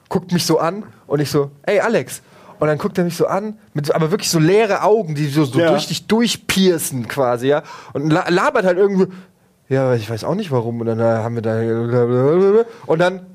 Guckt 0.08 0.32
mich 0.32 0.46
so 0.46 0.60
an 0.60 0.84
und 1.08 1.20
ich 1.20 1.30
so, 1.30 1.52
ey 1.64 1.82
Alex. 1.82 2.22
Und 2.60 2.70
dann 2.70 2.78
guckt 2.78 2.98
er 2.98 3.04
mich 3.04 3.18
so 3.18 3.28
an, 3.28 3.58
mit 3.74 3.88
so, 3.88 3.94
aber 3.94 4.12
wirklich 4.12 4.30
so 4.30 4.40
leere 4.40 4.84
Augen, 4.84 5.14
die 5.14 5.28
so, 5.28 5.44
so 5.44 5.60
Ja. 5.60 5.72
durch 5.72 5.88
dich 5.88 6.08
durchpiercen 6.08 7.06
quasi, 7.10 7.48
ja. 7.48 7.64
Und 7.92 8.10
la 8.12 8.30
labert 8.30 8.64
halt 8.64 8.78
irgendwie, 8.78 9.08
ja, 9.68 9.94
ich 9.94 10.10
weiß 10.10 10.24
auch 10.24 10.36
nicht 10.36 10.52
warum. 10.52 10.80
Und 10.80 10.88
dann 10.88 11.00
äh, 11.02 11.04
haben 11.04 11.36
wir 11.36 11.42
da. 11.42 12.66
Und 12.86 13.00
dann. 13.00 13.26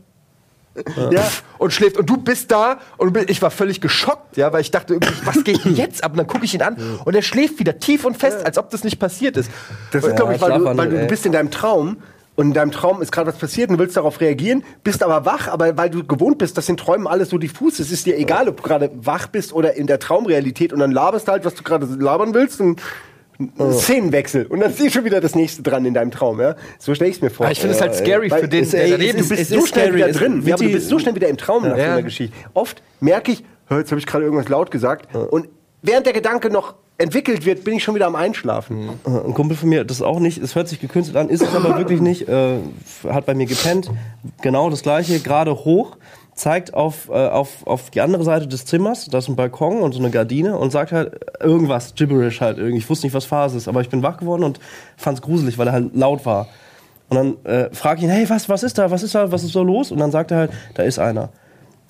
Ja. 1.11 1.23
Und 1.59 1.73
schläft. 1.73 1.97
Und 1.97 2.11
du 2.11 2.17
bist 2.17 2.51
da 2.51 2.79
und 2.97 3.17
ich 3.31 3.41
war 3.43 3.51
völlig 3.51 3.81
geschockt, 3.81 4.37
ja, 4.37 4.53
weil 4.53 4.61
ich 4.61 4.71
dachte, 4.71 4.99
was 5.25 5.45
geht 5.45 5.65
denn 5.65 5.77
jetzt 5.77 6.03
ab? 6.03 6.13
Und 6.13 6.19
dann 6.19 6.27
gucke 6.27 6.45
ich 6.45 6.55
ihn 6.55 6.63
an 6.63 6.77
und 7.05 7.15
er 7.15 7.23
schläft 7.23 7.59
wieder 7.59 7.79
tief 7.79 8.05
und 8.05 8.17
fest, 8.17 8.45
als 8.45 8.59
ob 8.59 8.71
das 8.71 8.85
nicht 8.85 8.99
passiert 8.99 9.37
ist. 9.37 9.51
Das 9.93 10.05
ist, 10.05 10.17
glaube 10.17 10.35
ich, 10.35 10.41
weil, 10.41 10.59
du, 10.59 10.65
weil 10.65 10.89
du, 10.89 11.01
du 11.01 11.07
bist 11.07 11.27
in 11.27 11.33
deinem 11.33 11.51
Traum 11.51 11.99
und 12.37 12.49
in 12.49 12.53
deinem 12.55 12.73
Traum 12.73 13.01
ist 13.01 13.13
gerade 13.13 13.29
was 13.29 13.39
passiert 13.39 13.71
und 13.71 13.77
du 13.77 13.83
willst 13.83 13.97
darauf 13.97 14.21
reagieren, 14.21 14.65
bist 14.83 15.03
aber 15.03 15.25
wach, 15.25 15.49
aber 15.49 15.77
weil 15.77 15.91
du 15.91 16.05
gewohnt 16.05 16.39
bist, 16.39 16.59
dass 16.59 16.69
in 16.69 16.77
Träumen 16.77 17.07
alles 17.07 17.31
so 17.31 17.39
diffus 17.39 17.79
ist, 17.79 17.93
ist 17.93 18.07
dir 18.07 18.19
egal, 18.19 18.49
ob 18.49 18.57
du 18.57 18.63
gerade 18.65 18.91
wach 18.95 19.29
bist 19.29 19.53
oder 19.53 19.75
in 19.75 19.87
der 19.87 20.01
Traumrealität 20.01 20.73
und 20.73 20.81
dann 20.81 20.91
laberst 20.91 21.29
du 21.29 21.33
halt, 21.33 21.45
was 21.45 21.55
du 21.55 21.63
gerade 21.63 21.87
labern 21.87 22.35
willst 22.35 22.61
und 22.61 22.83
Szenenwechsel 23.73 24.47
und 24.47 24.61
dann 24.61 24.71
ist 24.71 24.81
eh 24.81 24.91
schon 24.91 25.05
wieder 25.05 25.21
das 25.21 25.35
nächste 25.35 25.63
dran 25.63 25.85
in 25.85 25.95
deinem 25.95 26.11
Traum, 26.11 26.41
ja? 26.41 26.55
So 26.79 26.95
stelle 26.95 27.11
ich 27.11 27.17
es 27.17 27.23
mir 27.23 27.31
vor. 27.31 27.47
Aber 27.47 27.53
ich 27.53 27.61
finde 27.61 27.75
es 27.75 27.81
halt 27.81 27.93
Äh, 27.93 27.97
scary 27.97 28.31
weil 28.31 28.41
für 28.43 28.49
den, 28.49 28.65
es, 28.65 28.71
der 28.71 28.85
ey, 28.85 28.91
daneben- 28.93 29.19
Du 29.23 29.29
bist 29.29 29.43
es 29.43 29.49
so 29.49 29.57
ist 29.59 29.69
schnell 29.69 29.87
scary. 29.89 29.97
wieder 29.97 30.13
drin. 30.13 30.43
Ja, 30.47 30.57
du 30.57 30.71
bist 30.71 30.89
so 30.89 30.99
schnell 30.99 31.15
wieder 31.15 31.29
im 31.29 31.37
Traum 31.37 31.63
nach 31.65 31.77
Ja. 31.77 31.85
so 31.87 31.91
einer 31.93 32.03
Geschichte. 32.03 32.37
Oft 32.55 32.83
merke 33.01 33.33
ich, 33.33 33.45
hör, 33.67 33.79
jetzt 33.79 33.91
habe 33.91 33.99
ich 33.99 34.07
gerade 34.07 34.25
irgendwas 34.25 34.49
laut 34.49 34.71
gesagt 34.71 35.15
und 35.15 35.49
während 35.83 36.07
der 36.07 36.13
Gedanke 36.13 36.51
noch 36.51 36.75
entwickelt 36.97 37.45
wird, 37.45 37.65
bin 37.65 37.75
ich 37.75 37.83
schon 37.83 37.97
wieder 37.97 38.07
am 38.07 38.15
Einschlafen. 38.15 38.91
Ein 39.05 39.35
Kumpel 39.35 39.57
von 39.57 39.69
mir, 39.69 39.83
das 39.85 40.01
auch 40.01 40.21
nicht, 40.21 40.39
es 40.41 40.55
hört 40.55 40.69
sich 40.69 40.81
gekünstelt 40.81 41.17
an, 41.17 41.29
ist 41.29 41.43
es 41.43 41.53
aber 41.55 41.77
wirklich 41.79 42.01
nicht, 42.01 42.29
äh, 42.29 42.59
hat 43.09 43.27
bei 43.27 43.35
mir 43.35 43.47
gepennt, 43.47 43.91
genau 44.43 44.71
das 44.71 44.83
gleiche, 44.83 45.19
gerade 45.19 45.53
hoch, 45.65 45.97
zeigt 46.35 46.75
auf, 46.75 47.09
äh, 47.09 47.29
auf, 47.29 47.67
auf 47.67 47.91
die 47.91 48.01
andere 48.01 48.25
Seite 48.25 48.47
des 48.47 48.67
Zimmers, 48.67 49.07
da 49.07 49.19
ist 49.19 49.29
ein 49.29 49.37
Balkon 49.37 49.81
und 49.81 49.93
so 49.93 50.01
eine 50.01 50.11
Gardine 50.11 50.59
und 50.59 50.71
sagt 50.71 50.93
halt 50.93 51.21
irgendwas, 51.41 51.95
gibberish 51.95 52.41
halt 52.41 52.59
irgendwie, 52.59 52.79
ich 52.79 52.91
wusste 52.91 53.07
nicht, 53.07 53.15
was 53.15 53.25
Phase 53.25 53.57
ist, 53.57 53.69
aber 53.69 53.81
ich 53.81 53.89
bin 53.89 54.03
wach 54.03 54.17
geworden 54.17 54.45
und 54.45 54.59
fand 54.97 55.19
es 55.19 55.23
gruselig, 55.23 55.59
weil 55.59 55.69
er 55.69 55.73
halt 55.73 55.95
laut 55.95 56.27
war. 56.27 56.49
Und 57.09 57.17
dann 57.17 57.45
äh, 57.45 57.75
frage 57.75 57.99
ich 57.99 58.05
ihn, 58.05 58.11
hey, 58.11 58.29
was, 58.29 58.49
was 58.49 58.63
ist 58.63 58.79
da, 58.79 58.91
was 58.91 59.03
ist 59.03 59.15
da, 59.15 59.31
was 59.31 59.45
ist 59.45 59.53
so 59.53 59.63
los? 59.63 59.93
Und 59.93 59.99
dann 59.99 60.11
sagt 60.11 60.31
er 60.31 60.39
halt, 60.39 60.51
da 60.75 60.83
ist 60.83 60.99
einer. 60.99 61.31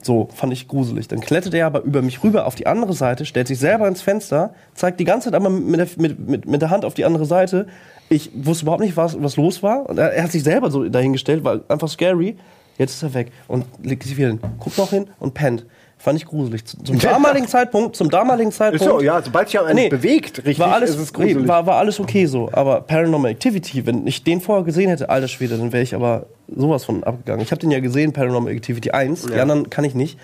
So, 0.02 0.28
fand 0.34 0.52
ich 0.52 0.68
gruselig. 0.68 1.08
Dann 1.08 1.20
klettert 1.20 1.54
er 1.54 1.64
aber 1.66 1.82
über 1.82 2.02
mich 2.02 2.22
rüber 2.22 2.46
auf 2.46 2.54
die 2.54 2.66
andere 2.66 2.92
Seite, 2.92 3.24
stellt 3.24 3.48
sich 3.48 3.58
selber 3.58 3.88
ins 3.88 4.02
Fenster, 4.02 4.52
zeigt 4.74 5.00
die 5.00 5.04
ganze 5.04 5.30
Zeit 5.30 5.34
aber 5.34 5.48
mit 5.48 5.80
der, 5.80 5.88
mit, 5.96 6.28
mit, 6.28 6.46
mit 6.46 6.60
der 6.60 6.68
Hand 6.68 6.84
auf 6.84 6.92
die 6.92 7.06
andere 7.06 7.24
Seite. 7.24 7.66
Ich 8.10 8.30
wusste 8.34 8.64
überhaupt 8.64 8.82
nicht, 8.82 8.98
was, 8.98 9.20
was 9.22 9.36
los 9.36 9.62
war. 9.62 9.88
Und 9.88 9.98
er, 9.98 10.12
er 10.12 10.24
hat 10.24 10.32
sich 10.32 10.42
selber 10.42 10.70
so 10.70 10.86
dahingestellt, 10.86 11.42
war 11.42 11.60
einfach 11.68 11.88
scary. 11.88 12.36
Jetzt 12.78 12.94
ist 12.94 13.02
er 13.02 13.14
weg 13.14 13.32
und 13.48 13.64
legt 13.82 14.02
sich 14.02 14.16
wieder 14.16 14.28
hin. 14.28 14.40
Guckt 14.58 14.78
noch 14.78 14.90
hin 14.90 15.06
und 15.20 15.34
pennt. 15.34 15.64
Fand 15.96 16.18
ich 16.18 16.26
gruselig. 16.26 16.64
Zum 16.66 16.98
damaligen 17.00 17.46
Zeitpunkt, 17.48 17.96
zum 17.96 18.10
damaligen 18.10 18.52
Zeitpunkt. 18.52 18.84
Ist 18.84 18.90
so, 18.90 19.00
ja, 19.00 19.22
sobald 19.22 19.48
sich 19.48 19.58
einen 19.58 19.74
Nee, 19.74 19.88
bewegt, 19.88 20.38
richtig, 20.38 20.58
war 20.58 20.74
alles, 20.74 20.90
ist 20.90 20.98
es 20.98 21.12
gruselig. 21.12 21.48
war, 21.48 21.64
war 21.66 21.76
alles 21.76 21.98
okay 22.00 22.26
so. 22.26 22.50
Aber 22.52 22.82
Paranormal 22.82 23.30
Activity, 23.30 23.86
wenn 23.86 24.06
ich 24.06 24.22
den 24.24 24.40
vorher 24.40 24.64
gesehen 24.64 24.90
hätte, 24.90 25.08
alter 25.08 25.28
Schwede, 25.28 25.56
dann 25.56 25.72
wäre 25.72 25.82
ich 25.82 25.94
aber 25.94 26.26
sowas 26.48 26.84
von 26.84 27.04
abgegangen. 27.04 27.42
Ich 27.42 27.52
habe 27.52 27.60
den 27.60 27.70
ja 27.70 27.80
gesehen, 27.80 28.12
Paranormal 28.12 28.52
Activity 28.52 28.90
1, 28.90 29.26
die 29.26 29.40
anderen 29.40 29.70
kann 29.70 29.84
ich 29.84 29.94
nicht. 29.94 30.18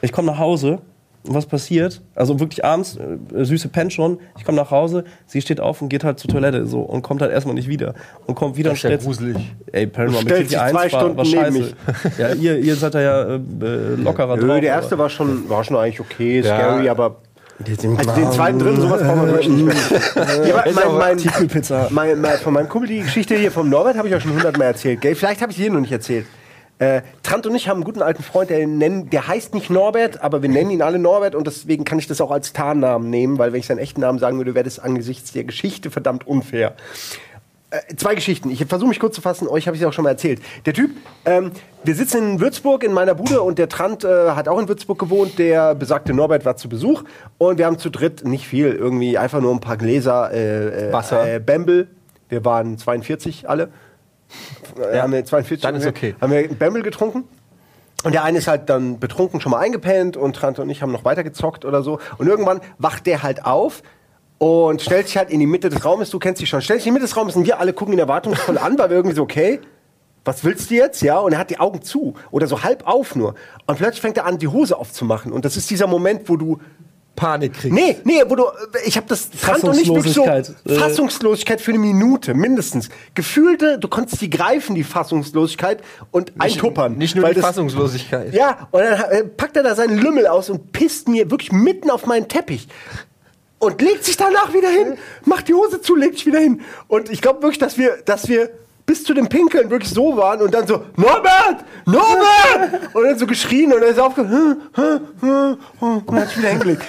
Ich 0.00 0.10
komme 0.10 0.26
nach 0.32 0.38
Hause, 0.38 0.80
und 1.24 1.34
was 1.34 1.46
passiert? 1.46 2.02
Also 2.14 2.40
wirklich 2.40 2.64
abends, 2.64 2.96
äh, 2.96 3.44
süße 3.44 3.68
pennt 3.68 3.92
schon, 3.92 4.18
ich 4.38 4.44
komme 4.44 4.56
nach 4.56 4.70
Hause, 4.70 5.04
sie 5.26 5.40
steht 5.40 5.60
auf 5.60 5.80
und 5.80 5.88
geht 5.88 6.02
halt 6.02 6.18
zur 6.18 6.30
Toilette 6.30 6.66
so 6.66 6.80
und 6.80 7.02
kommt 7.02 7.22
halt 7.22 7.30
erstmal 7.32 7.54
nicht 7.54 7.68
wieder. 7.68 7.94
Und 8.26 8.34
kommt 8.34 8.56
wieder 8.56 8.70
Das 8.70 8.78
ist 8.78 8.84
ja 8.84 8.90
und 8.90 9.00
stellt 9.00 9.04
gruselig. 9.04 9.54
Ey, 9.70 9.86
Paranormal 9.86 10.22
Stellt 10.22 10.48
sich 10.48 10.58
1 10.58 10.72
zwei 10.72 10.92
war, 10.92 11.00
Stunden 11.00 11.16
war 11.16 11.24
neben 11.24 11.64
scheiße. 11.64 11.74
Ja, 12.18 12.34
ihr, 12.34 12.58
ihr 12.58 12.74
seid 12.76 12.94
da 12.94 13.00
ja 13.00 13.22
äh, 13.22 13.34
äh, 13.36 13.94
lockerer 13.96 14.36
Nö, 14.36 14.46
drauf. 14.48 14.60
der 14.60 14.70
erste 14.70 14.98
war 14.98 15.08
schon, 15.08 15.48
war 15.48 15.62
schon 15.62 15.76
eigentlich 15.76 16.00
okay, 16.00 16.42
scary, 16.42 16.88
aber 16.88 17.04
aber- 17.04 17.16
also 17.96 18.12
den 18.12 18.32
zweiten 18.32 18.58
drin, 18.58 18.80
sowas 18.80 19.02
braucht 19.02 19.16
man 19.16 19.26
wirklich 19.28 19.48
nicht 19.48 19.64
mehr. 19.64 20.46
ja, 20.48 20.64
mein, 20.74 20.98
mein, 20.98 21.16
Tiefkühlpizza. 21.18 21.88
mein, 21.90 22.20
mein, 22.20 22.38
von 22.38 22.52
meinem 22.52 22.68
Kumpel 22.68 22.88
die 22.88 23.02
Geschichte 23.02 23.36
hier 23.36 23.52
vom 23.52 23.68
Norbert 23.68 23.96
habe 23.96 24.08
ich 24.08 24.12
ja 24.12 24.20
schon 24.20 24.32
hundertmal 24.32 24.68
erzählt, 24.68 25.00
gell? 25.00 25.14
Vielleicht 25.14 25.40
habe 25.42 25.52
ich 25.52 25.56
sie 25.56 25.64
hier 25.64 25.72
noch 25.72 25.80
nicht 25.80 25.92
erzählt. 25.92 26.26
Äh, 26.82 27.02
Trant 27.22 27.46
und 27.46 27.54
ich 27.54 27.68
haben 27.68 27.76
einen 27.76 27.84
guten 27.84 28.02
alten 28.02 28.24
Freund, 28.24 28.50
der, 28.50 28.66
nennen, 28.66 29.08
der 29.08 29.28
heißt 29.28 29.54
nicht 29.54 29.70
Norbert, 29.70 30.20
aber 30.20 30.42
wir 30.42 30.48
nennen 30.48 30.70
ihn 30.70 30.82
alle 30.82 30.98
Norbert 30.98 31.36
und 31.36 31.46
deswegen 31.46 31.84
kann 31.84 32.00
ich 32.00 32.08
das 32.08 32.20
auch 32.20 32.32
als 32.32 32.52
Tarnnamen 32.52 33.08
nehmen, 33.08 33.38
weil 33.38 33.52
wenn 33.52 33.60
ich 33.60 33.66
seinen 33.66 33.78
echten 33.78 34.00
Namen 34.00 34.18
sagen 34.18 34.36
würde, 34.38 34.56
wäre 34.56 34.64
das 34.64 34.80
angesichts 34.80 35.30
der 35.30 35.44
Geschichte 35.44 35.92
verdammt 35.92 36.26
unfair. 36.26 36.74
Äh, 37.70 37.94
zwei 37.94 38.16
Geschichten. 38.16 38.50
Ich 38.50 38.66
versuche 38.66 38.88
mich 38.88 38.98
kurz 38.98 39.14
zu 39.14 39.20
fassen. 39.20 39.46
Euch 39.46 39.68
habe 39.68 39.76
ich 39.76 39.82
ja 39.82 39.88
auch 39.90 39.92
schon 39.92 40.02
mal 40.02 40.10
erzählt. 40.10 40.42
Der 40.66 40.74
Typ, 40.74 40.90
ähm, 41.24 41.52
wir 41.84 41.94
sitzen 41.94 42.32
in 42.32 42.40
Würzburg 42.40 42.82
in 42.82 42.92
meiner 42.92 43.14
Bude 43.14 43.42
und 43.42 43.60
der 43.60 43.68
Trant 43.68 44.02
äh, 44.02 44.30
hat 44.30 44.48
auch 44.48 44.58
in 44.58 44.66
Würzburg 44.66 44.98
gewohnt. 44.98 45.38
Der 45.38 45.76
besagte 45.76 46.12
Norbert 46.12 46.44
war 46.44 46.56
zu 46.56 46.68
Besuch 46.68 47.04
und 47.38 47.58
wir 47.58 47.66
haben 47.66 47.78
zu 47.78 47.90
dritt 47.90 48.24
nicht 48.24 48.48
viel, 48.48 48.72
irgendwie 48.72 49.18
einfach 49.18 49.40
nur 49.40 49.52
ein 49.52 49.60
paar 49.60 49.76
Gläser 49.76 50.32
äh, 50.32 50.88
äh, 50.88 50.92
Wasser. 50.92 51.34
Äh, 51.34 51.38
Bamble. 51.38 51.86
Wir 52.28 52.44
waren 52.44 52.76
42 52.76 53.48
alle. 53.48 53.68
Äh, 54.92 55.00
haben 55.00 55.12
wir 55.12 55.24
42 55.24 55.60
dann 55.60 55.74
ist 55.74 55.86
okay. 55.86 56.14
Haben 56.20 56.32
wir 56.32 56.48
Bamble 56.48 56.82
getrunken. 56.82 57.24
Und 58.04 58.12
der 58.12 58.24
eine 58.24 58.38
ist 58.38 58.48
halt 58.48 58.68
dann 58.68 58.98
betrunken 58.98 59.40
schon 59.40 59.52
mal 59.52 59.58
eingepennt 59.58 60.16
und 60.16 60.34
Trant 60.34 60.58
und 60.58 60.68
ich 60.70 60.82
haben 60.82 60.90
noch 60.90 61.04
weiter 61.04 61.22
gezockt 61.22 61.64
oder 61.64 61.82
so. 61.82 62.00
Und 62.18 62.26
irgendwann 62.26 62.60
wacht 62.78 63.06
der 63.06 63.22
halt 63.22 63.44
auf 63.44 63.82
und 64.38 64.82
stellt 64.82 65.06
sich 65.06 65.16
halt 65.16 65.30
in 65.30 65.38
die 65.38 65.46
Mitte 65.46 65.68
des 65.68 65.84
Raumes. 65.84 66.10
Du 66.10 66.18
kennst 66.18 66.40
dich 66.40 66.48
schon. 66.48 66.60
Stellt 66.62 66.80
sich 66.80 66.88
in 66.88 66.94
die 66.94 66.98
Mitte 66.98 67.06
des 67.06 67.16
Raumes 67.16 67.36
und 67.36 67.46
wir 67.46 67.60
alle 67.60 67.72
gucken 67.72 67.94
ihn 67.94 68.00
erwartungsvoll 68.00 68.58
an, 68.58 68.76
weil 68.76 68.90
wir 68.90 68.96
irgendwie 68.96 69.14
so, 69.14 69.22
okay, 69.22 69.60
was 70.24 70.42
willst 70.44 70.70
du 70.70 70.74
jetzt? 70.74 71.02
Ja, 71.02 71.18
und 71.18 71.32
er 71.32 71.38
hat 71.38 71.50
die 71.50 71.60
Augen 71.60 71.82
zu 71.82 72.14
oder 72.30 72.46
so 72.46 72.62
halb 72.62 72.86
auf 72.86 73.14
nur. 73.14 73.34
Und 73.66 73.78
plötzlich 73.78 74.00
fängt 74.00 74.16
er 74.16 74.26
an, 74.26 74.38
die 74.38 74.48
Hose 74.48 74.76
aufzumachen. 74.76 75.32
Und 75.32 75.44
das 75.44 75.56
ist 75.56 75.70
dieser 75.70 75.86
Moment, 75.86 76.28
wo 76.28 76.36
du 76.36 76.58
Panik 77.14 77.52
kriegst. 77.54 77.74
Nee, 77.74 77.98
nee, 78.04 78.22
wo 78.26 78.34
du, 78.34 78.44
ich 78.86 78.96
habe 78.96 79.06
das 79.08 79.28
und 79.62 79.76
nicht 79.76 79.88
wirklich 79.88 80.14
so 80.14 80.24
Fassungslosigkeit. 80.24 80.54
Äh. 80.66 80.74
Fassungslosigkeit 80.78 81.60
für 81.60 81.70
eine 81.72 81.78
Minute 81.78 82.34
mindestens. 82.34 82.88
Gefühlte, 83.14 83.78
du 83.78 83.88
konntest 83.88 84.20
die 84.22 84.30
greifen, 84.30 84.74
die 84.74 84.84
Fassungslosigkeit 84.84 85.82
und 86.10 86.32
eintuppern. 86.38 86.96
Nicht 86.96 87.14
nur 87.14 87.24
Weil 87.24 87.34
die 87.34 87.40
das- 87.40 87.46
Fassungslosigkeit. 87.48 88.32
Ja, 88.34 88.68
und 88.70 88.80
dann 88.82 89.00
äh, 89.10 89.24
packt 89.24 89.56
er 89.56 89.62
da 89.62 89.74
seinen 89.74 89.98
Lümmel 89.98 90.26
aus 90.26 90.48
und 90.50 90.72
pisst 90.72 91.08
mir 91.08 91.30
wirklich 91.30 91.52
mitten 91.52 91.90
auf 91.90 92.06
meinen 92.06 92.28
Teppich. 92.28 92.68
Und 93.58 93.80
legt 93.80 94.04
sich 94.04 94.16
danach 94.16 94.52
wieder 94.52 94.70
hin, 94.70 94.94
macht 95.24 95.46
die 95.46 95.54
Hose 95.54 95.80
zu, 95.80 95.94
legt 95.94 96.14
sich 96.16 96.26
wieder 96.26 96.40
hin. 96.40 96.62
Und 96.88 97.10
ich 97.10 97.20
glaube 97.20 97.42
wirklich, 97.42 97.60
dass 97.60 97.78
wir, 97.78 97.98
dass 98.04 98.28
wir 98.28 98.50
bis 98.92 99.04
zu 99.04 99.14
dem 99.14 99.26
Pinkeln 99.26 99.70
wirklich 99.70 99.90
so 99.90 100.18
waren 100.18 100.42
und 100.42 100.52
dann 100.52 100.66
so, 100.66 100.84
Norbert! 100.96 101.64
Norbert! 101.86 102.94
Und 102.94 103.04
dann 103.04 103.18
so 103.18 103.26
geschrien 103.26 103.72
und 103.72 103.80
er 103.80 103.88
ist 103.88 103.98
aufgehört 103.98 104.58
und 104.76 106.20
hat 106.20 106.28
sich 106.28 106.38
wieder 106.38 106.50
hingelegt. 106.50 106.82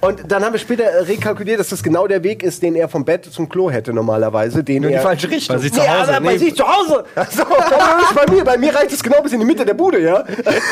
Und 0.00 0.30
dann 0.30 0.44
haben 0.44 0.52
wir 0.52 0.60
später 0.60 0.84
rekalkuliert, 1.08 1.58
dass 1.58 1.70
das 1.70 1.82
genau 1.82 2.06
der 2.06 2.22
Weg 2.22 2.42
ist, 2.42 2.62
den 2.62 2.76
er 2.76 2.88
vom 2.88 3.04
Bett 3.04 3.24
zum 3.24 3.48
Klo 3.48 3.70
hätte 3.70 3.92
normalerweise. 3.92 4.62
Den 4.62 4.82
Nur 4.82 4.90
in 4.90 4.92
die 4.92 4.96
er 4.98 5.02
falsche 5.02 5.28
Richtung. 5.28 5.56
Bei 5.56 5.62
sich 5.62 5.72
zu 5.72 5.80
Hause. 5.80 6.12
Ja, 6.12 6.20
bei 6.20 6.38
sich 6.38 6.54
zu 6.54 6.64
Hause. 6.68 7.04
So, 7.30 7.44
bei 8.14 8.32
mir. 8.32 8.44
Bei 8.44 8.58
mir 8.58 8.74
reicht 8.74 8.92
es 8.92 9.02
genau 9.02 9.22
bis 9.22 9.32
in 9.32 9.40
die 9.40 9.46
Mitte 9.46 9.64
der 9.64 9.74
Bude, 9.74 10.00
ja. 10.00 10.24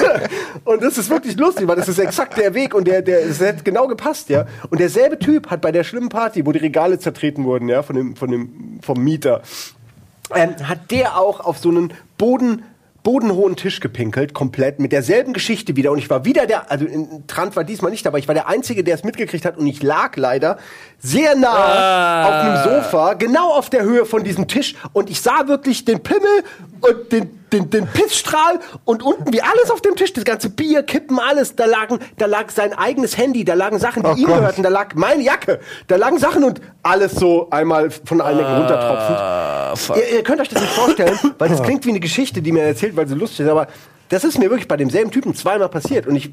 Und 0.65 0.83
das 0.83 0.99
ist 0.99 1.11
wirklich 1.11 1.37
lustig, 1.37 1.67
weil 1.67 1.77
das 1.77 1.89
ist 1.89 1.99
exakt 1.99 2.37
der 2.39 2.55
Weg 2.55 2.75
und 2.75 2.87
der, 2.87 3.03
der, 3.03 3.27
das 3.27 3.41
hat 3.41 3.65
genau 3.65 3.89
gepasst, 3.89 4.29
ja. 4.29 4.47
Und 4.71 4.79
derselbe 4.79 5.19
Typ 5.19 5.51
hat 5.51 5.61
bei 5.61 5.73
der 5.73 5.85
schlimmen 5.85 6.09
Party, 6.09 6.45
wo 6.45 6.53
die 6.53 6.59
Regale 6.59 6.99
zertreten 6.99 7.45
wurden, 7.45 7.69
ja, 7.69 7.83
von 7.83 7.97
dem, 7.97 8.17
von 8.17 8.31
dem, 8.31 8.81
vom 8.83 9.03
Mieter, 9.03 9.43
ähm, 10.35 10.55
hat 10.69 10.91
der 10.91 11.19
auch 11.19 11.41
auf 11.41 11.59
so 11.59 11.69
einen 11.69 11.93
Boden 12.19 12.63
bodenhohen 13.07 13.55
Tisch 13.55 13.79
gepinkelt, 13.79 14.35
komplett, 14.35 14.81
mit 14.81 14.91
derselben 14.91 15.33
Geschichte 15.33 15.77
wieder. 15.77 15.93
Und 15.93 15.99
ich 15.99 16.11
war 16.11 16.25
wieder 16.25 16.45
der, 16.45 16.73
also 16.73 16.87
Trant 17.29 17.55
war 17.55 17.63
diesmal 17.63 17.93
nicht 17.93 18.05
dabei, 18.05 18.19
ich 18.19 18.27
war 18.27 18.35
der 18.35 18.49
Einzige, 18.49 18.83
der 18.83 18.97
es 18.97 19.05
mitgekriegt 19.05 19.45
hat. 19.45 19.57
Und 19.57 19.69
ich 19.69 19.81
lag 19.81 20.17
leider 20.17 20.59
sehr 20.99 21.37
nah 21.37 22.27
auf 22.27 22.33
einem 22.33 22.83
Sofa, 22.83 23.15
genau 23.15 23.53
auf 23.53 23.71
der 23.71 23.83
Höhe 23.83 24.05
von 24.07 24.25
diesem 24.25 24.49
Tisch. 24.49 24.75
Und 24.93 25.11
ich 25.11 25.21
sah 25.21 25.47
wirklich 25.47 25.85
den 25.85 26.03
Pimmel 26.03 26.43
und 26.81 27.13
den, 27.13 27.45
den, 27.53 27.71
den 27.71 27.87
Pissstrahl 27.87 28.59
und 28.85 29.03
unten 29.03 29.33
wie 29.33 29.41
alles 29.43 29.71
auf 29.71 29.81
dem 29.81 29.95
Tisch, 29.95 30.13
das 30.13 30.25
ganze 30.25 30.51
Bier, 30.51 30.83
Kippen, 30.83 31.19
alles. 31.19 31.55
Da 31.55 31.67
lagen, 31.67 32.01
da 32.19 32.27
lag 32.27 32.51
sein 32.51 32.73
eigenes 32.73 33.17
Handy, 33.17 33.45
da 33.45 33.55
lagen 33.55 33.79
Sachen, 33.79 34.03
die 34.03 34.23
ihm 34.23 34.27
gehörten, 34.27 34.63
da 34.63 34.69
lag 34.69 34.95
meine 34.95 35.23
Jacke, 35.23 35.61
da 35.87 35.97
lagen 35.97 36.19
Sachen 36.19 36.43
und 36.45 36.61
alles 36.83 37.13
so 37.13 37.49
einmal 37.51 37.91
von 37.91 38.21
allen 38.21 38.41
Ecken 38.41 38.57
runtertropfend. 38.57 39.99
Ihr, 39.99 40.17
ihr 40.17 40.23
könnt 40.25 40.41
euch 40.41 40.49
das 40.49 40.61
nicht 40.61 40.73
vorstellen, 40.73 41.19
weil 41.39 41.49
das 41.49 41.63
klingt 41.65 41.85
wie 41.85 41.91
eine 41.91 42.01
Geschichte, 42.01 42.43
die 42.43 42.53
mir 42.53 42.63
erzählt, 42.63 42.97
weil 42.97 43.07
sie 43.07 43.15
lustig 43.15 43.41
ist, 43.41 43.51
aber 43.51 43.69
das 44.09 44.25
ist 44.25 44.39
mir 44.39 44.51
wirklich 44.51 44.69
bei 44.69 44.77
demselben 44.77 45.11
Typen 45.11 45.35
zweimal 45.35 45.69
passiert. 45.69 46.07
Und 46.07 46.17
ich 46.17 46.31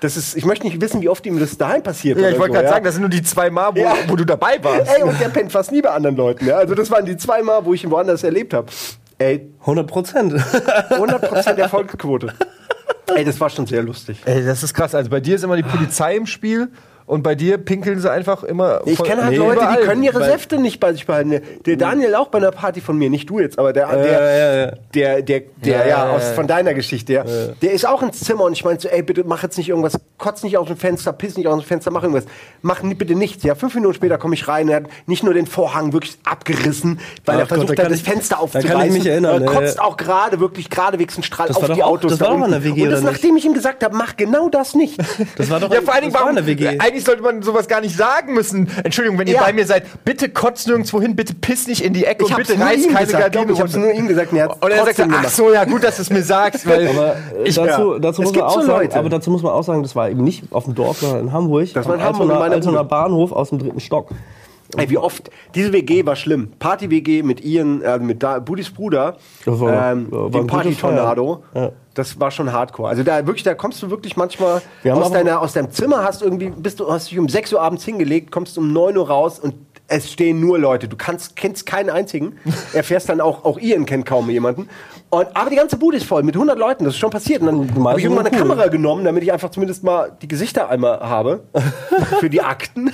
das 0.00 0.16
ist, 0.16 0.36
ich 0.36 0.44
möchte 0.44 0.66
nicht 0.66 0.80
wissen, 0.80 1.00
wie 1.00 1.08
oft 1.08 1.24
ihm 1.26 1.38
das 1.38 1.56
daheim 1.58 1.82
passiert. 1.82 2.18
Ja, 2.18 2.28
ich 2.28 2.38
wollte 2.38 2.52
so, 2.52 2.52
gerade 2.54 2.66
ja. 2.66 2.72
sagen, 2.72 2.84
das 2.84 2.94
sind 2.94 3.02
nur 3.02 3.10
die 3.10 3.22
zwei 3.22 3.50
Mal, 3.50 3.74
wo, 3.74 3.80
Ja. 3.80 3.94
wo 4.06 4.16
du 4.16 4.24
dabei 4.24 4.62
warst. 4.62 4.90
Ey, 4.94 5.02
und 5.02 5.20
der 5.20 5.28
pennt 5.28 5.52
fast 5.52 5.72
nie 5.72 5.82
bei 5.82 5.90
anderen 5.90 6.16
Leuten. 6.16 6.46
Ja? 6.46 6.58
Also 6.58 6.74
das 6.74 6.90
waren 6.90 7.04
die 7.04 7.16
zwei 7.16 7.42
Mal, 7.42 7.64
wo 7.64 7.74
ich 7.74 7.84
ihn 7.84 7.90
woanders 7.90 8.22
erlebt 8.22 8.54
habe. 8.54 8.68
Ey, 9.18 9.52
100 9.60 9.86
Prozent. 9.86 10.32
100% 10.34 11.56
Erfolgsquote. 11.56 12.32
Ey, 13.14 13.24
das 13.24 13.40
war 13.40 13.50
schon 13.50 13.66
sehr 13.66 13.82
lustig. 13.82 14.20
Ey, 14.24 14.44
das 14.44 14.62
ist 14.62 14.74
krass. 14.74 14.94
Also 14.94 15.10
bei 15.10 15.20
dir 15.20 15.36
ist 15.36 15.42
immer 15.42 15.56
die 15.56 15.62
Polizei 15.62 16.16
im 16.16 16.26
Spiel 16.26 16.68
und 17.08 17.22
bei 17.22 17.34
dir 17.34 17.58
pinkeln 17.58 17.98
sie 18.00 18.10
einfach 18.10 18.44
immer. 18.44 18.82
Ich 18.84 19.02
kenne 19.02 19.22
halt 19.22 19.32
Nee, 19.32 19.38
Leute, 19.38 19.54
überall. 19.60 19.80
die 19.80 19.86
können 19.86 20.02
ihre 20.04 20.22
Säfte 20.22 20.58
nicht 20.58 20.78
bei 20.78 20.92
sich 20.92 21.06
behalten. 21.06 21.40
Der 21.66 21.76
Daniel 21.76 22.14
auch 22.14 22.28
bei 22.28 22.38
einer 22.38 22.50
Party 22.52 22.80
von 22.80 22.96
mir, 22.96 23.10
nicht 23.10 23.28
du 23.28 23.40
jetzt, 23.40 23.58
aber 23.58 23.72
der, 23.72 23.88
der, 23.88 24.06
ja, 24.06 24.56
ja. 24.66 24.72
der, 24.94 25.22
der, 25.22 25.40
der, 25.56 25.72
Ja, 25.72 25.78
ja, 25.80 25.86
ja, 25.88 26.10
aus, 26.10 26.22
ja. 26.22 26.34
von 26.34 26.46
deiner 26.46 26.74
Geschichte, 26.74 27.12
ja. 27.14 27.24
Der 27.62 27.72
ist 27.72 27.86
auch 27.88 28.02
ins 28.02 28.20
Zimmer 28.20 28.44
und 28.44 28.52
ich 28.52 28.64
meinte 28.64 28.82
so, 28.82 28.88
ey, 28.88 29.02
bitte 29.02 29.24
mach 29.24 29.42
jetzt 29.42 29.58
nicht 29.58 29.68
irgendwas, 29.68 29.98
kotz 30.18 30.42
nicht 30.42 30.56
aus 30.58 30.68
dem 30.68 30.76
Fenster, 30.76 31.12
piss 31.12 31.36
nicht 31.36 31.46
aus 31.48 31.58
dem 31.60 31.66
Fenster, 31.66 31.90
mach 31.90 32.02
irgendwas. 32.02 32.24
Mach 32.62 32.82
bitte 32.82 33.14
nichts, 33.14 33.42
ja. 33.42 33.54
Fünf 33.54 33.74
Minuten 33.74 33.94
später 33.94 34.18
komme 34.18 34.34
ich 34.34 34.46
rein, 34.46 34.68
er 34.68 34.76
hat 34.76 34.84
nicht 35.06 35.24
nur 35.24 35.34
den 35.34 35.46
Vorhang 35.46 35.92
wirklich 35.92 36.18
abgerissen, 36.24 37.00
weil 37.24 37.36
Ach 37.36 37.40
er 37.40 37.46
versucht 37.46 37.68
Gott, 37.68 37.78
da 37.78 37.84
hat, 37.84 37.90
das 37.92 38.00
Fenster 38.02 38.36
da 38.36 38.42
aufzureißen. 38.42 38.70
kann 38.70 38.86
ich 38.86 38.92
mich 38.92 39.06
erinnern, 39.06 39.42
Er 39.42 39.52
ja, 39.52 39.58
kotzt 39.58 39.76
ja. 39.78 39.82
auch 39.84 39.96
gerade, 39.96 40.40
wirklich 40.40 40.68
geradewegs 40.70 41.14
einen 41.16 41.22
Strahl 41.24 41.48
Das 41.48 41.56
auf 41.56 41.66
die 41.72 41.82
auch- 41.82 41.88
Autos. 41.92 42.10
das 42.12 42.18
da 42.18 42.26
war 42.26 42.32
doch 42.32 42.38
unten. 42.44 42.50
der 42.52 42.64
WG, 42.64 42.82
Und 42.82 42.90
das 42.90 43.02
nachdem 43.02 43.36
ich 43.36 43.44
ihm 43.46 43.54
gesagt 43.54 43.82
habe, 43.82 43.96
mach 43.96 44.16
genau 44.16 44.48
das 44.50 44.74
nicht. 44.74 44.98
Das 45.36 45.48
war 45.50 45.60
doch 45.60 45.72
Ja, 45.72 45.80
vor 45.82 45.94
allen 45.94 46.02
Dingen, 46.02 46.14
warum, 46.14 46.30
in 46.30 46.34
der 46.36 46.46
WG. 46.46 46.78
Eigentlich 46.98 47.04
sollte 47.04 47.22
man 47.22 47.42
sowas 47.42 47.68
gar 47.68 47.80
nicht 47.80 47.96
sagen 47.96 48.34
müssen. 48.34 48.68
Entschuldigung, 48.82 49.18
wenn 49.18 49.26
ihr 49.28 49.34
Ja. 49.34 49.42
bei 49.42 49.52
mir 49.52 49.66
seid, 49.66 49.84
bitte 50.04 50.28
kotzt 50.28 50.66
nirgendwo 50.66 51.00
hin, 51.00 51.14
bitte 51.14 51.34
piss 51.34 51.66
nicht 51.68 51.82
in 51.84 51.92
die 51.92 52.04
Ecke 52.04 52.24
Ich 52.24 52.30
und 52.30 52.36
bitte 52.36 52.56
nur 52.56 52.66
reiß 52.66 52.84
ihm 52.84 52.92
keine 52.92 53.06
gesagt, 53.06 53.32
Gardine 53.32 53.52
ich 53.52 53.60
hab's 53.60 53.76
nur 53.76 53.92
ihm 53.92 54.08
gesagt, 54.08 54.32
und 54.32 54.38
er 54.38 54.50
Und 54.62 54.70
er 54.70 54.84
sagt, 54.84 54.96
trotzdem 54.96 55.14
ach 55.16 55.28
so, 55.28 55.52
ja, 55.52 55.64
gut, 55.64 55.84
dass 55.84 55.96
du 55.96 56.02
es 56.02 56.10
mir 56.10 56.22
sagst, 56.22 56.66
weil 56.66 56.88
Aber 56.88 57.16
ich, 57.44 57.54
dazu, 57.54 57.94
ja. 57.94 57.98
dazu 57.98 58.22
Es 58.22 58.28
muss 58.28 58.36
man 58.36 58.44
auch 58.44 58.60
so 58.60 58.66
sagen, 58.66 58.92
aber 58.94 59.08
dazu 59.08 59.30
muss 59.30 59.42
man 59.42 59.52
auch 59.52 59.62
sagen, 59.64 59.82
das 59.82 59.94
war 59.94 60.10
eben 60.10 60.24
nicht 60.24 60.44
auf 60.50 60.64
dem 60.64 60.74
Dorf, 60.74 60.98
sondern 60.98 61.20
in 61.20 61.32
Hamburg. 61.32 61.68
Das 61.72 61.86
war 61.86 61.94
in 61.94 62.00
am 62.00 62.18
Hamburg, 62.18 62.46
in 62.46 62.52
Altonaer. 62.52 62.84
Bahnhof 62.84 63.32
aus 63.32 63.50
dem 63.50 63.58
dritten 63.58 63.80
Stock. 63.80 64.08
Ey, 64.76 64.90
wie 64.90 64.98
oft. 64.98 65.30
Diese 65.54 65.72
WG 65.72 66.04
war 66.04 66.14
schlimm. 66.14 66.52
Party-WG 66.58 67.22
mit 67.22 67.42
Ian, 67.44 67.80
äh, 67.82 67.98
mit 67.98 68.22
da, 68.22 68.38
Budis 68.38 68.70
Bruder, 68.70 69.16
Das 69.46 69.58
war- 69.60 69.92
ähm, 69.92 70.08
war 70.10 70.30
dem 70.30 70.46
Party-Tornado. 70.46 71.42
Ja. 71.54 71.72
Das 71.94 72.20
war 72.20 72.30
schon 72.30 72.52
hardcore. 72.52 72.88
Also 72.90 73.02
da 73.02 73.26
wirklich, 73.26 73.42
da 73.44 73.54
kommst 73.54 73.82
du 73.82 73.90
wirklich 73.90 74.16
manchmal 74.16 74.60
aus, 74.94 75.10
deiner, 75.12 75.40
aus 75.40 75.52
deinem 75.54 75.70
Zimmer, 75.70 76.04
hast 76.04 76.22
irgendwie, 76.22 76.50
bist 76.50 76.80
du, 76.80 76.90
hast 76.92 77.10
dich 77.10 77.18
um 77.18 77.28
6 77.28 77.52
Uhr 77.54 77.60
abends 77.62 77.84
hingelegt, 77.84 78.30
kommst 78.30 78.56
um 78.58 78.72
9 78.72 78.96
Uhr 78.96 79.08
raus 79.08 79.38
und 79.38 79.54
es 79.88 80.12
stehen 80.12 80.38
nur 80.38 80.58
Leute. 80.58 80.86
Du 80.86 80.96
kannst, 80.98 81.34
kennst 81.34 81.64
keinen 81.64 81.88
einzigen. 81.88 82.36
Erfährst 82.74 83.08
dann 83.08 83.22
auch, 83.22 83.44
auch 83.46 83.58
Ian 83.58 83.86
kennt 83.86 84.04
kaum 84.04 84.28
jemanden. 84.28 84.68
Und, 85.10 85.26
aber 85.34 85.48
die 85.48 85.56
ganze 85.56 85.78
Bude 85.78 85.96
ist 85.96 86.04
voll 86.04 86.22
mit 86.22 86.34
100 86.34 86.58
Leuten. 86.58 86.84
Das 86.84 86.92
ist 86.92 86.98
schon 87.00 87.08
passiert. 87.10 87.40
Und 87.40 87.46
dann 87.46 87.84
habe 87.86 87.98
ich 87.98 88.04
irgendwann 88.04 88.26
eine 88.26 88.34
cool. 88.36 88.42
Kamera 88.46 88.66
genommen, 88.66 89.04
damit 89.04 89.22
ich 89.22 89.32
einfach 89.32 89.50
zumindest 89.50 89.82
mal 89.82 90.12
die 90.20 90.28
Gesichter 90.28 90.68
einmal 90.68 91.00
habe 91.00 91.40
für 92.20 92.28
die 92.28 92.42
Akten. 92.42 92.90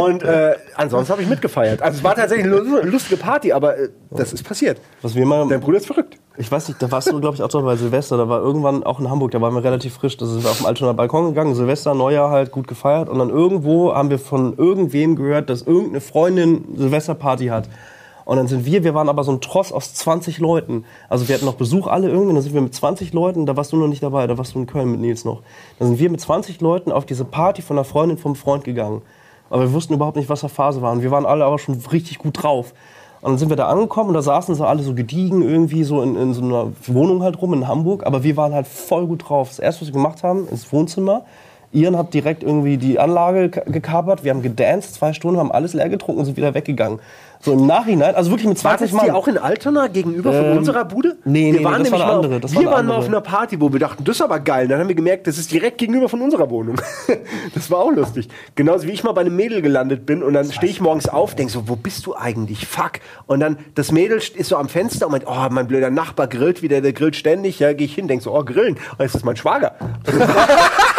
Und 0.00 0.22
äh, 0.22 0.54
ansonsten 0.76 1.12
habe 1.12 1.22
ich 1.22 1.28
mitgefeiert. 1.28 1.82
Also 1.82 1.98
es 1.98 2.04
war 2.04 2.14
tatsächlich 2.14 2.46
eine 2.46 2.56
lu- 2.56 2.80
lustige 2.82 3.16
Party, 3.16 3.52
aber 3.52 3.76
äh, 3.76 3.88
das 4.12 4.32
ist 4.32 4.44
passiert. 4.44 4.80
Was 5.02 5.16
wir 5.16 5.26
mal, 5.26 5.48
Dein 5.48 5.60
Bruder 5.60 5.78
ist 5.78 5.86
verrückt. 5.88 6.16
ich 6.36 6.50
weiß 6.52 6.68
nicht, 6.68 6.80
da 6.80 6.88
warst 6.92 7.10
du, 7.10 7.18
glaube 7.20 7.34
ich, 7.34 7.42
auch 7.42 7.48
dort 7.48 7.64
bei 7.64 7.74
Silvester. 7.74 8.16
Da 8.16 8.28
war 8.28 8.40
irgendwann 8.40 8.84
auch 8.84 9.00
in 9.00 9.10
Hamburg, 9.10 9.32
da 9.32 9.40
waren 9.40 9.52
wir 9.52 9.64
relativ 9.64 9.94
frisch. 9.94 10.16
Da 10.16 10.26
sind 10.26 10.44
wir 10.44 10.50
auf 10.50 10.58
dem 10.58 10.66
Altonaer 10.66 10.94
Balkon 10.94 11.26
gegangen, 11.26 11.56
Silvester, 11.56 11.92
Neujahr 11.94 12.30
halt 12.30 12.52
gut 12.52 12.68
gefeiert. 12.68 13.08
Und 13.08 13.18
dann 13.18 13.30
irgendwo 13.30 13.92
haben 13.92 14.10
wir 14.10 14.20
von 14.20 14.56
irgendwem 14.56 15.16
gehört, 15.16 15.50
dass 15.50 15.62
irgendeine 15.62 16.00
Freundin 16.00 16.64
Silvesterparty 16.76 17.46
hat. 17.48 17.68
Und 18.26 18.36
dann 18.36 18.48
sind 18.48 18.66
wir, 18.66 18.82
wir 18.84 18.92
waren 18.92 19.08
aber 19.08 19.22
so 19.24 19.30
ein 19.32 19.40
Tross 19.40 19.72
aus 19.72 19.94
20 19.94 20.38
Leuten. 20.38 20.84
Also 21.08 21.28
wir 21.28 21.36
hatten 21.36 21.44
noch 21.46 21.54
Besuch 21.54 21.86
alle 21.86 22.08
irgendwie, 22.10 22.34
dann 22.34 22.42
sind 22.42 22.52
wir 22.54 22.60
mit 22.60 22.74
20 22.74 23.12
Leuten, 23.12 23.46
da 23.46 23.56
warst 23.56 23.72
du 23.72 23.76
noch 23.76 23.86
nicht 23.86 24.02
dabei, 24.02 24.26
da 24.26 24.36
warst 24.36 24.54
du 24.54 24.58
in 24.58 24.66
Köln 24.66 24.90
mit 24.90 25.00
Nils 25.00 25.24
noch. 25.24 25.42
Dann 25.78 25.86
sind 25.88 26.00
wir 26.00 26.10
mit 26.10 26.20
20 26.20 26.60
Leuten 26.60 26.90
auf 26.92 27.06
diese 27.06 27.24
Party 27.24 27.62
von 27.62 27.78
einer 27.78 27.84
Freundin 27.84 28.18
vom 28.18 28.34
Freund 28.34 28.64
gegangen. 28.64 29.00
Aber 29.48 29.62
wir 29.62 29.72
wussten 29.72 29.94
überhaupt 29.94 30.16
nicht, 30.16 30.28
was 30.28 30.40
da 30.40 30.48
Phase 30.48 30.82
war. 30.82 30.90
Und 30.92 31.02
wir 31.02 31.12
waren 31.12 31.24
alle 31.24 31.44
aber 31.44 31.60
schon 31.60 31.80
richtig 31.92 32.18
gut 32.18 32.42
drauf. 32.42 32.74
Und 33.22 33.30
dann 33.30 33.38
sind 33.38 33.48
wir 33.48 33.56
da 33.56 33.68
angekommen 33.68 34.08
und 34.08 34.14
da 34.14 34.22
saßen 34.22 34.56
sie 34.56 34.66
alle 34.66 34.82
so 34.82 34.92
gediegen 34.92 35.42
irgendwie 35.42 35.84
so 35.84 36.02
in, 36.02 36.16
in 36.16 36.34
so 36.34 36.42
einer 36.42 36.72
Wohnung 36.88 37.22
halt 37.22 37.40
rum 37.40 37.54
in 37.54 37.68
Hamburg. 37.68 38.04
Aber 38.04 38.24
wir 38.24 38.36
waren 38.36 38.52
halt 38.54 38.66
voll 38.66 39.06
gut 39.06 39.28
drauf. 39.28 39.50
Das 39.50 39.60
erste, 39.60 39.82
was 39.82 39.88
wir 39.88 39.92
gemacht 39.94 40.24
haben, 40.24 40.48
ins 40.48 40.72
Wohnzimmer. 40.72 41.22
Ian 41.72 41.96
hat 41.96 42.14
direkt 42.14 42.42
irgendwie 42.42 42.76
die 42.76 42.98
Anlage 42.98 43.50
ka- 43.50 43.62
gekapert. 43.66 44.24
Wir 44.24 44.32
haben 44.32 44.42
gedanced, 44.42 44.94
zwei 44.94 45.12
Stunden, 45.12 45.38
haben 45.38 45.50
alles 45.52 45.74
leer 45.74 45.88
getrunken 45.88 46.20
und 46.20 46.24
sind 46.24 46.36
wieder 46.36 46.54
weggegangen. 46.54 47.00
So 47.40 47.52
im 47.52 47.66
Nachhinein, 47.66 48.14
also 48.14 48.30
wirklich 48.30 48.48
mit 48.48 48.62
War 48.64 48.76
20 48.76 48.92
das 48.92 49.00
die 49.00 49.06
Mann. 49.08 49.16
auch 49.16 49.28
in 49.28 49.38
Altona 49.38 49.86
gegenüber 49.88 50.32
von 50.32 50.44
Ähm, 50.44 50.58
unserer 50.58 50.84
Bude? 50.84 51.16
nee, 51.24 51.52
wir 51.52 51.60
nee, 51.60 51.64
waren 51.64 51.82
das 51.82 51.90
war 51.92 51.98
nämlich 51.98 52.02
eine 52.02 52.04
mal 52.04 52.14
andere, 52.16 52.42
war 52.42 52.50
wir 52.50 52.58
eine 52.60 52.70
waren 52.70 52.86
mal 52.86 52.94
auf 52.96 53.06
einer 53.08 53.20
Party, 53.20 53.60
wo 53.60 53.72
wir 53.72 53.78
dachten, 53.80 54.04
das 54.04 54.16
ist 54.16 54.22
aber 54.22 54.40
geil. 54.40 54.68
Dann 54.68 54.80
haben 54.80 54.88
wir 54.88 54.94
gemerkt, 54.94 55.26
das 55.26 55.38
ist 55.38 55.52
direkt 55.52 55.78
gegenüber 55.78 56.08
von 56.08 56.22
unserer 56.22 56.48
Wohnung. 56.50 56.76
das 57.54 57.70
war 57.70 57.78
auch 57.78 57.92
lustig. 57.92 58.28
Genauso 58.54 58.86
wie 58.86 58.92
ich 58.92 59.04
mal 59.04 59.12
bei 59.12 59.20
einem 59.20 59.36
Mädel 59.36 59.62
gelandet 59.62 60.06
bin 60.06 60.22
und 60.22 60.32
dann 60.34 60.50
stehe 60.50 60.70
ich 60.70 60.80
morgens 60.80 61.08
auf, 61.08 61.34
denke 61.34 61.52
so, 61.52 61.68
wo 61.68 61.76
bist 61.76 62.06
du 62.06 62.14
eigentlich? 62.16 62.66
Fuck. 62.66 62.92
Und 63.26 63.40
dann 63.40 63.58
das 63.74 63.92
Mädel 63.92 64.18
ist 64.18 64.48
so 64.48 64.56
am 64.56 64.68
Fenster 64.68 65.06
und 65.06 65.12
meint, 65.12 65.24
oh, 65.26 65.46
mein 65.50 65.66
blöder 65.68 65.90
Nachbar 65.90 66.26
grillt 66.28 66.62
wieder, 66.62 66.80
der 66.80 66.92
grillt 66.92 67.16
ständig. 67.16 67.58
Ja, 67.58 67.72
gehe 67.72 67.86
ich 67.86 67.94
hin, 67.94 68.08
denke 68.08 68.24
so, 68.24 68.34
oh, 68.36 68.44
grillen. 68.44 68.76
Und 68.98 69.04
ist 69.04 69.14
das 69.14 69.24
mein 69.24 69.36
Schwager. 69.36 69.72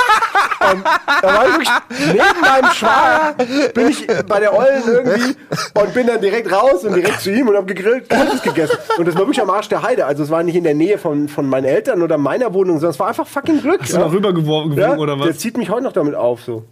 Und 0.74 0.84
da 1.22 1.28
war 1.28 1.45
ich 1.47 1.53
wirklich 1.53 1.70
neben 2.07 2.41
meinem 2.41 2.72
Schwager, 2.72 3.36
bin 3.74 3.88
ich 3.89 4.07
bei 4.28 4.39
der 4.39 4.53
Ollen 4.53 4.84
irgendwie 4.86 5.36
und 5.74 5.93
bin 5.93 6.07
dann 6.07 6.22
direkt 6.22 6.51
raus 6.51 6.84
und 6.84 6.95
direkt 6.95 7.22
zu 7.22 7.32
ihm 7.32 7.47
und 7.47 7.55
habe 7.55 7.65
gegrillt, 7.74 8.09
Grilles 8.09 8.41
gegessen. 8.41 8.78
Und 8.97 9.07
das 9.07 9.15
war 9.15 9.22
wirklich 9.22 9.41
am 9.41 9.49
Arsch 9.49 9.70
der 9.70 9.82
Heide. 9.84 10.05
Also 10.05 10.24
es 10.24 10.30
war 10.30 10.43
nicht 10.43 10.55
in 10.55 10.63
der 10.63 10.76
Nähe 10.76 10.97
von, 10.97 11.28
von 11.28 11.47
meinen 11.47 11.65
Eltern 11.65 12.01
oder 12.01 12.18
meiner 12.18 12.53
Wohnung, 12.53 12.76
sondern 12.78 12.91
es 12.91 12.99
war 12.99 13.07
einfach 13.07 13.28
fucking 13.28 13.61
Glück. 13.61 13.82
Hast 13.82 13.93
du 13.93 13.99
mal 13.99 14.09
rübergeworfen 14.09 14.78
ja? 14.78 14.95
oder 14.95 15.15
Der 15.18 15.30
was? 15.30 15.38
zieht 15.39 15.57
mich 15.57 15.70
heute 15.70 15.84
noch 15.84 15.93
damit 15.93 16.15
auf. 16.15 16.41
So. 16.43 16.63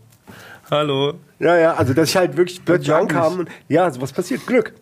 Hallo. 0.72 1.14
Ja, 1.40 1.58
ja, 1.58 1.74
also 1.76 1.94
dass 1.94 2.10
ich 2.10 2.18
halt 2.18 2.38
wirklich 2.38 2.64
plötzlich 2.64 2.94
ankam 2.94 3.40
und 3.40 3.50
ja, 3.68 3.90
so 3.92 4.02
was 4.02 4.12
passiert. 4.14 4.46
Glück. 4.48 4.74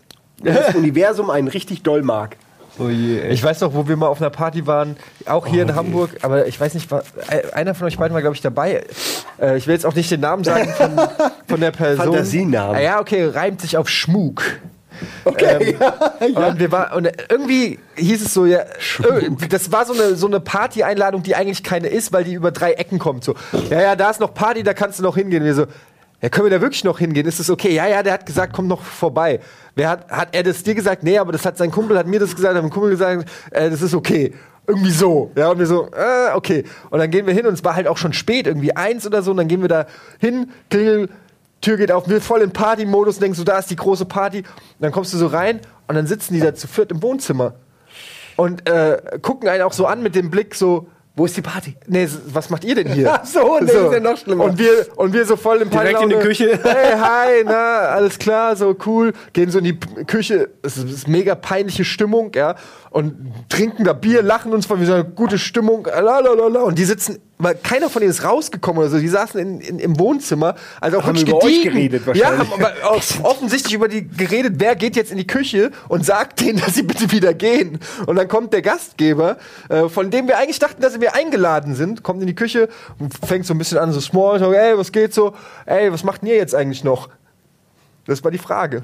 Das 0.42 0.76
Universum 0.76 1.30
einen 1.30 1.48
richtig 1.48 1.84
doll 1.84 2.02
mag. 2.02 2.38
Oh 2.80 2.90
je, 2.90 3.20
ey. 3.20 3.32
Ich 3.32 3.44
weiß 3.44 3.62
noch, 3.62 3.74
wo 3.74 3.88
wir 3.88 3.96
mal 3.96 4.08
auf 4.08 4.20
einer 4.20 4.32
Party 4.32 4.66
waren, 4.66 4.98
auch 5.26 5.46
hier 5.46 5.62
in 5.62 5.76
Hamburg, 5.76 6.10
aber 6.24 6.48
ich 6.48 6.60
weiß 6.60 6.74
nicht, 6.74 6.90
war, 6.90 7.04
äh, 7.30 7.52
einer 7.54 7.76
von 7.76 7.88
euch 7.88 7.98
beiden 7.98 8.14
war, 8.14 8.22
glaube 8.22 8.36
ich, 8.36 8.42
dabei. 8.42 8.84
Äh, 9.40 9.58
ich 9.58 9.68
will 9.68 9.76
jetzt 9.76 9.86
auch 9.86 9.94
nicht 9.94 10.10
den 10.10 10.22
Namen 10.22 10.44
sagen 10.44 10.74
von, 10.76 10.92
von 11.48 11.60
der 11.60 11.72
Person. 11.72 12.06
Fantasienamen. 12.06 12.76
Ah, 12.76 12.82
ja, 12.82 13.00
okay, 13.00 13.26
reimt 13.26 13.62
sich 13.62 13.78
auf 13.78 13.90
Schmuck. 13.90 14.44
Okay, 15.26 15.76
Und, 16.36 16.60
wir 16.60 16.72
war, 16.72 16.96
und 16.96 17.10
irgendwie 17.30 17.80
hieß 17.96 18.26
es 18.26 18.34
so, 18.34 18.46
ja, 18.46 18.60
äh, 18.60 19.30
das 19.50 19.72
war 19.72 19.86
so 19.86 19.94
eine, 19.94 20.16
so 20.16 20.28
eine 20.28 20.40
Party-Einladung, 20.40 21.24
die 21.24 21.36
eigentlich 21.36 21.64
keine 21.64 21.88
ist, 21.88 22.14
weil 22.14 22.24
die 22.24 22.34
über 22.34 22.52
drei 22.52 22.74
Ecken 22.74 23.00
kommt. 23.00 23.24
So, 23.24 23.36
ja, 23.70 23.82
ja, 23.82 23.96
da 23.96 24.10
ist 24.10 24.20
noch 24.20 24.34
Party, 24.34 24.64
da 24.64 24.74
kannst 24.74 25.00
du 25.00 25.04
noch 25.04 25.16
hingehen. 25.16 25.44
Wir 25.44 25.56
so, 25.56 25.66
ja, 26.24 26.30
können 26.30 26.46
wir 26.46 26.52
da 26.52 26.62
wirklich 26.62 26.86
noch 26.86 27.00
hingehen? 27.00 27.28
Ist 27.28 27.42
das 27.42 27.50
okay? 27.50 27.74
Ja, 27.74 27.86
ja, 27.86 28.02
der 28.02 28.14
hat 28.14 28.26
gesagt, 28.26 28.54
komm 28.54 28.68
noch 28.68 28.82
vorbei. 28.82 29.42
Wer 29.76 29.90
hat, 29.90 30.10
hat 30.10 30.30
er 30.34 30.44
das 30.44 30.64
dir 30.64 30.74
gesagt? 30.74 31.04
Nee, 31.04 31.18
aber 31.18 31.34
das 31.34 31.46
hat 31.46 31.58
sein 31.58 31.70
Kumpel, 31.70 31.98
hat 31.98 32.08
mir 32.08 32.18
das 32.18 32.34
gesagt, 32.34 32.56
hat 32.56 32.62
mein 32.64 32.72
Kumpel 32.72 32.92
gesagt, 32.92 33.30
äh, 33.52 33.70
das 33.70 33.82
ist 33.82 33.94
okay. 33.94 34.34
Irgendwie 34.66 34.92
so. 34.92 35.32
Ja, 35.36 35.52
und 35.52 35.60
wir 35.60 35.66
so, 35.66 35.90
äh, 35.92 36.34
okay. 36.34 36.64
Und 36.90 37.00
dann 37.00 37.12
gehen 37.12 37.28
wir 37.28 37.34
hin 37.34 37.46
und 37.46 37.54
es 37.54 37.66
war 37.66 37.76
halt 37.76 37.88
auch 37.88 37.98
schon 37.98 38.14
spät, 38.14 38.48
irgendwie 38.48 38.74
eins 38.74 39.06
oder 39.06 39.22
so, 39.22 39.32
und 39.32 39.38
dann 39.38 39.50
gehen 39.50 39.62
wir 39.62 39.68
da 39.68 39.86
hin, 40.18 40.50
klingel, 40.70 41.10
Tür 41.60 41.76
geht 41.76 41.92
auf, 41.92 42.08
wir 42.08 42.22
voll 42.22 42.42
im 42.42 42.52
Party-Modus, 42.52 43.20
denkst 43.20 43.40
du, 43.40 43.44
da 43.44 43.60
ist 43.60 43.70
die 43.70 43.76
große 43.76 44.06
Party. 44.06 44.40
Und 44.40 44.48
dann 44.80 44.94
kommst 44.94 45.14
du 45.14 45.18
so 45.18 45.28
rein 45.28 45.60
und 45.88 45.96
dann 45.96 46.08
sitzen 46.08 46.36
die 46.36 46.40
da 46.40 46.56
zu 46.56 46.70
viert 46.70 46.92
im 46.92 47.04
Wohnzimmer 47.04 47.56
und 48.38 48.70
äh, 48.70 49.02
gucken 49.22 49.50
einen 49.50 49.64
auch 49.64 49.74
so 49.74 49.88
an 49.88 50.02
mit 50.02 50.16
dem 50.16 50.30
Blick 50.30 50.56
so, 50.56 50.88
Wo 51.16 51.26
ist 51.26 51.38
die 51.38 51.44
Party? 51.44 51.76
nee, 51.86 52.08
was 52.26 52.50
macht 52.50 52.64
ihr 52.64 52.74
denn 52.74 52.92
hier? 52.92 53.14
Ach 53.22 53.24
so, 53.24 53.60
nee, 53.60 53.72
ist 53.72 53.94
ja 53.94 54.00
noch 54.00 54.18
schlimmer. 54.18 54.46
Und 54.46 54.58
wir, 54.58 54.88
und 54.96 55.14
wir 55.14 55.26
so 55.26 55.36
voll 55.36 55.62
im 55.62 55.70
Direkt 55.70 56.02
in 56.02 56.10
die 56.10 56.16
Küche. 56.16 56.60
Hey, 56.64 56.98
hi, 56.98 57.44
na, 57.46 57.90
alles 57.90 58.18
klar, 58.18 58.56
so 58.56 58.76
cool. 58.86 59.14
Gehen 59.32 59.52
so 59.52 59.60
in 59.60 59.66
die 59.66 59.80
Küche, 60.08 60.50
es 60.64 60.78
ist, 60.78 61.08
mega 61.08 61.36
peinliche 61.36 61.86
Stimmung, 61.86 62.32
ja. 62.34 62.56
Und 62.90 63.14
trinken 63.50 63.84
da 63.84 63.94
Bier, 63.94 64.24
lachen 64.24 64.54
uns 64.54 64.66
von 64.66 64.82
wie 64.82 64.86
so 64.86 64.94
eine 64.94 65.04
gute 65.04 65.38
Stimmung, 65.38 65.86
lalalala. 65.86 66.62
Und 66.62 66.80
die 66.80 66.86
sitzen, 66.86 67.20
weil 67.44 67.56
keiner 67.56 67.90
von 67.90 68.00
denen 68.02 68.12
ist 68.12 68.24
rausgekommen 68.24 68.80
oder 68.82 68.90
so. 68.90 68.98
Die 69.00 69.08
saßen 69.08 69.40
in, 69.40 69.60
in, 69.62 69.80
im 69.80 70.00
Wohnzimmer, 70.00 70.56
also 70.82 71.00
auch 71.00 71.04
Haben 71.04 71.18
über 71.18 71.38
euch 71.38 71.64
gediegen. 71.64 71.74
geredet 71.74 72.02
Ja, 72.02 72.08
wahrscheinlich. 72.08 72.52
haben 72.52 72.64
aber 72.66 73.30
offensichtlich 73.30 73.74
über 73.74 73.88
die 73.88 74.08
geredet, 74.08 74.56
wer 74.58 74.76
geht 74.76 74.96
jetzt 74.96 75.12
in 75.12 75.18
die 75.18 75.28
Küche 75.28 75.72
und 75.90 76.06
sagt 76.06 76.40
denen, 76.42 76.60
dass 76.60 76.76
sie 76.76 76.84
bitte 76.84 77.12
wieder 77.12 77.34
gehen. 77.34 77.80
Und 78.08 78.16
dann 78.16 78.28
kommt 78.28 78.54
der 78.54 78.62
Gastgeber, 78.62 79.38
äh, 79.70 79.90
von 79.90 80.10
dem 80.12 80.28
wir 80.28 80.38
eigentlich 80.38 80.60
dachten, 80.60 80.82
dass 80.82 81.00
wir 81.00 81.16
eingeladen 81.16 81.76
sind, 81.76 82.02
kommt 82.04 82.22
in 82.22 82.28
die 82.28 82.36
Küche 82.36 82.70
und 83.00 83.14
fängt 83.26 83.46
so 83.46 83.54
ein 83.54 83.58
bisschen 83.58 83.78
an, 83.78 83.92
so 83.92 84.00
Smalltalk, 84.00 84.56
ey, 84.56 84.78
was 84.78 84.92
geht 84.92 85.14
so? 85.14 85.34
Ey, 85.66 85.92
was 85.92 86.04
macht 86.04 86.24
ihr 86.24 86.36
jetzt 86.36 86.56
eigentlich 86.56 86.84
noch? 86.84 87.10
Das 88.06 88.24
war 88.24 88.32
die 88.32 88.38
Frage. 88.38 88.84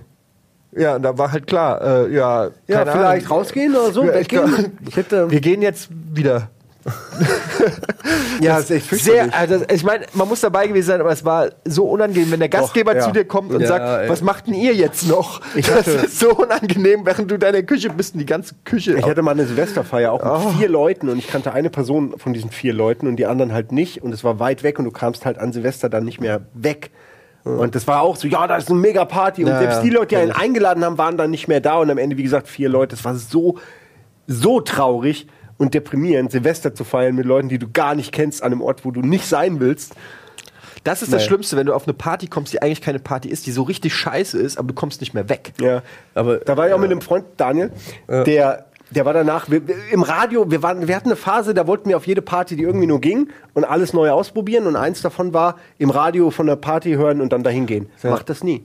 Ja, 0.72 0.96
und 0.98 1.02
da 1.02 1.18
war 1.18 1.32
halt 1.32 1.48
klar, 1.48 1.82
äh, 1.82 2.14
ja, 2.14 2.46
Ja, 2.68 2.86
vielleicht 2.86 3.26
Ahnung. 3.26 3.26
rausgehen 3.28 3.76
oder 3.76 3.92
so, 3.92 4.04
Ja, 4.06 4.16
ich 4.20 4.28
glaub- 4.28 4.48
Ich 4.88 4.96
hätte, 4.96 5.32
Wir 5.32 5.42
gehen 5.42 5.62
jetzt 5.64 5.90
wieder. 6.14 6.50
ja, 8.42 8.56
das 8.58 8.70
ist 8.70 8.92
echt 8.92 9.04
Sehr, 9.04 9.34
also 9.38 9.64
ich 9.72 9.84
meine, 9.84 10.06
man 10.14 10.28
muss 10.28 10.42
dabei 10.42 10.68
gewesen 10.68 10.88
sein, 10.88 11.02
aber 11.02 11.12
es 11.12 11.26
war 11.26 11.50
so 11.66 11.86
unangenehm, 11.86 12.32
wenn 12.32 12.40
der 12.40 12.50
Gastgeber 12.50 12.96
ja. 12.96 13.02
zu 13.02 13.12
dir 13.12 13.26
kommt 13.26 13.52
und 13.54 13.62
Ja, 13.62 13.68
sagt, 13.68 14.04
ey. 14.04 14.10
was 14.10 14.22
macht 14.22 14.48
denn 14.48 14.54
ihr 14.54 14.74
jetzt 14.74 15.08
noch? 15.08 15.42
Ich 15.56 15.66
das 15.68 15.80
hatte- 15.88 15.92
ist 16.06 16.20
so 16.20 16.32
unangenehm, 16.36 17.06
während 17.06 17.30
du 17.30 17.36
in 17.36 17.42
deiner 17.42 17.64
Küche 17.64 17.90
bist 17.90 18.14
und 18.16 18.20
die 18.22 18.26
ganze 18.26 18.56
Küche. 18.64 18.94
Ich 18.98 19.06
hatte 19.06 19.22
mal 19.22 19.32
eine 19.32 19.46
Silvesterfeier 19.46 20.12
auch 20.12 20.24
mit 20.24 20.32
Oh. 20.54 20.58
vier 20.58 20.70
Leuten 20.70 21.10
und 21.10 21.18
ich 21.18 21.28
kannte 21.28 21.54
eine 21.54 21.70
Person 21.70 22.16
von 22.18 22.34
diesen 22.34 22.50
vier 22.52 22.74
Leuten 22.74 23.08
und 23.08 23.18
die 23.18 23.26
anderen 23.26 23.54
halt 23.54 23.72
nicht 23.72 24.02
und 24.02 24.14
es 24.14 24.24
war 24.24 24.40
weit 24.40 24.64
weg 24.64 24.80
und 24.80 24.86
du 24.86 24.92
kamst 24.92 25.26
halt 25.26 25.38
an 25.38 25.52
Silvester 25.52 25.90
dann 25.90 26.06
nicht 26.06 26.22
mehr 26.22 26.42
weg. 26.54 26.92
Und 27.46 27.74
das 27.74 27.88
war 27.88 28.02
auch 28.02 28.16
so, 28.18 28.28
ja, 28.28 28.46
da 28.48 28.58
ist 28.58 28.70
eine 28.70 28.78
mega 28.78 29.06
Party. 29.06 29.44
Und 29.44 29.50
Ja, 29.50 29.60
selbst 29.60 29.82
die 29.82 29.90
Leute, 29.90 30.08
die 30.08 30.18
einen 30.18 30.34
eingeladen 30.34 30.84
haben, 30.84 30.98
waren 30.98 31.18
dann 31.18 31.32
nicht 31.32 31.48
mehr 31.48 31.62
da. 31.62 31.78
Und 31.78 31.90
am 31.90 31.98
Ende, 31.98 32.18
wie 32.18 32.24
gesagt, 32.24 32.48
vier 32.50 32.68
Leute. 32.70 32.96
Es 32.96 33.06
war 33.06 33.16
so, 33.16 33.58
so 34.28 34.60
traurig 34.60 35.26
und 35.60 35.76
deprimierend, 35.76 36.32
Silvester 36.32 36.74
zu 36.74 36.84
feiern 36.84 37.14
mit 37.14 37.26
Leuten, 37.26 37.50
die 37.50 37.60
du 37.60 37.68
gar 37.72 37.94
nicht 37.94 38.12
kennst, 38.12 38.42
an 38.42 38.52
einem 38.52 38.62
Ort, 38.62 38.84
wo 38.86 38.90
du 38.92 39.02
nicht 39.02 39.26
sein 39.28 39.60
willst. 39.60 39.94
das 40.84 41.02
ist 41.04 41.14
das. 41.14 41.24
Schlimmste, 41.26 41.56
wenn 41.58 41.68
du 41.68 41.74
auf 41.74 41.86
eine 41.86 41.94
Party 41.94 42.26
kommst, 42.28 42.54
die 42.54 42.62
eigentlich 42.62 42.82
keine 42.82 43.00
Party 43.00 43.30
ist, 43.30 43.46
die 43.46 43.52
so 43.52 43.64
richtig 43.64 43.94
scheiße 43.94 44.40
ist, 44.40 44.58
aber 44.58 44.70
du 44.70 44.74
kommst 44.74 45.02
nicht 45.02 45.14
mehr 45.14 45.30
weg. 45.30 45.54
Ja, 45.62 45.84
Aber- 46.16 46.38
da 46.38 46.58
war 46.58 46.68
ich 46.68 46.74
auch 46.74 46.80
mit 46.80 46.90
einem 46.90 47.02
Freund, 47.02 47.26
Daniel, 47.38 47.72
der, 48.08 48.66
der 48.92 49.06
war 49.06 49.14
danach, 49.14 49.50
wir, 49.52 49.62
im 49.92 50.02
Radio, 50.02 50.50
wir, 50.50 50.64
waren, 50.64 50.88
wir 50.88 50.96
hatten 50.96 51.10
eine 51.10 51.16
Phase, 51.18 51.54
da 51.54 51.68
wollten 51.68 51.90
wir 51.90 51.98
auf 51.98 52.08
jede 52.08 52.22
Party, 52.22 52.56
die 52.56 52.64
irgendwie 52.64 52.88
nur 52.88 53.02
ging 53.02 53.30
und 53.54 53.66
alles 53.66 53.92
neu 53.94 54.10
ausprobieren 54.12 54.66
und 54.66 54.76
eins 54.78 55.02
davon 55.02 55.34
war, 55.34 55.58
im 55.78 55.90
Radio 55.92 56.32
von 56.32 56.48
der 56.48 56.56
Party 56.56 56.94
hören 56.94 57.20
und 57.22 57.34
dann 57.34 57.44
dahin 57.44 57.66
gehen. 57.66 57.90
Macht 58.04 58.30
das 58.30 58.44
nie. 58.44 58.64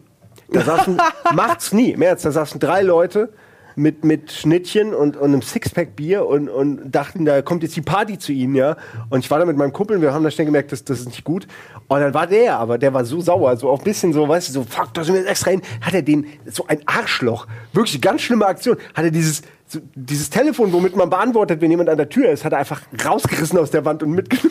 Da 0.53 0.61
saßen, 0.63 0.99
macht's 1.35 1.73
nie, 1.73 1.91
im 1.91 2.03
Ernst, 2.03 2.25
da 2.25 2.31
saßen 2.31 2.61
drei 2.61 2.83
Leute 2.83 3.31
mit, 3.77 4.05
mit 4.05 4.33
Schnittchen 4.33 4.95
und, 4.95 5.17
und 5.17 5.25
einem 5.25 5.43
Sixpack 5.43 5.97
Bier 5.97 6.27
und, 6.27 6.49
und 6.49 6.91
dachten, 6.91 7.25
da 7.25 7.43
kommt 7.43 7.63
jetzt 7.63 7.77
die 7.77 7.83
Party 7.83 8.19
zu 8.19 8.33
ihnen, 8.33 8.55
ja. 8.55 8.77
Und 9.11 9.21
ich 9.21 9.31
war 9.31 9.39
da 9.39 9.45
mit 9.45 9.57
meinem 9.57 9.73
Kumpel 9.73 9.97
und 9.97 10.03
wir 10.03 10.13
haben 10.13 10.25
da 10.25 10.31
schnell 10.31 10.47
gemerkt, 10.47 10.73
das, 10.73 10.85
das 10.85 11.01
ist 11.01 11.07
nicht 11.07 11.25
gut. 11.25 11.47
Und 11.89 12.01
dann 12.01 12.15
war 12.15 12.27
der, 12.27 12.59
aber 12.59 12.79
der 12.79 12.95
war 12.95 13.05
so 13.05 13.21
sauer, 13.21 13.57
so 13.57 13.71
auch 13.71 13.79
ein 13.79 13.85
bisschen 13.85 14.13
so, 14.13 14.29
weißt 14.29 14.49
du, 14.49 14.53
so, 14.53 14.63
fuck, 14.65 14.95
da 14.95 15.05
sind 15.05 15.15
wir 15.15 15.21
jetzt 15.21 15.31
extra 15.31 15.51
hin. 15.51 15.63
Hat 15.81 15.95
er 15.95 16.03
den, 16.03 16.27
so 16.47 16.67
ein 16.67 16.81
Arschloch, 16.87 17.47
wirklich 17.73 18.01
ganz 18.01 18.23
schlimme 18.23 18.47
Aktion, 18.47 18.77
hat 18.95 19.05
er 19.05 19.11
dieses, 19.11 19.43
so, 19.67 19.81
dieses 19.95 20.31
Telefon, 20.31 20.73
womit 20.73 20.97
man 20.97 21.11
beantwortet, 21.11 21.61
wenn 21.61 21.71
jemand 21.71 21.89
an 21.89 21.97
der 21.97 22.09
Tür 22.09 22.31
ist, 22.31 22.45
hat 22.45 22.53
er 22.53 22.59
einfach 22.59 22.83
rausgerissen 23.05 23.59
aus 23.59 23.71
der 23.71 23.85
Wand 23.85 24.03
und 24.03 24.13
mitgenommen. 24.13 24.51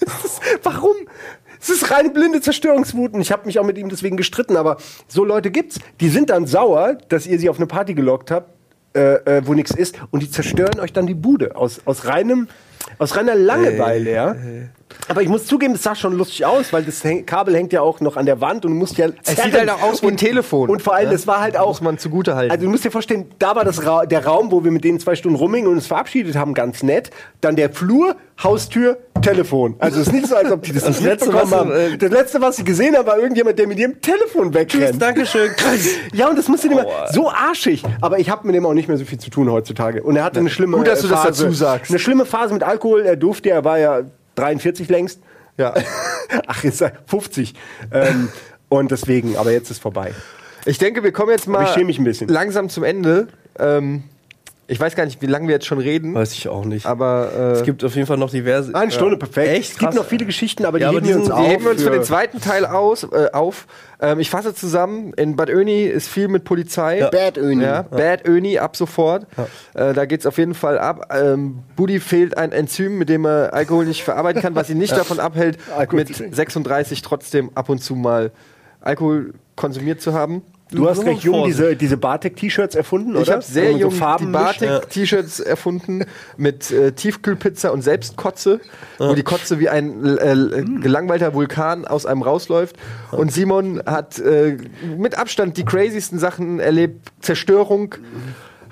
Ist, 0.24 0.40
warum? 0.62 0.94
Es 1.60 1.70
ist 1.70 1.90
reine 1.90 2.10
blinde 2.10 2.42
Zerstörungswut 2.42 3.14
und 3.14 3.22
ich 3.22 3.32
habe 3.32 3.46
mich 3.46 3.58
auch 3.58 3.64
mit 3.64 3.78
ihm 3.78 3.88
deswegen 3.88 4.18
gestritten, 4.18 4.54
aber 4.56 4.76
so 5.08 5.24
Leute 5.24 5.50
gibt's, 5.50 5.80
die 5.98 6.10
sind 6.10 6.28
dann 6.28 6.46
sauer, 6.46 6.98
dass 7.08 7.26
ihr 7.26 7.38
sie 7.38 7.48
auf 7.48 7.56
eine 7.56 7.66
Party 7.66 7.94
gelockt 7.94 8.30
habt, 8.30 8.53
äh, 8.94 9.38
äh, 9.38 9.46
wo 9.46 9.54
nichts 9.54 9.72
ist. 9.72 9.96
Und 10.10 10.22
die 10.22 10.30
zerstören 10.30 10.80
euch 10.80 10.92
dann 10.92 11.06
die 11.06 11.14
Bude. 11.14 11.56
Aus, 11.56 11.80
aus 11.84 12.06
reinem 12.06 12.48
aus 12.98 13.16
reiner 13.16 13.34
Langeweile, 13.34 14.12
ja. 14.12 14.36
Aber 15.08 15.22
ich 15.22 15.28
muss 15.28 15.46
zugeben, 15.46 15.74
es 15.74 15.82
sah 15.82 15.94
schon 15.94 16.14
lustig 16.16 16.46
aus, 16.46 16.72
weil 16.72 16.82
das 16.82 17.02
Kabel 17.26 17.54
hängt 17.54 17.72
ja 17.72 17.82
auch 17.82 18.00
noch 18.00 18.16
an 18.16 18.26
der 18.26 18.40
Wand 18.40 18.64
und 18.64 18.72
du 18.72 18.78
musst 18.78 18.96
ja. 18.96 19.08
Es 19.24 19.36
sieht 19.42 19.52
halt 19.52 19.68
auch 19.70 19.82
aus 19.82 20.02
wie 20.02 20.06
ein 20.08 20.16
Telefon. 20.16 20.70
Und 20.70 20.82
vor 20.82 20.94
allem, 20.94 21.06
Ja? 21.06 21.12
das 21.12 21.26
war 21.26 21.40
halt 21.40 21.56
auch. 21.56 21.68
Muss 21.68 21.80
man 21.82 21.98
zugute 21.98 22.34
halten. 22.36 22.50
Also 22.52 22.64
du 22.64 22.70
musst 22.70 22.84
dir 22.84 22.90
vorstellen, 22.90 23.26
da 23.38 23.54
war 23.56 23.64
das 23.64 23.84
Ra 23.84 24.06
der 24.06 24.24
Raum, 24.24 24.50
wo 24.50 24.64
wir 24.64 24.70
mit 24.70 24.84
denen 24.84 25.00
zwei 25.00 25.14
Stunden 25.14 25.36
rumhingen 25.36 25.68
und 25.68 25.76
uns 25.76 25.86
verabschiedet 25.86 26.36
haben, 26.36 26.54
ganz 26.54 26.82
nett. 26.82 27.10
Dann 27.40 27.56
der 27.56 27.70
Flur, 27.70 28.16
Haustür, 28.42 28.98
Telefon. 29.22 29.76
Also 29.78 30.00
es 30.00 30.06
ist 30.08 30.12
nicht 30.12 30.26
so, 30.26 30.36
als 30.36 30.50
ob 30.52 30.62
die 30.62 30.72
das, 30.72 30.84
Das 30.84 31.00
nicht 31.00 31.06
Letzte, 31.08 31.32
was 31.32 31.50
haben. 31.50 31.70
du, 31.70 31.74
äh, 31.76 31.96
das 31.96 32.10
letzte, 32.10 32.40
was 32.42 32.56
sie 32.56 32.64
gesehen 32.64 32.94
haben, 32.96 33.06
war 33.06 33.18
irgendjemand, 33.18 33.58
der 33.58 33.66
mit 33.66 33.78
ihrem 33.78 34.00
Telefon 34.00 34.52
wegrennt. 34.52 35.00
Dankeschön. 35.00 35.50
Ja, 36.12 36.28
und 36.28 36.38
das 36.38 36.48
musste 36.48 36.68
dem 36.68 36.78
Aua. 36.78 37.10
so 37.12 37.30
arschig. 37.30 37.82
Aber 38.00 38.18
ich 38.18 38.28
habe 38.30 38.46
mit 38.46 38.54
dem 38.54 38.66
auch 38.66 38.74
nicht 38.74 38.88
mehr 38.88 38.96
so 38.98 39.04
viel 39.04 39.18
zu 39.18 39.30
tun 39.30 39.50
heutzutage. 39.50 40.02
Und 40.02 40.16
er 40.16 40.24
hatte 40.24 40.40
eine 40.40 40.50
schlimme 40.50 40.76
Gut, 40.76 40.86
dass 40.86 41.00
du 41.00 41.06
äh, 41.06 41.10
das 41.10 41.22
Phase, 41.22 41.44
dazu 41.44 41.54
sagst. 41.54 41.90
Eine 41.90 41.98
schlimme 41.98 42.26
Phase 42.26 42.52
mit 42.52 42.62
Alkohol. 42.62 43.02
Er 43.02 43.16
durfte, 43.16 43.50
er 43.50 43.64
war 43.64 43.78
ja 43.78 44.02
43 44.36 44.88
längst. 44.88 45.20
Ja. 45.56 45.74
Ach, 46.46 46.64
jetzt 46.64 46.78
sag- 46.78 46.98
50. 47.06 47.54
ähm, 47.92 48.28
und 48.68 48.90
deswegen, 48.90 49.36
aber 49.36 49.52
jetzt 49.52 49.70
ist 49.70 49.80
vorbei. 49.80 50.12
Ich 50.64 50.78
denke, 50.78 51.02
wir 51.04 51.12
kommen 51.12 51.30
jetzt 51.30 51.46
mal 51.46 51.64
ich 51.64 51.70
schäme 51.70 51.86
mich 51.86 51.98
ein 51.98 52.04
bisschen. 52.04 52.28
langsam 52.28 52.68
zum 52.68 52.82
Ende. 52.84 53.28
Ähm, 53.58 54.04
ich 54.66 54.80
weiß 54.80 54.96
gar 54.96 55.04
nicht, 55.04 55.20
wie 55.22 55.26
lange 55.26 55.46
wir 55.48 55.54
jetzt 55.54 55.66
schon 55.66 55.78
reden, 55.78 56.14
Weiß 56.14 56.32
ich 56.32 56.48
auch 56.48 56.64
nicht. 56.64 56.86
aber 56.86 57.30
äh, 57.36 57.40
es 57.52 57.62
gibt 57.64 57.84
auf 57.84 57.94
jeden 57.94 58.06
Fall 58.06 58.16
noch 58.16 58.30
diverse. 58.30 58.74
Eine 58.74 58.90
Stunde, 58.90 59.16
perfekt. 59.16 59.48
Echt? 59.48 59.72
Es 59.72 59.78
gibt 59.78 59.92
Krass. 59.92 59.94
noch 59.94 60.06
viele 60.06 60.24
Geschichten, 60.24 60.64
aber 60.64 60.78
Ja, 60.78 60.90
die 60.90 60.96
aber 60.96 61.06
heben 61.06 61.08
wir 61.08 61.14
die 61.24 61.30
uns 61.30 61.36
die 61.36 61.50
heben 61.50 61.64
wir 61.64 61.70
uns 61.72 61.82
für 61.82 61.90
den 61.90 62.02
zweiten 62.02 62.40
Teil 62.40 62.64
aus, 62.66 63.04
äh, 63.04 63.28
auf. 63.32 63.66
Ähm, 64.00 64.20
ich 64.20 64.30
fasse 64.30 64.54
zusammen, 64.54 65.12
in 65.14 65.36
Bad 65.36 65.50
Oeyney 65.50 65.84
ist 65.84 66.08
viel 66.08 66.28
mit 66.28 66.44
Polizei. 66.44 66.98
Ja. 67.00 67.10
Bad 67.10 67.38
Oeyney. 67.38 67.62
Ja, 67.64 67.82
Bad 67.82 68.26
Oeyney 68.28 68.58
ab 68.58 68.76
sofort. 68.76 69.26
Äh, 69.74 69.92
da 69.92 70.04
geht's 70.06 70.26
auf 70.26 70.38
jeden 70.38 70.54
Fall 70.54 70.78
ab. 70.78 71.12
Ähm, 71.14 71.60
Budi 71.76 72.00
fehlt 72.00 72.36
ein 72.38 72.52
Enzym, 72.52 72.96
mit 72.98 73.08
dem 73.08 73.24
er 73.26 73.52
Alkohol 73.52 73.84
nicht 73.86 74.02
verarbeiten 74.04 74.40
kann, 74.42 74.54
was 74.54 74.70
ihn 74.70 74.78
nicht 74.78 74.96
davon 74.96 75.20
abhält, 75.20 75.58
mit 75.92 76.08
36 76.34 77.02
trotzdem 77.02 77.50
ab 77.54 77.68
und 77.68 77.82
zu 77.82 77.94
mal 77.94 78.30
Alkohol 78.80 79.34
konsumiert 79.56 80.00
zu 80.00 80.12
haben. 80.14 80.42
Du 80.70 80.88
hast 80.88 81.04
recht 81.04 81.22
jung 81.22 81.44
diese, 81.44 81.76
diese 81.76 81.96
Batik-T-Shirts 81.96 82.74
erfunden, 82.74 83.12
oder? 83.12 83.22
Ich 83.22 83.30
habe 83.30 83.42
sehr 83.42 83.72
Und 83.72 83.78
jung 83.78 83.90
so 83.90 83.96
Farben 83.98 84.26
die 84.26 84.32
Batik-T-Shirts 84.32 85.40
erfunden 85.40 86.04
mit 86.36 86.70
äh, 86.70 86.92
Tiefkühlpizza 86.92 87.68
und 87.68 87.82
Selbstkotze, 87.82 88.60
wo 88.98 89.14
die 89.14 89.22
Kotze 89.22 89.60
wie 89.60 89.68
ein 89.68 90.04
äh, 90.04 90.34
Hm. 90.34 90.80
gelangweilter 90.80 91.34
Vulkan 91.34 91.84
aus 91.86 92.06
einem 92.06 92.22
rausläuft. 92.22 92.76
Und 93.12 93.30
Simon 93.32 93.82
hat 93.86 94.18
äh, 94.18 94.56
mit 94.96 95.16
Abstand 95.18 95.56
die 95.58 95.64
craziesten 95.64 96.18
Sachen 96.18 96.60
erlebt: 96.60 97.12
Zerstörung, 97.20 97.94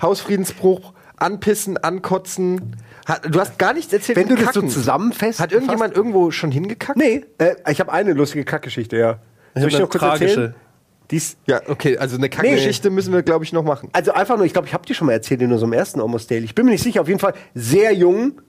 Hausfriedensbruch, 0.01 0.93
Anpissen, 1.17 1.77
Ankotzen. 1.77 2.75
Hat, 3.05 3.21
du 3.29 3.39
hast 3.39 3.59
gar 3.59 3.73
nichts 3.73 3.91
erzählt. 3.93 4.17
Wenn 4.17 4.27
du 4.29 4.35
das 4.35 4.53
so 4.53 4.61
Kacken. 4.61 4.69
zusammenfasst. 4.69 5.39
Hat 5.39 5.51
irgendjemand 5.51 5.95
irgendwo 5.95 6.31
schon 6.31 6.51
hingekackt? 6.51 6.97
Nee, 6.97 7.25
äh, 7.37 7.55
ich 7.69 7.79
habe 7.79 7.91
eine 7.91 8.13
lustige 8.13 8.45
Kackgeschichte, 8.45 8.97
ja. 8.97 9.19
Soll 9.55 9.67
ich 9.67 9.75
eine 9.75 9.83
noch 9.83 9.89
kurz 9.89 10.01
tragische. 10.01 10.25
erzählen? 10.29 10.55
Die 11.13 11.17
ist 11.17 11.37
Ja, 11.45 11.61
okay, 11.67 11.95
also 11.99 12.17
eine 12.17 12.27
Kackgeschichte 12.27 12.89
müssen 12.89 13.13
wir, 13.13 13.21
glaube 13.21 13.45
ich, 13.45 13.53
noch 13.53 13.63
machen. 13.63 13.87
Also 13.93 14.13
einfach 14.13 14.35
nur, 14.35 14.47
ich 14.47 14.53
glaube, 14.53 14.67
ich 14.67 14.73
habe 14.73 14.83
die 14.87 14.95
schon 14.95 15.05
mal 15.05 15.13
erzählt 15.13 15.43
in 15.43 15.51
unserem 15.51 15.71
ersten 15.71 16.01
Almost 16.01 16.31
Daily. 16.31 16.45
Ich 16.45 16.55
bin 16.55 16.65
mir 16.65 16.71
nicht 16.71 16.81
sicher, 16.81 17.01
auf 17.01 17.07
jeden 17.07 17.19
Fall 17.19 17.35
sehr 17.53 17.93
jung, 17.93 18.41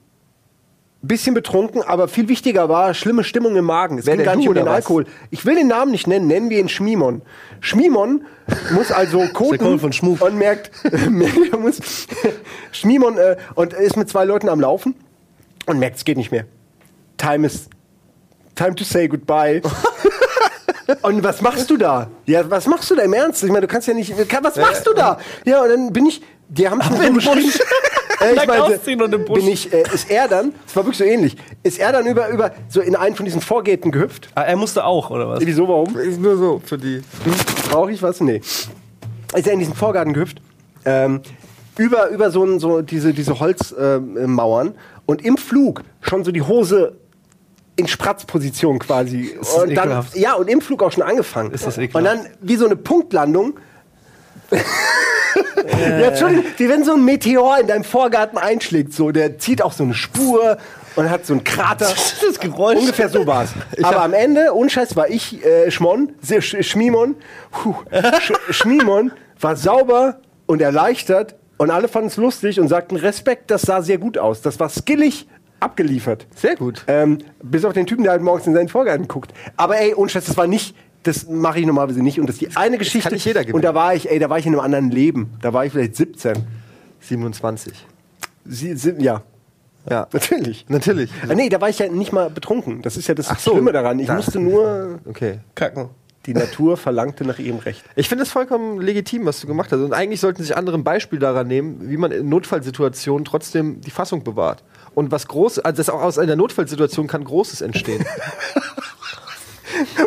bisschen 1.03 1.35
betrunken, 1.35 1.83
aber 1.83 2.07
viel 2.07 2.27
wichtiger 2.27 2.67
war 2.67 2.95
schlimme 2.95 3.23
Stimmung 3.23 3.55
im 3.55 3.65
Magen. 3.65 3.99
Es 3.99 4.07
Wer 4.07 4.15
ging 4.17 4.25
gar 4.25 4.35
nicht 4.35 4.47
um 4.47 4.55
den 4.55 4.65
was? 4.65 4.77
Alkohol. 4.77 5.05
Ich 5.29 5.45
will 5.45 5.53
den 5.53 5.67
Namen 5.67 5.91
nicht 5.91 6.07
nennen, 6.07 6.25
nennen 6.25 6.49
wir 6.49 6.59
ihn 6.59 6.67
Schmimon. 6.67 7.21
Schmimon 7.59 8.25
muss 8.73 8.91
also 8.91 9.19
koten 9.33 9.77
von 9.77 9.91
und 9.91 10.37
merkt, 10.39 10.71
merkt 11.11 11.37
er 11.51 11.59
muss 11.59 11.77
Schmimon 12.71 13.19
äh, 13.19 13.37
und 13.53 13.73
ist 13.73 13.95
mit 13.95 14.09
zwei 14.09 14.25
Leuten 14.25 14.49
am 14.49 14.59
Laufen 14.59 14.95
und 15.67 15.77
merkt, 15.77 15.97
es 15.97 16.05
geht 16.05 16.17
nicht 16.17 16.31
mehr. 16.31 16.45
Time 17.17 17.45
is 17.45 17.69
time 18.55 18.73
to 18.73 18.83
say 18.83 19.07
goodbye. 19.07 19.61
Und 21.01 21.23
was 21.23 21.41
machst 21.41 21.69
du 21.69 21.77
da? 21.77 22.07
Ja, 22.25 22.49
was 22.49 22.67
machst 22.67 22.89
du 22.91 22.95
da 22.95 23.03
im 23.03 23.13
Ernst? 23.13 23.43
Ich 23.43 23.49
meine, 23.49 23.61
du 23.61 23.67
kannst 23.67 23.87
ja 23.87 23.93
nicht. 23.93 24.13
Was 24.41 24.55
machst 24.55 24.85
du 24.85 24.93
da? 24.93 25.17
Ja, 25.45 25.63
und 25.63 25.69
dann 25.69 25.93
bin 25.93 26.05
ich. 26.05 26.21
Die 26.47 26.69
haben 26.69 26.77
mir 26.77 27.07
so 27.07 27.13
beschrieben. 27.13 27.51
Äh, 28.21 28.35
ich 28.35 29.25
Busch. 29.25 29.39
bin 29.39 29.47
ich, 29.49 29.73
äh, 29.73 29.83
ist 29.93 30.09
er 30.09 30.27
dann, 30.27 30.53
es 30.65 30.75
war 30.75 30.83
wirklich 30.83 30.97
so 30.97 31.03
ähnlich, 31.03 31.35
ist 31.63 31.79
er 31.79 31.91
dann 31.91 32.05
über, 32.05 32.29
über 32.29 32.51
so 32.69 32.81
in 32.81 32.95
einen 32.95 33.15
von 33.15 33.25
diesen 33.25 33.41
Vorgärten 33.41 33.91
gehüpft? 33.91 34.29
Ah, 34.35 34.43
er 34.43 34.55
musste 34.55 34.85
auch, 34.85 35.09
oder 35.09 35.29
was? 35.29 35.45
Wieso, 35.45 35.67
warum? 35.67 35.97
Ist 35.97 36.19
nur 36.19 36.37
so 36.37 36.61
für 36.63 36.77
die. 36.77 37.01
Brauche 37.69 37.91
ich 37.91 38.01
was? 38.01 38.21
Nee. 38.21 38.37
Ist 38.37 39.47
er 39.47 39.53
in 39.53 39.59
diesen 39.59 39.73
Vorgarten 39.73 40.13
gehüpft? 40.13 40.41
Ähm, 40.85 41.21
über, 41.77 42.09
über 42.09 42.31
so, 42.31 42.43
ein, 42.43 42.59
so 42.59 42.81
diese, 42.81 43.13
diese 43.13 43.39
Holzmauern 43.39 44.31
Mauern 44.31 44.75
und 45.05 45.25
im 45.25 45.37
Flug 45.37 45.83
schon 46.01 46.23
so 46.23 46.31
die 46.31 46.41
Hose 46.41 46.95
in 47.75 47.87
Spratzposition 47.87 48.79
quasi. 48.79 49.35
das 49.37 49.53
Und 49.53 49.75
dann, 49.75 49.85
ekelhaft. 49.85 50.15
ja, 50.15 50.33
und 50.33 50.49
im 50.49 50.61
Flug 50.61 50.81
auch 50.83 50.91
schon 50.91 51.03
angefangen. 51.03 51.51
Ist 51.51 51.65
das 51.65 51.77
ekelhaft. 51.77 51.95
Und 51.95 52.03
dann 52.05 52.31
wie 52.41 52.55
so 52.55 52.65
eine 52.65 52.75
Punktlandung. 52.75 53.59
ja, 54.51 56.07
Entschuldigung, 56.07 56.45
wie 56.57 56.69
wenn 56.69 56.83
so 56.83 56.93
ein 56.93 57.03
Meteor 57.03 57.59
in 57.59 57.67
deinem 57.67 57.83
Vorgarten 57.83 58.37
einschlägt. 58.37 58.93
So, 58.93 59.11
der 59.11 59.37
zieht 59.37 59.61
auch 59.61 59.73
so 59.73 59.83
eine 59.83 59.93
Spur 59.93 60.57
und 60.95 61.09
hat 61.09 61.25
so 61.25 61.33
einen 61.33 61.43
Krater. 61.43 61.87
Das 62.25 62.39
Geräusch. 62.39 62.79
Ungefähr 62.79 63.09
so 63.09 63.27
war's. 63.27 63.49
Aber 63.83 64.01
am 64.03 64.13
Ende, 64.13 64.53
ohne 64.53 64.69
Scheiß, 64.69 64.95
war 64.95 65.09
ich 65.09 65.43
äh, 65.45 65.69
Schmon, 65.71 66.13
Sch 66.23 66.55
Schmimon. 66.61 67.15
Puh, 67.51 67.75
Sch 68.19 68.31
Schmimon 68.51 69.11
war 69.39 69.55
sauber 69.55 70.19
und 70.45 70.61
erleichtert 70.61 71.35
und 71.57 71.71
alle 71.71 71.87
fanden 71.87 72.07
es 72.07 72.17
lustig 72.17 72.59
und 72.59 72.67
sagten 72.67 72.95
Respekt, 72.95 73.51
das 73.51 73.63
sah 73.63 73.81
sehr 73.81 73.97
gut 73.97 74.17
aus. 74.17 74.41
Das 74.41 74.59
war 74.59 74.69
skillig 74.69 75.27
abgeliefert. 75.59 76.27
Sehr 76.35 76.55
gut. 76.55 76.83
Ähm, 76.87 77.19
bis 77.43 77.65
auf 77.65 77.73
den 77.73 77.85
Typen, 77.85 78.03
der 78.03 78.11
halt 78.13 78.21
morgens 78.21 78.45
in 78.47 78.53
seinen 78.53 78.69
Vorgarten 78.69 79.07
guckt. 79.07 79.33
Aber 79.57 79.77
ey, 79.79 79.93
ohne 79.93 80.09
Scheiß, 80.09 80.25
das 80.25 80.37
war 80.37 80.47
nicht, 80.47 80.75
das 81.03 81.27
mache 81.29 81.59
ich 81.59 81.65
normalerweise 81.65 82.01
nicht. 82.01 82.19
Und 82.19 82.27
das 82.27 82.35
ist 82.35 82.41
die 82.51 82.55
eine 82.57 82.77
Geschichte. 82.77 83.13
nicht 83.13 83.25
jeder 83.25 83.41
gewinnen. 83.41 83.55
und 83.55 83.61
da 83.63 83.73
war 83.75 83.93
ich, 83.95 84.09
ey, 84.09 84.19
da 84.19 84.29
war 84.29 84.37
ich 84.39 84.45
in 84.45 84.53
einem 84.53 84.61
anderen 84.61 84.91
Leben. 84.91 85.31
Da 85.41 85.53
war 85.53 85.65
ich 85.65 85.71
vielleicht 85.71 85.95
17. 85.95 86.33
27. 87.01 87.85
Sie, 88.45 88.75
sie, 88.75 88.95
ja, 88.99 89.21
Ja. 89.89 90.07
natürlich. 90.11 90.65
Natürlich. 90.67 91.09
Ah, 91.27 91.33
nee, 91.35 91.49
da 91.49 91.61
war 91.61 91.69
ich 91.69 91.79
ja 91.79 91.87
nicht 91.89 92.11
mal 92.13 92.29
betrunken. 92.29 92.81
Das 92.81 92.97
ist 92.97 93.07
ja 93.07 93.13
das 93.15 93.29
Ach 93.29 93.39
so. 93.39 93.51
Schlimme 93.51 93.71
daran. 93.71 93.99
Ich 93.99 94.07
Da- 94.07 94.15
musste 94.15 94.39
nur 94.39 94.99
Okay. 95.05 95.39
Kacken. 95.55 95.89
Die 96.25 96.33
Natur 96.33 96.75
verlangte 96.75 97.23
nach 97.23 97.37
ihrem 97.37 97.59
Recht. 97.59 97.83
Ich 97.95 98.09
finde 98.09 98.23
es 98.23 98.31
vollkommen 98.31 98.81
legitim, 98.81 99.25
was 99.27 99.39
du 99.41 99.45
gemacht 99.47 99.71
hast. 99.71 99.79
Und 99.81 99.93
eigentlich 99.93 100.19
sollten 100.19 100.41
sich 100.41 100.57
andere 100.57 100.75
ein 100.75 100.83
Beispiel 100.83 101.19
daran 101.19 101.47
nehmen, 101.47 101.87
wie 101.87 101.97
man 101.97 102.11
in 102.11 102.27
Notfallsituationen 102.29 103.25
trotzdem 103.25 103.79
die 103.81 103.91
Fassung 103.91 104.23
bewahrt. 104.23 104.63
Und 104.95 105.11
was 105.11 105.27
groß, 105.27 105.59
also 105.59 105.77
das 105.77 105.89
auch 105.89 106.01
aus 106.01 106.17
einer 106.17 106.35
Notfallsituation 106.35 107.07
kann 107.07 107.23
Großes 107.23 107.61
entstehen. 107.61 108.03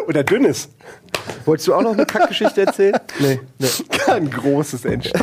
Oder 0.07 0.24
dünnes. 0.24 0.70
Wolltest 1.45 1.68
du 1.68 1.74
auch 1.74 1.82
noch 1.82 1.93
eine 1.93 2.07
Kackgeschichte 2.07 2.62
erzählen? 2.62 2.97
Nee. 3.18 3.39
nee. 3.59 3.66
Kann 3.91 4.30
großes 4.30 4.84
entstehen. 4.86 5.22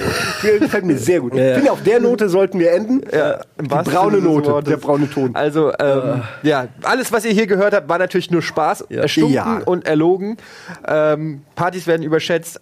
Gefällt 0.60 0.86
mir 0.86 0.98
sehr 0.98 1.20
gut. 1.20 1.34
Ja, 1.34 1.44
ja. 1.44 1.50
Ich 1.52 1.56
finde, 1.58 1.72
auf 1.72 1.82
der 1.84 2.00
Note 2.00 2.30
sollten 2.30 2.60
wir 2.60 2.72
enden. 2.72 3.02
Ja, 3.12 3.42
Die 3.60 3.68
braune 3.68 4.20
Note, 4.20 4.62
der 4.70 4.78
braune 4.78 5.10
Ton. 5.10 5.36
Also, 5.36 5.72
ähm, 5.80 6.22
ja, 6.44 6.68
alles, 6.84 7.12
was 7.12 7.26
ihr 7.26 7.32
hier 7.32 7.48
gehört 7.48 7.74
habt, 7.74 7.90
war 7.90 7.98
natürlich 7.98 8.30
nur 8.30 8.42
Spaß, 8.44 8.82
erstunken 8.82 9.34
Ja. 9.34 9.62
und 9.66 9.88
erlogen. 9.88 10.38
Ähm, 10.88 11.42
Partys 11.56 11.88
werden 11.88 12.04
überschätzt. 12.04 12.60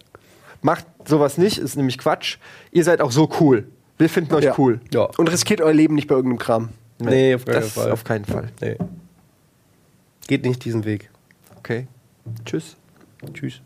Macht 0.62 0.86
sowas 1.06 1.36
nicht, 1.36 1.58
ist 1.58 1.76
nämlich 1.76 1.98
Quatsch. 1.98 2.38
Ihr 2.70 2.84
seid 2.84 3.02
auch 3.02 3.12
so 3.12 3.28
cool. 3.40 3.66
Wir 3.98 4.08
finden 4.08 4.34
euch 4.34 4.44
Ja. 4.44 4.54
cool. 4.58 4.80
Ja. 4.92 5.08
Und 5.18 5.30
riskiert 5.30 5.60
euer 5.60 5.74
Leben 5.74 5.94
nicht 5.94 6.08
bei 6.08 6.14
irgendeinem 6.14 6.38
Kram. 6.38 6.68
Nee, 7.10 7.34
auf 7.34 7.44
keinen 7.44 7.54
Das 7.54 7.72
Fall. 7.72 7.90
auf 7.92 8.04
keinen 8.04 8.24
Fall. 8.24 8.50
nee. 8.60 8.76
Geht 10.26 10.44
nicht 10.44 10.64
diesen 10.64 10.84
Weg. 10.84 11.10
Okay. 11.58 11.86
Tschüss. 12.44 12.76
Tschüss. 13.32 13.60